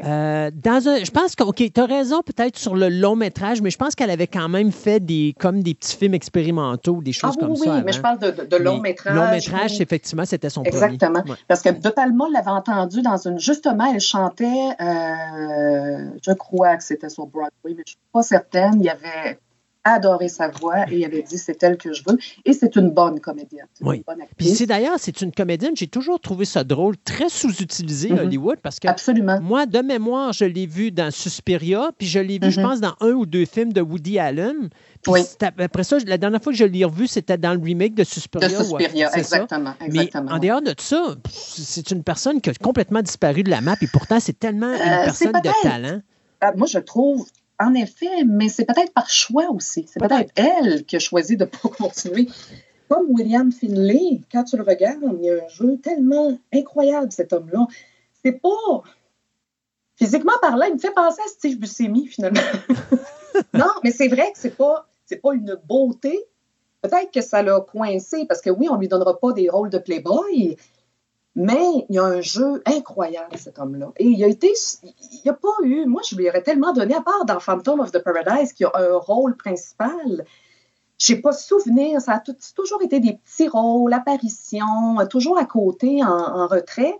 [0.05, 3.61] euh, dans un, je pense que, OK, tu as raison peut-être sur le long métrage,
[3.61, 7.13] mais je pense qu'elle avait quand même fait des, comme des petits films expérimentaux, des
[7.13, 7.75] choses ah, comme ça.
[7.75, 9.15] Oui, mais je parle de, de, long métrage.
[9.15, 11.21] Long métrage, effectivement, c'était son Exactement.
[11.21, 11.35] premier.
[11.47, 13.39] Parce que De Palma l'avait entendu dans une.
[13.39, 14.45] Justement, elle chantait,
[14.81, 18.75] euh, je crois que c'était sur Broadway, mais je ne suis pas certaine.
[18.75, 19.39] Il y avait
[19.83, 22.17] adoré sa voix et il avait dit c'est elle que je veux.
[22.45, 23.67] Et c'est une bonne comédienne.
[23.81, 24.03] Oui.
[24.37, 28.19] Puis c'est d'ailleurs, c'est une comédienne, j'ai toujours trouvé ça drôle, très sous-utilisé mm-hmm.
[28.19, 29.39] Hollywood parce que Absolument.
[29.41, 32.63] moi, de mémoire, je l'ai vu dans Suspiria, puis je l'ai vu, je mm-hmm.
[32.63, 34.69] pense, dans un ou deux films de Woody Allen.
[35.01, 35.21] Puis
[35.57, 38.47] après ça, la dernière fois que je l'ai revu, c'était dans le remake de Suspiria.
[38.47, 40.25] De Suspiria, exactement, exactement.
[40.25, 43.75] Mais en dehors de ça, c'est une personne qui a complètement disparu de la map
[43.81, 46.01] et pourtant, c'est tellement une euh, personne de talent.
[46.39, 47.27] Ah, moi, je trouve
[47.63, 49.85] en effet, mais c'est peut-être par choix aussi.
[49.87, 52.27] C'est peut-être elle qui a choisi de ne pas continuer.
[52.89, 57.33] Comme William Finlay, quand tu le regardes, il y a un jeu tellement incroyable, cet
[57.33, 57.67] homme-là.
[58.23, 58.83] C'est pas.
[59.95, 62.41] Physiquement parlant, il me fait penser à Steve Buscemi, finalement.
[63.53, 66.25] non, mais c'est vrai que c'est pas, c'est pas une beauté.
[66.81, 69.77] Peut-être que ça l'a coincé, parce que oui, on lui donnera pas des rôles de
[69.77, 70.57] Playboy,
[71.35, 73.91] mais il y a un jeu incroyable, cet homme-là.
[73.97, 74.53] Et il a été.
[74.83, 75.85] Il n'y a pas eu.
[75.85, 78.71] Moi, je lui aurais tellement donné, à part dans Phantom of the Paradise, qui a
[78.75, 80.25] un rôle principal.
[80.99, 81.99] Je n'ai pas souvenir.
[82.01, 82.23] Ça a
[82.55, 86.95] toujours été des petits rôles, apparitions, toujours à côté, en, retrait.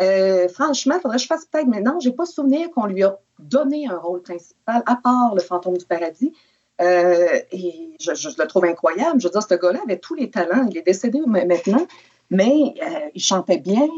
[0.00, 2.00] Euh, franchement, il faudrait que je fasse peut-être maintenant.
[2.00, 5.76] Je n'ai pas souvenir qu'on lui a donné un rôle principal, à part le fantôme
[5.76, 6.32] du paradis.
[6.80, 9.20] Euh, et je, je, le trouve incroyable.
[9.20, 10.66] Je veux dire, ce gars-là avait tous les talents.
[10.68, 11.86] Il est décédé maintenant
[12.30, 13.88] mais euh, il chantait bien,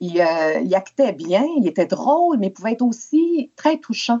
[0.00, 4.20] il, euh, il, actait bien, il était drôle, mais il pouvait être aussi très touchant.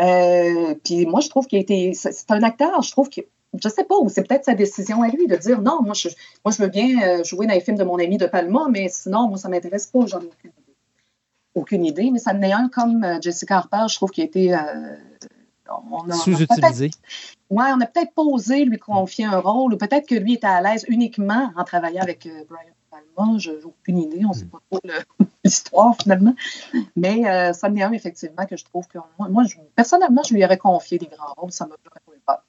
[0.00, 1.92] Euh, puis moi, je trouve qu'il était.
[1.94, 3.20] C'est un acteur, je trouve que.
[3.62, 6.08] Je sais pas, ou c'est peut-être sa décision à lui de dire non, moi je,
[6.44, 9.28] moi, je veux bien jouer dans les films de mon ami de Palma, mais sinon,
[9.28, 10.74] moi, ça m'intéresse pas, j'en ai aucune idée.
[11.54, 14.56] Aucune idée, mais ça en est un comme Jessica Harper, je trouve qu'il a été
[16.24, 16.90] sous-utilisé.
[17.54, 20.48] Oui, on a peut-être pas osé lui confier un rôle, ou peut-être que lui était
[20.48, 23.38] à l'aise uniquement en travaillant avec euh, Brian Palma.
[23.38, 24.80] Je n'ai aucune idée, on ne sait pas trop
[25.44, 26.34] l'histoire finalement.
[26.96, 29.44] Mais euh, ça me un, effectivement, que je trouve que moi,
[29.76, 31.76] personnellement, je lui aurais confié des grands rôles, ça m'a
[32.26, 32.42] pas.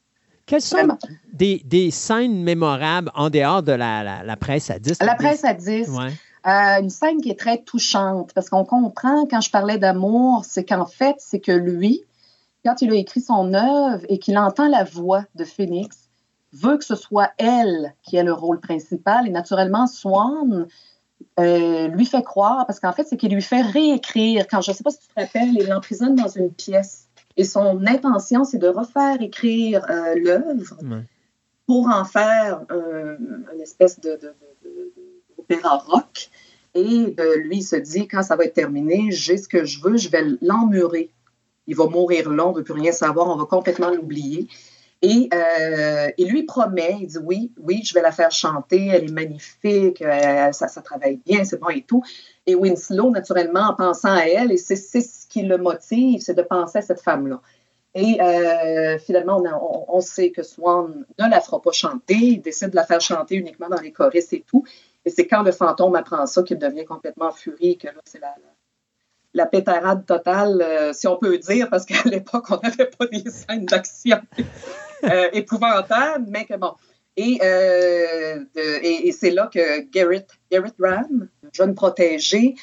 [0.48, 0.98] Quelles sont
[1.34, 5.00] des, des, scènes mémorables en dehors de la, la, presse à 10?
[5.02, 5.90] La presse à 10.
[5.90, 6.14] Ouais.
[6.48, 10.64] Euh, une scène qui est très touchante parce qu'on comprend quand je parlais d'amour, c'est
[10.64, 12.04] qu'en fait, c'est que lui,
[12.66, 16.10] quand il a écrit son œuvre et qu'il entend la voix de Phoenix,
[16.52, 19.28] veut que ce soit elle qui ait le rôle principal.
[19.28, 20.68] Et naturellement, Swan
[21.40, 24.48] euh, lui fait croire, parce qu'en fait, c'est qu'il lui fait réécrire.
[24.50, 27.08] Quand je ne sais pas si tu te rappelles, il l'emprisonne dans une pièce.
[27.38, 30.78] Et son intention, c'est de refaire écrire euh, l'œuvre
[31.68, 33.18] pour en faire euh,
[33.54, 34.20] une espèce de,
[35.38, 36.30] d'opéra rock.
[36.74, 39.98] Et lui, il se dit, quand ça va être terminé, j'ai ce que je veux,
[39.98, 41.12] je vais l'emmurer
[41.68, 44.48] il va mourir là, on ne veut plus rien savoir, on va complètement l'oublier.
[45.02, 49.04] Et euh, il lui promet, il dit oui, oui, je vais la faire chanter, elle
[49.04, 52.02] est magnifique, euh, ça, travaille bien, c'est bon et tout.
[52.48, 56.42] Et Winslow, naturellement, en pensant à elle, et c'est ce qui le motive, c'est de
[56.42, 57.42] penser à cette femme-là.
[57.94, 59.42] Et euh, finalement,
[59.88, 62.16] on, sait que Swan ne la fera pas chanter.
[62.16, 64.66] Il décide de la faire chanter uniquement dans les choristes et tout.
[65.06, 68.36] Et c'est quand le fantôme apprend ça qu'il devient complètement furieux, que là, c'est la,
[69.36, 73.30] la pétarade totale, euh, si on peut dire, parce qu'à l'époque, on n'avait pas des
[73.30, 74.18] scènes d'action
[75.04, 76.72] euh, épouvantables, mais que bon.
[77.18, 82.56] Et, euh, et, c'est là que Garrett, Garrett Ram, jeune protégé,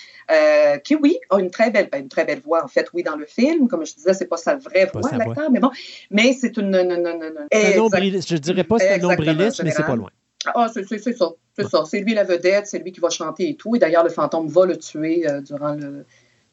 [0.84, 3.16] qui, oui, a une très belle, ben, une très belle voix, en fait, oui, dans
[3.16, 3.66] le film.
[3.66, 5.70] Comme je disais, c'est pas sa vraie voix, l'acteur, mais bon.
[6.10, 6.70] Mais c'est une.
[6.70, 10.10] je dirais pas c'est un nombriliste, mais c'est pas loin.
[10.54, 11.30] Ah, c'est ça.
[11.56, 11.84] C'est ça.
[11.86, 13.74] C'est lui la vedette, c'est lui qui va chanter et tout.
[13.76, 16.04] Et d'ailleurs, le fantôme va le tuer durant le,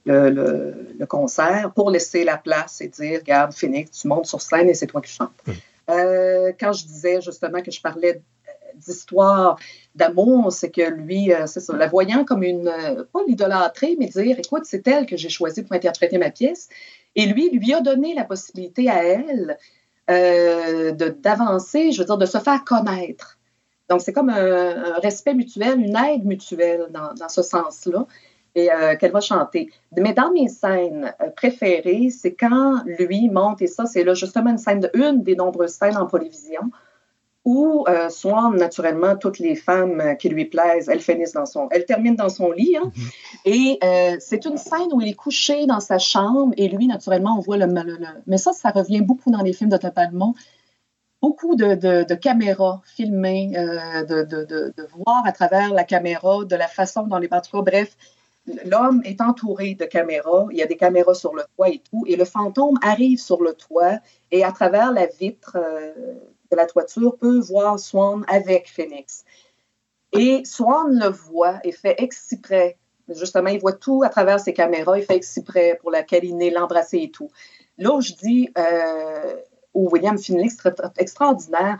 [0.05, 4.73] le, concert pour laisser la place et dire, regarde, Phoenix, tu montes sur scène et
[4.73, 5.31] c'est toi qui chantes.
[5.47, 5.55] Hum.
[5.89, 8.21] Euh, quand je disais justement que je parlais
[8.75, 9.59] d'histoire
[9.95, 14.07] d'amour, c'est que lui, euh, c'est ça, la voyant comme une, euh, pas l'idolâtrer, mais
[14.07, 16.69] dire, écoute, c'est elle que j'ai choisie pour interpréter ma pièce.
[17.15, 19.57] Et lui, lui a donné la possibilité à elle
[20.07, 23.37] d'avancer, je veux dire, de se faire connaître.
[23.89, 28.07] Donc, c'est comme un, respect mutuel, une aide mutuelle dans, dans ce sens-là
[28.55, 29.69] et euh, qu'elle va chanter.
[29.97, 34.51] Mais dans mes scènes euh, préférées, c'est quand lui monte, et ça, c'est là justement
[34.51, 36.71] une scène de une des nombreuses scènes en Polyvision,
[37.45, 41.67] où euh, Swan, naturellement, toutes les femmes qui lui plaisent, elles finissent dans son...
[41.71, 42.91] Elles terminent dans son lit, hein.
[42.93, 43.09] mm-hmm.
[43.45, 47.41] et c'est une scène où il est couché dans sa chambre, et lui, naturellement, on
[47.41, 47.65] voit le...
[47.65, 47.97] le,
[48.27, 50.35] Mais ça, ça revient beaucoup dans les films de Topalmont,
[51.21, 57.17] beaucoup de, caméras filmées, de, de, voir à travers la caméra, de la façon dont
[57.17, 57.29] les...
[57.31, 57.95] En tout bref,
[58.65, 62.03] l'homme est entouré de caméras, il y a des caméras sur le toit et tout,
[62.07, 63.99] et le fantôme arrive sur le toit
[64.31, 65.93] et à travers la vitre euh,
[66.51, 69.23] de la toiture peut voir Swan avec Phoenix.
[70.13, 72.77] Et Swan le voit et fait exprès.
[73.09, 76.99] Justement, il voit tout à travers ses caméras, il fait exprès pour la câliner, l'embrasser
[76.99, 77.29] et tout.
[77.77, 79.35] Là où je dis euh,
[79.73, 80.35] où William c'est
[80.97, 81.77] extraordinaire,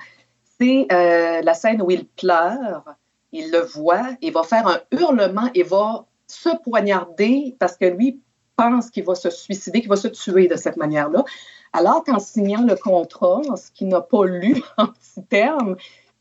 [0.59, 2.83] c'est euh, la scène où il pleure,
[3.31, 8.21] il le voit, il va faire un hurlement et va se poignarder parce que lui
[8.55, 11.23] pense qu'il va se suicider, qu'il va se tuer de cette manière-là.
[11.71, 15.77] Alors qu'en signant le contrat, ce qu'il n'a pas lu en petits termes,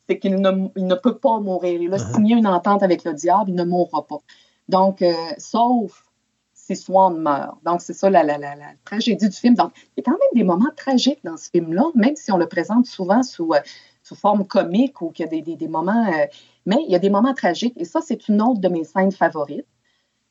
[0.09, 1.83] c'est qu'il ne, peut pas mourir.
[1.83, 2.15] Il a uh-huh.
[2.15, 4.19] signé une entente avec le diable, il ne mourra pas.
[4.69, 6.05] Donc, euh, sauf
[6.55, 7.57] si Swan meurt.
[7.65, 8.25] Donc, c'est ça la,
[8.85, 9.55] tragédie du film.
[9.55, 12.37] Donc, il y a quand même des moments tragiques dans ce film-là, même si on
[12.37, 13.61] le présente souvent sous, euh,
[14.03, 16.07] sous forme comique ou qu'il y a des, moments...
[16.07, 16.27] Euh,
[16.67, 17.75] mais il y a des moments tragiques.
[17.77, 19.67] Et ça, c'est une autre de mes scènes favorites.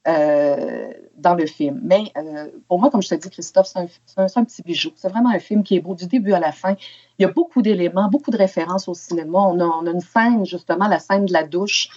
[0.07, 1.81] Euh, dans le film.
[1.83, 3.79] Mais euh, pour moi, comme je te dis, Christophe, c'est
[4.17, 4.91] un, petit bijou.
[4.95, 6.75] C'est vraiment un film qui est beau du début à la fin.
[7.17, 9.39] Il y a beaucoup d'éléments, beaucoup de références au cinéma.
[9.39, 11.89] On a, une scène, justement, la scène de la douche,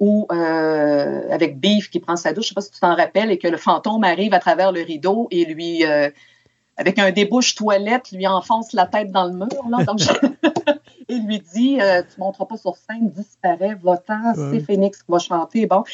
[0.00, 2.96] où, euh, avec Beef qui prend sa douche, je ne sais pas si tu t'en
[2.96, 5.84] rappelles, et que le fantôme arrive à travers le rideau et lui,
[6.76, 9.68] avec un débouche toilette, lui enfonce la tête dans le mur.
[9.70, 9.78] Là,
[11.08, 15.18] et lui dit Tu ne monteras pas sur scène, disparaît, va-t'en, c'est Phoenix qui va
[15.18, 15.66] chanter.
[15.66, 15.84] Bon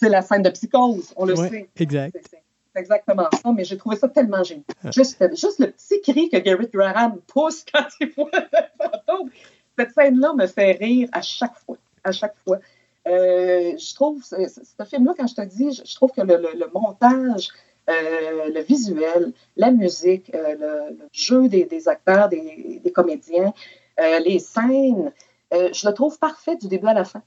[0.00, 1.68] c'est la scène de psychose, on le sait.
[1.76, 2.16] Exact.
[2.22, 4.64] C'est exactement ça, mais j'ai trouvé ça tellement génial.
[4.82, 4.90] Ah.
[4.90, 8.48] Juste, juste, le petit cri que Garrett Graham pousse quand il voit le
[8.78, 9.30] fantôme.
[9.78, 11.76] Cette scène-là me fait rire à chaque fois.
[12.02, 12.58] À chaque fois.
[13.06, 17.48] Euh, je trouve, ce film-là, quand je te dis, je, trouve que le, montage,
[17.88, 23.52] euh, le visuel, la musique, euh, le, jeu des, acteurs, des, des comédiens,
[24.24, 25.12] les scènes,
[25.52, 27.22] je le trouve parfait du début à la fin.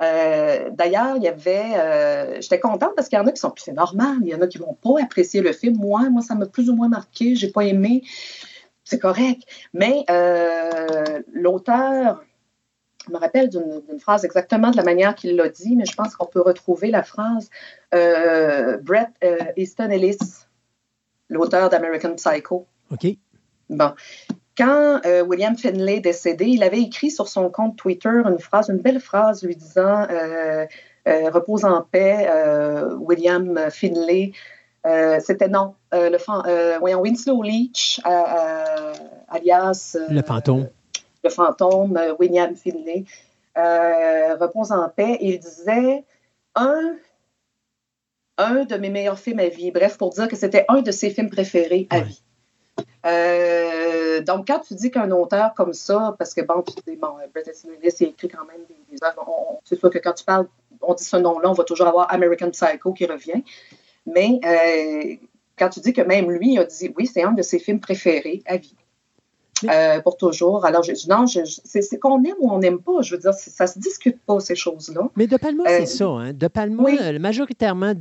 [0.00, 1.74] Euh, d'ailleurs, il y avait.
[1.76, 3.52] Euh, j'étais contente parce qu'il y en a qui sont.
[3.56, 5.76] C'est normal, il y en a qui ne vont pas apprécier le film.
[5.76, 7.34] Moi, moi, ça m'a plus ou moins marqué.
[7.34, 8.02] J'ai pas aimé.
[8.84, 9.42] C'est correct.
[9.72, 12.24] Mais euh, l'auteur.
[13.08, 16.14] Je me rappelle d'une phrase exactement de la manière qu'il l'a dit, mais je pense
[16.14, 17.50] qu'on peut retrouver la phrase.
[17.90, 19.08] Brett
[19.56, 20.18] Easton Ellis,
[21.28, 22.64] l'auteur d'American Psycho.
[22.92, 23.08] OK.
[23.68, 23.92] Bon.
[24.56, 28.68] Quand euh, William Finlay est décédé, il avait écrit sur son compte Twitter une phrase,
[28.68, 30.66] une belle phrase lui disant euh,
[31.08, 32.28] euh, Repose en paix,
[32.98, 34.32] William Finlay.
[34.84, 38.00] C'était non, le voyons, Winslow Leach,
[39.28, 39.96] alias.
[40.10, 40.68] le fantôme.
[41.24, 43.04] le fantôme, William Finlay.
[43.56, 45.18] repose en paix.
[45.20, 46.04] il disait
[46.54, 46.96] un
[48.38, 49.70] un de mes meilleurs films à vie.
[49.70, 52.22] Bref, pour dire que c'était un de ses films préférés à vie.
[53.04, 57.08] Euh, donc, quand tu dis qu'un auteur comme ça, parce que bon, tu dis, bon,
[57.34, 60.46] Brett Easton il écrit quand même des, œuvres, c'est sûr que quand tu parles,
[60.80, 63.42] on dit ce nom-là, on va toujours avoir American Psycho qui revient.
[64.06, 65.16] Mais euh,
[65.58, 68.42] quand tu dis que même lui a dit, oui, c'est un de ses films préférés
[68.46, 68.76] à vie.
[69.70, 70.64] Euh, pour toujours.
[70.64, 73.02] Alors, je, non, c'est qu'on aime ou on n'aime pas.
[73.02, 75.08] Je veux dire, ça se discute pas, ces choses-là.
[75.14, 76.06] Mais De Palma, c'est ça.
[76.06, 76.32] Hein?
[76.32, 76.82] De Palma,
[77.20, 77.92] majoritairement,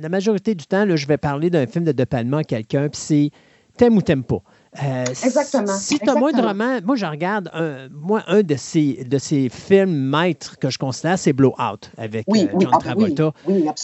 [0.00, 2.88] la majorité du temps, là, je vais parler d'un film de De Palma à quelqu'un,
[2.88, 3.30] puis c'est
[3.78, 4.42] t'aimes ou t'aimes pas.
[4.82, 5.72] Euh, exactement.
[5.72, 9.18] Si tu as moins de romans, moi, je regarde, un, moi, un de ces, de
[9.18, 13.32] ces films maîtres que je considère, c'est Blowout avec euh, John ah, Travolta,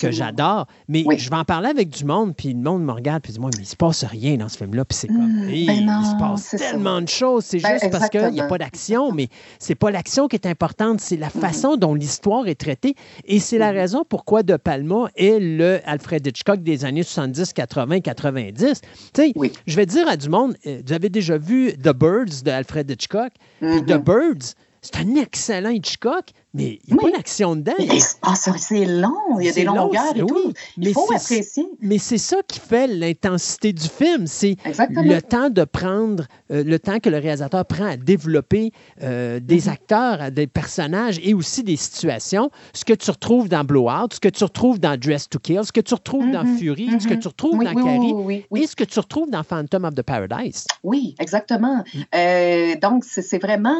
[0.00, 0.66] que j'adore.
[0.88, 3.40] Mais je vais en parler avec du monde, puis le monde me regarde, puis dit
[3.40, 4.84] Moi, mais il se passe rien dans ce film-là.
[4.84, 7.44] Puis c'est comme, hmm, ben il se passe tellement de choses.
[7.44, 10.46] C'est ben, juste parce qu'il n'y a pas d'action, mais c'est pas l'action qui est
[10.46, 11.40] importante, c'est la mm-hmm.
[11.40, 12.94] façon dont l'histoire est traitée.
[13.24, 13.76] Et c'est la mm-hmm.
[13.76, 18.80] raison pourquoi De Palma est le Alfred Hitchcock des années 70, 80, 90.
[18.82, 19.32] Tu sais,
[19.66, 23.32] je vais dire à du monde, vous avez déjà vu The Birds de Alfred Hitchcock.
[23.60, 23.98] The mm-hmm.
[24.02, 24.54] Birds,
[24.84, 27.72] c'est un excellent Hitchcock, mais il n'y a pas d'action dedans.
[28.34, 30.52] c'est long, il y a des longueurs et tout.
[30.76, 31.66] Il faut apprécier.
[31.80, 34.26] Mais c'est ça qui fait l'intensité du film.
[34.26, 38.72] C'est le temps de prendre, euh, le temps que le réalisateur prend à développer
[39.02, 39.70] euh, des mm-hmm.
[39.70, 42.50] acteurs, des personnages et aussi des situations.
[42.74, 45.72] Ce que tu retrouves dans Blowout, ce que tu retrouves dans Dress to Kill, ce
[45.72, 46.58] que tu retrouves dans mm-hmm.
[46.58, 47.18] Fury, ce que mm-hmm.
[47.20, 50.66] tu retrouves dans Carrie et ce que tu retrouves dans Phantom of the Paradise.
[50.82, 51.82] Oui, exactement.
[51.94, 52.00] Mm.
[52.14, 53.74] Euh, donc, c'est vraiment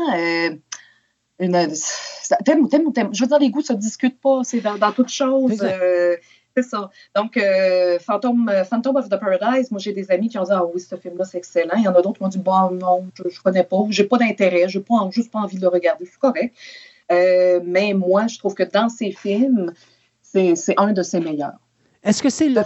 [1.38, 1.52] une,
[2.44, 3.14] thème ou thème ou thème.
[3.14, 5.60] Je veux dire, les goûts ne se discutent pas, c'est dans, dans toute chose.
[5.62, 6.16] Euh,
[6.56, 6.90] c'est ça.
[7.16, 10.52] Donc, euh, Phantom, euh, Phantom of the Paradise, moi, j'ai des amis qui ont dit
[10.52, 11.74] Ah oui, ce film-là, c'est excellent.
[11.76, 14.04] Il y en a d'autres qui m'ont dit Bon, non, je ne connais pas, j'ai
[14.04, 16.06] pas d'intérêt, j'ai pas, juste pas envie de le regarder.
[16.06, 16.54] C'est correct.
[17.10, 19.72] mais moi, je trouve que dans ces films,
[20.22, 21.58] c'est un de ses meilleurs.
[22.04, 22.60] Est-ce que c'est le,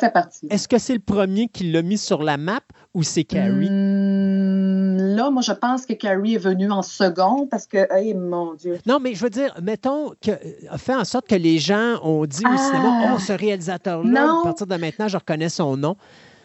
[0.50, 2.60] est-ce que c'est le premier qui l'a mis sur la map
[2.92, 3.70] ou c'est Carrie?
[3.70, 8.54] Hmm, là, moi, je pense que Carrie est venu en second parce que, hey, mon
[8.54, 8.80] Dieu.
[8.84, 10.32] Non, mais je veux dire, mettons, que,
[10.68, 13.14] a fait en sorte que les gens ont dit au cinéma, ah!
[13.14, 15.96] oh, ce réalisateur-là, à partir de maintenant, je reconnais son nom.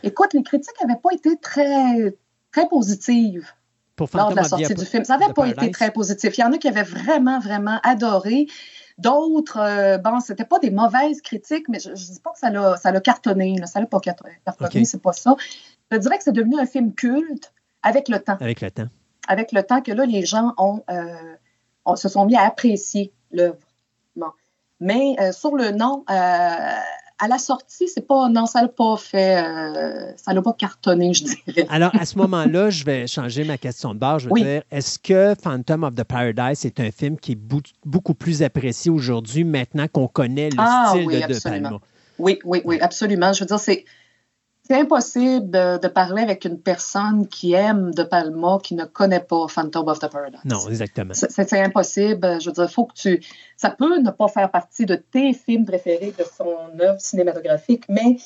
[0.04, 2.16] Écoute, les critiques n'avaient pas été très,
[2.52, 3.48] très positives.
[3.96, 5.04] Pour lors de la sortie du film.
[5.04, 6.38] Ça n'avait pas été très positif.
[6.38, 8.48] Il y en a qui avaient vraiment, vraiment adoré.
[8.98, 12.92] D'autres, euh, bon, c'était pas des mauvaises critiques, mais je ne dis pas que ça
[12.92, 13.56] l'a cartonné.
[13.66, 15.36] Ça l'a pas cartonné, c'est pas ça.
[15.92, 18.38] Je dirais que c'est devenu un film culte avec le temps.
[18.40, 18.88] Avec le temps.
[19.28, 23.68] Avec le temps que là, les gens ont, euh, se sont mis à apprécier l'œuvre.
[24.16, 24.32] Bon.
[24.80, 26.04] Mais euh, sur le nom,
[27.24, 28.28] à la sortie, c'est pas.
[28.28, 29.42] Non, ça l'a pas fait.
[29.42, 31.66] Euh, ça l'a pas cartonné, je dirais.
[31.70, 34.24] Alors, à ce moment-là, je vais changer ma question de base.
[34.24, 37.40] Je veux dire, est-ce que Phantom of the Paradise est un film qui est
[37.86, 41.80] beaucoup plus apprécié aujourd'hui, maintenant qu'on connaît le ah style de, de Palma?
[42.20, 43.32] Oui, oui, oui, absolument.
[43.32, 43.86] Je veux dire, c'est
[44.66, 49.48] c'est impossible de, parler avec une personne qui aime De Palma, qui ne connaît pas
[49.50, 50.40] Phantom of the Paradise.
[50.46, 51.14] Non, exactement.
[51.14, 52.40] C'est impossible.
[52.42, 53.22] Je veux dire, faut que tu.
[53.58, 58.18] Ça peut ne pas faire partie de tes films préférés de son œuvre cinématographique, mais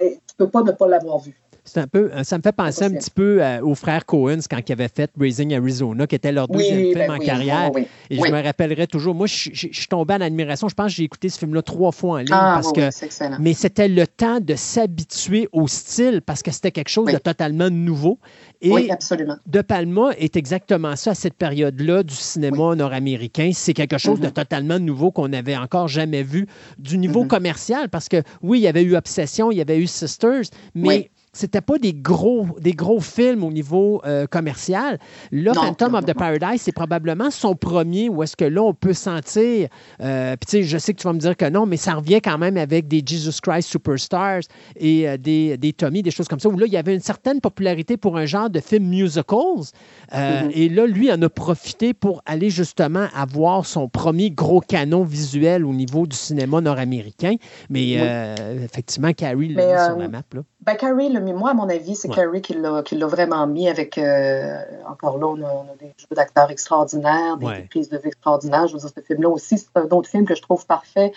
[0.00, 1.40] eh, tu ne peux pas ne pas l'avoir vu.
[1.66, 4.58] C'est un peu, ça me fait penser un petit peu euh, aux frères Cohen quand
[4.68, 7.70] ils avaient fait Raising Arizona, qui était leur deuxième film ben en carrière.
[8.10, 9.14] et je me rappellerai toujours.
[9.14, 10.68] Moi, je, suis tombé en admiration.
[10.68, 12.28] Je pense que j'ai écouté ce film-là trois fois en ligne.
[12.32, 16.90] Ah, parce que, mais c'était le temps de s'habituer au style parce que c'était quelque
[16.90, 18.18] chose de totalement nouveau.
[18.60, 19.36] Et oui, absolument.
[19.46, 23.50] De Palma est exactement ça à cette période-là du cinéma nord-américain.
[23.54, 24.32] C'est quelque chose de mm-hmm.
[24.32, 26.46] totalement nouveau qu'on n'avait encore jamais vu
[26.78, 27.28] du niveau mm-hmm.
[27.28, 30.44] commercial parce que oui, il y avait eu Obsession, il y avait eu Sisters,
[30.74, 34.98] mais c'était pas des gros, des gros films au niveau euh, commercial.
[35.32, 38.92] Là, Phantom of the Paradise, c'est probablement son premier où est-ce que là, on peut
[38.92, 39.68] sentir.
[40.00, 41.94] Euh, puis, tu sais, je sais que tu vas me dire que non, mais ça
[41.94, 44.42] revient quand même avec des Jesus Christ Superstars
[44.76, 47.00] et euh, des, des Tommy, des choses comme ça, où là, il y avait une
[47.00, 49.64] certaine popularité pour un genre de film musicals.
[50.12, 50.50] Mm-hmm.
[50.54, 55.64] Et là, lui en a profité pour aller justement avoir son premier gros canon visuel
[55.64, 57.34] au niveau du cinéma nord-américain.
[57.68, 57.98] Mais
[58.62, 60.22] effectivement, Carrie l'a mis sur la map.
[60.32, 60.42] Là.
[60.64, 63.98] Ben, Carrie, le, moi, à mon avis, c'est Carrie qui l'a vraiment mis avec.
[63.98, 68.66] Euh, encore là, on a, des jeux d'acteurs extraordinaires, des, prises de vue extraordinaires.
[68.66, 71.12] Je veux dire, ce film-là aussi, c'est un autre film que je trouve parfait.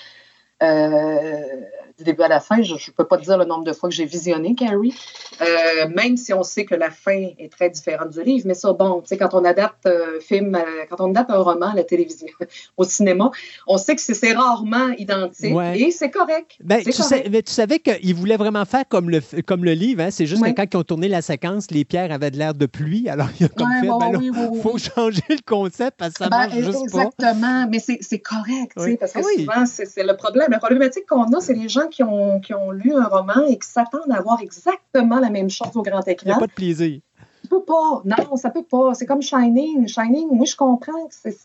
[0.63, 1.61] Euh,
[1.97, 2.61] du début à la fin.
[2.61, 4.93] Je ne peux pas te dire le nombre de fois que j'ai visionné Carrie,
[5.41, 8.45] euh, même si on sait que la fin est très différente du livre.
[8.47, 11.31] Mais ça, bon, tu sais, quand on adapte un euh, film, euh, quand on adapte
[11.31, 12.27] un roman à la télévision,
[12.77, 13.31] au cinéma,
[13.65, 16.57] on sait que c'est rarement identique et c'est correct.
[16.63, 16.91] Ben, tu,
[17.31, 20.01] mais tu savais qu'ils voulaient vraiment faire comme le, comme le livre.
[20.01, 20.11] Hein?
[20.11, 22.65] C'est juste que quand ils ont tourné la séquence, les pierres avaient de l'air de
[22.65, 23.09] pluie.
[23.09, 26.37] Alors, il y a comme fait, ben faut changer le concept parce que ça ben,
[26.37, 27.03] marche juste exactement.
[27.03, 27.09] pas.
[27.17, 30.51] Exactement, mais c'est correct, parce que souvent, c'est le problème.
[30.51, 33.57] La problématique qu'on a, c'est les gens qui ont, qui ont lu un roman et
[33.57, 36.25] qui s'attendent à voir exactement la même chose au grand écran.
[36.25, 36.99] Il n'y a pas de plaisir.
[37.43, 38.01] Ça peut pas.
[38.05, 38.93] Non, ça peut pas.
[38.93, 39.87] C'est comme Shining.
[39.87, 41.37] Shining, moi, je comprends que c'est.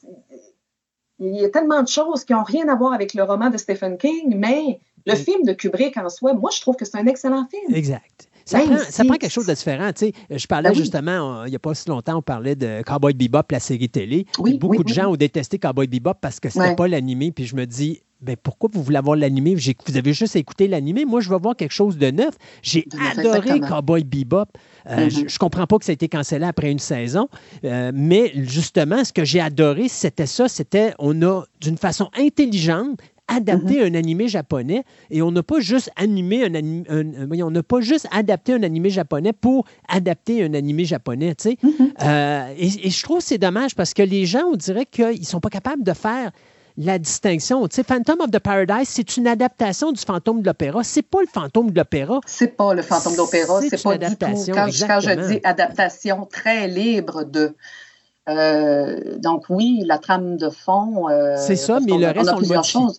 [1.18, 3.56] Il y a tellement de choses qui n'ont rien à voir avec le roman de
[3.56, 7.06] Stephen King, mais le film de Kubrick en soi, moi, je trouve que c'est un
[7.06, 7.74] excellent film.
[7.74, 8.28] Exact.
[8.44, 9.90] Ça, prend, ça prend, quelque chose de différent.
[9.96, 13.50] je parlais ben justement, il n'y a pas si longtemps, on parlait de Cowboy Bebop,
[13.50, 14.26] la série télé.
[14.58, 17.32] beaucoup de gens ont détesté Cowboy Bebop parce que c'était pas l'animé.
[17.32, 19.56] Puis je me dis, ben pourquoi vous voulez avoir l'animé?
[19.86, 21.04] Vous avez juste écouté l'animé.
[21.04, 22.34] Moi, je veux voir quelque chose de neuf.
[22.62, 24.46] J'ai adoré Cowboy Bebop.
[24.86, 25.28] Euh, mm-hmm.
[25.28, 27.28] Je ne comprends pas que ça a été cancellé après une saison.
[27.64, 30.48] Euh, mais justement, ce que j'ai adoré, c'était ça.
[30.48, 33.90] C'était, on a, d'une façon intelligente, adapté mm-hmm.
[33.90, 38.06] un animé japonais et on n'a pas juste animé un, anime, on n'a pas juste
[38.10, 41.58] adapté un animé japonais pour adapter un animé japonais, tu sais.
[41.62, 41.92] Mm-hmm.
[42.02, 45.20] Euh, et, et, je trouve que c'est dommage parce que les gens, on dirait qu'ils
[45.20, 46.32] ne sont pas capables de faire
[46.76, 47.66] la distinction.
[47.68, 50.82] Tu sais, Phantom of the Paradise, c'est une adaptation du fantôme de l'opéra.
[50.84, 52.20] C'est pas le fantôme de l'opéra.
[52.26, 53.60] C'est pas le fantôme de l'opéra.
[53.68, 54.26] C'est pas du tout.
[54.52, 57.54] Quand, je dis adaptation très libre de.
[58.28, 61.08] Euh, donc oui, la trame de fond.
[61.08, 62.98] Euh, c'est ça, mais le reste, on, a plusieurs choses.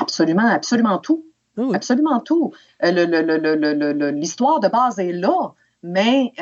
[0.00, 1.24] Absolument, absolument tout.
[1.58, 2.52] Ah absolument tout.
[2.84, 6.32] Euh, l'histoire de base est là, mais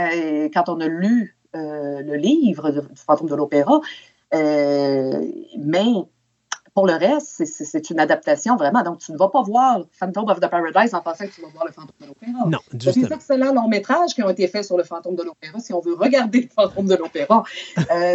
[0.52, 3.80] quand on a lu le livre du fantôme de l'opéra,
[4.32, 5.94] mais
[6.78, 8.84] pour le reste, c'est une adaptation vraiment.
[8.84, 11.48] Donc, tu ne vas pas voir Phantom of the Paradise en pensant que tu vas
[11.48, 12.46] voir le fantôme de l'opéra.
[12.46, 12.92] Non, justement.
[12.94, 15.24] Il y a des excellents longs métrages qui ont été faits sur le fantôme de
[15.24, 17.42] l'opéra si on veut regarder le fantôme de l'opéra.
[17.90, 18.14] Euh,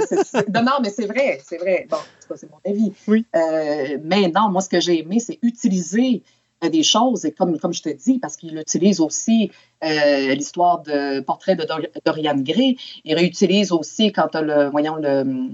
[0.53, 1.87] non, mais c'est vrai, c'est vrai.
[1.89, 1.97] Bon,
[2.37, 2.93] c'est mon avis.
[3.05, 3.25] Oui.
[3.35, 6.23] Euh, mais non, moi, ce que j'ai aimé, c'est utiliser
[6.63, 9.51] euh, des choses, et comme, comme je te dis, parce qu'il utilise aussi
[9.83, 11.67] euh, l'histoire de portrait de
[12.05, 15.49] Dorian Gray, il réutilise aussi quand tu as le, voyons, le,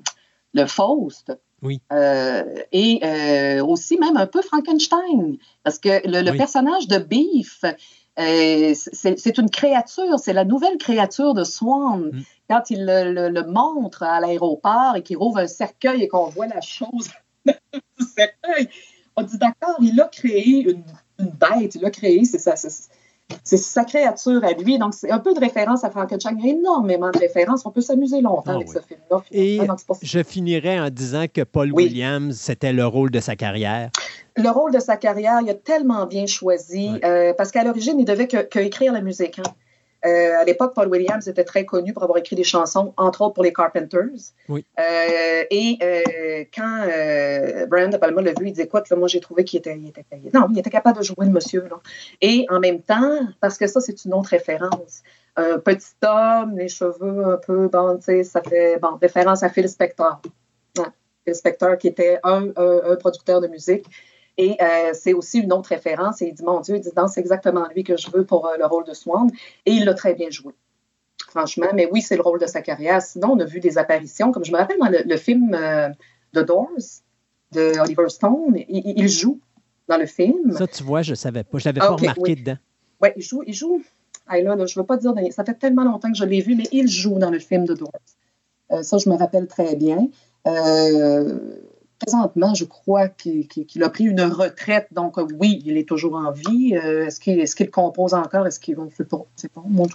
[0.54, 1.82] le Faust, oui.
[1.92, 7.64] Euh, et euh, aussi même un peu Frankenstein, parce que le, personnage de Beef,
[8.20, 12.12] euh, c'est une créature, c'est la nouvelle créature de Swan.
[12.12, 12.24] Mm.
[12.50, 16.62] Quand il le, montre à l'aéroport et qu'il rouvre un cercueil et qu'on voit la
[16.62, 17.10] chose
[17.46, 18.70] du cercueil,
[19.16, 20.84] on dit d'accord, il a créé une,
[21.20, 22.56] une bête, il a créé, c'est ça,
[23.44, 24.78] c'est sa créature à lui.
[24.78, 26.38] Donc, c'est un peu de référence à Frankenstein.
[26.40, 27.66] Il y a énormément de références.
[27.66, 29.24] On peut s'amuser longtemps ah avec ce film-là.
[29.32, 29.60] Et
[30.02, 33.90] je finirai en disant que Paul Williams, c'était le rôle de sa carrière.
[34.36, 38.06] Le rôle de sa carrière, il a tellement bien choisi, euh, parce qu'à l'origine, il
[38.06, 39.40] devait que, écrire la musique.
[39.40, 39.52] Hein.
[40.06, 43.34] Euh, à l'époque, Paul Williams était très connu pour avoir écrit des chansons, entre autres
[43.34, 44.34] pour les Carpenters.
[44.48, 44.66] Oui.
[44.80, 46.86] Euh, et euh, quand
[47.68, 49.90] Brian De Palma l'a vu, il dit Écoute, là, moi, j'ai trouvé qu'il était, il
[49.90, 51.68] était Non, il était capable de jouer le monsieur.
[51.70, 51.80] Là.
[52.22, 55.02] Et en même temps, parce que ça, c'est une autre référence.
[55.36, 59.50] Un petit homme, les cheveux un peu, bon, tu sais, ça fait bon, référence à
[59.50, 60.22] Phil Spector.
[61.26, 63.86] Phil Spector, qui était un, un producteur de musique
[64.40, 66.22] et euh, c'est aussi une autre référence.
[66.22, 68.86] Et il dit, mon Dieu, c'est exactement lui que je veux pour euh, le rôle
[68.86, 69.30] de Swan.
[69.66, 70.54] Et il l'a très bien joué.
[71.28, 73.02] Franchement, mais oui, c'est le rôle de sa carrière.
[73.02, 75.90] Sinon, on a vu des apparitions, comme je me rappelle dans le, film euh,
[76.34, 77.02] The Doors
[77.52, 79.42] de Oliver Stone, il, joue
[79.90, 80.54] dans le film.
[80.54, 81.58] Ça, tu vois, je ne savais pas.
[81.58, 82.58] Je l'avais pas remarqué dedans.
[83.02, 83.44] Oui, il joue.
[83.46, 83.82] Il joue.
[84.32, 86.88] je ne veux pas dire, ça fait tellement longtemps que je l'ai vu, mais il
[86.88, 88.84] joue dans le film The Doors.
[88.84, 90.08] ça, je me rappelle très bien.
[90.48, 91.38] Euh,
[92.00, 94.88] présentement, je crois qu'il a pris une retraite.
[94.92, 96.76] Donc, euh, oui, il est toujours en vie.
[96.76, 98.48] Euh, est-ce qu'il compose encore?
[98.48, 98.84] Est-ce qu'il va.
[98.96, 99.62] C'est pas.
[99.66, 99.88] Moi,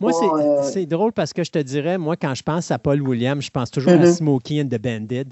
[0.00, 3.00] Moi, euh, c'est drôle parce que je te dirais, moi, quand je pense à Paul
[3.02, 4.16] Williams, je pense toujours à mm-hmm.
[4.16, 5.28] Smokey and the Bandit.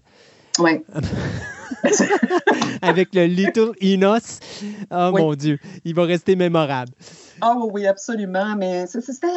[0.58, 0.84] Oui.
[2.82, 4.38] Avec le Little Enos.
[4.90, 6.92] Oh mon Dieu, il va rester mémorable.
[7.40, 8.54] Ah oui, absolument.
[8.56, 9.32] Mais c'était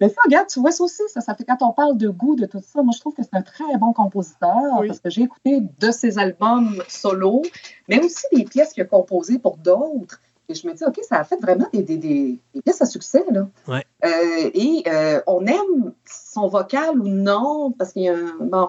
[0.00, 2.34] mais ça, regarde, tu vois ça aussi, ça, ça fait quand on parle de goût,
[2.34, 5.22] de tout ça, moi je trouve que c'est un très bon compositeur parce que j'ai
[5.22, 7.42] écouté de ses albums solo,
[7.88, 10.20] mais aussi des pièces qu'il a composées pour d'autres.
[10.48, 13.24] Et je me dis, OK, ça a fait vraiment des, des, des, pièces à succès.
[13.30, 13.46] Là.
[13.68, 13.84] Ouais.
[14.04, 18.34] Euh, et euh, on aime son vocal ou non, parce qu'il y a un.
[18.40, 18.68] Bon,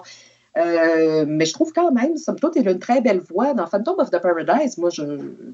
[0.58, 3.52] euh, mais je trouve quand même, somme toute, il a une très belle voix.
[3.54, 5.02] Dans Phantom of the Paradise, moi, je,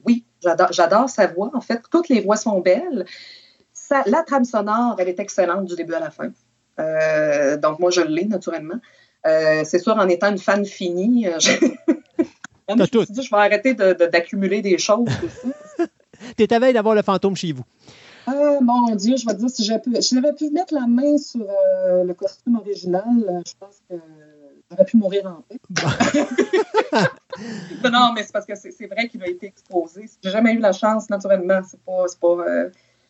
[0.05, 1.51] oui, j'adore sa voix.
[1.55, 3.07] En fait, toutes les voix sont belles
[4.07, 6.31] la trame sonore, elle est excellente du début à la fin.
[6.79, 8.81] Euh, donc, moi, je l'ai naturellement.
[9.27, 11.51] Euh, c'est sûr, en étant une fan finie, euh, je...
[12.69, 15.09] je vais arrêter d'accumuler des choses.
[16.37, 17.65] tu es à veille d'avoir le fantôme chez vous.
[18.27, 19.93] Ah, mon Dieu, je vais te dire, si j'avais pu,
[20.37, 23.95] pu, mettre la main sur le costume original, je pense que
[24.71, 25.59] j'aurais pu mourir en paix.
[27.91, 30.11] non, mais c'est parce que c'est vrai qu'il a été exposé.
[30.23, 31.63] J'ai jamais eu la chance, naturellement.
[31.67, 32.05] C'est pas.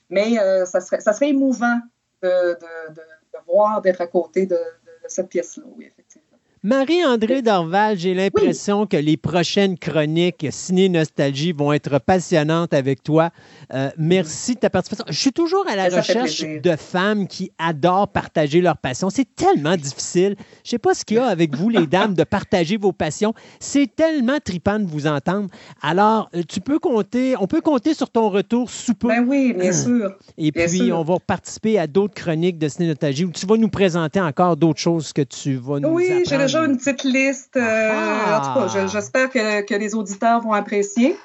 [0.08, 1.80] Mais euh, ça, serait, ça serait émouvant
[2.22, 4.58] de, de, de, voir, d'être à côté de,
[5.06, 6.07] cette pièce-là, oui, effectivement.
[6.64, 13.30] Marie-André Dorval, j'ai l'impression que les prochaines chroniques Ciné Nostalgie vont être passionnantes avec toi.
[13.72, 15.04] Euh, merci de ta participation.
[15.08, 19.08] Je suis toujours à la recherche de femmes qui adorent partager leur passion.
[19.08, 20.34] C'est tellement difficile.
[20.64, 22.92] Je ne sais pas ce qu'il y a avec vous, les dames, de partager vos
[22.92, 23.34] passions.
[23.60, 25.48] C'est tellement tripant de vous entendre.
[25.80, 29.06] Alors, euh, tu peux compter, on peut compter sur ton retour sous peu.
[29.06, 30.16] Ben oui, bien sûr.
[30.36, 33.68] Et puis, on va participer à d'autres chroniques de Ciné Nostalgie où tu vas nous
[33.68, 37.56] présenter encore d'autres choses que tu vas nous Oui, j'ai déjà une petite liste.
[37.56, 38.86] Euh, en tout cas, ah!
[38.86, 41.16] j'espère que, que, les auditeurs vont apprécier.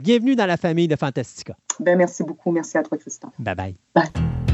[0.00, 1.56] Bienvenue dans la famille de Fantastica.
[1.80, 2.52] Ben, merci beaucoup.
[2.52, 3.32] Merci à toi, Christophe.
[3.38, 3.76] Bye bye.
[3.94, 4.45] Bye.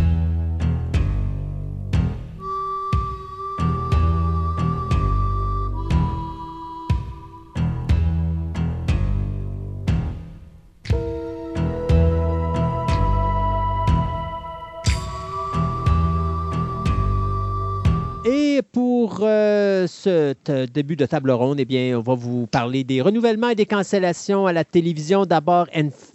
[18.61, 20.35] Pour euh, ce
[20.67, 24.47] début de table ronde, eh bien, on va vous parler des renouvellements et des cancellations
[24.47, 25.25] à la télévision.
[25.25, 25.67] D'abord,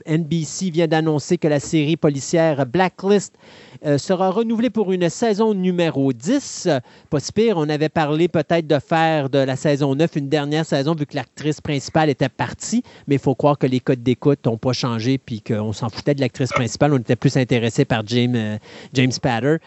[0.05, 3.33] NBC vient d'annoncer que la série policière Blacklist
[3.85, 6.69] euh, sera renouvelée pour une saison numéro 10.
[7.09, 10.65] Pas si pire, on avait parlé peut-être de faire de la saison 9 une dernière
[10.65, 14.45] saison vu que l'actrice principale était partie, mais il faut croire que les codes d'écoute
[14.45, 16.93] n'ont pas changé puis qu'on s'en foutait de l'actrice principale.
[16.93, 18.57] On était plus intéressé par James, euh,
[18.93, 19.57] James Spader.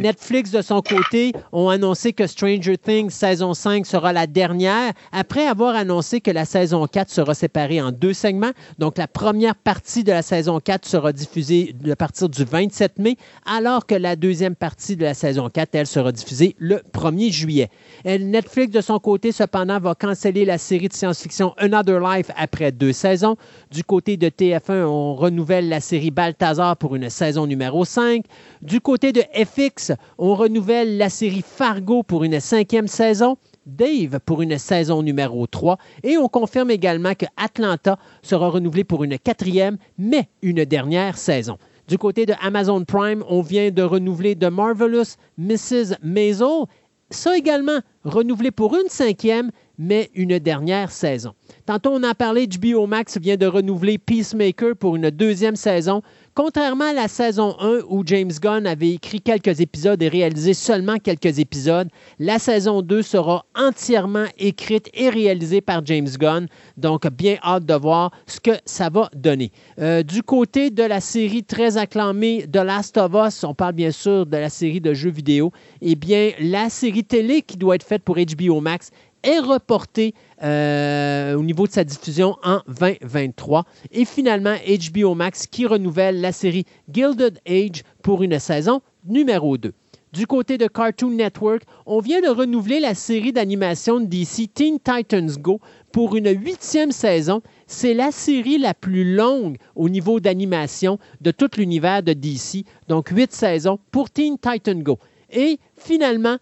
[0.00, 5.46] Netflix, de son côté, ont annoncé que Stranger Things saison 5 sera la dernière, après
[5.46, 8.52] avoir annoncé que la saison 4 sera séparée en deux segments.
[8.78, 13.16] Donc, la première partie de la saison 4 sera diffusée à partir du 27 mai,
[13.44, 17.68] alors que la deuxième partie de la saison 4, elle, sera diffusée le 1er juillet.
[18.04, 22.92] Netflix, de son côté, cependant, va canceller la série de science-fiction Another Life après deux
[22.92, 23.36] saisons.
[23.72, 28.24] Du côté de TF1, on renouvelle la série Balthazar pour une saison numéro 5.
[28.62, 33.36] Du côté de FX, on renouvelle la série Fargo pour une cinquième saison.
[33.66, 39.04] Dave pour une saison numéro 3 et on confirme également que Atlanta sera renouvelé pour
[39.04, 41.58] une quatrième, mais une dernière saison.
[41.86, 45.96] Du côté de Amazon Prime, on vient de renouveler The Marvelous Mrs.
[46.02, 46.64] Maisel.
[47.10, 51.32] Ça également renouvelé pour une cinquième, mais une dernière saison.
[51.64, 56.02] Tantôt, on a parlé, HBO Max vient de renouveler Peacemaker pour une deuxième saison.
[56.38, 60.98] Contrairement à la saison 1 où James Gunn avait écrit quelques épisodes et réalisé seulement
[60.98, 61.88] quelques épisodes,
[62.20, 66.46] la saison 2 sera entièrement écrite et réalisée par James Gunn.
[66.76, 69.50] Donc, bien hâte de voir ce que ça va donner.
[69.80, 73.90] Euh, du côté de la série très acclamée The Last of Us, on parle bien
[73.90, 75.50] sûr de la série de jeux vidéo,
[75.82, 81.34] eh bien, la série télé qui doit être faite pour HBO Max est reportée euh,
[81.34, 83.64] au niveau de sa diffusion en 2023.
[83.92, 89.72] Et finalement, HBO Max qui renouvelle la série Gilded Age pour une saison numéro 2.
[90.12, 94.78] Du côté de Cartoon Network, on vient de renouveler la série d'animation de DC Teen
[94.78, 95.60] Titans Go
[95.92, 97.42] pour une huitième saison.
[97.66, 102.64] C'est la série la plus longue au niveau d'animation de tout l'univers de DC.
[102.88, 104.98] Donc, huit saisons pour Teen Titans Go.
[105.30, 106.38] Et finalement,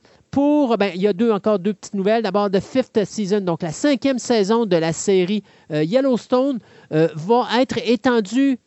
[0.78, 2.23] ben, il y a encore deux petites nouvelles.
[2.23, 5.42] D'abord, The Fifth Season, donc la cinquième saison de la série
[5.73, 6.58] euh, Yellowstone,
[6.92, 8.58] euh, va être étendue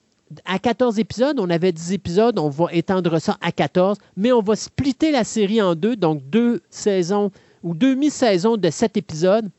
[0.45, 1.39] à 14 épisodes.
[1.39, 5.23] On avait 10 épisodes, on va étendre ça à 14, mais on va splitter la
[5.23, 7.31] série en deux, donc deux saisons
[7.63, 9.49] ou demi-saisons de 7 épisodes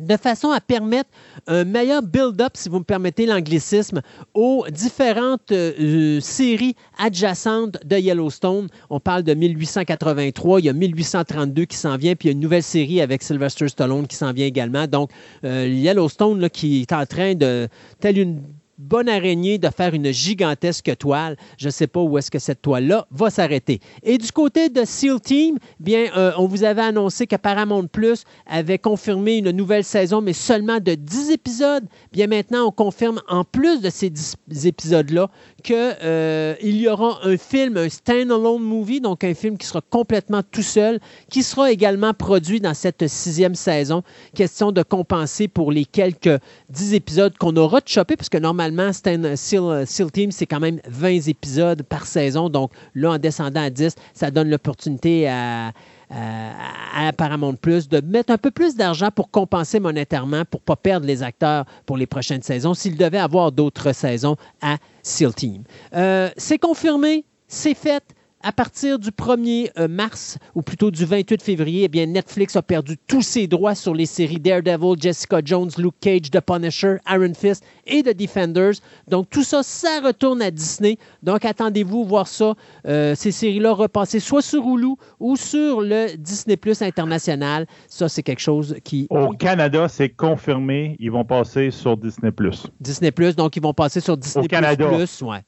[0.00, 1.10] de façon à permettre
[1.46, 4.02] un meilleur build-up, si vous me permettez l'anglicisme,
[4.34, 8.68] aux différentes euh, séries adjacentes de Yellowstone.
[8.90, 12.36] On parle de 1883, il y a 1832 qui s'en vient, puis il y a
[12.36, 14.86] une nouvelle série avec Sylvester Stallone qui s'en vient également.
[14.86, 15.10] Donc,
[15.44, 17.68] euh, Yellowstone là, qui est en train de,
[18.00, 18.42] telle une
[18.78, 21.36] bonne araignée de faire une gigantesque toile.
[21.58, 23.80] Je ne sais pas où est-ce que cette toile-là va s'arrêter.
[24.02, 28.24] Et du côté de SEAL Team, bien, euh, on vous avait annoncé que Paramount Plus
[28.46, 31.84] avait confirmé une nouvelle saison, mais seulement de 10 épisodes.
[32.12, 35.28] Bien maintenant, on confirme en plus de ces 10 épisodes-là
[35.66, 40.42] qu'il euh, y aura un film, un stand-alone movie, donc un film qui sera complètement
[40.48, 44.04] tout seul, qui sera également produit dans cette sixième saison.
[44.34, 48.92] Question de compenser pour les quelques 10 épisodes qu'on aura de choper, parce que normalement,
[48.92, 52.48] Stan, Seal, Seal Team, c'est quand même 20 épisodes par saison.
[52.48, 55.72] Donc là, en descendant à 10, ça donne l'opportunité à,
[56.10, 60.76] à, Paramount Plus de mettre un peu plus d'argent pour compenser monétairement, pour ne pas
[60.76, 65.64] perdre les acteurs pour les prochaines saisons, s'ils devaient avoir d'autres saisons à SEAL Team.
[65.94, 68.02] Euh, c'est confirmé, c'est fait.
[68.46, 72.62] À partir du 1er euh, mars, ou plutôt du 28 février, eh bien, Netflix a
[72.62, 77.34] perdu tous ses droits sur les séries Daredevil, Jessica Jones, Luke Cage, The Punisher, Iron
[77.34, 78.74] Fist et The Defenders.
[79.08, 80.96] Donc, tout ça, ça retourne à Disney.
[81.24, 82.54] Donc, attendez-vous voir ça,
[82.86, 87.66] euh, ces séries-là repasser soit sur Hulu ou sur le Disney Plus international.
[87.88, 89.08] Ça, c'est quelque chose qui...
[89.10, 90.94] Au Canada, c'est confirmé.
[91.00, 92.68] Ils vont passer sur Disney Plus.
[92.80, 95.22] Disney Plus, donc ils vont passer sur Disney Plus.
[95.22, 95.42] Ouais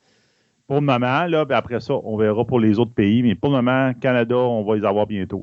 [0.69, 1.25] pour le moment.
[1.25, 3.23] Là, après ça, on verra pour les autres pays.
[3.23, 5.43] Mais pour le moment, Canada, on va les avoir bientôt.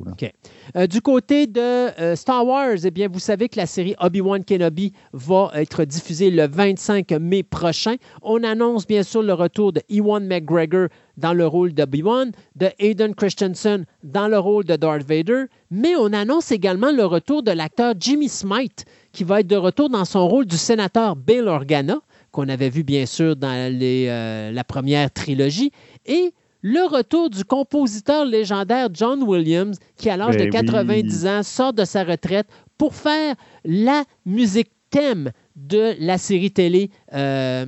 [0.76, 4.45] Euh, du côté de euh, Star Wars, eh bien, vous savez que la série Obi-Wan
[4.45, 7.95] Kenobi va être diffusée le 25 mai prochain.
[8.22, 13.16] On annonce bien sûr le retour de Ewan McGregor dans le rôle d'Obi-Wan, de Hayden
[13.16, 17.95] Christensen dans le rôle de Darth Vader, mais on annonce également le retour de l'acteur
[18.00, 22.00] Jimmy Smite, qui va être de retour dans son rôle du sénateur Bill Organa
[22.35, 25.72] qu'on avait vu bien sûr dans euh, la première trilogie,
[26.05, 31.43] et le retour du compositeur légendaire John Williams, qui à l'âge de 90 ben ans
[31.43, 32.47] sort de sa retraite
[32.77, 37.67] pour faire la musique thème de la série télé euh,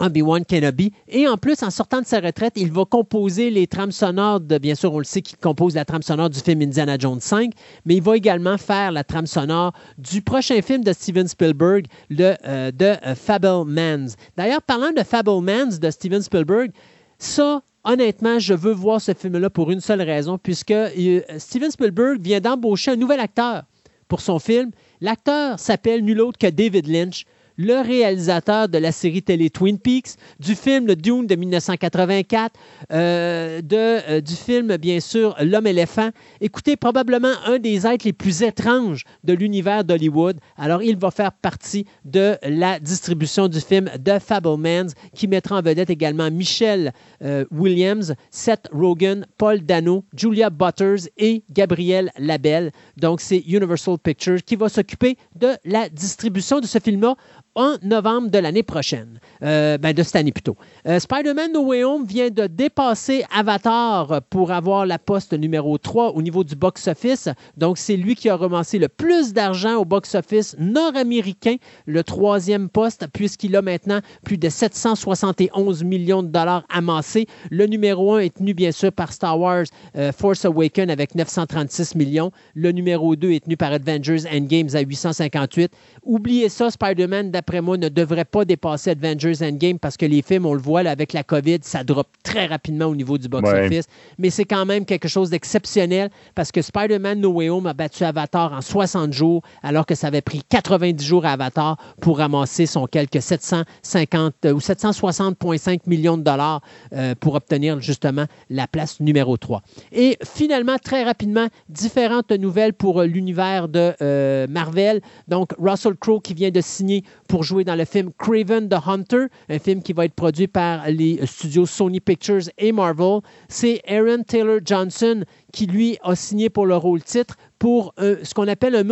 [0.00, 0.92] Obi-Wan Kenobi.
[1.08, 4.58] Et en plus, en sortant de sa retraite, il va composer les trames sonores de,
[4.58, 7.52] bien sûr, on le sait qu'il compose la trame sonore du film Indiana Jones 5,
[7.84, 12.34] mais il va également faire la trame sonore du prochain film de Steven Spielberg, le,
[12.46, 14.14] euh, de euh, Fablemans.
[14.36, 16.70] D'ailleurs, parlant de Fablemans de Steven Spielberg,
[17.18, 22.20] ça, honnêtement, je veux voir ce film-là pour une seule raison, puisque euh, Steven Spielberg
[22.20, 23.64] vient d'embaucher un nouvel acteur
[24.08, 24.70] pour son film.
[25.00, 27.24] L'acteur s'appelle nul autre que David Lynch
[27.60, 32.54] le réalisateur de la série télé Twin Peaks, du film Le Dune de 1984,
[32.90, 36.08] euh, de, euh, du film, bien sûr, L'homme éléphant.
[36.40, 40.38] Écoutez, probablement un des êtres les plus étranges de l'univers d'Hollywood.
[40.56, 45.62] Alors, il va faire partie de la distribution du film The Fablemans, qui mettra en
[45.62, 52.72] vedette également Michelle euh, Williams, Seth Rogen, Paul Dano, Julia Butters et Gabriel Labelle.
[52.96, 57.16] Donc, c'est Universal Pictures qui va s'occuper de la distribution de ce film-là
[57.60, 59.20] en novembre de l'année prochaine.
[59.42, 60.56] Euh, ben de cette année plutôt.
[60.86, 66.12] Euh, Spider-Man No Way Home vient de dépasser Avatar pour avoir la poste numéro 3
[66.12, 67.28] au niveau du box-office.
[67.56, 71.56] Donc, c'est lui qui a ramassé le plus d'argent au box-office nord-américain,
[71.86, 77.26] le troisième poste, puisqu'il a maintenant plus de 771 millions de dollars amassés.
[77.50, 79.64] Le numéro 1 est tenu bien sûr par Star Wars
[79.96, 82.30] euh, Force Awakens avec 936 millions.
[82.54, 85.72] Le numéro 2 est tenu par Avengers Endgames à 858.
[86.04, 90.46] Oubliez ça, Spider-Man, d'après moi, ne devrait pas dépasser Avengers Endgame parce que les films,
[90.46, 93.86] on le voit, avec la COVID, ça drop très rapidement au niveau du box-office.
[94.18, 98.04] Mais c'est quand même quelque chose d'exceptionnel parce que Spider-Man No Way Home a battu
[98.04, 102.66] Avatar en 60 jours alors que ça avait pris 90 jours à Avatar pour ramasser
[102.66, 106.60] son quelque 750 euh, ou 760,5 millions de dollars
[106.92, 109.62] euh, pour obtenir justement la place numéro 3.
[109.92, 115.00] Et finalement, très rapidement, différentes nouvelles pour l'univers de euh, Marvel.
[115.28, 119.26] Donc, Russell Crowe qui vient de signer pour jouer dans le film Craven the Hunter,
[119.48, 123.20] un film qui va être produit par les studios Sony Pictures et Marvel.
[123.48, 128.48] C'est Aaron Taylor Johnson qui, lui, a signé pour le rôle titre pour ce qu'on
[128.48, 128.82] appelle un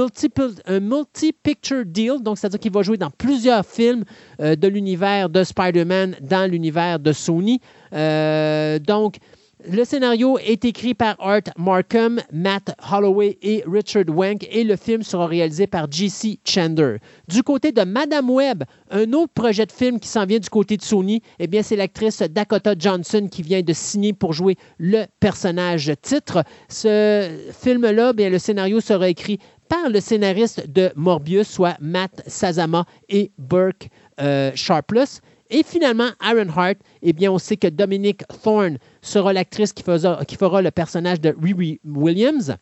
[0.81, 2.23] multi-picture deal.
[2.23, 4.05] Donc, c'est-à-dire qu'il va jouer dans plusieurs films
[4.41, 7.60] euh, de l'univers de Spider-Man dans l'univers de Sony.
[7.92, 9.17] Euh, donc,
[9.66, 15.02] le scénario est écrit par Art Markham, Matt Holloway et Richard Wank et le film
[15.02, 16.38] sera réalisé par J.C.
[16.44, 16.98] Chander.
[17.26, 20.76] Du côté de Madame Web, un autre projet de film qui s'en vient du côté
[20.76, 25.06] de Sony, eh bien c'est l'actrice Dakota Johnson qui vient de signer pour jouer le
[25.18, 26.44] personnage titre.
[26.68, 27.28] Ce
[27.60, 33.32] film-là, bien le scénario sera écrit par le scénariste de Morbius, soit Matt Sazama et
[33.38, 33.88] Burke
[34.20, 35.20] euh, Sharpless.
[35.50, 40.70] Et finalement, Ironheart, eh bien, on sait que Dominic Thorne sera l'actrice qui, fera le
[40.70, 42.57] personnage de Riri Williams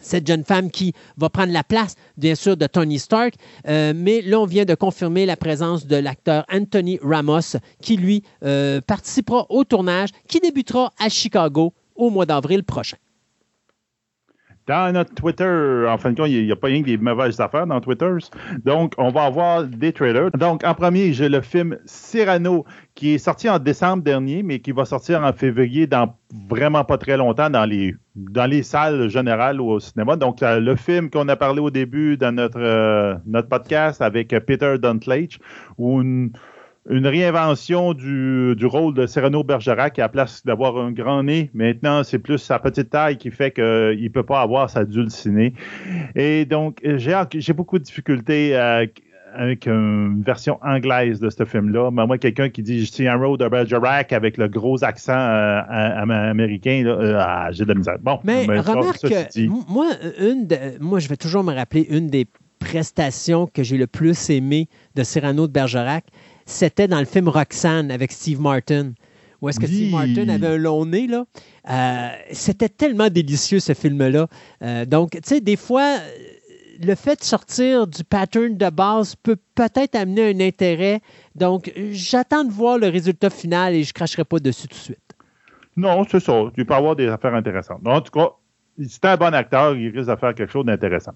[0.00, 3.34] cette jeune femme qui va prendre la place, bien sûr, de Tony Stark.
[3.66, 8.22] Euh, mais là, on vient de confirmer la présence de l'acteur Anthony Ramos, qui, lui,
[8.44, 12.96] euh, participera au tournage, qui débutera à Chicago au mois d'avril prochain
[14.68, 17.40] dans notre Twitter, en fin de compte, il n'y a, pas rien que des mauvaises
[17.40, 18.10] affaires dans Twitter.
[18.64, 20.30] Donc, on va avoir des trailers.
[20.32, 24.72] Donc, en premier, j'ai le film Cyrano qui est sorti en décembre dernier, mais qui
[24.72, 26.14] va sortir en février dans
[26.50, 30.16] vraiment pas très longtemps dans les, dans les salles générales ou au cinéma.
[30.16, 34.76] Donc, le film qu'on a parlé au début dans notre, euh, notre podcast avec Peter
[34.78, 35.38] Dunklage,
[35.78, 36.02] où
[36.90, 41.50] une réinvention du, rôle de Serrano Bergerac à la place d'avoir un grand nez.
[41.54, 45.52] Maintenant, c'est plus sa petite taille qui fait qu'il ne peut pas avoir sa dulcinée.
[46.14, 48.82] Et donc, j'ai beaucoup de difficultés à,
[49.34, 51.90] avec une version anglaise de ce film-là.
[51.90, 55.60] Mais moi, quelqu'un qui dit c'est un road de Bergerac avec le gros accent euh,
[55.68, 56.84] américain,
[57.18, 57.98] ah, j'ai de la misère.
[58.00, 59.06] Bon, mais, remarque,
[59.68, 59.86] moi,
[60.20, 60.48] une
[60.80, 62.26] moi, je vais toujours me rappeler une des
[62.58, 66.04] prestations que j'ai le plus aimé de Cyrano de Bergerac,
[66.48, 68.92] c'était dans le film Roxanne avec Steve Martin.
[69.40, 71.24] Où est-ce que Steve Martin avait un long nez, là?
[71.70, 74.26] Euh, c'était tellement délicieux, ce film-là.
[74.62, 75.98] Euh, donc, tu sais, des fois,
[76.82, 81.00] le fait de sortir du pattern de base peut peut-être amener un intérêt.
[81.36, 84.82] Donc, j'attends de voir le résultat final et je ne cracherai pas dessus tout de
[84.82, 84.98] suite.
[85.76, 86.44] Non, c'est ça.
[86.56, 87.86] Tu peux avoir des affaires intéressantes.
[87.86, 88.30] En tout cas,
[88.86, 91.12] c'est un bon acteur, il risque de faire quelque chose d'intéressant.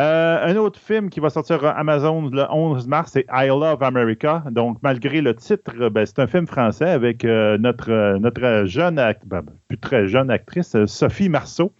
[0.00, 3.82] Euh, un autre film qui va sortir à Amazon le 11 mars, c'est I Love
[3.82, 4.42] America.
[4.50, 8.96] Donc, malgré le titre, ben, c'est un film français avec euh, notre, euh, notre jeune,
[9.26, 11.72] ben, plus très jeune actrice, Sophie Marceau,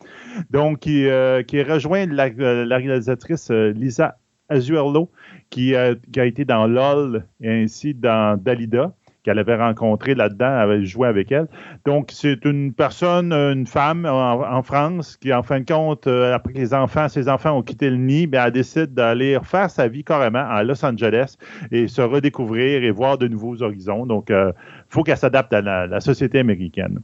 [0.50, 1.06] donc qui,
[1.46, 4.16] qui rejoint la, la réalisatrice Lisa
[4.48, 5.10] Azuerlo,
[5.50, 5.74] qui,
[6.12, 8.92] qui, a été dans LOL et ainsi dans Dalida
[9.24, 11.48] qu'elle avait rencontré là-dedans, avait joué avec elle.
[11.86, 16.52] Donc, c'est une personne, une femme en, France qui, en fin de compte, euh, après
[16.52, 20.04] que enfants, ses enfants ont quitté le nid, bien, elle décide d'aller refaire sa vie
[20.04, 21.36] carrément à Los Angeles
[21.72, 24.06] et se redécouvrir et voir de nouveaux horizons.
[24.06, 24.52] Donc, il euh,
[24.88, 27.00] faut qu'elle s'adapte à la, société américaine.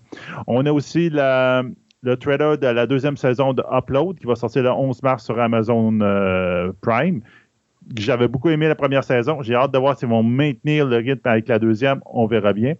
[0.46, 4.70] On a aussi le trailer de la deuxième saison de Upload qui va sortir le
[4.70, 7.22] 11 mars sur Amazon euh, Prime
[7.96, 9.42] j'avais beaucoup aimé la première saison.
[9.42, 12.00] J'ai hâte de voir s'ils vont maintenir le rythme avec la deuxième.
[12.06, 12.74] On verra bien.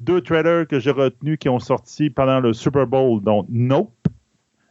[0.00, 3.92] Deux trailers que j'ai retenus qui ont sorti pendant le Super Bowl, donc Nope.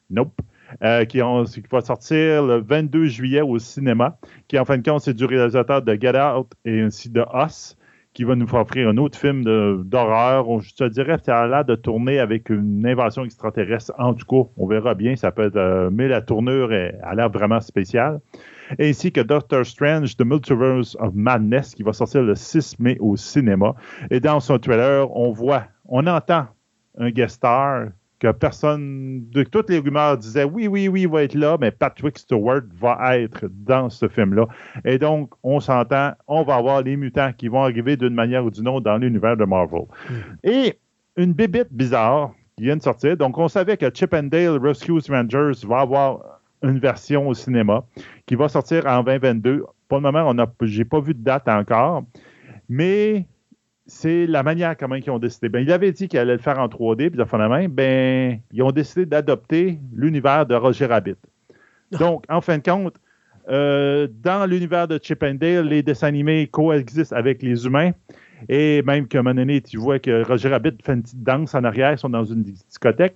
[0.09, 0.39] Nope.
[0.83, 5.13] Euh, qui, va sortir le 22 juillet au cinéma, qui en fin de compte, c'est
[5.13, 7.77] du réalisateur de Get Out et ainsi de Us,
[8.13, 10.59] qui va nous offrir un autre film d'horreur.
[10.59, 13.93] Je te dirais ça a l'air de tourner avec une invention extraterrestre.
[13.97, 15.15] En tout cas, on verra bien.
[15.15, 18.19] Ça peut être, euh, mais la tournure a l'air vraiment spéciale
[18.79, 23.15] ainsi que Doctor Strange, The Multiverse of Madness, qui va sortir le 6 mai au
[23.15, 23.75] cinéma.
[24.11, 26.47] Et dans son trailer, on voit, on entend
[26.97, 27.87] un guest star
[28.19, 31.71] que personne, de toutes les rumeurs disaient oui, oui, oui, il va être là, mais
[31.71, 34.47] Patrick Stewart va être dans ce film-là.
[34.85, 38.51] Et donc, on s'entend, on va avoir les mutants qui vont arriver d'une manière ou
[38.51, 39.81] d'une autre dans l'univers de Marvel.
[40.09, 40.13] Hmm.
[40.43, 40.79] Et
[41.17, 43.17] une bébite bizarre qui vient de sortir.
[43.17, 47.85] Donc, on savait que Chip and Dale Rescue Rangers va avoir une version au cinéma
[48.25, 49.65] qui va sortir en 2022.
[49.87, 52.03] Pour le moment, je n'ai pas vu de date encore,
[52.69, 53.27] mais
[53.87, 55.49] c'est la manière comment ils ont décidé.
[55.49, 58.71] Ben, il avait dit qu'il allait le faire en 3D, puis main, ben, ils ont
[58.71, 61.17] décidé d'adopter l'univers de Roger Rabbit.
[61.93, 61.97] Ah.
[61.97, 62.95] Donc, en fin de compte,
[63.47, 67.91] euh, dans l'univers de Chip and Dale, les dessins animés coexistent avec les humains.
[68.49, 71.55] Et même qu'à un moment donné, tu vois que Roger Rabbit fait une petite danse
[71.55, 73.15] en arrière, ils sont dans une discothèque.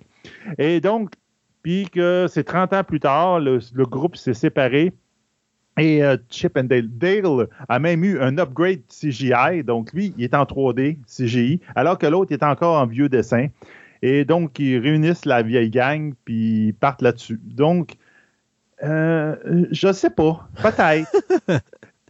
[0.58, 1.10] Et donc,
[1.62, 4.92] puis que c'est 30 ans plus tard, le, groupe s'est séparé.
[5.78, 9.62] Et euh, Chip and Dale, Dale a même eu un upgrade CGI.
[9.64, 13.48] Donc, lui, il est en 3D CGI, alors que l'autre est encore en vieux dessin.
[14.02, 17.40] Et donc, ils réunissent la vieille gang, puis ils partent là-dessus.
[17.42, 17.96] Donc,
[18.82, 20.48] euh, je sais pas.
[20.60, 21.10] Peut-être.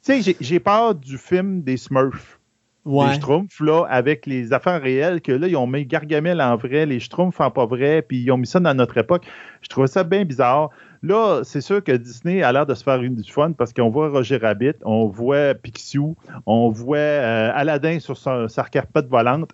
[0.02, 2.39] tu sais, j'ai peur du film des Smurfs
[2.86, 6.86] les Schtroumpfs, là, avec les affaires réelles, que là, ils ont mis Gargamel en vrai,
[6.86, 9.26] les Schtroumpfs en pas vrai, puis ils ont mis ça dans notre époque.
[9.60, 10.70] Je trouvais ça bien bizarre.
[11.02, 13.90] Là, c'est sûr que Disney a l'air de se faire une du fun parce qu'on
[13.90, 19.50] voit Roger Rabbit, on voit Pixiou, on voit euh, Aladdin sur sa, sa carpette volante.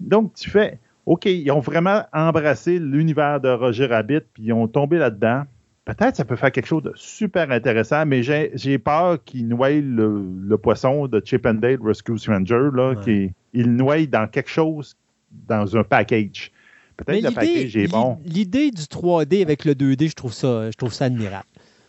[0.00, 4.68] Donc, tu fais, OK, ils ont vraiment embrassé l'univers de Roger Rabbit, puis ils ont
[4.68, 5.44] tombé là-dedans
[5.84, 10.56] peut-être ça peut faire quelque chose de super intéressant, mais j'ai peur qu'il noie le,
[10.56, 14.96] poisson de Chip and Dale Rescue Stranger, là, qu'il noie dans quelque chose,
[15.48, 16.52] dans un package.
[16.96, 18.18] Peut-être le package est bon.
[18.24, 21.46] L'idée du 3D avec le 2D, je trouve ça, je trouve ça admirable.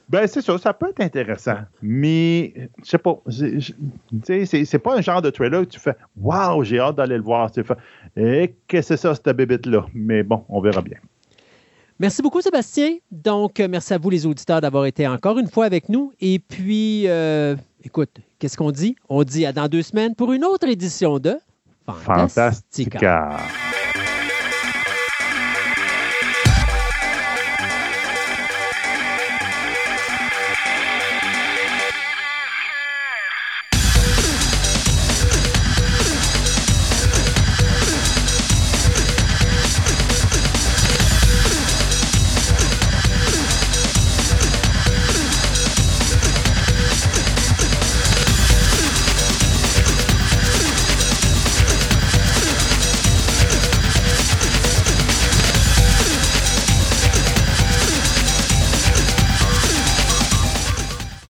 [0.10, 1.58] Ben, c'est ça, ça peut être intéressant.
[1.82, 6.80] Mais, je sais pas, c'est pas un genre de trailer où tu fais Waouh, j'ai
[6.80, 7.50] hâte d'aller le voir.
[8.16, 9.86] Et qu'est-ce que c'est ça, cette bébête-là?
[9.94, 10.98] Mais bon, on verra bien.
[12.00, 12.98] Merci beaucoup, Sébastien.
[13.12, 16.12] Donc, euh, merci à vous, les auditeurs, d'avoir été encore une fois avec nous.
[16.20, 18.96] Et puis, euh, écoute, qu'est-ce qu'on dit?
[19.10, 21.38] On dit à dans deux semaines pour une autre édition de
[21.88, 23.38] Fantastica.